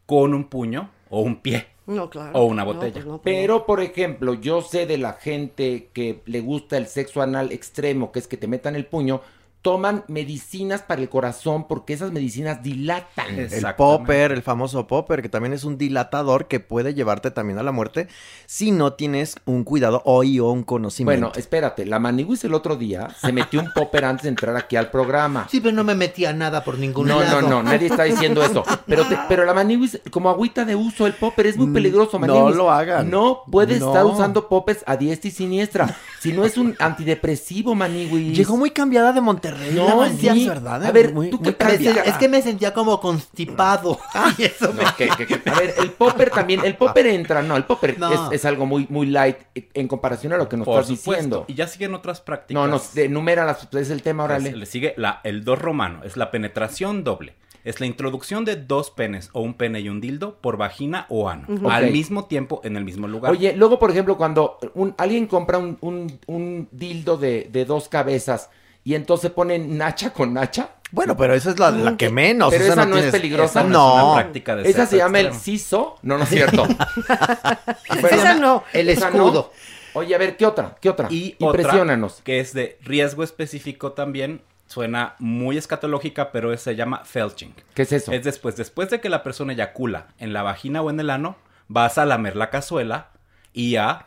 con 0.07 0.35
un 0.35 0.45
puño 0.49 0.91
o 1.11 1.21
un 1.21 1.41
pie 1.43 1.67
No, 1.87 2.09
claro. 2.11 2.31
o 2.39 2.45
una 2.45 2.65
No, 2.65 2.75
botella. 2.75 2.93
pues 2.95 3.07
no, 3.07 3.21
pues 3.21 3.23
Pero, 3.25 3.67
por 3.67 3.81
ejemplo, 3.81 4.35
yo 4.35 4.63
sé 4.63 4.87
de 4.87 4.99
la 4.99 5.15
gente 5.15 5.91
que 5.93 6.23
le 6.27 6.41
gusta 6.41 6.77
el 6.77 6.87
sexo 6.87 7.23
anal 7.23 7.53
extremo, 7.53 8.13
que 8.13 8.19
es 8.21 8.29
que 8.29 8.37
te 8.37 8.47
metan 8.49 8.77
el 8.77 8.87
puño, 8.87 9.21
toman 9.67 10.05
medicinas 10.07 10.83
para 10.83 11.03
el 11.03 11.09
corazón 11.09 11.67
porque 11.67 11.93
esas 11.93 12.13
medicinas 12.13 12.63
dilatan. 12.63 13.37
El 13.37 13.67
popper, 13.77 14.31
el 14.31 14.43
famoso 14.43 14.87
popper, 14.87 15.23
que 15.23 15.29
también 15.29 15.53
es 15.55 15.65
un 15.65 15.77
dilatador 15.77 16.47
que 16.47 16.61
puede 16.61 16.95
llevarte 16.95 17.33
también 17.33 17.59
a 17.59 17.65
la 17.65 17.73
muerte 17.73 18.07
si 18.47 18.71
no 18.71 18.93
tienes 18.93 19.35
un 19.45 19.65
cuidado 19.65 20.03
o, 20.05 20.23
y 20.23 20.39
o 20.39 20.51
un 20.53 20.63
conocimiento. 20.63 21.21
Bueno, 21.27 21.33
espérate, 21.37 21.85
la 21.85 21.99
Maniwis 21.99 22.45
el 22.45 22.55
otro 22.55 22.77
día 22.77 23.09
se 23.21 23.33
metió 23.33 23.59
un 23.61 23.73
popper 23.73 24.05
antes 24.05 24.23
de 24.23 24.29
entrar 24.29 24.55
aquí 24.57 24.77
al 24.77 24.89
programa. 24.89 25.49
Sí, 25.51 25.59
pero 25.61 25.75
no 25.75 25.83
me 25.83 25.97
metía 25.97 26.33
nada 26.33 26.63
por 26.63 26.79
ningún 26.79 27.09
No, 27.09 27.19
lado. 27.21 27.41
no, 27.43 27.49
no, 27.49 27.63
nadie 27.65 27.89
está 27.89 28.05
diciendo 28.05 28.45
eso. 28.45 28.63
Pero, 28.87 29.05
te- 29.09 29.19
pero 29.29 29.45
la 29.45 29.53
Maniwis, 29.53 30.01
como 30.13 30.31
agüita 30.31 30.65
de 30.65 30.77
uso, 30.77 31.09
el 31.09 31.15
popper 31.15 31.49
es 31.49 31.57
muy 31.57 31.73
peligroso, 31.73 32.21
no 32.21 32.27
Maniwis. 32.29 32.55
lo 32.55 32.71
hagan. 32.71 33.11
No 33.11 33.43
puedes 33.51 33.81
No. 33.81 33.89
estar 33.89 34.05
usando 34.07 34.49
poppers 34.49 34.85
a 34.87 34.97
diestra 34.97 35.27
y 35.29 35.33
siniestra. 35.33 35.97
Si 36.21 36.33
no 36.33 36.45
es 36.45 36.57
un 36.57 36.77
antidepresivo, 36.79 37.75
Maniwis. 37.75 38.37
Llegó 38.37 38.57
muy 38.57 38.71
cambiada 38.71 39.13
de 39.13 39.21
Monterrey. 39.21 39.56
No, 39.73 39.97
Mancías, 39.99 40.35
sí. 40.35 40.49
¿verdad? 40.49 40.85
A 40.85 40.91
ver, 40.93 41.13
Muy- 41.13 41.31
¿tú 41.31 41.41
qué 41.41 41.57
es 42.05 42.15
que 42.19 42.29
me 42.29 42.43
sentía 42.43 42.73
como 42.75 43.01
constipado. 43.01 43.99
Y 44.39 44.45
eso 44.45 44.73
me... 44.73 44.83
No, 44.85 44.97
que- 44.97 45.09
que- 45.09 45.27
que- 45.27 45.51
a 45.51 45.55
ver, 45.55 45.75
el 45.79 45.91
popper 45.93 46.31
también, 46.35 46.65
el 46.65 46.77
popper 46.77 47.07
entra, 47.07 47.43
no, 47.43 47.57
el 47.57 47.65
popper 47.65 47.99
No. 47.99 48.13
es, 48.13 48.21
es 48.41 48.45
algo 48.45 48.67
muy, 48.67 48.87
muy 48.91 49.07
light 49.07 49.37
en 49.55 49.89
comparación 49.89 50.33
a 50.33 50.37
lo 50.37 50.49
que 50.49 50.57
nos 50.57 50.65
Por 50.67 50.81
estás 50.83 50.99
supuesto. 50.99 51.13
diciendo. 51.13 51.45
Y 51.49 51.55
ya 51.55 51.67
siguen 51.67 51.95
otras 51.95 52.21
prácticas. 52.21 52.55
No, 52.55 52.67
no, 52.67 52.81
enuméralas, 53.01 53.69
es 53.73 53.91
el 53.91 54.03
tema, 54.03 54.25
órale. 54.25 54.53
Le 54.53 54.67
sigue 54.67 54.95
la, 54.97 55.21
el 55.25 55.45
dos 55.45 55.59
romano, 55.61 56.01
es 56.05 56.17
la 56.17 56.31
penetración 56.31 57.05
doble. 57.05 57.35
Es 57.65 57.81
la 57.81 57.87
introducción 57.87 58.45
de 58.45 58.55
dos 58.55 58.91
penes 58.93 59.29
o 59.33 59.41
un 59.41 59.55
pene 59.55 59.81
y 59.81 59.89
un 59.89 60.01
dildo 60.01 60.37
por 60.41 60.57
vagina 60.57 61.05
o 61.09 61.29
ano. 61.29 61.49
Al 61.69 61.91
mismo 61.91 62.27
tiempo 62.27 62.61
en 62.63 62.77
el 62.77 62.85
mismo 62.85 63.09
lugar. 63.09 63.33
Oye, 63.33 63.55
luego, 63.57 63.81
por 63.81 63.91
ejemplo, 63.91 64.17
cuando 64.17 64.59
un, 64.75 64.95
alguien 64.99 65.27
compra 65.27 65.59
un, 65.59 65.77
un- 65.81 66.21
un 66.27 66.69
dildo 66.71 67.17
de, 67.17 67.49
de 67.51 67.65
dos 67.65 67.89
cabezas 67.89 68.51
y 68.87 68.95
entonces 68.95 69.33
ponen 69.33 69.77
nacha 69.77 70.13
con 70.13 70.33
nacha. 70.33 70.71
Bueno, 70.93 71.17
pero 71.17 71.35
esa 71.35 71.51
es 71.51 71.59
la, 71.59 71.73
la 71.73 71.97
que 71.97 72.09
menos. 72.09 72.51
Pero 72.51 72.63
esa 72.63 72.73
esa 72.75 72.87
no, 72.87 72.95
es 72.97 73.03
tienes- 73.03 73.11
peligrosa. 73.13 73.61
esa 73.61 73.69
no 73.69 73.89
es 73.89 73.93
una 73.95 74.03
No. 74.03 74.15
práctica 74.15 74.55
de 74.55 74.63
Esa 74.63 74.73
sexo 74.83 74.91
se 74.93 74.97
llama 74.99 75.19
el. 75.19 75.35
CISO. 75.35 75.99
No, 76.03 76.17
no 76.19 76.23
es 76.23 76.31
cierto. 76.31 76.65
Esa 78.11 78.35
no. 78.35 78.63
El 78.73 78.89
Esa 78.89 79.11
no. 79.11 79.17
escudo. 79.17 79.53
Oye, 79.95 80.15
a 80.15 80.19
ver, 80.19 80.37
¿qué 80.37 80.47
otra? 80.47 80.77
¿Qué 80.81 80.89
otra? 80.91 81.09
Y 81.11 81.35
otra, 81.41 81.63
Impresionanos. 81.63 82.21
que 82.23 82.39
es 82.39 82.53
de 82.53 82.79
riesgo 82.83 83.25
específico 83.25 83.93
también, 83.93 84.43
suena 84.67 85.17
muy 85.19 85.57
escatológica, 85.57 86.31
pero 86.33 86.57
se 86.57 86.77
llama 86.77 87.05
felching. 87.05 87.55
¿Qué 87.75 87.83
es 87.83 87.93
eso? 87.93 88.13
Es 88.13 88.23
después, 88.25 88.57
después 88.57 88.91
de 88.91 89.01
que 89.01 89.09
la 89.09 89.23
persona 89.23 89.55
eyacula 89.55 90.09
en 90.19 90.33
la 90.33 90.43
vagina 90.43 90.83
o 90.83 90.91
en 90.91 91.01
el 91.01 91.11
ano, 91.11 91.37
vas 91.69 91.99
a 91.99 92.05
lamer 92.05 92.37
la 92.37 92.51
cazuela 92.51 93.09
y 93.53 93.77
a 93.77 94.07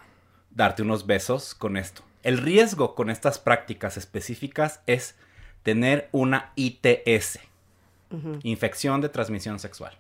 darte 0.52 0.84
unos 0.84 1.06
besos 1.08 1.56
con 1.56 1.76
esto. 1.76 2.04
El 2.24 2.38
riesgo 2.38 2.96
con 2.96 3.10
estas 3.10 3.40
prácticas 3.40 3.98
específicas 3.98 4.82
es 4.88 5.16
tener 5.64 6.10
una 6.12 6.52
ITS, 6.56 7.40
infección 8.44 9.02
de 9.02 9.10
transmisión 9.10 9.60
sexual. 9.60 9.98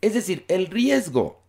Es 0.00 0.14
decir, 0.14 0.44
el 0.48 0.66
riesgo 0.66 1.40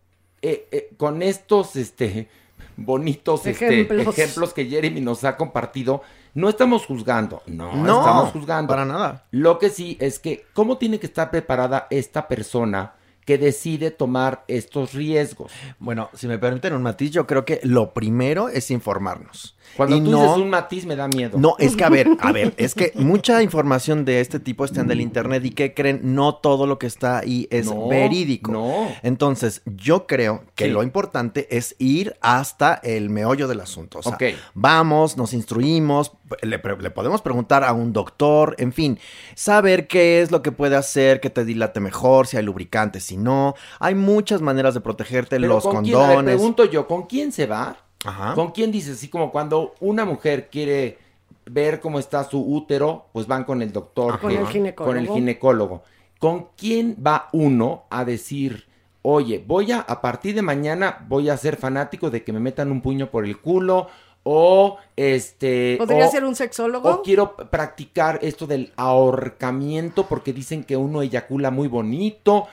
eh, 0.42 0.68
eh, 0.70 0.90
con 0.96 1.22
estos 1.22 1.76
este, 1.76 2.28
bonitos 2.76 3.46
este, 3.46 3.82
Ejemplos. 3.82 4.18
ejemplos. 4.18 4.52
que 4.52 4.66
Jeremy 4.66 5.00
nos 5.00 5.24
ha 5.24 5.36
compartido, 5.36 6.02
no 6.34 6.48
estamos 6.48 6.86
juzgando. 6.86 7.42
No, 7.46 7.74
No, 7.74 8.00
estamos 8.00 8.30
juzgando. 8.32 8.68
para 8.68 8.84
nada. 8.84 9.26
Lo 9.30 9.58
que 9.58 9.70
sí 9.70 9.96
es 10.00 10.18
que, 10.18 10.44
¿cómo 10.52 10.78
tiene 10.78 10.98
que 10.98 11.06
estar 11.06 11.30
preparada 11.30 11.86
esta 11.90 12.28
persona 12.28 12.94
que 13.24 13.38
decide 13.38 13.90
tomar 13.90 14.44
estos 14.48 14.92
riesgos? 14.94 15.52
Bueno, 15.78 16.10
si 16.14 16.26
me 16.26 16.38
permiten 16.38 16.72
un 16.74 16.82
matiz, 16.82 17.10
yo 17.10 17.26
creo 17.26 17.44
que 17.44 17.60
lo 17.62 17.92
primero 17.94 18.48
es 18.48 18.70
informarnos. 18.70 19.56
Cuando 19.76 19.96
Y 19.96 20.00
tú 20.02 20.10
no- 20.10 20.22
dices 20.22 20.36
un 20.38 20.50
matiz 20.50 20.84
me 20.86 20.96
da 20.96 21.08
miedo. 21.08 21.38
No, 21.38 21.54
es 21.58 21.76
que 21.76 21.84
a 21.84 21.88
ver, 21.88 22.08
a 22.20 22.32
ver, 22.32 22.52
es 22.56 22.74
que 22.74 22.92
mucha 22.96 23.42
información 23.42 24.04
de 24.04 24.20
este 24.20 24.38
tipo 24.40 24.64
está 24.64 24.80
en 24.82 24.90
el 24.90 25.00
internet 25.00 25.44
y 25.44 25.50
que 25.50 25.72
creen, 25.72 26.00
no 26.02 26.34
todo 26.34 26.66
lo 26.66 26.78
que 26.78 26.86
está 26.86 27.18
ahí 27.18 27.46
es 27.50 27.66
No, 27.66 27.88
verídico. 27.88 28.50
no. 28.52 28.88
Entonces, 29.02 29.62
yo 29.66 30.06
creo 30.06 30.42
que 30.56 30.64
Sí. 30.66 30.70
lo 30.70 30.82
importante 30.82 31.46
es 31.56 31.74
ir 31.78 32.16
hasta 32.20 32.74
el 32.82 33.08
meollo 33.08 33.48
del 33.48 33.60
asunto. 33.60 34.00
O 34.00 34.02
sea, 34.02 34.14
Ok. 34.14 34.22
vamos, 34.54 35.16
nos 35.16 35.32
instruimos, 35.32 36.12
le, 36.42 36.60
le 36.80 36.90
podemos 36.90 37.22
preguntar 37.22 37.64
a 37.64 37.72
un 37.72 37.92
doctor, 37.92 38.54
en 38.58 38.72
fin, 38.72 38.98
saber 39.34 39.86
qué 39.86 40.20
es 40.22 40.30
lo 40.30 40.42
que 40.42 40.52
puede 40.52 40.76
hacer 40.76 41.20
que 41.20 41.30
te 41.30 41.44
dilate 41.44 41.80
mejor, 41.80 42.26
si 42.26 42.36
hay 42.36 42.42
lubricante, 42.42 43.00
si 43.12 43.16
no. 43.18 43.54
Hay 43.78 43.94
muchas 43.94 44.40
maneras 44.40 44.74
de 44.74 44.80
protegerte, 44.80 45.36
Pero 45.36 45.48
los 45.54 45.62
¿con 45.64 45.84
quién? 45.84 45.96
Ver, 45.98 46.06
condones. 46.08 46.34
pregunto 46.36 46.64
yo, 46.64 46.86
¿con 46.86 47.02
quién 47.04 47.30
se 47.32 47.46
va? 47.46 47.76
Ajá. 48.04 48.34
¿Con 48.34 48.50
quién 48.52 48.72
dices? 48.72 48.96
Así 48.96 49.08
como 49.08 49.30
cuando 49.30 49.74
una 49.80 50.04
mujer 50.04 50.48
quiere 50.50 50.98
ver 51.44 51.80
cómo 51.80 51.98
está 51.98 52.24
su 52.24 52.40
útero, 52.40 53.06
pues 53.12 53.26
van 53.26 53.44
con 53.44 53.62
el 53.62 53.72
doctor. 53.72 54.18
Con 54.18 54.30
que- 54.30 54.38
el 54.38 54.46
ginecólogo. 54.46 54.90
Con 54.92 54.98
el 55.02 55.08
ginecólogo. 55.08 55.82
¿Con 56.18 56.48
quién 56.56 56.96
va 57.04 57.28
uno 57.32 57.84
a 57.90 58.04
decir, 58.04 58.66
oye, 59.02 59.42
voy 59.46 59.72
a, 59.72 59.80
a 59.80 60.00
partir 60.00 60.34
de 60.34 60.42
mañana 60.42 61.04
voy 61.08 61.28
a 61.28 61.36
ser 61.36 61.56
fanático 61.56 62.10
de 62.10 62.22
que 62.24 62.32
me 62.32 62.40
metan 62.40 62.70
un 62.72 62.80
puño 62.80 63.10
por 63.10 63.24
el 63.24 63.40
culo? 63.40 63.88
O 64.24 64.78
este. 64.94 65.74
¿Podría 65.78 66.06
o- 66.06 66.10
ser 66.10 66.24
un 66.24 66.36
sexólogo? 66.36 66.88
O 66.88 67.02
quiero 67.02 67.34
practicar 67.36 68.20
esto 68.22 68.46
del 68.46 68.72
ahorcamiento 68.76 70.06
porque 70.06 70.32
dicen 70.32 70.62
que 70.64 70.76
uno 70.76 71.02
eyacula 71.02 71.50
muy 71.50 71.66
bonito. 71.68 72.46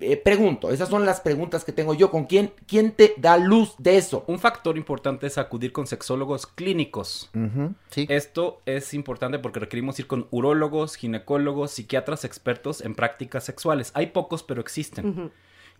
Eh, 0.00 0.16
pregunto, 0.16 0.70
esas 0.70 0.88
son 0.88 1.04
las 1.04 1.20
preguntas 1.20 1.64
que 1.64 1.72
tengo 1.72 1.94
yo. 1.94 2.10
¿Con 2.10 2.24
quién, 2.24 2.52
quién 2.66 2.92
te 2.92 3.14
da 3.18 3.36
luz 3.36 3.74
de 3.78 3.96
eso? 3.96 4.24
Un 4.26 4.38
factor 4.38 4.76
importante 4.76 5.26
es 5.26 5.38
acudir 5.38 5.72
con 5.72 5.86
sexólogos 5.86 6.46
clínicos. 6.46 7.30
Sí. 7.90 8.06
Esto 8.08 8.62
es 8.66 8.94
importante 8.94 9.38
porque 9.38 9.60
requerimos 9.60 9.98
ir 9.98 10.06
con 10.06 10.26
urólogos, 10.30 10.96
ginecólogos, 10.96 11.72
psiquiatras 11.72 12.24
expertos 12.24 12.80
en 12.80 12.94
prácticas 12.94 13.44
sexuales. 13.44 13.92
Hay 13.94 14.06
pocos, 14.06 14.42
pero 14.42 14.60
existen. 14.60 15.30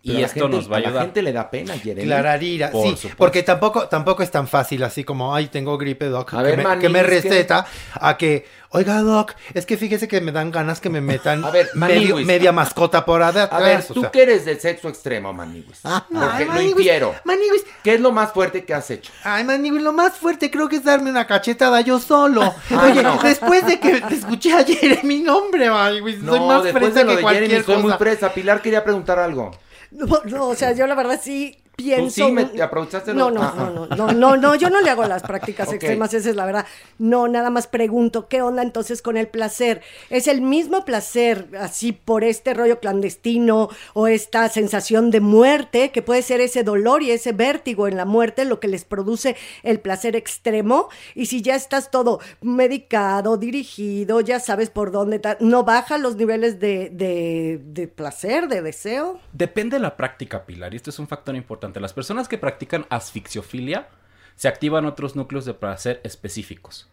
Pero 0.03 0.13
Y 0.13 0.17
a 0.17 0.21
la 0.21 0.25
esto 0.27 0.39
gente- 0.41 0.57
nos 0.57 0.71
va 0.71 0.75
a 0.75 0.77
A 0.77 0.81
la 0.81 0.87
ayudar. 0.87 1.03
gente 1.03 1.21
le 1.21 1.31
da 1.31 1.51
pena, 1.51 1.77
Jeremy. 1.77 2.07
Clararira, 2.07 2.71
Por 2.71 2.83
sí, 2.87 2.89
supuesto. 2.95 3.17
porque 3.19 3.43
tampoco, 3.43 3.87
tampoco 3.87 4.23
es 4.23 4.31
tan 4.31 4.47
fácil 4.47 4.83
así 4.83 5.03
como, 5.03 5.35
ay, 5.35 5.47
tengo 5.49 5.77
gripe, 5.77 6.05
doc, 6.07 6.33
A 6.33 6.37
que, 6.37 6.43
ver, 6.43 6.57
me, 6.67 6.79
que 6.79 6.89
me 6.89 7.01
que- 7.01 7.05
receta, 7.07 7.67
a 7.93 8.17
que, 8.17 8.47
oiga, 8.71 8.99
doc, 9.01 9.33
es 9.53 9.67
que 9.67 9.77
fíjese 9.77 10.07
que 10.07 10.19
me 10.19 10.31
dan 10.31 10.49
ganas 10.49 10.81
que 10.81 10.89
me 10.89 11.01
metan 11.01 11.45
A 11.45 11.51
ver, 11.51 11.69
medio- 11.75 11.99
Maniwis. 12.15 12.25
media 12.25 12.51
mascota 12.51 13.05
por 13.05 13.21
atrás. 13.21 13.49
A 13.51 13.59
ver, 13.59 13.83
o 13.89 13.93
tú 13.93 14.01
sea. 14.01 14.09
que 14.09 14.23
eres 14.23 14.43
del 14.43 14.59
sexo 14.59 14.89
extremo, 14.89 15.33
Maniwis. 15.33 15.81
Ay, 15.83 16.01
porque 16.09 16.45
lo 16.45 16.51
Maniwis, 16.51 16.71
infiero. 16.71 17.13
Maniwis, 17.23 17.63
¿Qué 17.83 17.93
es 17.93 18.01
lo 18.01 18.11
más 18.11 18.31
fuerte 18.31 18.65
que 18.65 18.73
has 18.73 18.89
hecho? 18.89 19.11
Ay, 19.23 19.43
Maniwis, 19.43 19.83
lo 19.83 19.93
más 19.93 20.17
fuerte 20.17 20.49
creo 20.49 20.67
que 20.67 20.77
es 20.77 20.83
darme 20.83 21.11
una 21.11 21.27
cachetada 21.27 21.79
yo 21.81 21.99
solo. 21.99 22.41
Ah, 22.71 22.89
Oye, 22.91 23.03
no. 23.03 23.19
después 23.21 23.67
de 23.67 23.79
que 23.79 24.01
te 24.01 24.15
escuché 24.15 24.51
ayer 24.53 24.97
en 24.99 25.07
mi 25.07 25.19
nombre, 25.19 25.69
Maniwis, 25.69 26.15
soy 26.25 26.39
No, 26.39 26.47
más 26.47 26.63
después 26.63 26.85
fresa 26.85 26.99
de 27.01 27.05
que 27.11 27.15
de 27.17 27.21
cualquier 27.21 27.45
Jeremy 27.49 27.65
soy 27.65 27.75
muy 27.75 27.83
cosa. 27.91 27.97
fresa. 27.99 28.33
Pilar 28.33 28.61
quería 28.63 28.83
preguntar 28.83 29.19
algo. 29.19 29.51
No, 29.91 30.07
no, 30.25 30.47
o 30.47 30.55
sea, 30.55 30.71
yo 30.71 30.87
la 30.87 30.95
verdad 30.95 31.19
sí 31.21 31.57
pienso. 31.81 32.05
Tú 32.05 32.27
sí 32.27 32.31
me 32.31 32.45
te 32.45 32.61
aprovechaste 32.61 33.13
No, 33.13 33.29
lo- 33.29 33.35
no, 33.35 33.41
Ah, 33.43 33.71
no, 33.73 33.85
no, 33.87 33.95
no, 33.95 34.11
no, 34.13 34.37
no, 34.37 34.55
yo 34.55 34.69
no 34.69 34.81
le 34.81 34.89
hago 34.89 35.03
las 35.05 35.23
prácticas 35.23 35.67
extremas, 35.73 36.13
esa 36.13 36.29
es 36.29 36.35
la 36.35 36.45
verdad. 36.45 36.65
No, 36.97 37.27
nada 37.27 37.49
más 37.49 37.67
pregunto, 37.67 38.27
¿qué 38.27 38.41
onda 38.41 38.61
entonces 38.63 39.01
con 39.01 39.17
el 39.17 39.27
placer? 39.27 39.81
¿Es 40.09 40.27
el 40.27 40.41
mismo 40.41 40.85
placer 40.85 41.47
así 41.59 41.91
por 41.91 42.23
este 42.23 42.53
rollo 42.53 42.79
clandestino 42.79 43.69
o 43.93 44.07
esta 44.07 44.47
sensación 44.49 45.11
de 45.11 45.19
muerte, 45.21 45.91
que 45.91 46.01
puede 46.01 46.21
ser 46.21 46.41
ese 46.41 46.63
dolor 46.63 47.03
y 47.03 47.11
ese 47.11 47.31
vértigo 47.31 47.87
en 47.87 47.97
la 47.97 48.05
muerte, 48.05 48.45
lo 48.45 48.59
que 48.59 48.67
les 48.67 48.85
produce 48.85 49.35
el 49.63 49.79
placer 49.79 50.15
extremo? 50.15 50.89
Y 51.15 51.25
si 51.27 51.41
ya 51.41 51.55
estás 51.55 51.91
todo 51.91 52.19
medicado, 52.41 53.37
dirigido, 53.37 54.21
ya 54.21 54.39
sabes 54.39 54.69
por 54.69 54.91
dónde, 54.91 55.21
¿no 55.39 55.63
baja 55.63 55.97
los 55.97 56.15
niveles 56.15 56.59
de, 56.59 56.89
de, 56.89 57.59
de 57.65 57.87
placer, 57.87 58.47
de 58.47 58.61
deseo? 58.61 59.19
Depende 59.33 59.77
de 59.77 59.81
la 59.81 59.95
práctica, 59.97 60.45
Pilar, 60.45 60.73
y 60.73 60.77
esto 60.77 60.89
es 60.89 60.99
un 60.99 61.07
factor 61.07 61.35
importante. 61.35 61.70
Las 61.79 61.93
personas 61.93 62.27
que 62.27 62.37
practican 62.37 62.85
asfixiofilia 62.89 63.87
se 64.35 64.47
activan 64.47 64.85
otros 64.85 65.15
núcleos 65.15 65.45
de 65.45 65.53
placer 65.53 66.01
específicos. 66.03 66.89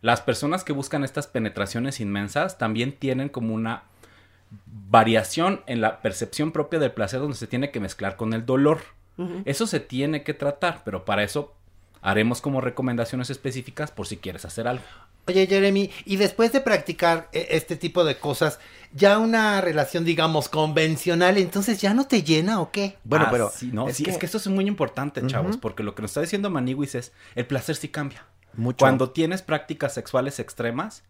Las 0.00 0.20
personas 0.20 0.64
que 0.64 0.72
buscan 0.72 1.04
estas 1.04 1.26
penetraciones 1.26 2.00
inmensas 2.00 2.58
también 2.58 2.92
tienen 2.92 3.28
como 3.28 3.54
una 3.54 3.84
variación 4.66 5.62
en 5.66 5.80
la 5.80 6.00
percepción 6.02 6.52
propia 6.52 6.78
del 6.78 6.92
placer 6.92 7.20
donde 7.20 7.36
se 7.36 7.46
tiene 7.46 7.70
que 7.70 7.80
mezclar 7.80 8.16
con 8.16 8.32
el 8.32 8.44
dolor. 8.44 8.80
Eso 9.44 9.68
se 9.68 9.78
tiene 9.78 10.24
que 10.24 10.34
tratar, 10.34 10.82
pero 10.84 11.04
para 11.04 11.22
eso 11.22 11.54
haremos 12.00 12.40
como 12.40 12.60
recomendaciones 12.60 13.30
específicas 13.30 13.92
por 13.92 14.08
si 14.08 14.16
quieres 14.16 14.44
hacer 14.44 14.66
algo. 14.66 14.84
Oye, 15.28 15.46
Jeremy, 15.46 15.90
y 16.04 16.16
después 16.16 16.52
de 16.52 16.60
practicar 16.60 17.28
eh, 17.32 17.48
este 17.50 17.76
tipo 17.76 18.04
de 18.04 18.18
cosas, 18.18 18.58
ya 18.92 19.18
una 19.18 19.60
relación, 19.60 20.04
digamos, 20.04 20.48
convencional, 20.48 21.38
entonces 21.38 21.80
ya 21.80 21.94
no 21.94 22.06
te 22.08 22.22
llena 22.24 22.60
o 22.60 22.72
qué? 22.72 22.96
Bueno, 23.04 23.26
Ah, 23.28 23.30
pero 23.30 23.50
sí, 23.54 23.70
no, 23.72 23.88
es 23.88 23.96
sí, 23.96 24.02
que- 24.02 24.10
es 24.10 24.18
que 24.18 24.26
esto 24.26 24.38
es 24.38 24.46
muy 24.48 24.66
importante, 24.66 25.24
chavos, 25.28 25.56
porque 25.56 25.84
lo 25.84 25.94
que 25.94 26.02
nos 26.02 26.10
está 26.10 26.22
diciendo 26.22 26.50
Maniwis 26.50 26.96
es 26.96 27.12
el 27.36 27.46
placer 27.46 27.76
sí 27.76 27.88
cambia. 27.88 28.26
Mucho. 28.54 28.78
Cuando 28.78 29.10
tienes 29.10 29.42
prácticas 29.42 29.94
sexuales 29.94 30.38
extremas, 30.40 31.04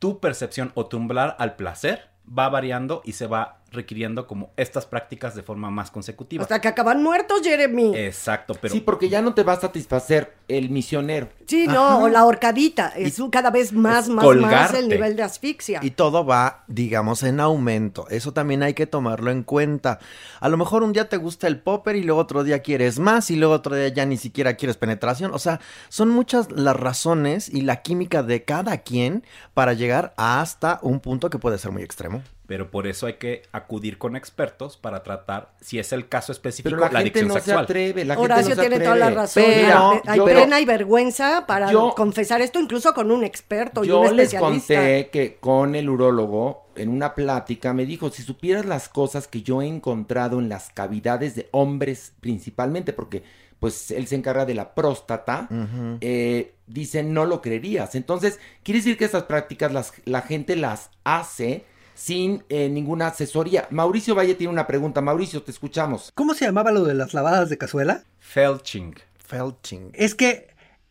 tu 0.00 0.18
percepción 0.18 0.72
o 0.74 0.86
tu 0.86 0.96
umbral 0.96 1.36
al 1.38 1.54
placer 1.56 2.10
va 2.28 2.48
variando 2.48 3.00
y 3.04 3.12
se 3.12 3.26
va 3.28 3.61
requiriendo 3.72 4.26
como 4.26 4.50
estas 4.56 4.86
prácticas 4.86 5.34
de 5.34 5.42
forma 5.42 5.70
más 5.70 5.90
consecutiva. 5.90 6.42
Hasta 6.42 6.60
que 6.60 6.68
acaban 6.68 7.02
muertos, 7.02 7.40
Jeremy. 7.42 7.96
Exacto, 7.96 8.54
pero 8.60 8.72
Sí, 8.72 8.80
porque 8.80 9.08
ya 9.08 9.22
no 9.22 9.34
te 9.34 9.42
va 9.42 9.54
a 9.54 9.60
satisfacer 9.60 10.34
el 10.48 10.70
misionero. 10.70 11.28
Sí, 11.46 11.66
no, 11.66 12.00
o 12.00 12.08
la 12.08 12.24
horcadita. 12.24 12.92
Es 12.96 13.18
un 13.18 13.30
cada 13.30 13.50
vez 13.50 13.72
más, 13.72 14.08
más, 14.08 14.24
más 14.36 14.74
el 14.74 14.88
nivel 14.88 15.16
de 15.16 15.22
asfixia. 15.22 15.80
Y 15.82 15.92
todo 15.92 16.24
va, 16.24 16.64
digamos, 16.66 17.22
en 17.22 17.40
aumento. 17.40 18.06
Eso 18.08 18.32
también 18.32 18.62
hay 18.62 18.74
que 18.74 18.86
tomarlo 18.86 19.30
en 19.30 19.42
cuenta. 19.42 19.98
A 20.40 20.48
lo 20.48 20.56
mejor 20.56 20.82
un 20.82 20.92
día 20.92 21.08
te 21.08 21.16
gusta 21.16 21.46
el 21.46 21.60
popper 21.60 21.96
y 21.96 22.02
luego 22.02 22.20
otro 22.20 22.44
día 22.44 22.60
quieres 22.60 22.98
más 22.98 23.30
y 23.30 23.36
luego 23.36 23.54
otro 23.54 23.74
día 23.74 23.88
ya 23.88 24.06
ni 24.06 24.16
siquiera 24.16 24.54
quieres 24.54 24.76
penetración. 24.76 25.32
O 25.32 25.38
sea, 25.38 25.60
son 25.88 26.08
muchas 26.08 26.50
las 26.50 26.76
razones 26.76 27.48
y 27.48 27.62
la 27.62 27.82
química 27.82 28.22
de 28.22 28.44
cada 28.44 28.78
quien 28.78 29.24
para 29.54 29.72
llegar 29.72 30.14
hasta 30.16 30.78
un 30.82 31.00
punto 31.00 31.30
que 31.30 31.38
puede 31.38 31.58
ser 31.58 31.70
muy 31.72 31.82
extremo. 31.82 32.22
Pero 32.52 32.70
por 32.70 32.86
eso 32.86 33.06
hay 33.06 33.14
que 33.14 33.44
acudir 33.52 33.96
con 33.96 34.14
expertos 34.14 34.76
para 34.76 35.02
tratar 35.02 35.54
si 35.62 35.78
es 35.78 35.90
el 35.94 36.06
caso 36.06 36.32
específico 36.32 36.68
Pero 36.68 36.80
la 36.82 36.92
la 36.92 36.98
gente 37.00 37.20
adicción 37.20 37.28
no 37.28 37.34
se 37.36 37.40
sexual. 37.40 37.64
atreve, 37.64 38.04
la 38.04 38.14
gente 38.14 38.24
Horacio 38.34 38.48
no 38.50 38.54
se 38.62 38.68
tiene 38.68 38.84
toda 38.84 38.96
la 38.96 39.06
atreve. 39.06 39.22
razón. 39.22 39.42
Pero 39.46 39.90
hay 39.92 40.00
hay 40.06 40.16
yo- 40.18 40.24
pena 40.26 40.60
y 40.60 40.64
vergüenza 40.66 41.46
para 41.46 41.72
yo- 41.72 41.94
confesar 41.96 42.42
esto 42.42 42.60
incluso 42.60 42.92
con 42.92 43.10
un 43.10 43.24
experto 43.24 43.84
y 43.84 43.88
Yo 43.88 44.00
un 44.00 44.16
les 44.18 44.26
especialista. 44.34 44.74
conté 44.74 45.08
que 45.10 45.36
con 45.40 45.74
el 45.74 45.88
urólogo, 45.88 46.66
en 46.76 46.90
una 46.90 47.14
plática, 47.14 47.72
me 47.72 47.86
dijo, 47.86 48.10
si 48.10 48.22
supieras 48.22 48.66
las 48.66 48.90
cosas 48.90 49.28
que 49.28 49.40
yo 49.40 49.62
he 49.62 49.66
encontrado 49.66 50.38
en 50.38 50.50
las 50.50 50.68
cavidades 50.68 51.34
de 51.34 51.48
hombres 51.52 52.12
principalmente, 52.20 52.92
porque 52.92 53.22
pues 53.60 53.90
él 53.92 54.06
se 54.08 54.16
encarga 54.16 54.44
de 54.44 54.52
la 54.54 54.74
próstata, 54.74 55.48
Ujú. 55.50 55.96
eh, 56.02 56.52
dice, 56.66 57.02
no 57.02 57.24
lo 57.24 57.40
creerías. 57.40 57.94
Entonces, 57.94 58.38
quiere 58.62 58.80
decir 58.80 58.98
que 58.98 59.06
estas 59.06 59.22
prácticas 59.22 59.72
las, 59.72 59.94
la 60.04 60.20
gente 60.20 60.54
las 60.56 60.90
hace 61.04 61.64
sin 61.94 62.42
eh, 62.48 62.68
ninguna 62.68 63.08
asesoría. 63.08 63.66
Mauricio 63.70 64.14
Valle 64.14 64.34
tiene 64.34 64.52
una 64.52 64.66
pregunta. 64.66 65.00
Mauricio, 65.00 65.42
te 65.42 65.50
escuchamos. 65.50 66.10
¿Cómo 66.14 66.34
se 66.34 66.44
llamaba 66.44 66.72
lo 66.72 66.84
de 66.84 66.94
las 66.94 67.14
lavadas 67.14 67.48
de 67.48 67.58
cazuela? 67.58 68.04
Felching. 68.18 68.94
Felching. 69.26 69.90
Es 69.94 70.14
que 70.14 70.48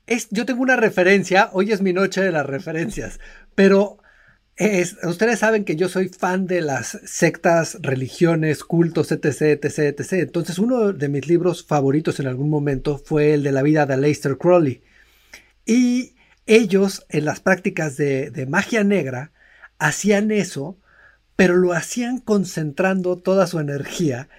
es, 0.07 0.27
yo 0.31 0.45
tengo 0.45 0.61
una 0.61 0.75
referencia, 0.75 1.49
hoy 1.53 1.71
es 1.71 1.81
mi 1.81 1.93
noche 1.93 2.21
de 2.21 2.31
las 2.31 2.45
referencias, 2.45 3.19
pero 3.55 3.97
es- 4.57 4.97
ustedes 5.03 5.39
saben 5.39 5.63
que 5.63 5.75
yo 5.75 5.89
soy 5.89 6.09
fan 6.09 6.47
de 6.47 6.61
las 6.61 6.99
sectas, 7.05 7.77
religiones, 7.81 8.63
cultos, 8.63 9.11
etc, 9.11 9.41
etc, 9.63 9.79
etc. 9.99 10.13
Entonces, 10.13 10.59
uno 10.59 10.91
de 10.93 11.07
mis 11.09 11.27
libros 11.27 11.65
favoritos 11.65 12.19
en 12.19 12.27
algún 12.27 12.49
momento 12.49 12.97
fue 13.03 13.33
el 13.33 13.43
de 13.43 13.51
la 13.51 13.61
vida 13.63 13.85
de 13.85 13.93
Aleister 13.93 14.37
Crowley. 14.37 14.81
Y 15.65 16.15
ellos, 16.45 17.05
en 17.09 17.25
las 17.25 17.39
prácticas 17.39 17.95
de, 17.97 18.31
de 18.31 18.45
magia 18.45 18.83
negra, 18.83 19.31
hacían 19.79 20.31
eso, 20.31 20.77
pero 21.35 21.55
lo 21.55 21.73
hacían 21.73 22.19
concentrando 22.19 23.17
toda 23.17 23.47
su 23.47 23.59
energía 23.59 24.29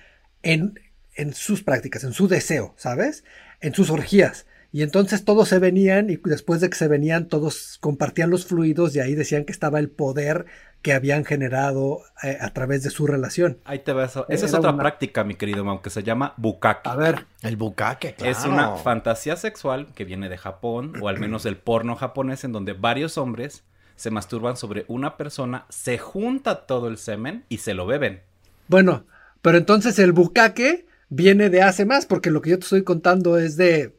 en, 0.43 0.79
en 1.15 1.35
sus 1.35 1.63
prácticas, 1.63 2.05
en 2.05 2.13
su 2.13 2.29
deseo, 2.29 2.75
¿sabes? 2.77 3.25
En 3.61 3.75
sus 3.75 3.91
orgías. 3.91 4.47
Y 4.75 4.83
entonces 4.83 5.25
todos 5.25 5.49
se 5.51 5.59
venían 5.59 6.09
y 6.09 6.17
después 6.17 6.61
de 6.63 6.71
que 6.71 6.77
se 6.77 6.89
venían 6.89 7.29
todos 7.29 7.77
compartían 7.81 8.31
los 8.31 8.47
fluidos 8.47 8.97
y 8.97 9.01
ahí 9.01 9.15
decían 9.15 9.45
que 9.45 9.53
estaba 9.53 9.79
el 9.79 9.91
poder 9.91 10.47
que 10.81 10.95
habían 10.95 11.25
generado 11.25 12.01
eh, 12.25 12.39
a 12.41 12.53
través 12.55 12.83
de 12.83 12.91
su 12.91 13.07
relación. 13.07 13.59
Ahí 13.65 13.81
te 13.81 13.93
vas. 13.93 14.17
a- 14.17 14.25
Esa 14.31 14.47
es 14.47 14.55
otra 14.55 14.71
una- 14.71 14.83
práctica, 14.83 15.23
mi 15.25 15.35
querido 15.37 15.63
Mau, 15.65 15.83
que 15.83 15.91
se 15.91 16.03
llama 16.03 16.35
bukkake. 16.39 16.87
A 16.87 16.97
ver. 16.97 17.27
El 17.43 17.57
bukkake, 17.57 18.17
Es 18.25 18.39
claro. 18.39 18.51
una 18.53 18.77
fantasía 18.77 19.37
sexual 19.37 19.89
que 19.95 20.05
viene 20.05 20.29
de 20.29 20.39
Japón, 20.39 20.95
o 21.01 21.09
al 21.09 21.21
menos 21.21 21.43
del 21.45 21.57
porno 21.59 21.95
japonés, 21.95 22.43
en 22.45 22.53
donde 22.53 22.73
varios 22.73 23.17
hombres 23.19 23.63
se 23.97 24.11
masturban 24.11 24.57
sobre 24.57 24.85
una 24.89 25.17
persona, 25.17 25.67
se 25.69 25.99
junta 25.99 26.67
todo 26.67 26.89
el 26.89 26.99
semen 26.99 27.45
y 27.49 27.59
se 27.59 27.75
lo 27.75 27.87
beben. 27.87 28.23
Bueno, 28.69 29.05
pero 29.43 29.59
entonces 29.59 29.99
el 29.99 30.13
bucaque 30.13 30.87
viene 31.09 31.51
de 31.51 31.63
hace 31.63 31.85
más, 31.85 32.07
porque 32.07 32.31
lo 32.31 32.41
que 32.43 32.51
yo 32.51 32.59
te 32.59 32.65
estoy 32.65 32.85
contando 32.85 33.39
es 33.39 33.57
de 33.57 33.97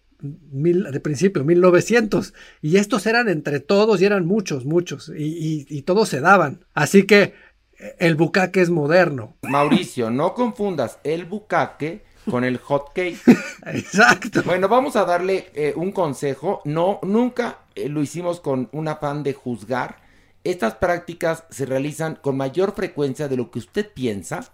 mil, 0.51 0.83
de 0.91 0.99
principio, 0.99 1.43
1900, 1.43 2.33
y 2.61 2.77
estos 2.77 3.05
eran 3.05 3.27
entre 3.29 3.59
todos 3.59 4.01
y 4.01 4.05
eran 4.05 4.25
muchos, 4.25 4.65
muchos, 4.65 5.11
y, 5.15 5.23
y- 5.23 5.65
y 5.69 5.81
todos 5.81 6.07
se 6.09 6.21
daban. 6.21 6.65
Así 6.73 7.03
que 7.03 7.33
eh, 7.77 7.95
el 7.99 8.15
bucaque 8.15 8.61
es 8.61 8.69
moderno. 8.69 9.35
Mauricio, 9.43 10.09
no 10.09 10.33
confundas 10.33 10.97
el 11.03 11.25
bucaque 11.25 12.03
con 12.31 12.45
el 12.45 12.57
hot 12.57 12.93
cake. 12.95 13.17
Exacto. 13.65 14.43
Bueno, 14.43 14.69
vamos 14.69 14.95
a 14.95 15.03
darle 15.03 15.49
eh, 15.55 15.73
un 15.75 15.91
consejo. 15.91 16.61
No, 16.63 16.99
nunca 17.03 17.59
eh, 17.75 17.89
lo 17.89 18.01
hicimos 18.01 18.39
con 18.39 18.69
un 18.71 18.87
afán 18.87 19.23
de 19.23 19.33
juzgar. 19.33 19.97
Estas 20.43 20.75
prácticas 20.75 21.45
se 21.49 21.65
realizan 21.65 22.15
con 22.15 22.37
mayor 22.37 22.73
frecuencia 22.73 23.27
de 23.27 23.37
lo 23.37 23.49
que 23.51 23.59
usted 23.59 23.91
piensa 23.93 24.51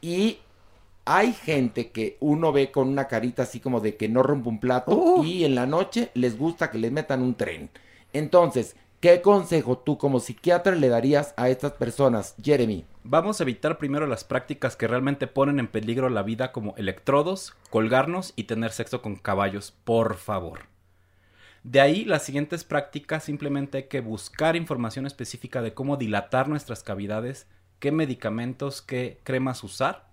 y 0.00 0.38
hay 1.04 1.32
gente 1.32 1.90
que 1.90 2.16
uno 2.20 2.52
ve 2.52 2.70
con 2.70 2.88
una 2.88 3.08
carita 3.08 3.44
así 3.44 3.60
como 3.60 3.80
de 3.80 3.96
que 3.96 4.08
no 4.08 4.22
rompe 4.22 4.48
un 4.48 4.60
plato 4.60 5.22
y 5.24 5.44
en 5.44 5.54
la 5.54 5.66
noche 5.66 6.10
les 6.14 6.38
gusta 6.38 6.70
que 6.70 6.78
les 6.78 6.92
metan 6.92 7.22
un 7.22 7.34
tren. 7.34 7.70
Entonces, 8.12 8.76
¿qué 9.00 9.22
consejo 9.22 9.78
tú 9.78 9.98
como 9.98 10.20
psiquiatra 10.20 10.74
le 10.74 10.88
darías 10.88 11.34
a 11.36 11.48
estas 11.48 11.72
personas, 11.72 12.34
Jeremy? 12.42 12.84
Vamos 13.02 13.40
a 13.40 13.44
evitar 13.44 13.78
primero 13.78 14.06
las 14.06 14.24
prácticas 14.24 14.76
que 14.76 14.88
realmente 14.88 15.26
ponen 15.26 15.58
en 15.58 15.68
peligro 15.68 16.08
la 16.10 16.22
vida 16.22 16.52
como 16.52 16.74
electrodos, 16.76 17.54
colgarnos 17.70 18.32
y 18.36 18.44
tener 18.44 18.72
sexo 18.72 19.00
con 19.00 19.16
caballos, 19.16 19.72
por 19.84 20.16
favor. 20.16 20.69
De 21.62 21.80
ahí 21.80 22.04
las 22.04 22.24
siguientes 22.24 22.64
prácticas 22.64 23.24
simplemente 23.24 23.78
hay 23.78 23.84
que 23.84 24.00
buscar 24.00 24.56
información 24.56 25.06
específica 25.06 25.60
de 25.60 25.74
cómo 25.74 25.96
dilatar 25.96 26.48
nuestras 26.48 26.82
cavidades, 26.82 27.46
qué 27.78 27.92
medicamentos, 27.92 28.80
qué 28.82 29.20
cremas 29.24 29.62
usar 29.62 30.08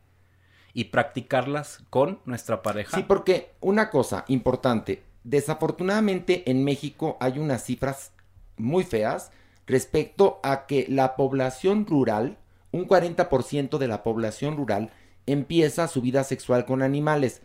y 0.74 0.86
practicarlas 0.86 1.84
con 1.90 2.20
nuestra 2.26 2.62
pareja. 2.62 2.98
Sí, 2.98 3.04
porque 3.04 3.52
una 3.62 3.90
cosa 3.90 4.26
importante, 4.28 5.04
desafortunadamente 5.24 6.50
en 6.52 6.64
México 6.64 7.18
hay 7.20 7.40
unas 7.40 7.64
cifras 7.64 8.12
muy 8.58 8.84
feas 8.84 9.32
respecto 9.66 10.40
a 10.44 10.66
que 10.66 10.86
la 10.90 11.16
población 11.16 11.86
rural, 11.86 12.38
un 12.72 12.88
40% 12.88 13.78
de 13.78 13.88
la 13.88 14.04
población 14.04 14.58
rural, 14.58 14.92
empieza 15.26 15.88
su 15.88 16.02
vida 16.02 16.24
sexual 16.24 16.66
con 16.66 16.82
animales. 16.82 17.42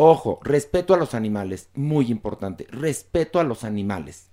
Ojo, 0.00 0.38
respeto 0.44 0.94
a 0.94 0.96
los 0.96 1.12
animales, 1.12 1.70
muy 1.74 2.10
importante, 2.12 2.68
respeto 2.70 3.40
a 3.40 3.42
los 3.44 3.64
animales. 3.64 4.28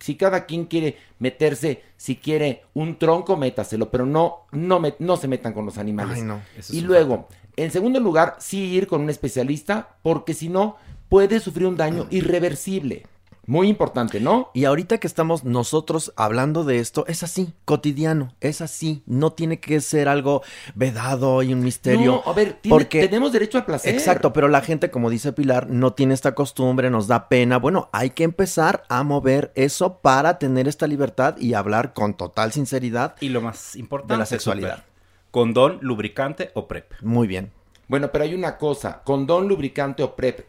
Si 0.00 0.16
cada 0.16 0.44
quien 0.44 0.66
quiere 0.66 0.98
meterse, 1.18 1.82
si 1.96 2.16
quiere 2.16 2.64
un 2.74 2.98
tronco, 2.98 3.38
métaselo, 3.38 3.90
pero 3.90 4.04
no, 4.04 4.40
no, 4.52 4.78
me- 4.78 4.94
no 4.98 5.16
se 5.16 5.28
metan 5.28 5.54
con 5.54 5.64
los 5.64 5.78
animales. 5.78 6.16
Ay, 6.18 6.22
no. 6.24 6.42
Eso 6.58 6.74
Y 6.76 6.82
luego, 6.82 7.26
en 7.56 7.70
segundo 7.70 8.00
lugar, 8.00 8.36
sí 8.38 8.64
ir 8.64 8.86
con 8.86 9.00
un 9.00 9.08
especialista, 9.08 9.96
porque 10.02 10.34
si 10.34 10.50
no, 10.50 10.76
puede 11.08 11.40
sufrir 11.40 11.68
un 11.68 11.76
daño 11.78 12.06
irreversible. 12.10 13.06
Muy 13.48 13.68
importante, 13.68 14.18
¿no? 14.20 14.50
Y 14.54 14.64
ahorita 14.64 14.98
que 14.98 15.06
estamos 15.06 15.44
nosotros 15.44 16.12
hablando 16.16 16.64
de 16.64 16.78
esto, 16.80 17.04
es 17.06 17.22
así, 17.22 17.52
cotidiano, 17.64 18.34
es 18.40 18.60
así, 18.60 19.02
no 19.06 19.32
tiene 19.32 19.60
que 19.60 19.80
ser 19.80 20.08
algo 20.08 20.42
vedado 20.74 21.42
y 21.42 21.52
un 21.52 21.60
misterio. 21.60 22.22
No, 22.24 22.30
a 22.30 22.34
ver, 22.34 22.54
tiene- 22.60 22.84
tenemos 22.84 23.32
derecho 23.32 23.58
al 23.58 23.64
placer. 23.64 23.94
Exacto, 23.94 24.32
pero 24.32 24.48
la 24.48 24.60
gente, 24.62 24.90
como 24.90 25.10
dice 25.10 25.32
Pilar, 25.32 25.68
no 25.70 25.92
tiene 25.92 26.14
esta 26.14 26.34
costumbre, 26.34 26.90
nos 26.90 27.06
da 27.06 27.28
pena. 27.28 27.58
Bueno, 27.58 27.88
hay 27.92 28.10
que 28.10 28.24
empezar 28.24 28.82
a 28.88 29.02
mover 29.02 29.52
eso 29.54 29.98
para 29.98 30.38
tener 30.38 30.66
esta 30.68 30.86
libertad 30.86 31.36
y 31.38 31.54
hablar 31.54 31.92
con 31.94 32.14
total 32.14 32.52
sinceridad. 32.52 33.14
Y 33.20 33.28
lo 33.28 33.40
más 33.40 33.76
importante, 33.76 34.14
de 34.14 34.18
la 34.18 34.26
sexualidad. 34.26 34.76
súper, 34.78 34.84
condón, 35.30 35.78
lubricante 35.82 36.50
o 36.54 36.66
PrEP. 36.66 36.92
Muy 37.02 37.26
bien. 37.26 37.52
Bueno, 37.88 38.10
pero 38.10 38.24
hay 38.24 38.34
una 38.34 38.58
cosa, 38.58 39.02
condón, 39.04 39.46
lubricante 39.46 40.02
o 40.02 40.16
PrEP, 40.16 40.40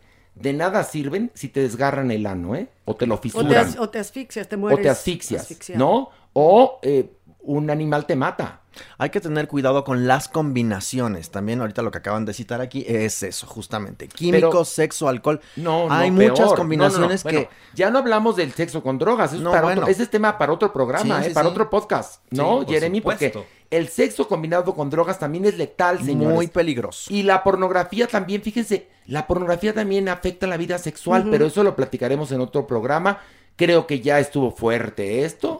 de 0.41 0.53
nada 0.53 0.83
sirven 0.83 1.31
si 1.33 1.49
te 1.49 1.61
desgarran 1.61 2.11
el 2.11 2.25
ano, 2.25 2.55
¿eh? 2.55 2.67
O 2.85 2.95
te 2.95 3.05
lo 3.07 3.15
O 3.15 3.17
te, 3.19 3.23
fisuran. 3.29 3.55
as- 3.67 3.77
o 3.79 3.89
te 3.89 3.99
asfixias, 3.99 4.47
te 4.47 4.57
mueres. 4.57 4.79
o 4.79 4.81
te 4.81 4.89
asfixias, 4.89 5.41
asfixiado. 5.43 5.79
¿no? 5.83 6.09
O 6.33 6.79
eh, 6.83 7.11
un 7.41 7.69
animal 7.69 8.05
te 8.05 8.15
mata. 8.15 8.61
Hay 8.97 9.09
que 9.09 9.19
tener 9.21 9.47
cuidado 9.47 9.83
con 9.83 10.07
las 10.07 10.27
combinaciones. 10.27 11.29
También 11.31 11.61
ahorita 11.61 11.81
lo 11.81 11.91
que 11.91 11.99
acaban 11.99 12.25
de 12.25 12.33
citar 12.33 12.61
aquí 12.61 12.83
es 12.87 13.23
eso, 13.23 13.47
justamente. 13.47 14.07
Químicos, 14.07 14.49
Pero- 14.51 14.65
sexo, 14.65 15.07
alcohol. 15.07 15.39
No, 15.55 15.87
Hay 15.91 16.09
no, 16.11 16.17
muchas 16.21 16.47
peor. 16.47 16.57
combinaciones 16.57 17.23
No, 17.25 17.31
no, 17.31 17.37
no. 17.37 17.41
que... 17.41 17.45
Bueno, 17.47 17.49
ya 17.75 17.89
no 17.89 17.99
hablamos 17.99 18.35
del 18.35 18.51
sexo 18.53 18.81
con 18.83 18.97
drogas, 18.97 19.33
eso 19.33 19.41
es 19.43 19.49
para 19.49 19.61
bueno. 19.61 19.81
otro- 19.81 19.91
ese 19.91 20.03
es 20.03 20.09
tema 20.09 20.37
para 20.37 20.51
otro 20.53 20.71
programa, 20.73 21.19
Sí, 21.21 21.25
¿eh? 21.25 21.29
sí, 21.29 21.33
para 21.33 21.47
sí. 21.47 21.51
otro 21.51 21.69
podcast, 21.69 22.21
¿no, 22.31 22.57
por 22.59 22.67
Jeremy? 22.67 22.97
supuesto. 22.99 23.31
Porque 23.39 23.47
el 23.69 23.87
sexo 23.89 24.27
combinado 24.27 24.73
con 24.73 24.89
drogas 24.89 25.19
también 25.19 25.45
es 25.45 25.57
letal, 25.57 26.03
señores. 26.03 26.33
Muy 26.35 26.47
peligroso. 26.47 27.13
Y 27.13 27.23
la 27.23 27.43
pornografía 27.43 28.07
también, 28.07 28.41
fíjense, 28.41 28.87
la 29.07 29.27
pornografía 29.27 29.73
también 29.73 30.07
afecta 30.09 30.47
la 30.47 30.57
vida 30.57 30.77
sexual, 30.77 31.27
pero 31.29 31.45
eso 31.45 31.63
lo 31.63 31.75
platicaremos 31.75 32.31
en 32.31 32.41
otro 32.41 32.65
programa. 32.65 33.19
Creo 33.57 33.87
que 33.87 33.99
ya 34.01 34.19
estuvo 34.19 34.51
fuerte 34.51 35.25
esto, 35.25 35.57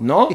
¿no? 0.00 0.28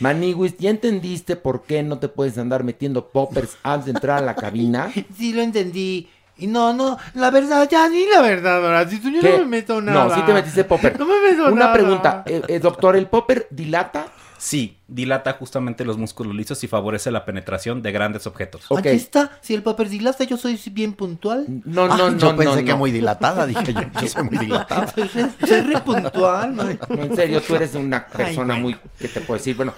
Maniguis, 0.00 0.56
¿ya 0.58 0.70
entendiste 0.70 1.36
por 1.36 1.64
qué 1.64 1.82
no 1.82 1.98
te 1.98 2.08
puedes 2.08 2.38
andar 2.38 2.62
metiendo 2.64 3.08
poppers 3.08 3.58
antes 3.64 3.86
de 3.86 3.90
entrar 3.92 4.18
a 4.22 4.26
la 4.26 4.34
cabina? 4.36 4.90
Sí, 5.18 5.32
lo 5.32 5.42
entendí. 5.42 6.08
Y 6.38 6.46
no, 6.46 6.72
no, 6.74 6.98
la 7.14 7.30
verdad, 7.30 7.66
ya 7.68 7.88
di 7.88 8.04
la 8.12 8.20
verdad, 8.20 8.64
ahora. 8.64 8.88
Si 8.88 8.98
tú 9.00 9.10
yo 9.10 9.22
¿Qué? 9.22 9.32
no 9.32 9.38
me 9.38 9.44
meto 9.46 9.80
nada. 9.80 10.04
No, 10.04 10.14
sí 10.14 10.20
te 10.24 10.34
metiste 10.34 10.64
popper. 10.64 10.96
No 10.98 11.06
me 11.06 11.30
meto 11.30 11.46
Una 11.46 11.54
nada. 11.54 11.72
pregunta, 11.72 12.22
eh, 12.26 12.42
eh, 12.46 12.58
doctor, 12.60 12.94
¿el 12.94 13.06
popper 13.06 13.46
dilata? 13.50 14.06
Sí, 14.46 14.78
dilata 14.86 15.32
justamente 15.32 15.84
los 15.84 15.98
músculos 15.98 16.32
lisos 16.32 16.62
y 16.62 16.68
favorece 16.68 17.10
la 17.10 17.24
penetración 17.24 17.82
de 17.82 17.90
grandes 17.90 18.28
objetos. 18.28 18.64
Aquí 18.70 18.90
está. 18.90 19.40
Si 19.40 19.54
el 19.54 19.64
papel 19.64 19.90
dilata, 19.90 20.22
yo 20.22 20.36
soy 20.36 20.56
bien 20.70 20.92
puntual. 20.92 21.46
No, 21.64 21.88
no, 21.88 21.96
no, 21.96 22.16
yo 22.16 22.30
no, 22.30 22.36
pensé 22.36 22.64
que 22.64 22.70
no. 22.70 22.76
muy 22.76 22.92
dilatada, 22.92 23.44
dije 23.44 23.74
yo. 23.74 23.80
Yo 24.00 24.06
soy 24.06 24.22
muy 24.22 24.38
dilatada. 24.38 24.86
Soy 24.94 25.08
re, 25.08 25.30
soy 25.44 25.60
re 25.62 25.80
puntual. 25.80 26.54
No, 26.54 26.62
en 26.70 27.16
serio, 27.16 27.42
tú 27.42 27.56
eres 27.56 27.74
una 27.74 28.06
persona 28.06 28.54
Ay, 28.54 28.62
muy... 28.62 28.76
¿Qué 29.00 29.08
te 29.08 29.20
puedo 29.20 29.36
decir? 29.36 29.56
Bueno, 29.56 29.74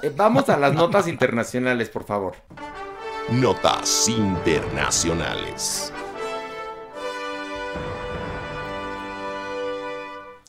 eh, 0.00 0.12
vamos 0.16 0.48
a 0.48 0.56
las 0.56 0.72
notas 0.72 1.08
internacionales, 1.08 1.88
por 1.88 2.04
favor. 2.04 2.36
Notas 3.28 4.08
internacionales. 4.08 5.92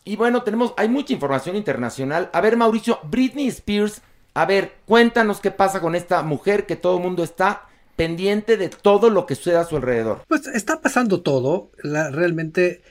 Y 0.06 0.16
bueno, 0.16 0.44
tenemos, 0.44 0.74
hay 0.78 0.90
mucha 0.90 1.14
información 1.14 1.56
internacional. 1.56 2.30
A 2.34 2.42
ver, 2.42 2.58
Mauricio, 2.58 3.00
Britney 3.04 3.48
Spears, 3.48 4.02
a 4.34 4.46
ver, 4.46 4.74
cuéntanos 4.86 5.40
qué 5.40 5.52
pasa 5.52 5.80
con 5.80 5.96
esta 5.96 6.22
mujer 6.24 6.66
que 6.66 6.76
todo 6.76 6.98
el 6.98 7.04
mundo 7.04 7.24
está 7.24 7.68
pendiente 7.96 8.58
de 8.58 8.70
todo 8.70 9.10
lo 9.10 9.26
que 9.26 9.36
sucede 9.36 9.58
a 9.58 9.64
su 9.66 9.76
alrededor. 9.78 10.24
Pues 10.28 10.48
está 10.48 10.82
pasando 10.82 11.22
todo. 11.22 11.72
La- 11.84 12.10
realmente 12.10 12.82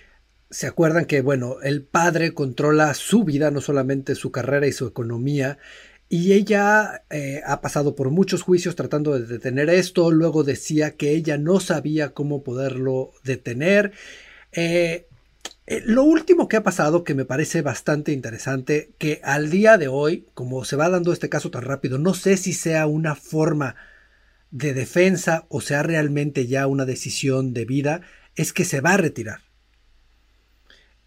se 0.50 0.66
acuerdan 0.66 1.06
que, 1.06 1.20
bueno, 1.22 1.56
el 1.62 1.82
padre 1.82 2.34
controla 2.34 2.94
su 2.94 3.24
vida, 3.24 3.50
no 3.50 3.60
solamente 3.60 4.14
su 4.14 4.30
carrera 4.30 4.66
y 4.66 4.72
su 4.72 4.86
economía. 4.86 5.58
Y 6.08 6.34
ella 6.34 7.04
eh, 7.10 7.40
ha 7.46 7.60
pasado 7.62 7.94
por 7.96 8.10
muchos 8.10 8.42
juicios 8.42 8.76
tratando 8.76 9.18
de 9.18 9.26
detener 9.26 9.70
esto. 9.70 10.10
Luego 10.10 10.44
decía 10.44 10.96
que 10.96 11.10
ella 11.12 11.36
no 11.38 11.58
sabía 11.58 12.10
cómo 12.14 12.42
poderlo 12.42 13.12
detener. 13.24 13.92
Eh, 14.52 15.08
eh, 15.66 15.82
lo 15.84 16.02
último 16.04 16.48
que 16.48 16.56
ha 16.56 16.62
pasado, 16.62 17.04
que 17.04 17.14
me 17.14 17.24
parece 17.24 17.62
bastante 17.62 18.12
interesante, 18.12 18.92
que 18.98 19.20
al 19.24 19.50
día 19.50 19.78
de 19.78 19.88
hoy, 19.88 20.26
como 20.34 20.64
se 20.64 20.76
va 20.76 20.88
dando 20.90 21.12
este 21.12 21.28
caso 21.28 21.50
tan 21.50 21.62
rápido, 21.62 21.98
no 21.98 22.14
sé 22.14 22.36
si 22.36 22.52
sea 22.52 22.86
una 22.86 23.14
forma 23.14 23.76
de 24.50 24.74
defensa 24.74 25.46
o 25.48 25.60
sea 25.62 25.82
realmente 25.82 26.46
ya 26.46 26.66
una 26.66 26.84
decisión 26.84 27.54
de 27.54 27.64
vida, 27.64 28.00
es 28.36 28.52
que 28.52 28.64
se 28.64 28.80
va 28.80 28.92
a 28.94 28.96
retirar. 28.98 29.40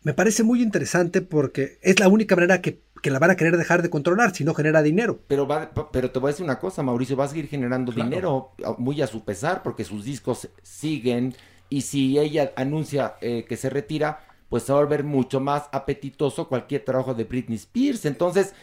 Me 0.04 0.14
parece 0.14 0.44
muy 0.44 0.62
interesante 0.62 1.22
porque 1.22 1.80
es 1.82 2.00
la 2.00 2.08
única 2.08 2.36
manera 2.36 2.62
que, 2.62 2.82
que 3.02 3.10
la 3.10 3.18
van 3.20 3.32
a 3.32 3.36
querer 3.36 3.58
dejar 3.58 3.82
de 3.82 3.90
controlar 3.90 4.36
si 4.36 4.44
no 4.44 4.54
genera 4.54 4.84
dinero. 4.84 5.20
Pero, 5.28 5.48
va, 5.48 5.72
pero 5.92 6.12
te 6.12 6.20
voy 6.20 6.30
a 6.30 6.32
decir 6.32 6.44
una 6.44 6.60
cosa, 6.60 6.84
Mauricio, 6.84 7.18
va 7.18 7.26
a 7.26 7.28
seguir 7.28 7.48
generando 7.48 7.92
Claro. 7.92 8.10
dinero 8.10 8.52
muy 8.78 9.02
a 9.02 9.08
su 9.08 9.26
pesar 9.26 9.64
porque 9.64 9.84
sus 9.84 10.06
discos 10.06 10.48
siguen 10.62 11.36
y 11.70 11.82
si 11.82 12.20
ella 12.20 12.52
anuncia 12.56 13.16
eh, 13.22 13.46
que 13.50 13.58
se 13.58 13.72
retira, 13.72 14.20
pues 14.56 14.64
se 14.64 14.72
va 14.72 14.80
a 14.80 14.84
volver 14.84 15.04
mucho 15.04 15.42
más 15.42 15.64
apetitoso 15.74 16.48
cualquier 16.48 16.86
trabajo 16.86 17.14
de 17.14 17.26
Britney 17.26 17.58
Spears. 17.58 18.06
Entonces, 18.06 18.54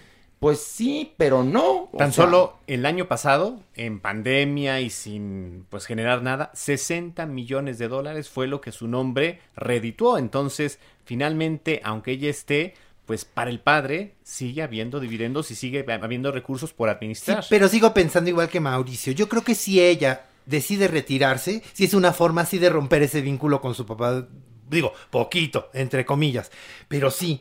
pues 0.41 0.59
sí, 0.59 1.13
pero 1.19 1.45
no. 1.45 1.91
o 1.93 1.99
Tan 1.99 2.15
sea, 2.15 2.25
solo 2.25 2.57
el 2.67 2.87
año 2.87 3.09
pasado, 3.09 3.61
en 3.75 4.01
pandemia 4.01 4.81
y 4.81 4.89
sin 4.89 5.67
pues 5.69 5.85
generar 5.85 6.23
nada, 6.23 6.51
60 6.55 7.27
millones 7.27 7.77
de 7.77 7.89
dólares 7.89 8.31
fue 8.31 8.47
lo 8.47 8.63
que 8.63 8.73
su 8.73 8.89
nombre 8.89 9.41
redituó. 9.55 10.17
Entonces, 10.17 10.79
finalmente, 11.05 11.83
aunque 11.85 12.13
ella 12.13 12.31
esté, 12.31 12.73
pues 13.05 13.27
para 13.27 13.51
el 13.51 13.61
padre 13.61 14.15
sigue 14.23 14.63
habiendo 14.63 14.99
dividendos 14.99 15.51
y 15.51 15.57
sigue 15.57 15.85
habiendo 15.87 16.33
recursos 16.33 16.73
por 16.73 16.89
Sí, 16.89 16.95
administrar. 16.95 17.45
pero 17.51 17.69
sigo 17.69 17.93
pensando 17.93 18.31
igual 18.31 18.49
que 18.49 18.61
Mauricio. 18.61 19.13
Yo 19.13 19.29
creo 19.29 19.45
que 19.45 19.55
si 19.55 19.79
ella 19.83 20.25
decide 20.47 20.89
retirarse, 20.89 21.63
si 21.75 21.85
es 21.85 21.93
una 21.93 22.15
forma 22.15 22.41
así 22.41 22.57
de 22.57 22.71
romper 22.71 23.03
ese 23.03 23.21
vínculo 23.21 23.61
con 23.61 23.75
su 23.75 23.85
papá, 23.85 24.27
digo, 24.73 24.93
poquito, 25.11 25.71
entre 25.73 26.05
comillas, 26.05 26.51
pero 26.89 27.11
sí. 27.11 27.41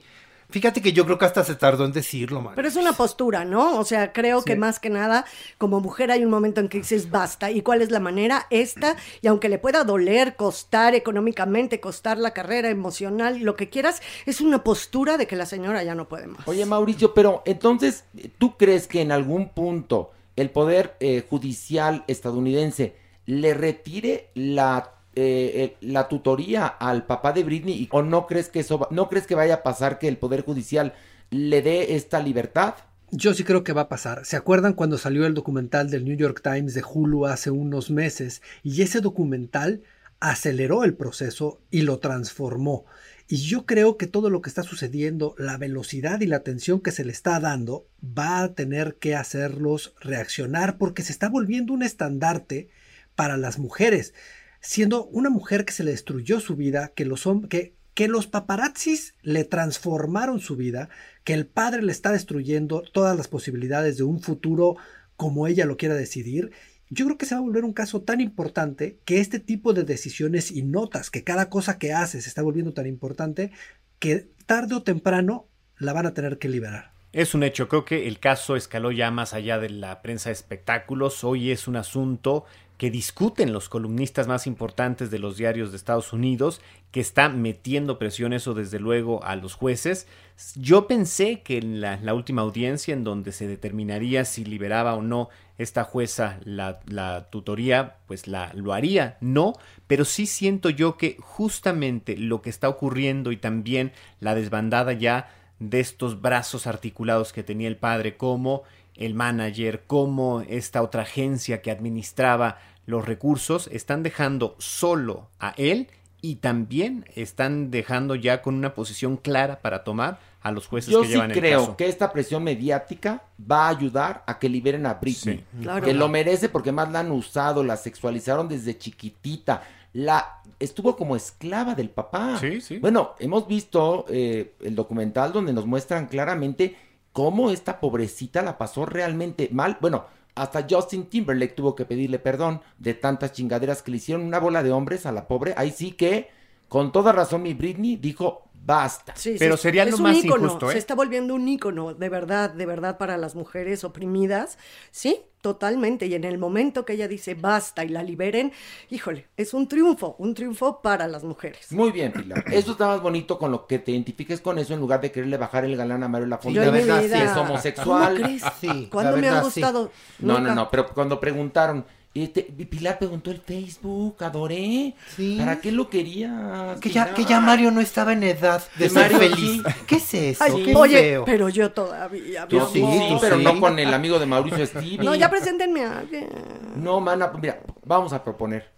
Fíjate 0.52 0.82
que 0.82 0.92
yo 0.92 1.06
creo 1.06 1.18
que 1.18 1.24
hasta 1.24 1.46
se 1.46 1.56
tardó 1.56 1.86
en 1.86 1.94
decirlo, 1.94 2.42
man. 2.42 2.54
Pero 2.58 2.68
es 2.68 2.76
una 2.76 2.92
postura, 2.92 3.46
¿no? 3.46 3.80
O 3.80 3.86
sea, 3.86 4.12
creo 4.12 4.44
que 4.44 4.58
más 4.58 4.80
que 4.80 4.90
nada, 4.90 5.24
como 5.58 5.80
mujer 5.80 6.12
hay 6.12 6.26
un 6.26 6.30
momento 6.30 6.60
en 6.60 6.68
que 6.68 6.80
dices 6.80 7.10
basta. 7.10 7.50
¿Y 7.52 7.62
cuál 7.62 7.82
es 7.82 7.90
la 7.90 8.02
manera? 8.02 8.48
Esta, 8.50 8.98
y 9.22 9.28
aunque 9.28 9.48
le 9.48 9.60
pueda 9.60 9.86
doler, 9.86 10.36
costar 10.36 10.94
económicamente, 10.94 11.80
costar 11.80 12.18
la 12.18 12.32
carrera 12.32 12.70
emocional, 12.70 13.40
lo 13.40 13.56
que 13.56 13.70
quieras, 13.70 14.02
es 14.26 14.42
una 14.42 14.62
postura 14.62 15.18
de 15.18 15.26
que 15.26 15.38
la 15.38 15.46
señora 15.46 15.84
ya 15.84 15.96
no 15.96 16.10
puede 16.10 16.28
más. 16.28 16.46
Oye, 16.46 16.66
Mauricio, 16.66 17.14
pero 17.14 17.44
entonces, 17.46 18.04
¿tú 18.38 18.58
crees 18.58 18.88
que 18.88 19.00
en 19.00 19.14
algún 19.14 19.50
punto 19.50 20.12
el 20.36 20.50
Poder 20.50 20.98
eh, 21.00 21.26
Judicial 21.30 22.04
estadounidense 22.08 22.98
le 23.26 23.54
retire 23.54 24.32
la, 24.34 24.96
eh, 25.16 25.52
eh, 25.56 25.78
la 25.82 26.08
tutoría 26.08 26.68
al 26.68 27.06
papá 27.06 27.34
de 27.34 27.44
Britney? 27.44 27.88
¿O 27.92 28.02
no 28.02 28.28
crees 28.28 28.50
que 28.50 28.60
eso 28.62 28.80
va- 28.80 28.88
no 28.92 29.10
crees 29.10 29.28
que 29.28 29.36
vaya 29.36 29.56
a 29.56 29.64
pasar 29.64 30.00
que 30.00 30.08
el 30.08 30.18
Poder 30.18 30.44
Judicial 30.44 30.94
le 31.30 31.62
dé 31.62 31.96
esta 31.96 32.20
libertad? 32.22 32.76
Yo 33.12 33.34
sí 33.34 33.44
creo 33.44 33.64
que 33.64 33.74
va 33.74 33.82
a 33.82 33.90
pasar. 33.90 34.26
¿Se 34.26 34.38
acuerdan 34.38 34.74
cuando 34.74 34.98
salió 34.98 35.26
el 35.26 35.34
documental 35.34 35.90
del 35.90 36.06
New 36.06 36.16
York 36.16 36.42
Times 36.42 36.74
de 36.74 36.84
Hulu 36.84 37.26
hace 37.26 37.52
unos 37.52 37.92
meses? 37.92 38.42
Y 38.64 38.82
ese 38.84 39.02
documental 39.02 39.84
aceleró 40.22 40.84
el 40.86 40.94
proceso 40.94 41.60
y 41.72 41.82
lo 41.82 42.00
transformó. 42.00 42.86
Y 43.28 43.38
yo 43.38 43.66
creo 43.66 43.98
que 43.98 44.08
todo 44.08 44.30
lo 44.30 44.42
que 44.42 44.50
está 44.50 44.62
sucediendo, 44.64 45.36
la 45.38 45.58
velocidad 45.58 46.22
y 46.22 46.28
la 46.28 46.38
atención 46.38 46.80
que 46.80 46.92
se 46.92 47.04
le 47.04 47.12
está 47.12 47.40
dando, 47.40 47.88
va 48.02 48.42
a 48.44 48.54
tener 48.54 48.96
que 48.96 49.16
hacerlos 49.16 49.94
reaccionar 50.00 50.78
porque 50.78 51.02
se 51.02 51.12
está 51.12 51.28
volviendo 51.30 51.74
un 51.74 51.82
estandarte 51.84 52.70
para 53.16 53.38
las 53.38 53.58
mujeres, 53.58 54.14
siendo 54.62 55.06
una 55.06 55.30
mujer 55.30 55.66
que 55.66 55.74
se 55.74 55.84
le 55.84 55.92
destruyó 55.92 56.40
su 56.40 56.56
vida, 56.56 56.92
que 56.96 57.06
los 57.06 57.28
que 57.50 57.76
que 57.94 58.08
los 58.08 58.28
paparazzis 58.28 59.16
le 59.22 59.44
transformaron 59.44 60.40
su 60.40 60.56
vida, 60.56 60.90
que 61.24 61.34
el 61.34 61.46
padre 61.46 61.82
le 61.82 61.92
está 61.92 62.12
destruyendo 62.12 62.82
todas 62.82 63.18
las 63.18 63.28
posibilidades 63.28 63.98
de 63.98 64.04
un 64.04 64.22
futuro 64.22 64.78
como 65.18 65.46
ella 65.46 65.66
lo 65.66 65.78
quiera 65.78 65.96
decidir. 65.96 66.52
Yo 66.90 67.06
creo 67.06 67.18
que 67.18 67.26
se 67.26 67.36
va 67.36 67.40
a 67.40 67.44
volver 67.44 67.64
un 67.64 67.74
caso 67.74 68.02
tan 68.02 68.22
importante 68.22 69.00
que 69.06 69.20
este 69.20 69.40
tipo 69.40 69.74
de 69.74 69.84
decisiones 69.84 70.52
y 70.52 70.64
notas, 70.64 71.10
que 71.10 71.24
cada 71.24 71.50
cosa 71.50 71.78
que 71.78 71.94
hace 71.94 72.22
se 72.22 72.30
está 72.30 72.42
volviendo 72.42 72.74
tan 72.74 72.88
importante, 72.88 73.52
que 74.00 74.30
tarde 74.46 74.76
o 74.76 74.84
temprano 74.84 75.48
la 75.78 75.94
van 75.94 76.06
a 76.06 76.14
tener 76.14 76.38
que 76.38 76.50
liberar. 76.50 76.94
Es 77.14 77.34
un 77.34 77.44
hecho, 77.44 77.68
creo 77.68 77.84
que 77.84 78.08
el 78.08 78.20
caso 78.20 78.56
escaló 78.56 78.92
ya 78.92 79.12
más 79.12 79.34
allá 79.34 79.60
de 79.60 79.70
la 79.70 80.02
prensa 80.02 80.30
de 80.30 80.34
espectáculos. 80.34 81.26
Hoy 81.26 81.52
es 81.52 81.68
un 81.68 81.76
asunto 81.76 82.46
que 82.82 82.90
discuten 82.90 83.54
los 83.54 83.70
columnistas 83.70 84.28
más 84.28 84.48
importantes 84.48 85.12
de 85.12 85.20
los 85.20 85.38
diarios 85.38 85.70
de 85.70 85.78
Estados 85.78 86.14
Unidos, 86.14 86.62
que 86.90 87.00
está 87.00 87.30
metiendo 87.30 88.00
presión 88.00 88.34
eso 88.34 88.56
desde 88.56 88.80
luego 88.80 89.24
a 89.24 89.36
los 89.36 89.54
jueces. 89.54 90.08
Yo 90.56 90.88
pensé 90.88 91.44
que 91.44 91.60
en 91.60 91.80
la, 91.80 92.00
última 92.16 92.42
audiencia 92.42 92.96
en 92.96 93.04
donde 93.04 93.34
se 93.34 93.46
determinaría 93.46 94.26
si 94.26 94.46
liberaba 94.46 94.96
o 94.96 95.04
no 95.04 95.30
esta 95.60 95.84
jueza 95.84 96.40
la, 96.44 96.80
la 96.88 97.30
tutoría, 97.30 97.98
pues 98.08 98.26
la, 98.26 98.52
lo 98.56 98.74
haría, 98.74 99.20
no, 99.22 99.54
pero 99.86 100.04
sí 100.04 100.26
siento 100.26 100.72
yo 100.72 100.98
que 100.98 101.18
justamente 101.20 102.18
lo 102.18 102.42
que 102.42 102.50
está 102.50 102.68
ocurriendo 102.68 103.32
y 103.32 103.38
también 103.38 103.92
la 104.20 104.34
desbandada 104.34 104.94
ya 104.94 105.30
de 105.60 105.82
estos 105.82 106.20
brazos 106.20 106.66
articulados 106.66 107.32
que 107.32 107.44
tenía 107.44 107.68
el 107.68 107.78
padre, 107.78 108.18
como 108.18 108.64
el 108.96 109.14
manager, 109.14 109.84
como 109.88 110.42
esta 110.42 110.82
otra 110.82 111.04
agencia 111.04 111.62
que 111.62 111.72
administraba 111.72 112.58
los 112.86 113.06
recursos, 113.06 113.68
están 113.72 114.04
dejando 114.04 114.56
solo 114.60 115.30
a 115.40 115.54
él 115.58 115.88
y 116.22 116.36
también 116.36 117.06
están 117.16 117.72
dejando 117.72 118.16
ya 118.16 118.42
con 118.42 118.56
una 118.56 118.74
posición 118.74 119.18
clara 119.18 119.60
para 119.60 119.84
tomar 119.84 120.20
a 120.42 120.52
los 120.52 120.68
jueces 120.68 120.92
Yo 120.92 121.02
que 121.02 121.08
sí 121.08 121.14
llevan 121.14 121.32
el 121.32 121.38
creo 121.38 121.60
caso. 121.60 121.78
que 121.78 121.88
esta 121.88 122.12
presión 122.12 122.44
mediática 122.44 123.24
va 123.40 123.66
a 123.68 123.70
ayudar 123.70 124.24
a 124.26 124.40
que 124.40 124.50
liberen 124.50 124.86
a 124.86 124.96
Britney. 124.96 125.38
Sí. 125.38 125.44
Claro. 125.62 125.86
Que 125.86 125.94
lo 125.94 126.08
merece 126.10 126.50
porque 126.50 126.72
más 126.72 126.92
la 126.92 127.02
han 127.02 127.12
usado, 127.12 127.64
la 127.64 127.78
sexualizaron 127.78 128.48
desde 128.48 128.78
chiquitita. 128.78 129.64
La 129.94 130.42
estuvo 130.60 130.96
como 130.96 131.16
esclava 131.16 131.76
del 131.76 131.90
papá. 131.90 132.38
Sí, 132.40 132.62
sí. 132.62 132.78
Bueno, 132.78 133.14
hemos 133.20 133.48
visto 133.48 134.06
eh, 134.10 134.54
el 134.62 134.76
documental 134.76 135.34
donde 135.34 135.54
nos 135.54 135.66
muestran 135.66 136.08
claramente 136.08 136.76
cómo 137.14 137.52
esta 137.52 137.80
pobrecita 137.80 138.42
la 138.42 138.58
pasó 138.58 138.86
realmente 138.86 139.50
mal. 139.52 139.78
Bueno, 139.82 140.06
hasta 140.36 140.66
Justin 140.70 141.06
Timberlake 141.06 141.56
tuvo 141.56 141.76
que 141.76 141.86
pedirle 141.86 142.20
perdón 142.20 142.62
de 142.78 142.94
tantas 142.94 143.34
chingaderas 143.34 143.82
que 143.82 143.92
le 143.92 143.98
hicieron 143.98 144.26
una 144.26 144.40
bola 144.40 144.64
de 144.64 144.72
hombres 144.72 145.06
a 145.06 145.12
la 145.12 145.28
pobre. 145.28 145.54
Ahí 145.58 145.72
sí 145.72 145.92
que, 145.92 146.30
con 146.70 146.92
toda 146.92 147.12
razón, 147.12 147.44
mi 147.44 147.54
Britney 147.54 147.98
dijo 147.98 148.50
basta. 148.64 149.14
Sí, 149.16 149.38
sí, 149.38 149.44
es 149.46 150.00
un 150.00 150.14
ícono, 150.14 150.58
¿eh? 150.70 150.72
Se 150.74 150.78
está 150.78 150.96
volviendo 150.96 151.34
un 151.36 151.48
ícono, 151.48 151.94
de 151.94 152.10
verdad, 152.10 152.50
de 152.52 152.66
verdad, 152.66 152.98
para 152.98 153.18
las 153.18 153.36
mujeres 153.36 153.84
oprimidas. 153.84 154.58
Sí, 154.92 155.20
totalmente. 155.42 156.06
Y 156.06 156.14
en 156.14 156.24
el 156.24 156.38
momento 156.38 156.86
que 156.86 156.94
ella 156.94 157.08
dice 157.08 157.34
basta 157.34 157.84
y 157.84 157.90
la 157.90 158.04
liberen, 158.04 158.52
híjole, 158.90 159.28
es 159.38 159.54
un 159.54 159.68
triunfo, 159.68 160.16
un 160.20 160.34
triunfo 160.36 160.82
para 160.82 161.08
las 161.08 161.24
mujeres. 161.24 161.72
Muy 161.72 161.92
bien, 161.92 162.12
Pilar. 162.12 162.44
Eso 162.52 162.74
está 162.74 162.88
más 162.88 163.02
bonito 163.02 163.40
con 163.40 163.52
lo 163.52 163.66
que 163.66 163.80
te 163.80 163.92
identifiques 163.92 164.42
con 164.42 164.60
eso 164.60 164.74
en 164.74 164.80
lugar 164.80 165.02
de 165.02 165.12
quererle 165.12 165.38
bajar 165.38 165.66
el 165.66 165.76
galán 165.76 166.04
a 166.04 166.08
Mario 166.08 166.28
verdad, 166.72 167.02
vida- 167.02 167.18
sí, 167.18 167.24
es 167.24 167.38
homosexual. 167.38 168.14
¿Cómo 168.16 168.26
crees? 168.28 168.44
Sí, 168.60 168.88
¿Cuándo 168.92 169.12
la 169.14 169.18
me 169.22 169.28
ha 169.28 169.32
verdad, 169.34 169.50
sí. 169.50 169.62
gustado? 169.62 169.92
No, 170.20 170.34
Nunca. 170.38 170.50
no, 170.50 170.56
no, 170.56 170.70
pero 170.70 170.88
cuando 170.94 171.20
preguntaron, 171.20 171.86
este, 172.14 172.44
Pilar 172.44 173.00
preguntó 173.00 173.32
el 173.32 173.40
Facebook, 173.40 174.18
adoré. 174.24 174.94
¿Para 175.38 175.62
qué 175.62 175.72
lo 175.72 175.90
querías? 175.90 176.80
Que 176.80 176.90
ya, 176.90 177.14
que 177.14 177.24
ya 177.24 177.40
Mario 177.40 177.72
no 177.72 177.80
estaba 177.80 178.12
en 178.14 178.24
edad 178.24 178.62
de 178.78 178.90
ser 178.90 179.14
Mario 179.14 179.18
feliz. 179.20 179.62
sí. 179.66 179.74
¿Qué 179.88 179.96
es 179.96 180.14
eso? 180.14 180.44
Ay, 180.44 180.64
Qué 180.66 180.76
oye, 180.76 180.98
feo. 181.00 181.26
pero 181.26 181.48
yo 181.50 181.72
todavía. 181.72 182.48
Tú 182.48 182.60
sí, 182.74 182.84
pero 183.22 183.38
no 183.38 183.60
con 183.60 183.80
el 183.80 183.94
amigo 183.94 184.20
de 184.20 184.26
Mauricio 184.26 184.66
Stevie. 184.66 184.98
No, 184.98 185.16
ya 185.16 185.30
preséntenme 185.30 185.86
a 185.86 186.00
alguien. 186.00 186.28
No, 186.76 187.00
mana, 187.00 187.32
mira, 187.42 187.62
vamos 187.86 188.12
a 188.14 188.24
proponer. 188.24 188.70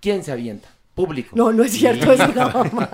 ¿Quién 0.00 0.24
se 0.24 0.32
avienta? 0.32 0.68
Público. 0.94 1.30
No, 1.34 1.50
no 1.52 1.64
es 1.64 1.72
cierto, 1.72 2.12
es 2.12 2.34
broma. 2.34 2.88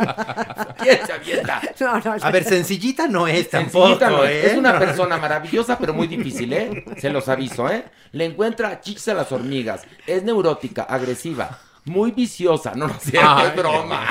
¿Quién 0.80 0.98
se 1.04 1.12
avienta? 1.12 1.60
No, 1.80 1.98
no, 1.98 2.14
A 2.22 2.30
ver, 2.30 2.44
sencillita 2.44 3.08
no 3.08 3.26
es 3.26 3.50
tampoco, 3.50 3.88
Sencillita 3.88 4.10
no 4.10 4.24
es. 4.24 4.30
¿eh? 4.44 4.46
Es 4.52 4.56
una 4.58 4.78
persona 4.78 5.16
maravillosa, 5.16 5.76
pero 5.78 5.92
muy 5.92 6.06
difícil, 6.06 6.52
¿eh? 6.52 6.84
Se 6.98 7.10
los 7.10 7.28
aviso, 7.28 7.68
¿eh? 7.68 7.84
Le 8.12 8.24
encuentra 8.26 8.80
chichis 8.80 9.08
a 9.08 9.14
las 9.14 9.32
hormigas. 9.32 9.82
Es 10.06 10.22
neurótica, 10.22 10.84
agresiva, 10.84 11.58
muy 11.86 12.12
viciosa. 12.12 12.72
No, 12.76 12.86
no 12.86 13.00
sé, 13.00 13.18
Ay, 13.20 13.48
es 13.48 13.56
broma. 13.56 14.06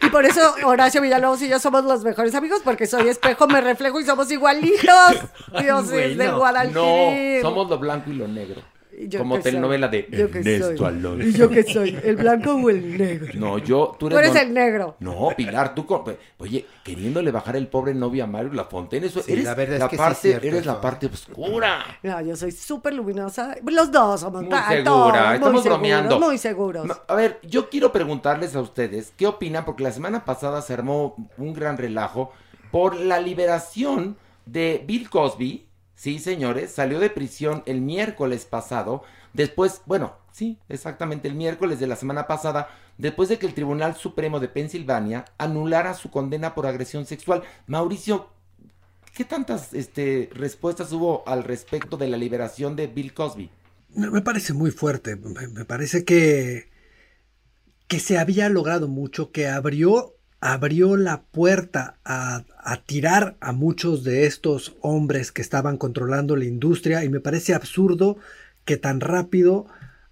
Y 0.00 0.08
por 0.10 0.24
eso 0.24 0.54
Horacio 0.64 1.00
Villalobos 1.02 1.42
y 1.42 1.48
yo 1.48 1.58
somos 1.58 1.84
los 1.84 2.04
mejores 2.04 2.34
amigos, 2.36 2.60
porque 2.62 2.86
soy 2.86 3.08
espejo, 3.08 3.48
me 3.48 3.60
reflejo 3.60 3.98
y 4.00 4.04
somos 4.04 4.30
igualitos. 4.30 5.16
Dios 5.60 5.90
es 5.90 6.16
de 6.16 6.26
No, 6.28 6.38
Guadalquivir. 6.38 7.42
somos 7.42 7.68
lo 7.68 7.78
blanco 7.78 8.10
y 8.10 8.14
lo 8.14 8.28
negro. 8.28 8.62
¿Y 8.96 9.08
yo 9.08 9.18
Como 9.18 9.34
soy? 9.36 9.42
telenovela 9.42 9.88
de 9.88 10.06
¿Yo 10.10 10.30
qué 10.30 10.38
Ernesto? 10.38 10.86
Alonso. 10.86 11.26
¿Y 11.26 11.32
yo 11.32 11.48
qué 11.50 11.62
soy? 11.64 11.98
¿El 12.04 12.16
blanco 12.16 12.54
o 12.54 12.70
el 12.70 12.96
negro? 12.96 13.26
No, 13.34 13.58
yo, 13.58 13.96
tú 13.98 14.08
Tú 14.08 14.16
eres, 14.18 14.30
eres 14.30 14.34
don- 14.34 14.48
el 14.48 14.54
negro. 14.54 14.96
No, 15.00 15.28
Pilar, 15.36 15.74
tú, 15.74 15.84
con- 15.86 16.04
oye, 16.38 16.64
queriéndole 16.84 17.30
bajar 17.30 17.56
el 17.56 17.66
pobre 17.66 17.92
novio 17.94 18.24
a 18.24 18.26
Mario 18.26 18.52
Lafontaine, 18.52 19.06
eso 19.06 19.20
Sí, 19.22 19.32
eres 19.32 19.44
la 19.44 19.54
verdad 19.54 19.74
es 19.74 19.80
la 19.80 19.88
que 19.88 19.96
sí 19.96 19.98
parte, 20.02 20.12
es 20.14 20.20
cierto 20.20 20.46
eres 20.46 20.60
eso, 20.60 20.70
la 20.70 20.76
¿eh? 20.76 20.80
parte 20.82 21.06
oscura. 21.06 21.98
No, 22.02 22.20
yo 22.20 22.36
soy 22.36 22.52
súper 22.52 22.94
luminosa. 22.94 23.56
Los 23.66 23.90
dos 23.90 24.20
somos 24.20 24.42
Muy 24.42 24.50
segura, 24.50 24.84
todos 24.84 25.12
muy 25.12 25.34
estamos 25.34 25.62
seguros, 25.62 25.64
bromeando. 25.64 26.20
Muy 26.20 26.38
seguros. 26.38 26.86
No, 26.86 26.94
A 27.08 27.14
ver, 27.14 27.40
yo 27.42 27.68
quiero 27.70 27.90
preguntarles 27.92 28.54
a 28.54 28.60
ustedes 28.60 29.12
qué 29.16 29.26
opinan, 29.26 29.64
porque 29.64 29.82
la 29.82 29.92
semana 29.92 30.24
pasada 30.24 30.62
se 30.62 30.72
armó 30.72 31.16
un 31.36 31.52
gran 31.52 31.76
relajo 31.78 32.32
por 32.70 32.96
la 32.96 33.18
liberación 33.20 34.16
de 34.46 34.82
Bill 34.86 35.08
Cosby. 35.10 35.66
Sí, 36.04 36.18
señores, 36.18 36.70
salió 36.70 37.00
de 37.00 37.08
prisión 37.08 37.62
el 37.64 37.80
miércoles 37.80 38.44
pasado. 38.44 39.04
Después, 39.32 39.80
bueno, 39.86 40.18
sí, 40.32 40.58
exactamente 40.68 41.28
el 41.28 41.34
miércoles 41.34 41.80
de 41.80 41.86
la 41.86 41.96
semana 41.96 42.26
pasada, 42.26 42.68
después 42.98 43.30
de 43.30 43.38
que 43.38 43.46
el 43.46 43.54
Tribunal 43.54 43.96
Supremo 43.96 44.38
de 44.38 44.48
Pensilvania 44.48 45.24
anulara 45.38 45.94
su 45.94 46.10
condena 46.10 46.54
por 46.54 46.66
agresión 46.66 47.06
sexual. 47.06 47.42
Mauricio, 47.66 48.28
¿Qué 49.14 49.24
tantas 49.24 49.72
este, 49.72 50.28
respuestas 50.34 50.92
hubo 50.92 51.26
al 51.26 51.42
respecto 51.42 51.96
de 51.96 52.08
la 52.08 52.18
liberación 52.18 52.76
de 52.76 52.86
Bill 52.86 53.14
Cosby? 53.14 53.48
Me 53.94 54.20
parece 54.20 54.52
muy 54.52 54.72
fuerte. 54.72 55.16
Me 55.16 55.64
parece 55.64 56.04
que, 56.04 56.68
que 57.88 57.98
se 57.98 58.18
había 58.18 58.50
logrado 58.50 58.88
mucho, 58.88 59.32
que 59.32 59.48
abrió, 59.48 60.13
abrió 60.44 60.98
la 60.98 61.22
puerta 61.22 61.96
a, 62.04 62.44
a 62.58 62.76
tirar 62.82 63.34
a 63.40 63.52
muchos 63.52 64.04
de 64.04 64.26
estos 64.26 64.76
hombres 64.82 65.32
que 65.32 65.40
estaban 65.40 65.78
controlando 65.78 66.36
la 66.36 66.44
industria 66.44 67.02
y 67.02 67.08
me 67.08 67.20
parece 67.20 67.54
absurdo 67.54 68.18
que 68.66 68.76
tan 68.76 69.00
rápido 69.00 69.66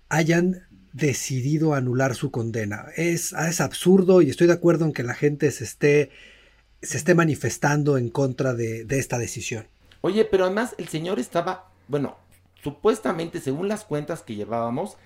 hayan 0.09 0.62
decidido 0.94 1.74
anular 1.74 2.14
su 2.14 2.30
condena. 2.30 2.86
Es, 2.96 3.34
es 3.34 3.60
absurdo 3.60 4.22
y 4.22 4.30
estoy 4.30 4.46
de 4.46 4.54
acuerdo 4.54 4.86
en 4.86 4.94
que 4.94 5.02
la 5.02 5.12
gente 5.12 5.50
se 5.50 5.64
esté, 5.64 6.10
se 6.80 6.96
esté 6.96 7.14
manifestando 7.14 7.98
en 7.98 8.09
contra 8.09 8.54
de, 8.54 8.86
de 8.86 8.98
esta 8.98 9.18
decisión. 9.18 9.66
Oye, 10.00 10.24
pero 10.24 10.46
además 10.46 10.74
el 10.78 10.88
señor 10.88 11.18
estaba, 11.18 11.68
bueno, 11.88 12.16
supuestamente, 12.62 13.38
según 13.38 13.68
las 13.68 13.84
cuentas 13.84 14.22
que 14.22 14.34
llevábamos, 14.34 14.96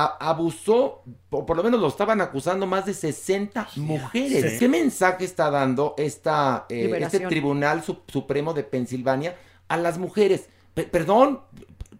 a- 0.00 0.16
abusó, 0.30 1.02
o 1.30 1.44
por 1.46 1.56
lo 1.56 1.62
menos 1.62 1.80
lo 1.80 1.88
estaban 1.88 2.20
acusando 2.20 2.66
más 2.66 2.86
de 2.86 2.94
60 2.94 3.68
mujeres. 3.76 4.52
Sí. 4.54 4.58
¿Qué 4.58 4.68
mensaje 4.68 5.24
está 5.24 5.50
dando 5.50 5.94
esta, 5.98 6.66
eh, 6.68 6.88
este. 7.16 7.26
Tribunal 7.28 7.82
Sup- 7.82 8.02
Supremo 8.10 8.54
de 8.54 8.64
Pensilvania 8.64 9.36
a 9.68 9.76
las 9.76 9.98
mujeres? 9.98 10.48
Pe- 10.74 10.84
perdón, 10.84 11.40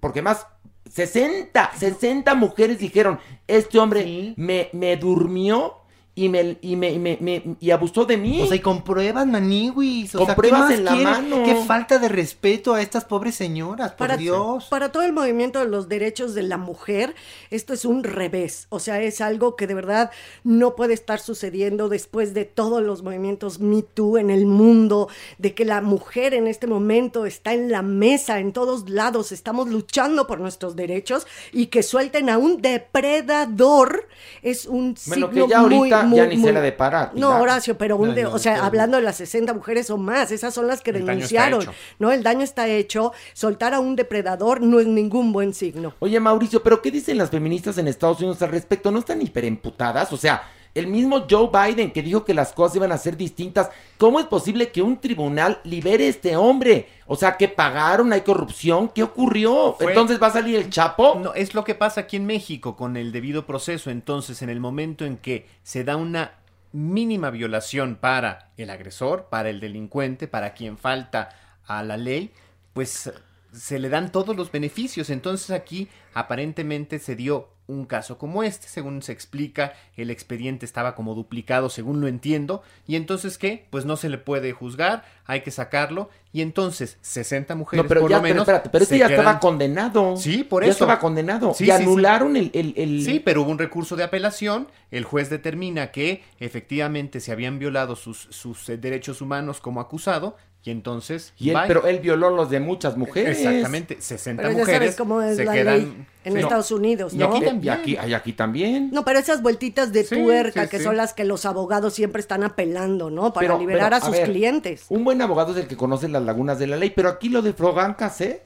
porque 0.01 0.23
más 0.23 0.47
60, 0.91 1.73
60 1.77 2.35
mujeres 2.35 2.79
dijeron, 2.79 3.19
este 3.47 3.79
hombre 3.79 4.35
me, 4.37 4.69
me 4.73 4.97
durmió 4.97 5.77
y 6.15 6.29
me, 6.29 6.59
y 6.61 6.77
me, 6.77 6.91
y 6.91 6.99
me- 6.99 7.17
me- 7.23 7.57
y 7.59 7.71
abusó 7.71 8.05
de 8.05 8.19
mí. 8.19 8.43
O 8.43 8.47
sea, 8.47 8.57
y 8.57 8.61
con 8.61 8.83
pruebas, 8.85 9.27
maniwis. 9.27 10.15
O 10.15 10.19
Con 10.19 10.27
sea, 10.27 10.35
¿qué 10.35 10.41
pruebas 10.41 10.61
más 10.61 10.71
en 10.73 10.85
la 10.85 10.91
quiere? 10.93 11.11
mano. 11.11 11.43
Qué 11.45 11.55
falta 11.55 11.99
de 11.99 12.09
respeto 12.11 12.75
a 12.75 12.83
estas 12.83 13.07
pobres 13.07 13.35
señoras, 13.35 13.93
por 13.93 13.99
Para, 14.09 14.17
Dios. 14.19 14.67
para 14.67 14.93
todo 14.93 15.05
el 15.05 15.15
movimiento 15.15 15.59
de 15.61 15.69
los 15.69 15.89
derechos 15.89 16.35
de 16.35 16.43
la 16.43 16.59
mujer, 16.59 17.15
esto 17.51 17.73
es 17.73 17.87
un 17.87 18.05
revés. 18.05 18.67
O 18.69 18.79
sea, 18.79 19.01
es 19.01 19.23
algo 19.23 19.57
que 19.57 19.67
de 19.67 19.75
verdad 19.75 20.11
no 20.45 20.77
puede 20.77 20.93
estar 20.93 21.19
sucediendo 21.19 21.89
después 21.89 22.35
de 22.35 22.45
todos 22.45 22.83
los 22.83 23.03
movimientos 23.03 23.59
Me 23.61 23.81
Too 23.83 24.19
en 24.19 24.29
el 24.29 24.45
mundo, 24.45 25.09
de 25.39 25.55
que 25.55 25.65
la 25.65 25.81
mujer 25.81 26.35
en 26.35 26.47
este 26.47 26.67
momento 26.67 27.25
está 27.25 27.55
en 27.55 27.71
la 27.71 27.81
mesa, 27.81 28.39
en 28.39 28.53
todos 28.53 28.89
lados, 28.91 29.33
estamos 29.33 29.69
luchando 29.71 30.27
por 30.27 30.41
nuestros 30.41 30.77
derechos 30.77 31.27
y 31.53 31.67
que 31.69 31.83
suelten 31.83 32.29
a 32.29 32.37
un 32.37 32.61
depredador 32.61 34.09
es 34.43 34.67
un 34.67 34.95
Bueno, 35.07 35.27
signo 35.27 35.31
que 35.31 35.49
ya 35.51 35.61
ahorita 35.61 36.02
muy, 36.02 36.02
ya 36.03 36.07
muy, 36.09 36.21
ni 36.29 36.37
muy- 36.37 36.45
se 36.49 36.53
la 36.53 36.61
de 36.61 36.73
parar. 36.73 37.13
No. 37.15 37.41
Horacio, 37.41 37.77
pero 37.79 37.97
un 37.97 38.09
No, 38.09 38.15
de- 38.15 38.23
no, 38.25 38.33
o 38.35 38.39
sea, 38.39 38.55
pero- 38.55 38.65
hablando 38.65 38.97
de 38.99 39.03
las 39.03 39.17
60 39.17 39.53
mujeres 39.55 39.91
o 39.91 39.97
más, 39.99 40.31
esas 40.31 40.53
son 40.55 40.67
las 40.67 40.81
que 40.83 40.91
El 40.91 41.05
denunciaron. 41.07 41.65
¿no? 41.99 42.13
El 42.13 42.23
daño 42.23 42.43
está 42.43 42.69
hecho, 42.69 43.13
soltar 43.33 43.75
a 43.75 43.81
un 43.81 43.97
depredador 43.97 44.61
no 44.61 44.81
es 44.81 44.87
ningún 44.87 45.33
buen 45.33 45.55
signo. 45.55 45.95
Oye, 45.99 46.19
Mauricio, 46.21 46.63
¿pero 46.63 46.81
qué 46.83 46.91
dicen 46.91 47.19
las 47.19 47.31
feministas 47.31 47.79
en 47.79 47.89
Estados 47.89 48.19
Unidos 48.21 48.41
al 48.43 48.51
respecto? 48.51 48.91
¿No 48.91 48.99
están 49.01 49.21
hiperemputadas? 49.23 50.13
O 50.13 50.17
sea, 50.17 50.43
el 50.75 50.87
mismo 50.87 51.27
Joe 51.29 51.51
Biden 51.53 51.91
que 51.93 52.03
dijo 52.03 52.25
que 52.25 52.33
las 52.35 52.53
cosas 52.53 52.77
iban 52.77 52.93
a 52.93 52.99
ser 52.99 53.17
distintas, 53.17 53.71
¿cómo 53.99 54.19
es 54.21 54.27
posible 54.27 54.71
que 54.73 54.81
un 54.83 54.99
tribunal 55.01 55.61
libere 55.65 56.07
a 56.07 56.09
este 56.09 56.35
hombre? 56.37 56.89
O 57.07 57.15
sea, 57.17 57.37
¿que 57.37 57.49
pagaron? 57.49 58.13
¿Hay 58.13 58.23
corrupción? 58.23 58.89
¿Qué 58.89 59.03
ocurrió? 59.03 59.75
Fue- 59.79 59.89
Entonces 59.93 60.21
va 60.23 60.29
a 60.29 60.33
salir 60.33 60.57
el 60.57 60.71
Chapo. 60.71 61.17
No, 61.23 61.35
es 61.35 61.55
lo 61.55 61.63
que 61.65 61.75
pasa 61.75 62.03
aquí 62.03 62.17
en 62.17 62.25
México 62.27 62.75
con 62.77 62.97
el 62.97 63.13
debido 63.13 63.45
proceso. 63.45 63.91
Entonces, 63.91 64.41
en 64.43 64.49
el 64.49 64.61
momento 64.61 65.05
en 65.05 65.19
que 65.19 65.47
se 65.63 65.85
da 65.85 65.97
una 65.97 66.33
mínima 66.73 67.29
violación 67.31 67.97
para 68.01 68.51
el 68.57 68.71
agresor, 68.71 69.27
para 69.31 69.51
el 69.51 69.61
delincuente, 69.61 70.27
para 70.27 70.55
quien 70.55 70.79
falta 70.79 71.29
a 71.67 71.83
la 71.83 71.99
ley, 71.99 72.33
pues 72.73 73.13
se 73.53 73.79
le 73.79 73.91
dan 73.91 74.11
todos 74.11 74.35
los 74.35 74.51
beneficios. 74.51 75.11
Entonces 75.11 75.51
aquí 75.51 75.89
aparentemente 76.15 76.99
se 76.99 77.15
dio 77.15 77.51
un 77.69 77.85
caso 77.87 78.19
como 78.19 78.43
este, 78.43 78.67
según 78.69 79.03
se 79.03 79.13
explica, 79.13 79.73
el 79.97 80.11
expediente 80.11 80.67
estaba 80.67 80.95
como 80.95 81.15
duplicado, 81.15 81.71
según 81.71 82.01
lo 82.01 82.09
entiendo, 82.09 82.63
y 82.87 82.97
entonces 82.97 83.39
¿qué? 83.39 83.67
Pues 83.71 83.85
no 83.85 83.97
se 83.97 84.09
le 84.09 84.19
puede 84.19 84.53
juzgar, 84.53 85.05
hay 85.27 85.43
que 85.43 85.51
sacarlo, 85.53 86.11
y 86.33 86.41
entonces 86.43 86.99
60 87.03 87.55
mujeres 87.55 87.85
No, 87.85 87.89
pero 87.89 88.01
por 88.03 88.11
ya, 88.11 88.17
lo 88.17 88.23
pero 88.23 88.35
menos 88.35 88.43
espérate, 88.49 88.69
pero 88.71 88.83
este 88.83 88.99
ya 88.99 89.07
quedan- 89.07 89.21
estaba 89.21 89.39
condenado. 89.41 90.17
Sí, 90.17 90.45
por 90.45 90.65
Ya 90.65 90.71
eso. 90.71 90.85
estaba 90.85 90.99
condenado. 90.99 91.55
Sí, 91.55 91.65
y 91.65 91.71
sí, 91.71 91.77
sí. 91.77 91.83
anularon 91.83 92.37
el, 92.37 92.51
el, 92.53 92.75
el- 92.77 93.05
Sí, 93.05 93.21
pero 93.21 93.43
hubo 93.43 93.51
un 93.51 93.59
recurso 93.59 93.97
de 93.97 94.05
apelación, 94.05 94.69
el 94.91 95.05
juez 95.05 95.31
determina 95.31 95.93
que 95.93 96.23
efectivamente 96.41 97.21
se 97.21 97.33
habían 97.33 97.59
violado 97.59 97.97
sus, 97.97 98.29
sus 98.31 98.69
eh, 98.69 98.77
derechos 98.77 99.21
humanos 99.23 99.61
como 99.61 99.81
acusado 99.81 100.37
y 100.65 100.71
entonces... 100.71 101.33
Y 101.39 101.51
él- 101.51 101.57
bye. 101.57 101.67
pero 101.67 101.87
él 101.87 101.99
violó 102.01 102.31
los 102.31 102.49
de 102.51 102.61
muchas 102.61 102.97
mujeres. 102.97 103.39
Exactamente, 103.39 103.97
60 104.01 104.43
Pero 104.43 104.53
ya 104.55 104.59
mujeres 104.61 104.79
sabes 104.81 104.97
cómo 104.97 105.21
es 105.23 105.37
se 105.37 105.45
la 105.45 105.53
quedan... 105.53 105.79
ley 105.79 106.07
en 106.25 106.33
Sí. 106.35 106.39
Estados 106.39 106.71
Unidos, 106.71 107.15
Y 107.15 107.19
¿no? 107.19 107.27
aquí, 107.35 107.45
y 107.63 107.69
aquí, 107.69 107.99
y 108.09 108.15
aquí 108.15 108.33
también. 108.33 108.91
No, 108.93 109.05
pero 109.05 109.19
esas 109.19 109.43
vueltitas 109.43 109.93
de 109.93 110.05
Sí, 110.05 110.15
tuerca 110.23 110.65
sí, 110.65 110.69
que 110.71 110.79
sí. 110.79 110.85
son 110.85 110.97
las 110.97 111.15
que 111.15 111.25
los 111.25 111.45
abogados 111.47 111.95
siempre 111.95 112.21
están 112.21 112.45
apelando, 112.45 113.11
¿no? 113.11 113.33
Para 113.33 113.49
Pero- 113.49 113.59
liberar 113.59 113.91
pero, 113.91 113.97
a 113.97 114.01
sus 114.07 114.11
ver, 114.17 114.31
clientes. 114.31 114.85
Un 114.89 115.03
buen 115.03 115.21
abogado 115.21 115.51
es 115.53 115.59
el 115.59 115.67
que 115.67 115.77
conoce 115.77 116.09
las 116.09 116.23
lagunas 116.23 116.61
de 116.61 116.69
la 116.69 116.77
ley, 116.77 116.91
pero 116.95 117.09
aquí 117.09 117.29
lo 117.29 117.43
de 117.43 117.53
Frogan 117.55 117.95
Cassé, 117.95 118.43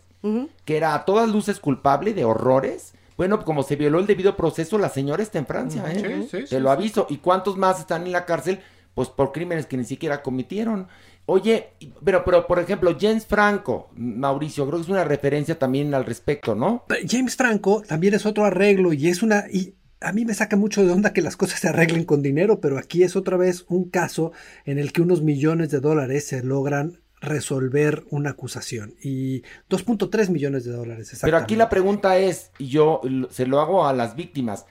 que 0.64 0.76
era 0.78 0.94
a 0.94 1.04
todas 1.04 1.28
luces 1.28 1.60
culpable 1.60 2.14
de 2.14 2.24
horrores. 2.24 2.94
Bueno, 3.18 3.44
como 3.44 3.62
se 3.62 3.76
violó 3.76 3.98
el 3.98 4.06
debido 4.06 4.36
proceso, 4.36 4.76
la 4.78 4.88
señora 4.88 5.22
está 5.22 5.38
en 5.38 5.46
Francia, 5.46 5.82
Ujú. 5.82 5.90
¿eh? 5.90 6.00
Sí, 6.22 6.22
sí, 6.30 6.36
Te 6.44 6.46
sí, 6.46 6.58
lo 6.60 6.68
sí. 6.70 6.72
aviso. 6.72 7.06
¿Y 7.10 7.18
cuántos 7.18 7.56
más 7.58 7.78
están 7.78 8.04
en 8.06 8.12
la 8.12 8.24
cárcel? 8.24 8.60
Pues 8.94 9.08
por 9.10 9.32
crímenes 9.32 9.66
que 9.66 9.76
ni 9.76 9.84
siquiera 9.84 10.22
cometieron. 10.22 10.88
Oye, 11.28 11.70
pero, 12.04 12.24
pero 12.24 12.46
por 12.46 12.60
ejemplo, 12.60 12.96
James 12.98 13.26
Franco, 13.26 13.90
Mauricio, 13.96 14.64
creo 14.66 14.78
que 14.78 14.84
es 14.84 14.88
una 14.88 15.04
referencia 15.04 15.58
también 15.58 15.92
al 15.92 16.04
respecto, 16.04 16.54
¿no? 16.54 16.84
James 17.06 17.34
Franco 17.34 17.82
también 17.86 18.14
es 18.14 18.24
otro 18.26 18.44
arreglo 18.44 18.92
y 18.92 19.08
es 19.08 19.22
una... 19.22 19.44
Y 19.52 19.74
a 20.00 20.12
mí 20.12 20.24
me 20.24 20.34
saca 20.34 20.56
mucho 20.56 20.84
de 20.84 20.92
onda 20.92 21.12
que 21.12 21.22
las 21.22 21.36
cosas 21.36 21.58
se 21.58 21.68
arreglen 21.68 22.04
con 22.04 22.22
dinero, 22.22 22.60
pero 22.60 22.78
aquí 22.78 23.02
es 23.02 23.16
otra 23.16 23.36
vez 23.36 23.64
un 23.68 23.90
caso 23.90 24.30
en 24.64 24.78
el 24.78 24.92
que 24.92 25.02
unos 25.02 25.22
millones 25.22 25.70
de 25.70 25.80
dólares 25.80 26.28
se 26.28 26.44
logran 26.44 27.00
resolver 27.20 28.04
una 28.10 28.30
acusación. 28.30 28.94
Y 29.02 29.40
2.3 29.68 30.28
millones 30.28 30.64
de 30.64 30.72
dólares, 30.72 31.08
Pero 31.08 31.16
exactamente. 31.16 31.44
aquí 31.44 31.56
la 31.56 31.68
pregunta 31.68 32.18
es, 32.18 32.52
y 32.58 32.68
yo 32.68 33.00
se 33.30 33.46
lo 33.46 33.60
hago 33.60 33.86
a 33.86 33.92
las 33.92 34.14
víctimas, 34.14 34.66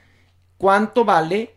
¿cuánto 0.56 1.04
vale 1.04 1.50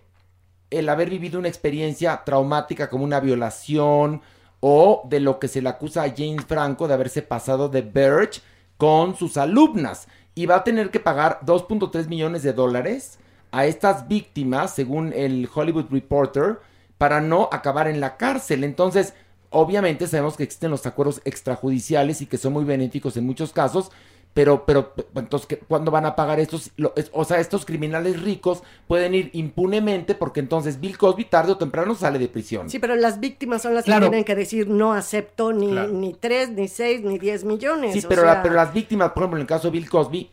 el 0.72 0.90
haber 0.90 1.10
vivido 1.10 1.40
una 1.40 1.48
experiencia 1.48 2.24
traumática 2.26 2.90
como 2.90 3.04
una 3.04 3.20
violación 3.20 4.22
o 4.60 5.04
de 5.10 5.20
lo 5.20 5.40
que 5.40 5.48
se 5.48 5.62
le 5.62 5.70
acusa 5.70 6.04
a 6.04 6.14
James 6.16 6.46
Franco 6.46 6.88
de 6.88 6.94
haberse 6.94 7.22
pasado 7.22 7.70
de 7.70 7.82
Birch 7.82 8.42
con 8.78 9.16
sus 9.16 9.38
alumnas? 9.38 10.08
Y 10.36 10.46
va 10.46 10.58
a 10.58 10.64
tener 10.64 10.90
que 10.92 11.00
pagar 11.00 11.40
2.3 11.46 12.08
millones 12.08 12.44
de 12.44 12.54
dólares 12.54 13.20
a 13.52 13.66
estas 13.66 14.08
víctimas, 14.08 14.74
según 14.74 15.12
el 15.14 15.50
Hollywood 15.54 15.88
Reporter, 15.90 16.60
para 16.98 17.22
no 17.22 17.50
acabar 17.52 17.88
en 17.88 18.00
la 18.00 18.18
cárcel. 18.18 18.64
Entonces, 18.64 19.14
obviamente 19.50 20.08
sabemos 20.08 20.38
que 20.38 20.44
existen 20.44 20.72
los 20.72 20.86
acuerdos 20.86 21.22
extrajudiciales 21.26 22.22
y 22.22 22.26
que 22.26 22.38
son 22.38 22.54
muy 22.54 22.66
benéficos 22.66 23.18
en 23.18 23.26
muchos 23.26 23.52
casos, 23.52 23.92
pero, 24.40 24.64
pero, 24.66 24.94
entonces, 25.16 25.46
¿qué- 25.48 25.58
¿cuándo 25.58 25.92
van 25.92 26.06
a 26.06 26.16
pagar 26.16 26.40
estos? 26.40 26.72
lo- 26.78 26.94
es- 26.96 27.10
o 27.12 27.26
sea, 27.26 27.40
estos 27.42 27.66
criminales 27.66 28.22
ricos 28.22 28.64
pueden 28.88 29.14
ir 29.14 29.30
impunemente 29.34 30.16
porque 30.16 30.40
entonces 30.40 30.80
Bill 30.80 30.98
Cosby 30.98 31.26
tarde 31.26 31.52
o 31.52 31.58
temprano 31.58 31.94
sale 31.94 32.20
de 32.20 32.30
prisión. 32.30 32.70
Sí, 32.70 32.80
pero 32.80 32.96
las 32.96 33.20
víctimas 33.20 33.62
son 33.62 33.74
las 33.76 33.84
Claro. 33.84 34.06
que 34.06 34.10
tienen 34.12 34.24
que 34.24 34.36
decir 34.36 34.70
no 34.70 34.94
acepto 34.94 35.52
ni, 35.52 35.72
Claro. 35.72 35.92
ni 35.92 36.14
tres, 36.14 36.52
ni 36.52 36.70
seis, 36.70 37.02
ni 37.04 37.20
diez 37.20 37.44
millones. 37.44 37.92
Sí, 37.92 38.02
o 38.06 38.08
pero, 38.08 38.24
la- 38.24 38.34
sea, 38.36 38.44
pero 38.44 38.56
las 38.56 38.74
víctimas, 38.74 39.12
por 39.12 39.24
ejemplo, 39.24 39.38
en 39.38 39.42
el 39.42 39.48
caso 39.48 39.68
de 39.68 39.72
Bill 39.72 39.90
Cosby, 39.90 40.30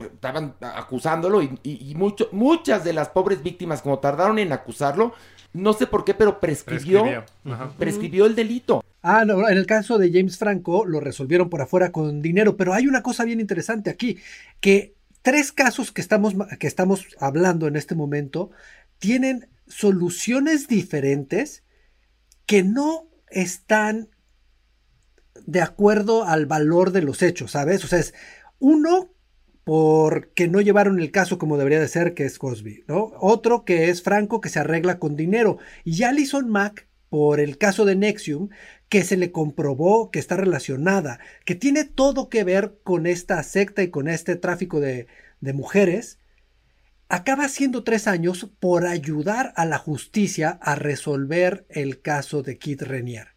estaban 0.00 0.54
acusándolo 0.60 1.42
y, 1.42 1.58
y- 1.62 1.90
y 1.90 1.94
mucho- 1.94 2.28
muchas 2.32 2.84
de 2.84 2.92
las 2.92 3.08
pobres 3.10 3.42
víctimas, 3.42 3.82
como 3.82 3.98
tardaron 3.98 4.38
en 4.38 4.52
acusarlo, 4.52 5.12
no 5.52 5.72
sé 5.72 5.86
por 5.86 6.04
qué, 6.04 6.14
pero 6.14 6.40
prescribió, 6.40 7.02
Prescribió, 7.02 7.54
ajá. 7.54 7.70
prescribió 7.78 8.26
el 8.26 8.34
delito. 8.34 8.82
Ah, 9.02 9.24
no, 9.24 9.48
en 9.48 9.56
el 9.56 9.66
caso 9.66 9.98
de 9.98 10.10
James 10.12 10.36
Franco 10.38 10.84
lo 10.84 10.98
resolvieron 11.00 11.48
por 11.50 11.60
afuera 11.62 11.92
con 11.92 12.22
dinero, 12.22 12.56
pero 12.56 12.72
hay 12.72 12.86
una 12.88 13.02
cosa 13.02 13.24
bien 13.24 13.40
interesante 13.40 13.90
aquí, 13.90 14.18
que 14.60 14.94
tres 15.22 15.52
casos 15.52 15.92
que 15.92 16.00
estamos, 16.00 16.34
que 16.58 16.66
estamos 16.66 17.06
hablando 17.20 17.66
en 17.68 17.76
este 17.76 17.94
momento 17.94 18.50
tienen 18.98 19.48
soluciones 19.66 20.66
diferentes 20.68 21.62
que 22.46 22.62
no 22.62 23.06
están 23.28 24.08
de 25.46 25.60
acuerdo 25.60 26.24
al 26.24 26.46
valor 26.46 26.90
de 26.90 27.02
los 27.02 27.22
hechos, 27.22 27.52
¿sabes? 27.52 27.84
O 27.84 27.86
sea, 27.88 27.98
es 27.98 28.14
uno 28.58 29.10
porque 29.64 30.46
no 30.46 30.60
llevaron 30.60 31.00
el 31.00 31.10
caso 31.10 31.38
como 31.38 31.56
debería 31.56 31.80
de 31.80 31.88
ser, 31.88 32.14
que 32.14 32.24
es 32.24 32.38
Cosby. 32.38 32.84
Otro 32.88 33.64
que 33.64 33.88
es 33.88 34.02
Franco, 34.02 34.40
que 34.40 34.50
se 34.50 34.60
arregla 34.60 34.98
con 34.98 35.16
dinero. 35.16 35.58
Y 35.84 36.02
Alison 36.02 36.48
Mack, 36.50 36.86
por 37.08 37.40
el 37.40 37.56
caso 37.56 37.84
de 37.86 37.96
Nexium, 37.96 38.50
que 38.90 39.04
se 39.04 39.16
le 39.16 39.32
comprobó 39.32 40.10
que 40.10 40.18
está 40.18 40.36
relacionada, 40.36 41.18
que 41.46 41.54
tiene 41.54 41.84
todo 41.84 42.28
que 42.28 42.44
ver 42.44 42.78
con 42.82 43.06
esta 43.06 43.42
secta 43.42 43.82
y 43.82 43.88
con 43.88 44.06
este 44.08 44.36
tráfico 44.36 44.80
de, 44.80 45.06
de 45.40 45.52
mujeres, 45.54 46.18
acaba 47.08 47.48
siendo 47.48 47.84
tres 47.84 48.06
años 48.06 48.50
por 48.60 48.86
ayudar 48.86 49.54
a 49.56 49.64
la 49.64 49.78
justicia 49.78 50.58
a 50.60 50.74
resolver 50.74 51.64
el 51.70 52.02
caso 52.02 52.42
de 52.42 52.58
Kit 52.58 52.82
Renier. 52.82 53.28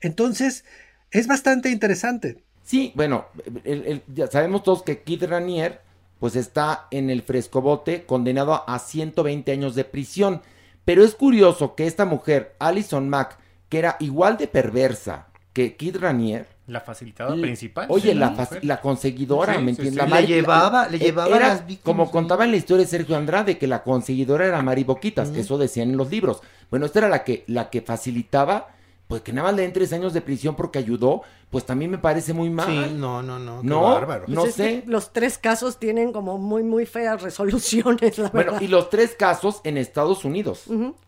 Entonces, 0.00 0.64
es 1.10 1.26
bastante 1.26 1.70
interesante. 1.70 2.44
Sí, 2.68 2.92
bueno, 2.94 3.24
el- 3.64 3.86
el- 3.86 4.02
ya 4.14 4.26
sabemos 4.26 4.62
todos 4.62 4.82
que 4.82 5.00
Kid 5.02 5.24
Ranier 5.24 5.80
pues 6.20 6.36
está 6.36 6.86
en 6.90 7.08
el 7.08 7.22
frescobote 7.22 8.04
condenado 8.04 8.62
a 8.68 8.78
120 8.78 9.52
años 9.52 9.74
de 9.74 9.84
prisión. 9.84 10.42
Pero 10.84 11.02
es 11.02 11.14
curioso 11.14 11.74
que 11.74 11.86
esta 11.86 12.04
mujer, 12.04 12.56
Alison 12.58 13.08
Mack, 13.08 13.38
que 13.70 13.78
era 13.78 13.96
igual 14.00 14.36
de 14.36 14.48
perversa 14.48 15.28
que 15.54 15.76
Kid 15.76 15.96
Ranier, 15.96 16.46
La 16.66 16.82
facilitadora 16.82 17.40
principal. 17.40 17.86
Oye, 17.88 18.10
sí, 18.10 18.14
la, 18.14 18.48
la 18.62 18.80
conseguidora, 18.82 19.54
Sí, 19.54 19.58
¿me 19.60 19.74
sí, 19.74 19.80
entiendes? 19.80 19.92
sí. 19.94 19.98
La 19.98 20.04
Le 20.04 20.10
Mari- 20.10 20.26
llevaba- 20.26 20.88
le 20.88 20.98
llevaba 20.98 21.34
era 21.36 21.48
las 21.48 21.66
víctimas, 21.66 21.84
Como 21.84 22.04
sí. 22.06 22.12
contaba 22.12 22.44
en 22.44 22.50
la 22.50 22.56
historia 22.58 22.84
de 22.84 22.90
Sergio 22.90 23.16
Andrade, 23.16 23.56
que 23.56 23.66
la 23.66 23.82
conseguidora 23.82 24.46
era 24.46 24.60
Mari 24.60 24.84
Boquitas, 24.84 25.30
eso 25.30 25.56
decían 25.56 25.88
en 25.90 25.96
los 25.96 26.10
libros. 26.10 26.42
Bueno, 26.70 26.84
esta 26.84 26.98
era 26.98 27.08
la 27.08 27.24
que, 27.24 27.44
la 27.46 27.70
que 27.70 27.80
facilitaba, 27.80 28.68
pues 29.08 29.22
que 29.22 29.32
nada 29.32 29.48
más 29.48 29.56
le 29.56 29.62
den 29.62 29.72
tres 29.72 29.92
años 29.94 30.12
de 30.12 30.20
prisión 30.20 30.54
porque 30.54 30.78
ayudó, 30.78 31.22
pues 31.50 31.64
también 31.64 31.90
me 31.90 31.96
parece 31.98 32.34
muy 32.34 32.50
mal. 32.50 32.66
Sí, 32.66 32.94
no, 32.94 33.22
no, 33.22 33.38
no. 33.38 33.62
qué 33.62 33.66
No, 33.66 33.82
bárbaro. 33.82 34.24
no 34.28 34.42
Pues 34.42 34.50
es 34.50 34.54
sé. 34.56 34.84
los 34.86 35.14
tres 35.14 35.38
casos 35.38 35.78
tienen 35.78 36.12
como 36.12 36.36
muy, 36.36 36.62
muy 36.62 36.84
feas 36.84 37.22
resoluciones, 37.22 38.18
la 38.18 38.28
Bueno, 38.28 38.52
verdad. 38.52 38.60
y 38.60 38.68
los 38.68 38.90
tres 38.90 39.14
casos 39.18 39.62
en 39.64 39.78
Estados 39.78 40.26
Unidos. 40.26 40.64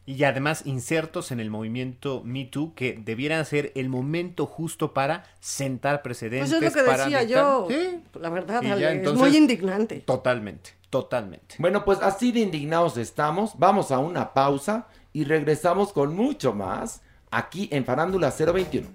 Y 0.07 0.25
además 0.25 0.63
insertos 0.65 1.31
en 1.31 1.41
el 1.41 1.51
movimiento 1.51 2.23
Me 2.25 2.47
Too 2.47 2.73
que 2.75 2.99
debieran 3.05 3.45
ser 3.45 3.71
el 3.75 3.91
momento 3.91 4.47
justo 4.47 4.95
para 4.95 5.25
sentar 5.39 6.01
precedentes. 6.03 6.51
Pues 6.51 6.63
es 6.63 6.75
lo 6.75 6.85
que 6.85 6.91
decía 6.91 7.21
dictar- 7.21 7.27
yo. 7.29 7.67
Sí. 7.69 8.03
La 8.19 8.31
verdad, 8.31 8.63
ya, 8.63 8.77
es 8.77 8.83
entonces- 8.97 9.21
muy 9.21 9.37
indignante. 9.37 10.01
Totalmente, 10.01 10.71
totalmente. 10.89 11.57
Bueno, 11.59 11.85
pues 11.85 11.99
así 12.01 12.33
de 12.33 12.41
indignados 12.41 12.97
estamos. 12.97 13.53
Vamos 13.59 13.91
a 13.93 13.99
una 13.99 14.33
pausa 14.33 14.87
y 15.13 15.25
regresamos 15.25 15.93
con 15.93 16.17
mucho 16.17 16.55
más 16.55 17.03
aquí 17.31 17.69
en 17.73 17.85
Farándula 17.85 18.31
021. 18.31 18.89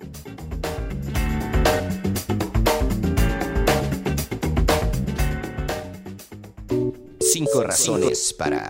Cinco 7.19 7.63
razones 7.63 8.33
para... 8.33 8.67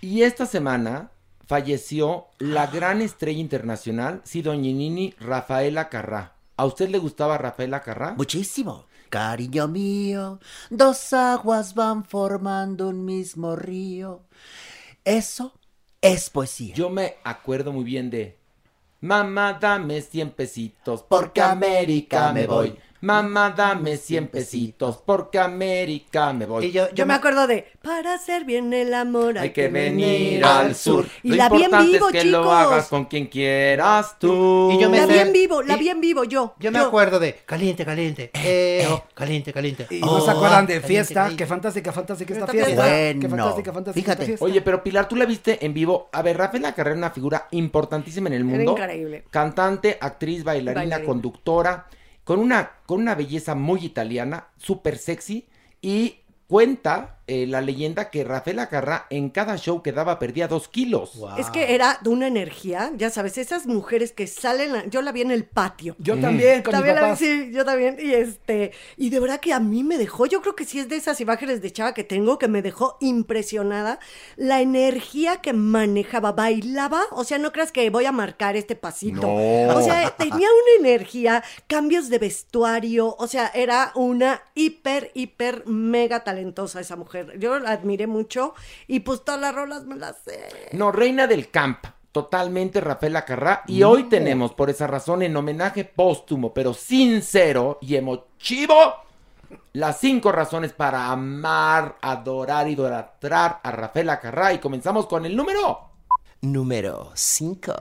Y 0.00 0.22
esta 0.22 0.46
semana 0.46 1.12
falleció 1.46 2.26
la 2.38 2.66
gran 2.66 3.00
estrella 3.02 3.38
internacional, 3.38 4.22
Sidoñinini 4.24 5.14
Rafaela 5.20 5.88
Carrá. 5.88 6.34
¿A 6.56 6.64
usted 6.64 6.88
le 6.88 6.98
gustaba 6.98 7.38
Rafaela 7.38 7.80
Carrá? 7.82 8.14
Muchísimo. 8.16 8.86
Cariño 9.08 9.66
mío, 9.66 10.38
dos 10.70 11.12
aguas 11.12 11.74
van 11.74 12.04
formando 12.04 12.88
un 12.88 13.04
mismo 13.04 13.56
río. 13.56 14.22
Eso 15.04 15.52
es 16.00 16.30
poesía. 16.30 16.74
Yo 16.74 16.90
me 16.90 17.16
acuerdo 17.24 17.72
muy 17.72 17.84
bien 17.84 18.10
de 18.10 18.38
Mamá, 19.00 19.58
dame 19.58 20.02
100 20.02 20.30
pesitos 20.32 21.02
porque 21.02 21.40
América 21.40 22.32
me 22.32 22.46
voy. 22.46 22.78
Mamá, 23.02 23.54
dame 23.56 23.96
100 23.96 24.28
pesitos 24.28 24.98
porque 25.04 25.38
América 25.38 26.32
me 26.34 26.44
voy. 26.44 26.70
Yo, 26.70 27.06
me 27.06 27.14
acuerdo 27.14 27.46
de 27.46 27.66
para 27.80 28.12
hacer 28.14 28.44
bien 28.44 28.72
el 28.74 28.92
amor 28.92 29.38
Hay 29.38 29.50
que 29.50 29.68
venir 29.68 30.44
al 30.44 30.74
sur. 30.74 31.06
Y 31.22 31.30
Lo 31.30 31.36
la 31.36 31.48
vi 31.48 31.56
en 31.56 31.62
importante 31.64 31.92
vivo, 31.92 32.06
es 32.08 32.12
que 32.12 32.20
chicos. 32.22 32.44
lo 32.44 32.52
hagas 32.52 32.88
con 32.88 33.06
quien 33.06 33.26
quieras 33.28 34.18
tú. 34.18 34.70
Y 34.72 34.78
yo 34.78 34.90
me 34.90 34.98
La 34.98 35.06
sé- 35.06 35.12
vi 35.14 35.18
en 35.20 35.32
vivo, 35.32 35.62
la 35.62 35.76
vi 35.76 35.88
en 35.88 36.00
vivo 36.02 36.24
yo. 36.24 36.54
Yo 36.58 36.70
me 36.70 36.78
acuerdo 36.78 37.18
de 37.18 37.36
caliente, 37.46 37.86
caliente. 37.86 38.30
Eh, 38.34 38.86
oh, 38.90 39.02
caliente, 39.14 39.52
caliente. 39.52 39.86
¿Y 39.88 40.00
no 40.00 40.20
se 40.20 40.30
Oh, 40.30 40.34
acuerdan 40.34 40.66
de 40.66 40.74
caliente, 40.74 40.86
fiesta? 40.88 41.14
caliente. 41.14 41.42
Qué 41.42 41.46
fantástica, 41.46 41.92
fantástica 41.92 42.32
esta 42.34 42.44
Esta 42.44 42.52
fiesta. 42.52 42.70
fiesta. 42.84 43.20
Qué 43.20 43.26
Bueno, 43.28 43.44
fantástica, 43.44 43.72
fantástica 43.72 44.02
fíjate. 44.04 44.22
esta 44.24 44.26
fiesta. 44.26 44.44
Oye, 44.44 44.60
pero 44.60 44.82
Pilar, 44.84 45.08
tú 45.08 45.16
la 45.16 45.24
viste 45.24 45.64
en 45.64 45.72
vivo. 45.72 46.10
A 46.12 46.20
ver, 46.20 46.36
Rafaela 46.36 46.74
Carrera 46.74 46.94
es 46.96 46.98
una 46.98 47.10
figura 47.10 47.48
importantísima 47.52 48.28
en 48.28 48.34
el 48.34 48.42
Era 48.46 48.50
mundo. 48.58 48.72
increíble. 48.72 49.24
Cantante, 49.30 49.96
actriz, 50.00 50.44
bailarina, 50.44 50.80
Bailarina. 50.82 51.06
conductora, 51.06 51.86
con 52.30 52.38
una, 52.38 52.74
con 52.86 53.00
una 53.00 53.16
belleza 53.16 53.56
muy 53.56 53.84
italiana, 53.84 54.50
súper 54.56 54.98
sexy. 54.98 55.48
Y 55.82 56.20
cuenta 56.46 57.18
eh, 57.30 57.46
la 57.46 57.60
leyenda 57.60 58.10
que 58.10 58.24
Rafaela 58.24 58.68
Carrá 58.68 59.06
en 59.08 59.30
cada 59.30 59.56
show 59.56 59.84
que 59.84 59.92
daba 59.92 60.18
perdía 60.18 60.48
dos 60.48 60.66
kilos. 60.66 61.12
Es 61.38 61.48
que 61.50 61.76
era 61.76 62.00
de 62.02 62.10
una 62.10 62.26
energía, 62.26 62.90
ya 62.96 63.08
sabes, 63.08 63.38
esas 63.38 63.68
mujeres 63.68 64.10
que 64.10 64.26
salen, 64.26 64.90
yo 64.90 65.00
la 65.00 65.12
vi 65.12 65.20
en 65.20 65.30
el 65.30 65.44
patio. 65.44 65.94
Yo 66.00 66.18
también, 66.18 66.64
con 66.64 66.72
También 66.72 66.96
la 66.96 67.02
vi, 67.02 67.06
papás. 67.06 67.20
sí, 67.20 67.52
yo 67.52 67.64
también. 67.64 67.98
Y 68.00 68.14
este, 68.14 68.72
y 68.96 69.10
de 69.10 69.20
verdad 69.20 69.38
que 69.38 69.52
a 69.52 69.60
mí 69.60 69.84
me 69.84 69.96
dejó, 69.96 70.26
yo 70.26 70.42
creo 70.42 70.56
que 70.56 70.64
sí 70.64 70.80
es 70.80 70.88
de 70.88 70.96
esas 70.96 71.20
imágenes 71.20 71.62
de 71.62 71.70
chava 71.70 71.94
que 71.94 72.02
tengo 72.02 72.36
que 72.36 72.48
me 72.48 72.62
dejó 72.62 72.96
impresionada 72.98 74.00
la 74.36 74.60
energía 74.60 75.36
que 75.36 75.52
manejaba, 75.52 76.32
bailaba, 76.32 77.02
o 77.12 77.22
sea, 77.22 77.38
no 77.38 77.52
creas 77.52 77.70
que 77.70 77.88
voy 77.90 78.06
a 78.06 78.12
marcar 78.12 78.56
este 78.56 78.74
pasito. 78.74 79.20
No. 79.20 79.76
O 79.76 79.82
sea, 79.82 80.10
tenía 80.16 80.48
una 80.48 80.88
energía, 80.88 81.44
cambios 81.68 82.08
de 82.08 82.18
vestuario, 82.18 83.14
o 83.20 83.28
sea, 83.28 83.52
era 83.54 83.92
una 83.94 84.42
hiper, 84.56 85.12
hiper, 85.14 85.64
mega 85.66 86.24
talentosa 86.24 86.80
esa 86.80 86.96
mujer. 86.96 87.19
Yo 87.38 87.58
la 87.58 87.70
admiré 87.70 88.06
mucho 88.06 88.54
y 88.86 89.00
pues 89.00 89.24
todas 89.24 89.40
las 89.40 89.54
rolas 89.54 89.84
me 89.84 89.96
las 89.96 90.16
sé. 90.24 90.70
No, 90.72 90.92
reina 90.92 91.26
del 91.26 91.50
camp. 91.50 91.84
Totalmente 92.12 92.80
Rafaela 92.80 93.24
Carrá. 93.24 93.62
Y 93.68 93.84
hoy 93.84 94.04
tenemos, 94.04 94.52
por 94.52 94.68
esa 94.68 94.88
razón, 94.88 95.22
en 95.22 95.36
homenaje 95.36 95.84
póstumo, 95.84 96.52
pero 96.52 96.74
sincero 96.74 97.78
y 97.80 97.94
emotivo, 97.94 98.74
las 99.74 100.00
cinco 100.00 100.32
razones 100.32 100.72
para 100.72 101.06
amar, 101.06 101.96
adorar, 102.00 102.68
idolatrar 102.68 103.60
a 103.62 103.70
Rafaela 103.70 104.18
Carrá. 104.18 104.52
Y 104.52 104.58
comenzamos 104.58 105.06
con 105.06 105.24
el 105.24 105.36
número. 105.36 105.90
Número 106.42 107.10
5. 107.14 107.74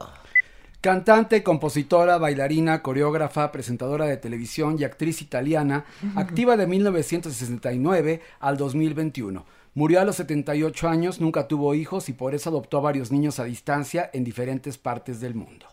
Cantante, 0.82 1.44
compositora, 1.44 2.18
bailarina, 2.18 2.82
coreógrafa, 2.82 3.52
presentadora 3.52 4.06
de 4.06 4.16
televisión 4.16 4.78
y 4.80 4.86
actriz 4.86 5.22
italiana, 5.22 5.84
activa 6.16 6.56
de 6.56 6.68
1969 6.68 8.22
al 8.40 8.56
2021. 8.56 9.46
Murió 9.74 10.00
a 10.00 10.06
los 10.06 10.16
78 10.16 10.88
años, 10.88 11.20
nunca 11.20 11.50
tuvo 11.50 11.76
hijos 11.76 12.08
y 12.08 12.14
por 12.14 12.34
eso 12.34 12.50
adoptó 12.50 12.78
a 12.78 12.82
varios 12.82 13.12
niños 13.12 13.42
a 13.42 13.44
distancia 13.44 14.10
en 14.14 14.24
diferentes 14.24 14.78
partes 14.78 15.20
del 15.20 15.36
mundo. 15.36 15.66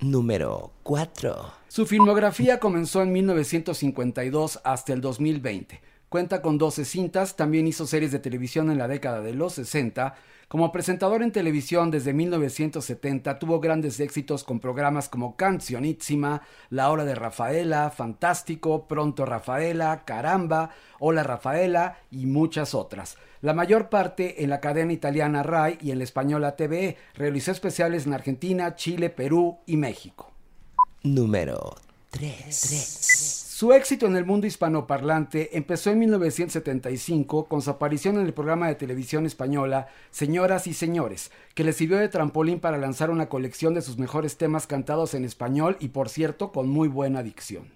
Número 0.00 0.72
4. 0.82 1.52
Su 1.68 1.86
filmografía 1.86 2.58
comenzó 2.58 3.02
en 3.02 3.12
1952 3.12 4.60
hasta 4.64 4.92
el 4.92 5.00
2020. 5.02 5.80
Cuenta 6.08 6.42
con 6.42 6.58
12 6.58 6.84
cintas, 6.84 7.36
también 7.36 7.68
hizo 7.68 7.86
series 7.86 8.10
de 8.10 8.18
televisión 8.18 8.72
en 8.72 8.78
la 8.78 8.88
década 8.88 9.20
de 9.20 9.34
los 9.34 9.54
60. 9.54 10.16
Como 10.48 10.70
presentador 10.70 11.24
en 11.24 11.32
televisión 11.32 11.90
desde 11.90 12.12
1970 12.12 13.40
tuvo 13.40 13.58
grandes 13.58 13.98
éxitos 13.98 14.44
con 14.44 14.60
programas 14.60 15.08
como 15.08 15.34
Cancionísima, 15.34 16.42
La 16.70 16.88
Hora 16.90 17.04
de 17.04 17.16
Rafaela, 17.16 17.90
Fantástico, 17.90 18.86
Pronto 18.86 19.26
Rafaela, 19.26 20.04
Caramba, 20.04 20.70
Hola 21.00 21.24
Rafaela 21.24 21.98
y 22.12 22.26
muchas 22.26 22.74
otras. 22.74 23.16
La 23.40 23.54
mayor 23.54 23.88
parte 23.88 24.44
en 24.44 24.50
la 24.50 24.60
cadena 24.60 24.92
italiana 24.92 25.42
RAI 25.42 25.78
y 25.82 25.90
en 25.90 25.98
la 25.98 26.04
española 26.04 26.54
TVE. 26.54 26.96
Realizó 27.14 27.50
especiales 27.50 28.06
en 28.06 28.14
Argentina, 28.14 28.76
Chile, 28.76 29.10
Perú 29.10 29.58
y 29.66 29.76
México. 29.76 30.30
Número 31.02 31.74
3. 32.10 33.45
Su 33.56 33.72
éxito 33.72 34.04
en 34.04 34.16
el 34.16 34.26
mundo 34.26 34.46
hispanoparlante 34.46 35.56
empezó 35.56 35.88
en 35.88 36.00
1975 36.00 37.46
con 37.46 37.62
su 37.62 37.70
aparición 37.70 38.16
en 38.16 38.26
el 38.26 38.34
programa 38.34 38.68
de 38.68 38.74
televisión 38.74 39.24
española 39.24 39.88
Señoras 40.10 40.66
y 40.66 40.74
Señores, 40.74 41.30
que 41.54 41.64
le 41.64 41.72
sirvió 41.72 41.96
de 41.96 42.10
trampolín 42.10 42.60
para 42.60 42.76
lanzar 42.76 43.08
una 43.10 43.30
colección 43.30 43.72
de 43.72 43.80
sus 43.80 43.96
mejores 43.96 44.36
temas 44.36 44.66
cantados 44.66 45.14
en 45.14 45.24
español 45.24 45.78
y 45.80 45.88
por 45.88 46.10
cierto 46.10 46.52
con 46.52 46.68
muy 46.68 46.88
buena 46.88 47.22
dicción. 47.22 47.72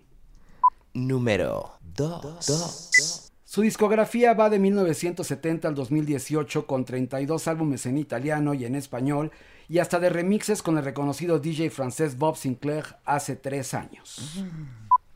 Número 0.92 1.78
2. 1.96 3.32
Su 3.46 3.62
discografía 3.62 4.34
va 4.34 4.50
de 4.50 4.58
1970 4.58 5.66
al 5.66 5.74
2018 5.74 6.66
con 6.66 6.84
32 6.84 7.48
álbumes 7.48 7.86
en 7.86 7.96
italiano 7.96 8.52
y 8.52 8.66
en 8.66 8.74
español 8.74 9.32
y 9.66 9.78
hasta 9.78 9.98
de 9.98 10.10
remixes 10.10 10.60
con 10.60 10.76
el 10.76 10.84
reconocido 10.84 11.38
DJ 11.38 11.70
francés 11.70 12.18
Bob 12.18 12.36
Sinclair 12.36 12.84
hace 13.06 13.34
tres 13.34 13.72
años. 13.72 14.44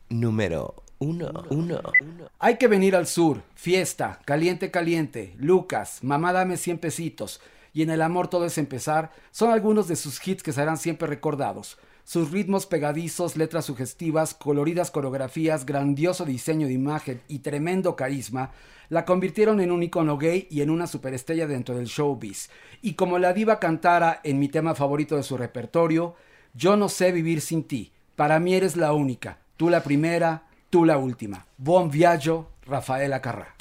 Número 0.09 0.83
1. 0.99 1.31
Hay 2.39 2.57
que 2.57 2.67
venir 2.67 2.95
al 2.95 3.07
sur, 3.07 3.41
fiesta, 3.55 4.19
caliente, 4.25 4.71
caliente, 4.71 5.33
Lucas, 5.37 6.03
mamá 6.03 6.31
dame 6.31 6.57
100 6.57 6.77
pesitos. 6.77 7.41
Y 7.73 7.81
en 7.81 7.89
el 7.89 8.01
amor 8.01 8.29
todo 8.29 8.45
es 8.45 8.57
empezar. 8.57 9.11
Son 9.31 9.51
algunos 9.51 9.87
de 9.87 9.97
sus 9.97 10.25
hits 10.25 10.43
que 10.43 10.53
serán 10.53 10.77
siempre 10.77 11.07
recordados. 11.07 11.77
Sus 12.05 12.31
ritmos 12.31 12.67
pegadizos, 12.67 13.35
letras 13.35 13.65
sugestivas, 13.65 14.33
coloridas 14.33 14.91
coreografías, 14.91 15.65
grandioso 15.65 16.23
diseño 16.23 16.67
de 16.67 16.73
imagen 16.73 17.21
y 17.27 17.39
tremendo 17.39 17.95
carisma 17.95 18.51
la 18.89 19.05
convirtieron 19.05 19.59
en 19.59 19.71
un 19.71 19.83
icono 19.83 20.17
gay 20.17 20.47
y 20.49 20.61
en 20.61 20.69
una 20.69 20.87
superestrella 20.87 21.47
dentro 21.47 21.75
del 21.75 21.85
showbiz. 21.85 22.49
Y 22.81 22.93
como 22.93 23.19
la 23.19 23.33
diva 23.33 23.59
cantara 23.59 24.21
en 24.23 24.39
mi 24.39 24.47
tema 24.47 24.75
favorito 24.75 25.17
de 25.17 25.23
su 25.23 25.37
repertorio, 25.37 26.15
Yo 26.53 26.77
no 26.77 26.87
sé 26.87 27.11
vivir 27.11 27.41
sin 27.41 27.65
ti, 27.65 27.91
para 28.15 28.39
mí 28.39 28.53
eres 28.53 28.77
la 28.77 28.93
única, 28.93 29.39
tú 29.57 29.69
la 29.69 29.81
primera, 29.83 30.43
tú 30.69 30.85
la 30.85 30.97
última. 30.97 31.45
Buon 31.57 31.89
viaggio, 31.89 32.47
Rafaela 32.65 33.21
Carrá. 33.21 33.55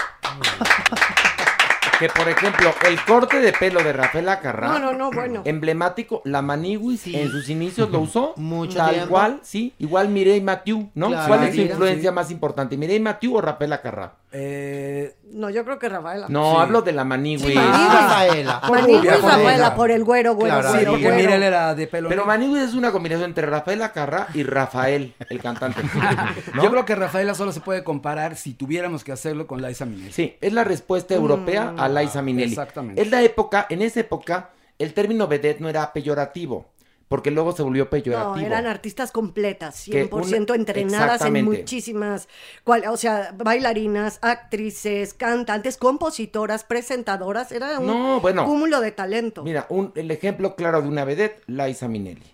Que 1.99 2.09
por 2.09 2.29
ejemplo, 2.29 2.75
el 2.89 3.01
corte 3.05 3.41
de 3.41 3.53
pelo 3.53 3.83
de 3.85 3.93
Rafael 3.93 4.29
Acarrá. 4.29 4.67
No, 4.67 4.79
no, 4.81 4.93
no, 4.95 5.11
bueno. 5.13 5.43
Emblemático, 5.45 6.23
la 6.25 6.43
Maniwis 6.43 7.07
en 7.07 7.31
sus 7.31 7.49
inicios 7.49 7.89
lo 7.91 8.01
usó. 8.01 8.35
Mucho 8.37 8.79
Tal 8.79 8.91
tiempo. 8.95 9.11
cual, 9.11 9.39
sí. 9.45 9.73
Igual 9.79 10.09
Mireille 10.09 10.45
Mathieu, 10.45 10.91
¿no? 10.95 11.09
Claro. 11.09 11.29
¿Cuál 11.29 11.45
es 11.45 11.55
su 11.55 11.61
influencia 11.61 12.11
más 12.11 12.33
importante? 12.33 12.77
¿Mireille 12.77 13.03
Mathieu 13.03 13.37
o 13.37 13.41
Rafael 13.41 13.73
Acarrá? 13.73 14.15
Eh, 14.33 15.15
No, 15.35 15.51
yo 15.51 15.65
creo 15.65 15.79
que 15.81 15.89
Rafaela. 15.89 16.27
No, 16.29 16.61
hablo 16.61 16.81
de 16.83 16.93
la 16.93 17.05
Maniwis. 17.05 17.43
Sí, 17.45 17.55
Maniwis. 17.55 17.93
Rafaela. 17.93 18.61
Maniwis, 18.71 18.97
Rubia, 18.99 19.11
Rafaela, 19.15 19.37
Rafaela. 19.39 19.75
por 19.75 19.91
el 19.91 20.05
güero, 20.05 20.35
güero, 20.37 20.61
Claro, 20.61 20.69
sí, 20.69 20.75
güero, 20.77 20.91
porque 20.93 21.05
güero. 21.07 21.19
Mirel 21.19 21.43
era 21.43 21.75
de 21.75 21.87
pelo 21.89 22.09
Pero. 22.09 22.25
Maniwis 22.25 22.63
es 22.63 22.75
una 22.75 22.93
combinación 22.93 23.31
entre 23.31 23.47
Rafael 23.47 23.83
Acarrá 23.83 24.29
y 24.33 24.45
Rafael, 24.45 25.13
el 25.29 25.41
cantante. 25.41 25.83
¿no? 26.55 26.63
Yo 26.63 26.71
creo 26.71 26.85
que 26.85 26.95
Rafaela 26.95 27.35
solo 27.35 27.51
se 27.53 27.61
puede 27.61 27.83
comparar 27.83 28.37
si 28.37 28.55
tuviéramos 28.55 29.03
que 29.03 29.11
hacerlo 29.13 29.47
con 29.49 29.61
Liza 29.61 29.85
Minnelli. 29.87 30.13
Sí, 30.13 30.37
es 30.41 30.53
la 30.53 30.63
respuesta 30.65 31.15
europea 31.15 31.73
Mm. 31.73 31.81
a 31.81 31.89
Liza 31.89 32.23
Minnelli. 32.23 32.51
Exactamente. 32.53 33.03
Es 33.03 33.11
la 33.11 33.21
época, 33.23 33.67
en 33.69 33.83
esa 33.83 34.01
época, 34.01 34.51
el 34.79 34.93
término 34.95 35.27
vedette 35.27 35.61
no 35.61 35.69
era 35.69 35.93
peyorativo, 35.93 36.67
porque 37.15 37.31
luego 37.31 37.53
se 37.53 37.63
volvió 37.63 37.85
No, 37.85 37.91
peyorativo. 37.91 38.45
eran 38.45 38.67
artistas 38.67 39.13
completas, 39.13 39.85
Que 39.85 40.09
100% 40.11 40.51
una- 40.53 40.57
entrenadas 40.57 41.23
en 41.23 41.45
muchísimas, 41.45 42.27
cual- 42.65 42.89
o 42.89 42.97
sea, 42.97 43.33
bailarinas, 43.37 44.19
actrices, 44.21 45.15
cantantes, 45.15 45.77
compositoras, 45.77 46.65
presentadoras, 46.65 47.53
era 47.53 47.79
un 47.79 47.87
No, 47.87 48.21
bueno. 48.21 48.45
cúmulo 48.47 48.81
de 48.81 48.91
talento. 48.91 49.45
Mira, 49.45 49.65
un, 49.69 49.93
el 49.95 50.11
ejemplo 50.11 50.57
claro 50.57 50.83
de 50.83 50.89
una 50.89 51.05
vedette, 51.05 51.41
Liza 51.47 51.87
Minnelli, 51.87 52.27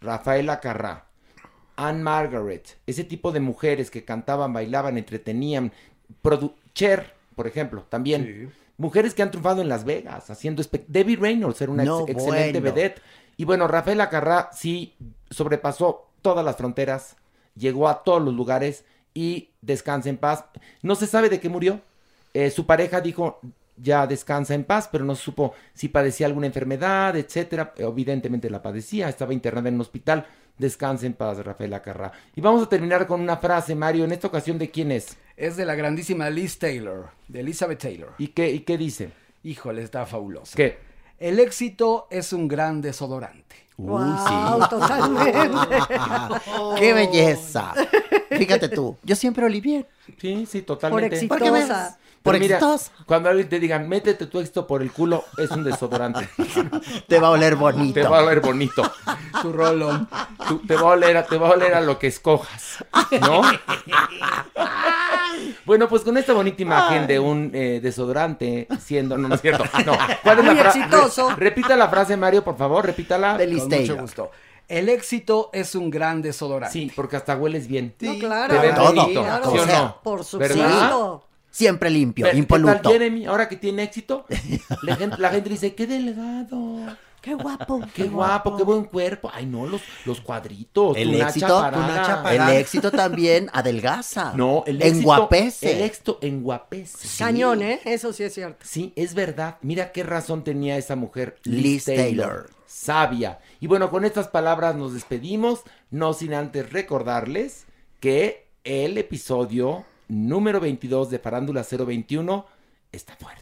Rafaela 0.00 0.60
Carrá, 0.60 1.06
Anne 1.74 2.04
Margaret, 2.04 2.76
ese 2.86 3.02
tipo 3.02 3.32
de 3.32 3.40
mujeres 3.40 3.90
que 3.90 4.04
cantaban, 4.04 4.52
bailaban, 4.52 4.96
entretenían, 4.96 5.72
produ- 6.22 6.54
Cher, 6.72 7.14
por 7.34 7.48
ejemplo, 7.48 7.84
también. 7.88 8.52
Mujeres 8.78 9.12
que 9.14 9.22
han 9.22 9.30
triunfado 9.32 9.60
en 9.60 9.68
Las 9.68 9.84
Vegas, 9.84 10.30
haciendo 10.30 10.62
Debbie 10.86 11.16
Reynolds 11.16 11.60
era 11.60 11.70
una 11.72 11.84
No, 11.84 12.00
ex- 12.02 12.10
excelente 12.10 12.60
bueno. 12.60 12.74
vedette. 12.74 13.02
Y 13.42 13.44
bueno, 13.44 13.66
Rafaela 13.66 14.08
Carrá 14.08 14.50
sí 14.52 14.94
sobrepasó 15.28 16.12
todas 16.22 16.44
las 16.44 16.54
fronteras, 16.54 17.16
llegó 17.56 17.88
a 17.88 18.04
todos 18.04 18.22
los 18.22 18.34
lugares 18.34 18.84
y 19.14 19.50
descansa 19.62 20.10
en 20.10 20.16
paz. 20.16 20.44
No 20.82 20.94
se 20.94 21.08
sabe 21.08 21.28
de 21.28 21.40
qué 21.40 21.48
murió. 21.48 21.80
Eh, 22.34 22.52
su 22.52 22.66
pareja 22.66 23.00
dijo 23.00 23.40
ya 23.76 24.06
descansa 24.06 24.54
en 24.54 24.62
paz, 24.62 24.88
pero 24.92 25.04
no 25.04 25.16
supo 25.16 25.54
si 25.74 25.88
padecía 25.88 26.28
alguna 26.28 26.46
enfermedad, 26.46 27.16
etcétera. 27.16 27.74
Evidentemente 27.78 28.48
la 28.48 28.62
padecía, 28.62 29.08
estaba 29.08 29.34
internada 29.34 29.68
en 29.68 29.74
un 29.74 29.80
hospital. 29.80 30.24
Descansa 30.56 31.06
en 31.06 31.14
paz, 31.14 31.44
Rafaela 31.44 31.82
Carrá. 31.82 32.12
Y 32.36 32.40
vamos 32.40 32.62
a 32.62 32.68
terminar 32.68 33.08
con 33.08 33.20
una 33.20 33.38
frase, 33.38 33.74
Mario. 33.74 34.04
En 34.04 34.12
esta 34.12 34.28
ocasión, 34.28 34.56
¿de 34.56 34.70
quién 34.70 34.92
es? 34.92 35.16
Es 35.36 35.56
de 35.56 35.66
la 35.66 35.74
grandísima 35.74 36.30
Liz 36.30 36.60
Taylor, 36.60 37.08
de 37.26 37.40
Elizabeth 37.40 37.80
Taylor. 37.80 38.14
¿Y 38.18 38.28
qué, 38.28 38.52
y 38.52 38.60
qué 38.60 38.78
dice? 38.78 39.10
Híjole, 39.42 39.82
está 39.82 40.06
fabulosa. 40.06 40.54
¿Qué? 40.56 40.91
El 41.22 41.38
éxito 41.38 42.08
es 42.10 42.32
un 42.32 42.48
gran 42.48 42.80
desodorante. 42.80 43.54
Wow, 43.76 44.66
totalmente. 44.70 45.50
¡Qué 46.76 46.92
belleza! 46.92 47.72
Fíjate 48.28 48.68
tú, 48.68 48.96
yo 49.04 49.14
siempre 49.14 49.44
olí 49.44 49.60
bien. 49.60 49.86
Sí, 50.20 50.46
sí, 50.46 50.62
totalmente. 50.62 51.20
Por 51.20 51.38
¿Por 51.38 51.38
qué 51.38 51.50
ves? 51.52 51.60
exitosa. 51.60 51.98
Por 52.24 52.40
mira, 52.40 52.56
exitosa. 52.56 52.90
Cuando 53.06 53.28
alguien 53.28 53.48
te 53.48 53.60
diga, 53.60 53.78
métete 53.78 54.26
tu 54.26 54.40
éxito 54.40 54.66
por 54.66 54.82
el 54.82 54.90
culo, 54.90 55.24
es 55.38 55.48
un 55.52 55.62
desodorante. 55.62 56.28
Te 57.08 57.20
va 57.20 57.28
a 57.28 57.30
oler 57.30 57.54
bonito. 57.54 57.94
Te 57.94 58.08
va 58.08 58.18
a 58.18 58.22
oler 58.24 58.40
bonito. 58.40 58.82
Tu 59.42 59.52
rolón. 59.52 60.08
Te, 60.66 60.74
va 60.74 60.80
a 60.80 60.92
oler 60.94 61.16
a, 61.18 61.24
te 61.24 61.38
va 61.38 61.50
a 61.50 61.52
oler 61.52 61.74
a 61.74 61.80
lo 61.80 62.00
que 62.00 62.08
escojas, 62.08 62.84
¿no? 63.20 63.42
Bueno, 65.64 65.88
pues 65.88 66.02
con 66.02 66.16
esta 66.16 66.32
bonita 66.32 66.62
imagen 66.62 67.06
de 67.06 67.18
un 67.18 67.50
eh, 67.54 67.80
desodorante 67.82 68.66
siendo... 68.80 69.16
No, 69.18 69.28
no 69.28 69.34
es 69.34 69.40
cierto. 69.40 69.64
No. 69.86 69.96
¿Cuál 70.22 70.38
es 70.40 70.44
Muy 70.44 70.54
la 70.54 70.62
exitoso. 70.62 71.30
re- 71.30 71.36
repita 71.36 71.76
la 71.76 71.88
frase, 71.88 72.16
Mario, 72.16 72.42
por 72.44 72.56
favor. 72.56 72.84
Repítala. 72.86 73.36
De 73.36 73.46
Con 73.56 73.68
mucho 73.68 73.96
gusto. 73.96 74.30
El 74.68 74.88
éxito 74.88 75.50
es 75.52 75.74
un 75.74 75.90
gran 75.90 76.22
desodorante. 76.22 76.72
Sí, 76.72 76.90
porque 76.94 77.16
hasta 77.16 77.36
hueles 77.36 77.66
bien. 77.66 77.94
No, 78.00 78.18
claro. 78.18 78.60
Te 78.60 78.72
Todo, 78.72 78.94
bonito, 78.94 79.22
claro. 79.22 79.50
¿sí 79.50 79.58
o 79.58 79.62
o 79.62 79.66
sea, 79.66 79.78
no? 79.80 79.96
Por 80.02 80.24
supuesto. 80.24 81.24
Siempre 81.50 81.90
limpio, 81.90 82.24
Ve- 82.24 82.30
¿Qué 82.32 82.38
impoluto. 82.38 82.80
tal 82.80 82.92
Jeremy? 82.92 83.26
Ahora 83.26 83.46
que 83.46 83.56
tiene 83.56 83.82
éxito, 83.82 84.24
la 84.82 84.96
gente, 84.96 85.16
la 85.18 85.28
gente 85.28 85.50
dice, 85.50 85.74
qué 85.74 85.86
delgado. 85.86 86.96
Qué 87.22 87.34
guapo. 87.34 87.80
Qué 87.94 88.08
guapo, 88.08 88.56
qué 88.56 88.64
buen 88.64 88.84
cuerpo. 88.84 89.30
Ay, 89.32 89.46
no, 89.46 89.64
los, 89.64 89.80
los 90.04 90.20
cuadritos. 90.20 90.96
El 90.96 91.14
éxito, 91.14 91.64
El 92.28 92.48
éxito 92.56 92.90
también 92.90 93.48
adelgaza. 93.52 94.32
No, 94.34 94.64
el 94.66 94.82
éxito. 94.82 94.98
Enguapece. 94.98 95.72
El 95.72 95.82
éxito 95.82 96.18
enguapece. 96.20 97.08
Cañón, 97.16 97.62
¿eh? 97.62 97.80
Eso 97.84 98.12
sí 98.12 98.24
es 98.24 98.34
cierto. 98.34 98.58
Sí, 98.64 98.92
es 98.96 99.14
verdad. 99.14 99.58
Mira 99.62 99.92
qué 99.92 100.02
razón 100.02 100.42
tenía 100.42 100.76
esa 100.76 100.96
mujer. 100.96 101.38
Liz 101.44 101.84
Taylor. 101.84 102.50
Sabia. 102.66 103.38
Y 103.60 103.68
bueno, 103.68 103.90
con 103.90 104.04
estas 104.04 104.26
palabras 104.26 104.74
nos 104.74 104.92
despedimos, 104.92 105.60
no 105.90 106.14
sin 106.14 106.34
antes 106.34 106.72
recordarles 106.72 107.66
que 108.00 108.48
el 108.64 108.98
episodio 108.98 109.84
número 110.08 110.58
22 110.58 111.08
de 111.10 111.18
Farándula 111.20 111.64
021 111.70 112.46
está 112.90 113.14
fuerte. 113.14 113.41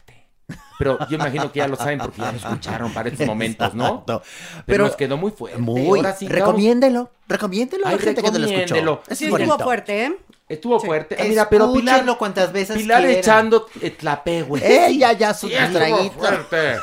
Pero 0.77 0.97
yo 1.07 1.15
imagino 1.15 1.51
que 1.51 1.59
ya 1.59 1.67
lo 1.67 1.75
saben 1.75 1.99
porque 1.99 2.21
ya 2.21 2.31
lo 2.31 2.37
escucharon 2.37 2.93
para 2.93 3.09
estos 3.09 3.27
momentos, 3.27 3.73
¿no? 3.73 4.03
Pero, 4.05 4.21
Pero 4.65 4.85
nos 4.85 4.95
quedó 4.95 5.17
muy 5.17 5.31
fuerte. 5.31 5.59
Muy. 5.59 5.99
Ahora 5.99 6.15
sí, 6.15 6.27
recomiéndelo. 6.27 7.09
Recomiéndelo 7.27 7.87
a 7.87 7.91
la 7.91 7.97
gente 7.97 8.21
que 8.21 8.31
te 8.31 8.39
lo 8.39 8.47
escuchó. 8.47 9.01
Es 9.07 9.17
Sí, 9.17 9.29
bonito. 9.29 9.51
estuvo 9.53 9.63
fuerte, 9.63 10.05
¿eh? 10.05 10.17
Estuvo 10.53 10.79
fuerte. 10.79 11.15
Ah, 11.19 11.23
mira, 11.27 11.49
pero 11.49 11.71
Pilar, 11.73 12.05
cuantas 12.17 12.51
veces 12.51 12.77
Pilar 12.77 12.99
quieran. 13.01 13.17
echando 13.19 13.67
eh, 13.81 13.91
tlape, 13.91 14.41
güey. 14.43 14.61
Ella 14.63 15.13
ya 15.13 15.33
su 15.33 15.49
traguito. 15.49 16.21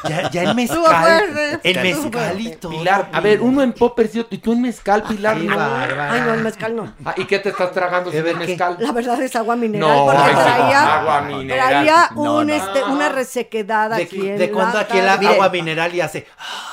Ya, 0.08 0.30
ya 0.30 0.42
el 0.42 0.58
Estuvo 0.58 0.82
mezcal. 0.88 1.02
fuerte. 1.34 1.60
El 1.70 1.80
mezcalito. 1.82 2.70
Pilar, 2.70 3.08
a 3.12 3.20
ver, 3.20 3.40
uno 3.40 3.62
en 3.62 3.72
poppers 3.72 4.14
y 4.14 4.20
otro- 4.20 4.34
y 4.34 4.38
tú 4.38 4.52
en 4.52 4.62
mezcal, 4.62 5.02
Pilar, 5.02 5.36
Qué 5.36 5.44
no. 5.44 5.58
Ay, 5.60 6.20
no, 6.24 6.34
el 6.34 6.42
mezcal 6.42 6.76
no. 6.76 6.94
Ah, 7.04 7.14
¿Y 7.16 7.24
qué 7.26 7.38
te 7.38 7.50
estás 7.50 7.72
tragando 7.72 8.10
sin 8.10 8.26
el 8.26 8.36
mezcal? 8.36 8.76
La 8.78 8.92
verdad 8.92 9.20
es 9.22 9.34
agua 9.36 9.56
mineral. 9.56 9.88
No, 9.96 10.04
porque 10.06 10.22
ay, 10.22 10.32
traía, 10.34 10.98
agua 11.00 11.20
mineral. 11.22 11.68
traía 11.68 12.10
No, 12.14 12.36
un, 12.38 12.46
no. 12.46 12.54
este, 12.54 12.84
una 12.84 13.08
resequedad 13.10 13.90
¿De, 13.90 14.02
aquí 14.02 14.20
de 14.20 14.50
cuándo 14.50 14.78
aquí 14.78 14.98
el 14.98 15.08
agua 15.08 15.48
mineral 15.50 15.94
y 15.94 16.00
hace... 16.00 16.26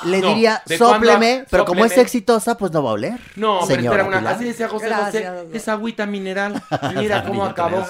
Le 0.04 0.20
No, 0.20 0.28
diría, 0.28 0.62
sópleme, 0.78 1.44
pero 1.50 1.64
como 1.64 1.84
es 1.84 1.96
exitosa, 1.98 2.56
pues 2.56 2.72
no 2.72 2.82
va 2.82 2.90
a 2.90 2.92
oler. 2.94 3.18
No, 3.36 3.60
pero 3.66 3.82
espera, 3.82 4.04
una, 4.04 4.30
así 4.30 4.44
decía 4.44 4.68
José 4.68 4.90
José, 4.92 5.28
es 5.52 5.68
agüita 5.68 6.06
mineral. 6.06 6.62
Mira 6.94 7.24
cómo 7.26 7.44
acabó. 7.44 7.84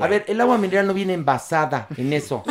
A 0.00 0.06
ver, 0.08 0.24
el 0.28 0.40
agua 0.40 0.58
mineral 0.58 0.86
no 0.86 0.94
viene 0.94 1.14
envasada 1.14 1.86
en 1.96 2.12
eso. 2.12 2.42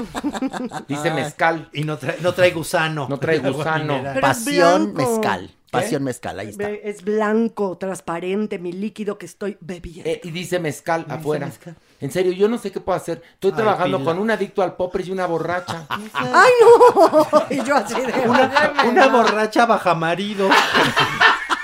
Dice 0.88 1.12
mezcal. 1.12 1.70
Y 1.74 1.84
no 1.84 1.98
trae, 1.98 2.18
no 2.22 2.34
trae 2.34 2.52
gusano. 2.52 3.08
No 3.10 3.18
trae 3.18 3.40
gusano. 3.52 4.04
Pasión 4.22 4.94
mezcal. 4.94 5.52
Pasión 5.72 6.04
mezcal, 6.04 6.40
ahí 6.40 6.50
está. 6.50 6.70
Es 6.70 7.04
blanco, 7.04 7.78
transparente, 7.78 8.60
mi 8.60 8.72
líquido 8.72 9.18
que 9.18 9.26
estoy 9.26 9.58
bebiendo. 9.60 10.10
Eh, 10.10 10.22
y 10.24 10.32
dice 10.32 10.60
mezcal 10.60 11.06
afuera. 11.10 11.52
En 12.00 12.12
serio, 12.12 12.32
yo 12.34 12.48
no 12.48 12.58
sé 12.58 12.72
qué 12.72 12.80
puedo 12.80 12.96
hacer. 12.96 13.22
Estoy 13.34 13.52
Ay, 13.52 13.58
trabajando 13.58 14.04
con 14.04 14.20
un 14.20 14.30
adicto 14.32 14.62
al 14.62 14.76
popper 14.76 15.08
y 15.08 15.12
una 15.12 15.26
borracha. 15.26 15.86
¡Ay, 16.14 16.52
no! 16.62 17.46
Y 17.50 17.64
yo 17.64 17.76
así 17.76 17.96
de... 17.96 18.28
Una, 18.28 18.74
una 18.88 19.08
borracha 19.08 19.66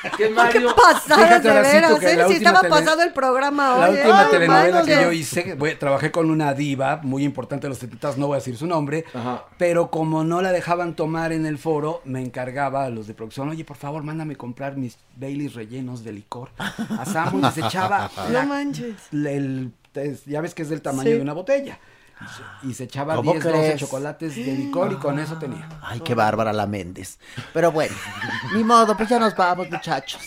baja 0.04 0.18
marido. 0.18 0.18
¿Qué 0.18 0.30
Mario? 0.30 0.76
Pasadas 0.76 1.44
de 1.44 1.50
veras, 1.52 2.00
que 2.00 2.12
¿eh? 2.12 2.16
la 2.18 2.28
estaba 2.28 2.62
pasado 2.64 3.02
el 3.04 3.14
programa 3.14 3.78
La 3.78 3.90
hoy. 3.90 3.96
¿eh? 3.96 4.00
última 4.00 4.22
Ay, 4.22 4.28
telenovela 4.32 4.84
que 4.84 4.92
yo 5.02 5.12
hice, 5.12 5.56
voy- 5.56 5.76
trabajé 5.76 6.12
con 6.12 6.30
una 6.32 6.54
diva 6.54 7.00
muy 7.04 7.24
importante 7.24 7.66
de 7.66 7.70
los 7.70 7.78
70 7.78 8.16
no 8.18 8.28
voy 8.28 8.36
a 8.36 8.40
decir 8.40 8.58
su 8.58 8.68
nombre, 8.68 9.06
Ajá. 9.14 9.46
pero 9.58 9.90
como 9.92 10.24
no 10.24 10.42
la 10.42 10.52
dejaban 10.52 10.96
tomar 10.96 11.32
en 11.32 11.46
el 11.46 11.58
foro, 11.58 12.02
me 12.06 12.22
encargaba 12.22 12.86
a 12.86 12.90
los 12.90 13.08
de 13.08 13.14
producción, 13.14 13.50
oye, 13.50 13.64
por 13.64 13.78
favor, 13.78 14.04
mándame 14.04 14.36
comprar 14.36 14.76
mis 14.78 14.98
Baileys 15.16 15.54
rellenos 15.54 16.04
de 16.04 16.14
licor. 16.14 16.50
A 16.58 17.06
Samu 17.06 17.48
y 17.48 17.52
se 17.52 17.62
echaba 17.62 18.10
No 18.28 18.30
la- 18.34 18.46
manches. 18.46 18.96
el- 19.14 19.72
ya 20.26 20.40
ves 20.42 20.54
que 20.54 20.62
es 20.62 20.70
del 20.70 20.82
tamaño 20.82 21.10
Sí. 21.10 21.16
de 21.16 21.22
una 21.22 21.34
botella. 21.34 21.78
Y 22.64 22.74
se- 22.74 22.84
Y 22.84 22.86
echaba 22.88 23.16
¿Cómo 23.16 23.32
10, 23.34 23.44
12 23.44 23.58
crees? 23.58 23.80
chocolates 23.80 24.36
de 24.36 24.44
licor 24.54 24.92
y 24.92 24.96
con 24.96 25.18
eso 25.20 25.38
tenía. 25.38 25.68
Ay, 25.82 26.00
qué 26.02 26.14
bárbara 26.16 26.54
la 26.54 26.68
Méndez. 26.68 27.18
Pero 27.54 27.72
bueno, 27.72 27.96
ni 28.54 28.64
modo, 28.64 28.96
pues 28.96 29.10
ya 29.10 29.20
nos 29.20 29.36
vamos, 29.36 29.70
muchachos. 29.70 30.22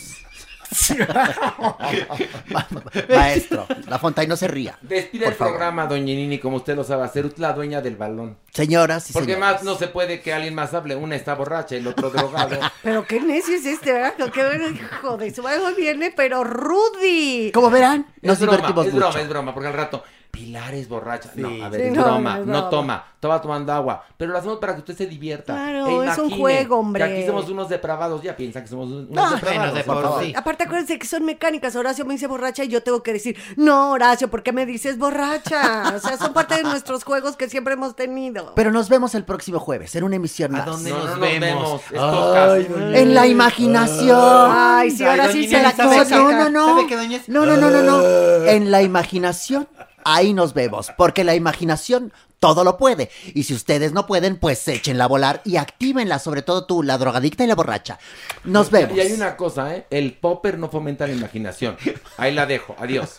Maestro, 3.09 3.65
la 3.87 3.99
Fontaine 3.99 4.29
no 4.29 4.35
se 4.35 4.47
ría. 4.47 4.77
Despide 4.81 5.27
el 5.27 5.33
favor. 5.33 5.53
programa, 5.53 5.85
doña 5.85 6.03
Nini, 6.05 6.39
como 6.39 6.57
usted 6.57 6.75
lo 6.75 6.83
sabe 6.83 7.03
hacer. 7.03 7.25
Usted 7.25 7.37
es 7.37 7.41
la 7.41 7.53
dueña 7.53 7.81
del 7.81 7.95
balón. 7.95 8.37
Señoras 8.51 9.09
y 9.09 9.13
Porque 9.13 9.33
señores. 9.33 9.53
más 9.55 9.63
no 9.63 9.75
se 9.75 9.87
puede 9.87 10.21
que 10.21 10.33
alguien 10.33 10.55
más 10.55 10.73
hable. 10.73 10.95
Una 10.95 11.15
está 11.15 11.35
borracha, 11.35 11.75
el 11.75 11.87
otro 11.87 12.09
drogado. 12.09 12.57
Pero 12.83 13.05
qué 13.05 13.19
necio 13.21 13.55
es 13.55 13.65
este, 13.65 13.93
¿verdad? 13.93 14.13
Qué 14.33 14.41
hijo 14.73 15.17
de 15.17 15.33
su 15.33 15.43
viene, 15.77 16.11
pero 16.15 16.43
Rudy. 16.43 17.51
Como 17.53 17.69
verán, 17.69 18.07
nos 18.21 18.33
es 18.33 18.39
broma, 18.41 18.57
divertimos 18.57 18.87
es 18.87 18.93
mucho. 18.93 19.05
broma, 19.05 19.21
es 19.21 19.29
broma, 19.29 19.53
porque 19.53 19.67
al 19.67 19.73
rato. 19.73 20.03
Pilar 20.35 20.73
es 20.73 20.87
borracha. 20.89 21.29
Sí. 21.33 21.41
No, 21.41 21.63
a 21.65 21.69
ver, 21.69 21.81
Sí, 21.81 21.87
es 21.87 21.93
no, 21.93 22.03
broma. 22.03 22.39
no 22.39 22.69
toma. 22.69 23.05
Estaba 23.15 23.41
tomando 23.41 23.71
agua. 23.73 24.03
Pero 24.17 24.31
lo 24.33 24.37
hacemos 24.37 24.57
para 24.59 24.73
que 24.73 24.79
usted 24.79 24.95
se 24.95 25.07
divierta. 25.07 25.53
Claro, 25.53 26.03
E 26.03 26.07
es 26.11 26.17
un 26.19 26.29
juego, 26.29 26.77
hombre. 26.77 27.05
Que 27.07 27.11
aquí 27.19 27.25
somos 27.25 27.49
unos 27.49 27.69
depravados. 27.69 28.21
Ya 28.21 28.35
piensan 28.35 28.61
que 28.63 28.67
somos 28.69 28.87
unos 28.89 29.09
No, 29.09 29.31
depravados. 29.31 29.73
de 29.73 29.83
por 29.83 29.95
por 29.95 30.03
favor. 30.03 30.23
sí. 30.23 30.33
Aparte, 30.35 30.65
acuérdense 30.65 30.99
que 30.99 31.07
son 31.07 31.25
mecánicas. 31.25 31.75
Horacio 31.75 32.05
me 32.05 32.13
dice 32.13 32.27
borracha 32.27 32.63
y 32.63 32.67
yo 32.67 32.83
tengo 32.83 33.01
que 33.01 33.13
decir, 33.13 33.35
no, 33.55 33.91
Horacio, 33.91 34.29
¿por 34.29 34.43
qué 34.43 34.51
me 34.51 34.65
dices 34.67 34.97
borracha? 34.99 35.93
O 35.95 35.99
sea, 35.99 36.17
son 36.17 36.33
parte 36.33 36.55
de 36.55 36.63
nuestros 36.63 37.03
juegos 37.03 37.35
que 37.37 37.49
siempre 37.49 37.73
hemos 37.73 37.95
tenido. 37.95 38.53
Pero 38.55 38.71
nos 38.71 38.89
vemos 38.89 39.15
el 39.15 39.23
próximo 39.23 39.59
jueves 39.59 39.95
en 39.95 40.03
una 40.03 40.17
emisión 40.17 40.53
¿A 40.53 40.57
más. 40.59 40.65
dónde 40.67 40.89
No, 40.91 40.97
nos, 40.97 41.05
no 41.05 41.11
nos 41.15 41.19
vemos? 41.21 41.81
Ay, 41.97 42.67
En 43.01 43.15
la 43.15 43.25
imaginación. 43.25 44.19
Ay, 44.51 44.91
sí, 44.91 45.03
ahora 45.03 45.23
Ay, 45.25 45.31
sí 45.33 45.47
se 45.47 45.53
la 45.61 45.71
Inés, 45.71 45.75
¿sabe 45.75 46.05
No, 46.09 46.31
no, 46.31 46.49
no, 46.49 46.49
no. 46.49 46.85
No, 47.27 47.45
no, 47.45 47.57
no, 47.57 47.69
no, 47.71 47.81
no. 47.81 48.45
En 48.45 48.69
la 48.71 48.81
imaginación, 48.81 49.67
ahí 50.05 50.33
nos 50.33 50.53
vemos. 50.53 50.91
Porque 50.97 51.25
la 51.25 51.35
imaginación 51.35 52.13
todo 52.39 52.63
lo 52.63 52.77
puede. 52.77 53.09
Y 53.33 53.43
si 53.43 53.53
ustedes 53.53 53.91
no 53.91 54.05
pueden, 54.05 54.37
pues 54.37 54.65
échenla 54.67 55.05
a 55.05 55.07
volar 55.07 55.41
y 55.43 55.57
actívenla, 55.57 56.19
sobre 56.19 56.43
todo 56.43 56.65
tú, 56.65 56.83
la 56.83 56.97
drogadicta 56.97 57.43
y 57.43 57.47
la 57.47 57.55
borracha. 57.55 57.99
Nos 58.43 58.71
vemos. 58.71 58.95
Y 58.95 59.01
hay 59.01 59.11
una 59.11 59.35
cosa, 59.35 59.75
¿eh? 59.75 59.87
El 59.89 60.13
popper 60.13 60.57
no 60.57 60.69
fomenta 60.69 61.07
la 61.07 61.13
imaginación. 61.13 61.75
Ahí 62.17 62.33
la 62.33 62.45
dejo. 62.45 62.75
Adiós. 62.79 63.15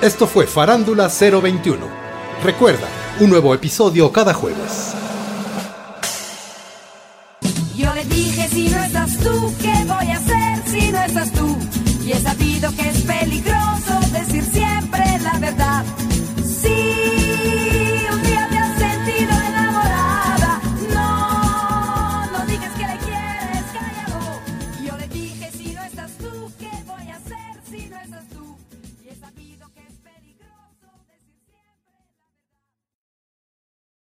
Esto 0.00 0.26
fue 0.26 0.46
Farándula 0.46 1.08
021. 1.08 1.86
Recuerda, 2.42 2.88
un 3.20 3.30
nuevo 3.30 3.52
episodio 3.52 4.10
cada 4.12 4.32
jueves. 4.32 4.94
Yo 7.76 7.92
le 7.94 8.04
dije 8.04 8.48
si 8.48 8.68
no 8.68 8.82
estás 8.82 9.18
tú, 9.18 9.54
¿qué 9.60 9.84
voy 9.84 10.10
a 10.10 10.16
hacer 10.16 10.62
si 10.66 10.92
no 10.92 11.02
estás 11.02 11.32
tú? 11.32 11.56
Y 12.04 12.12
he 12.12 12.20
sabido 12.20 12.70
que 12.76 12.88
es 12.88 13.02
peligroso 13.02 13.97
siempre 14.98 15.18
la 15.20 15.38
verdad. 15.38 15.84
Sí. 16.44 16.97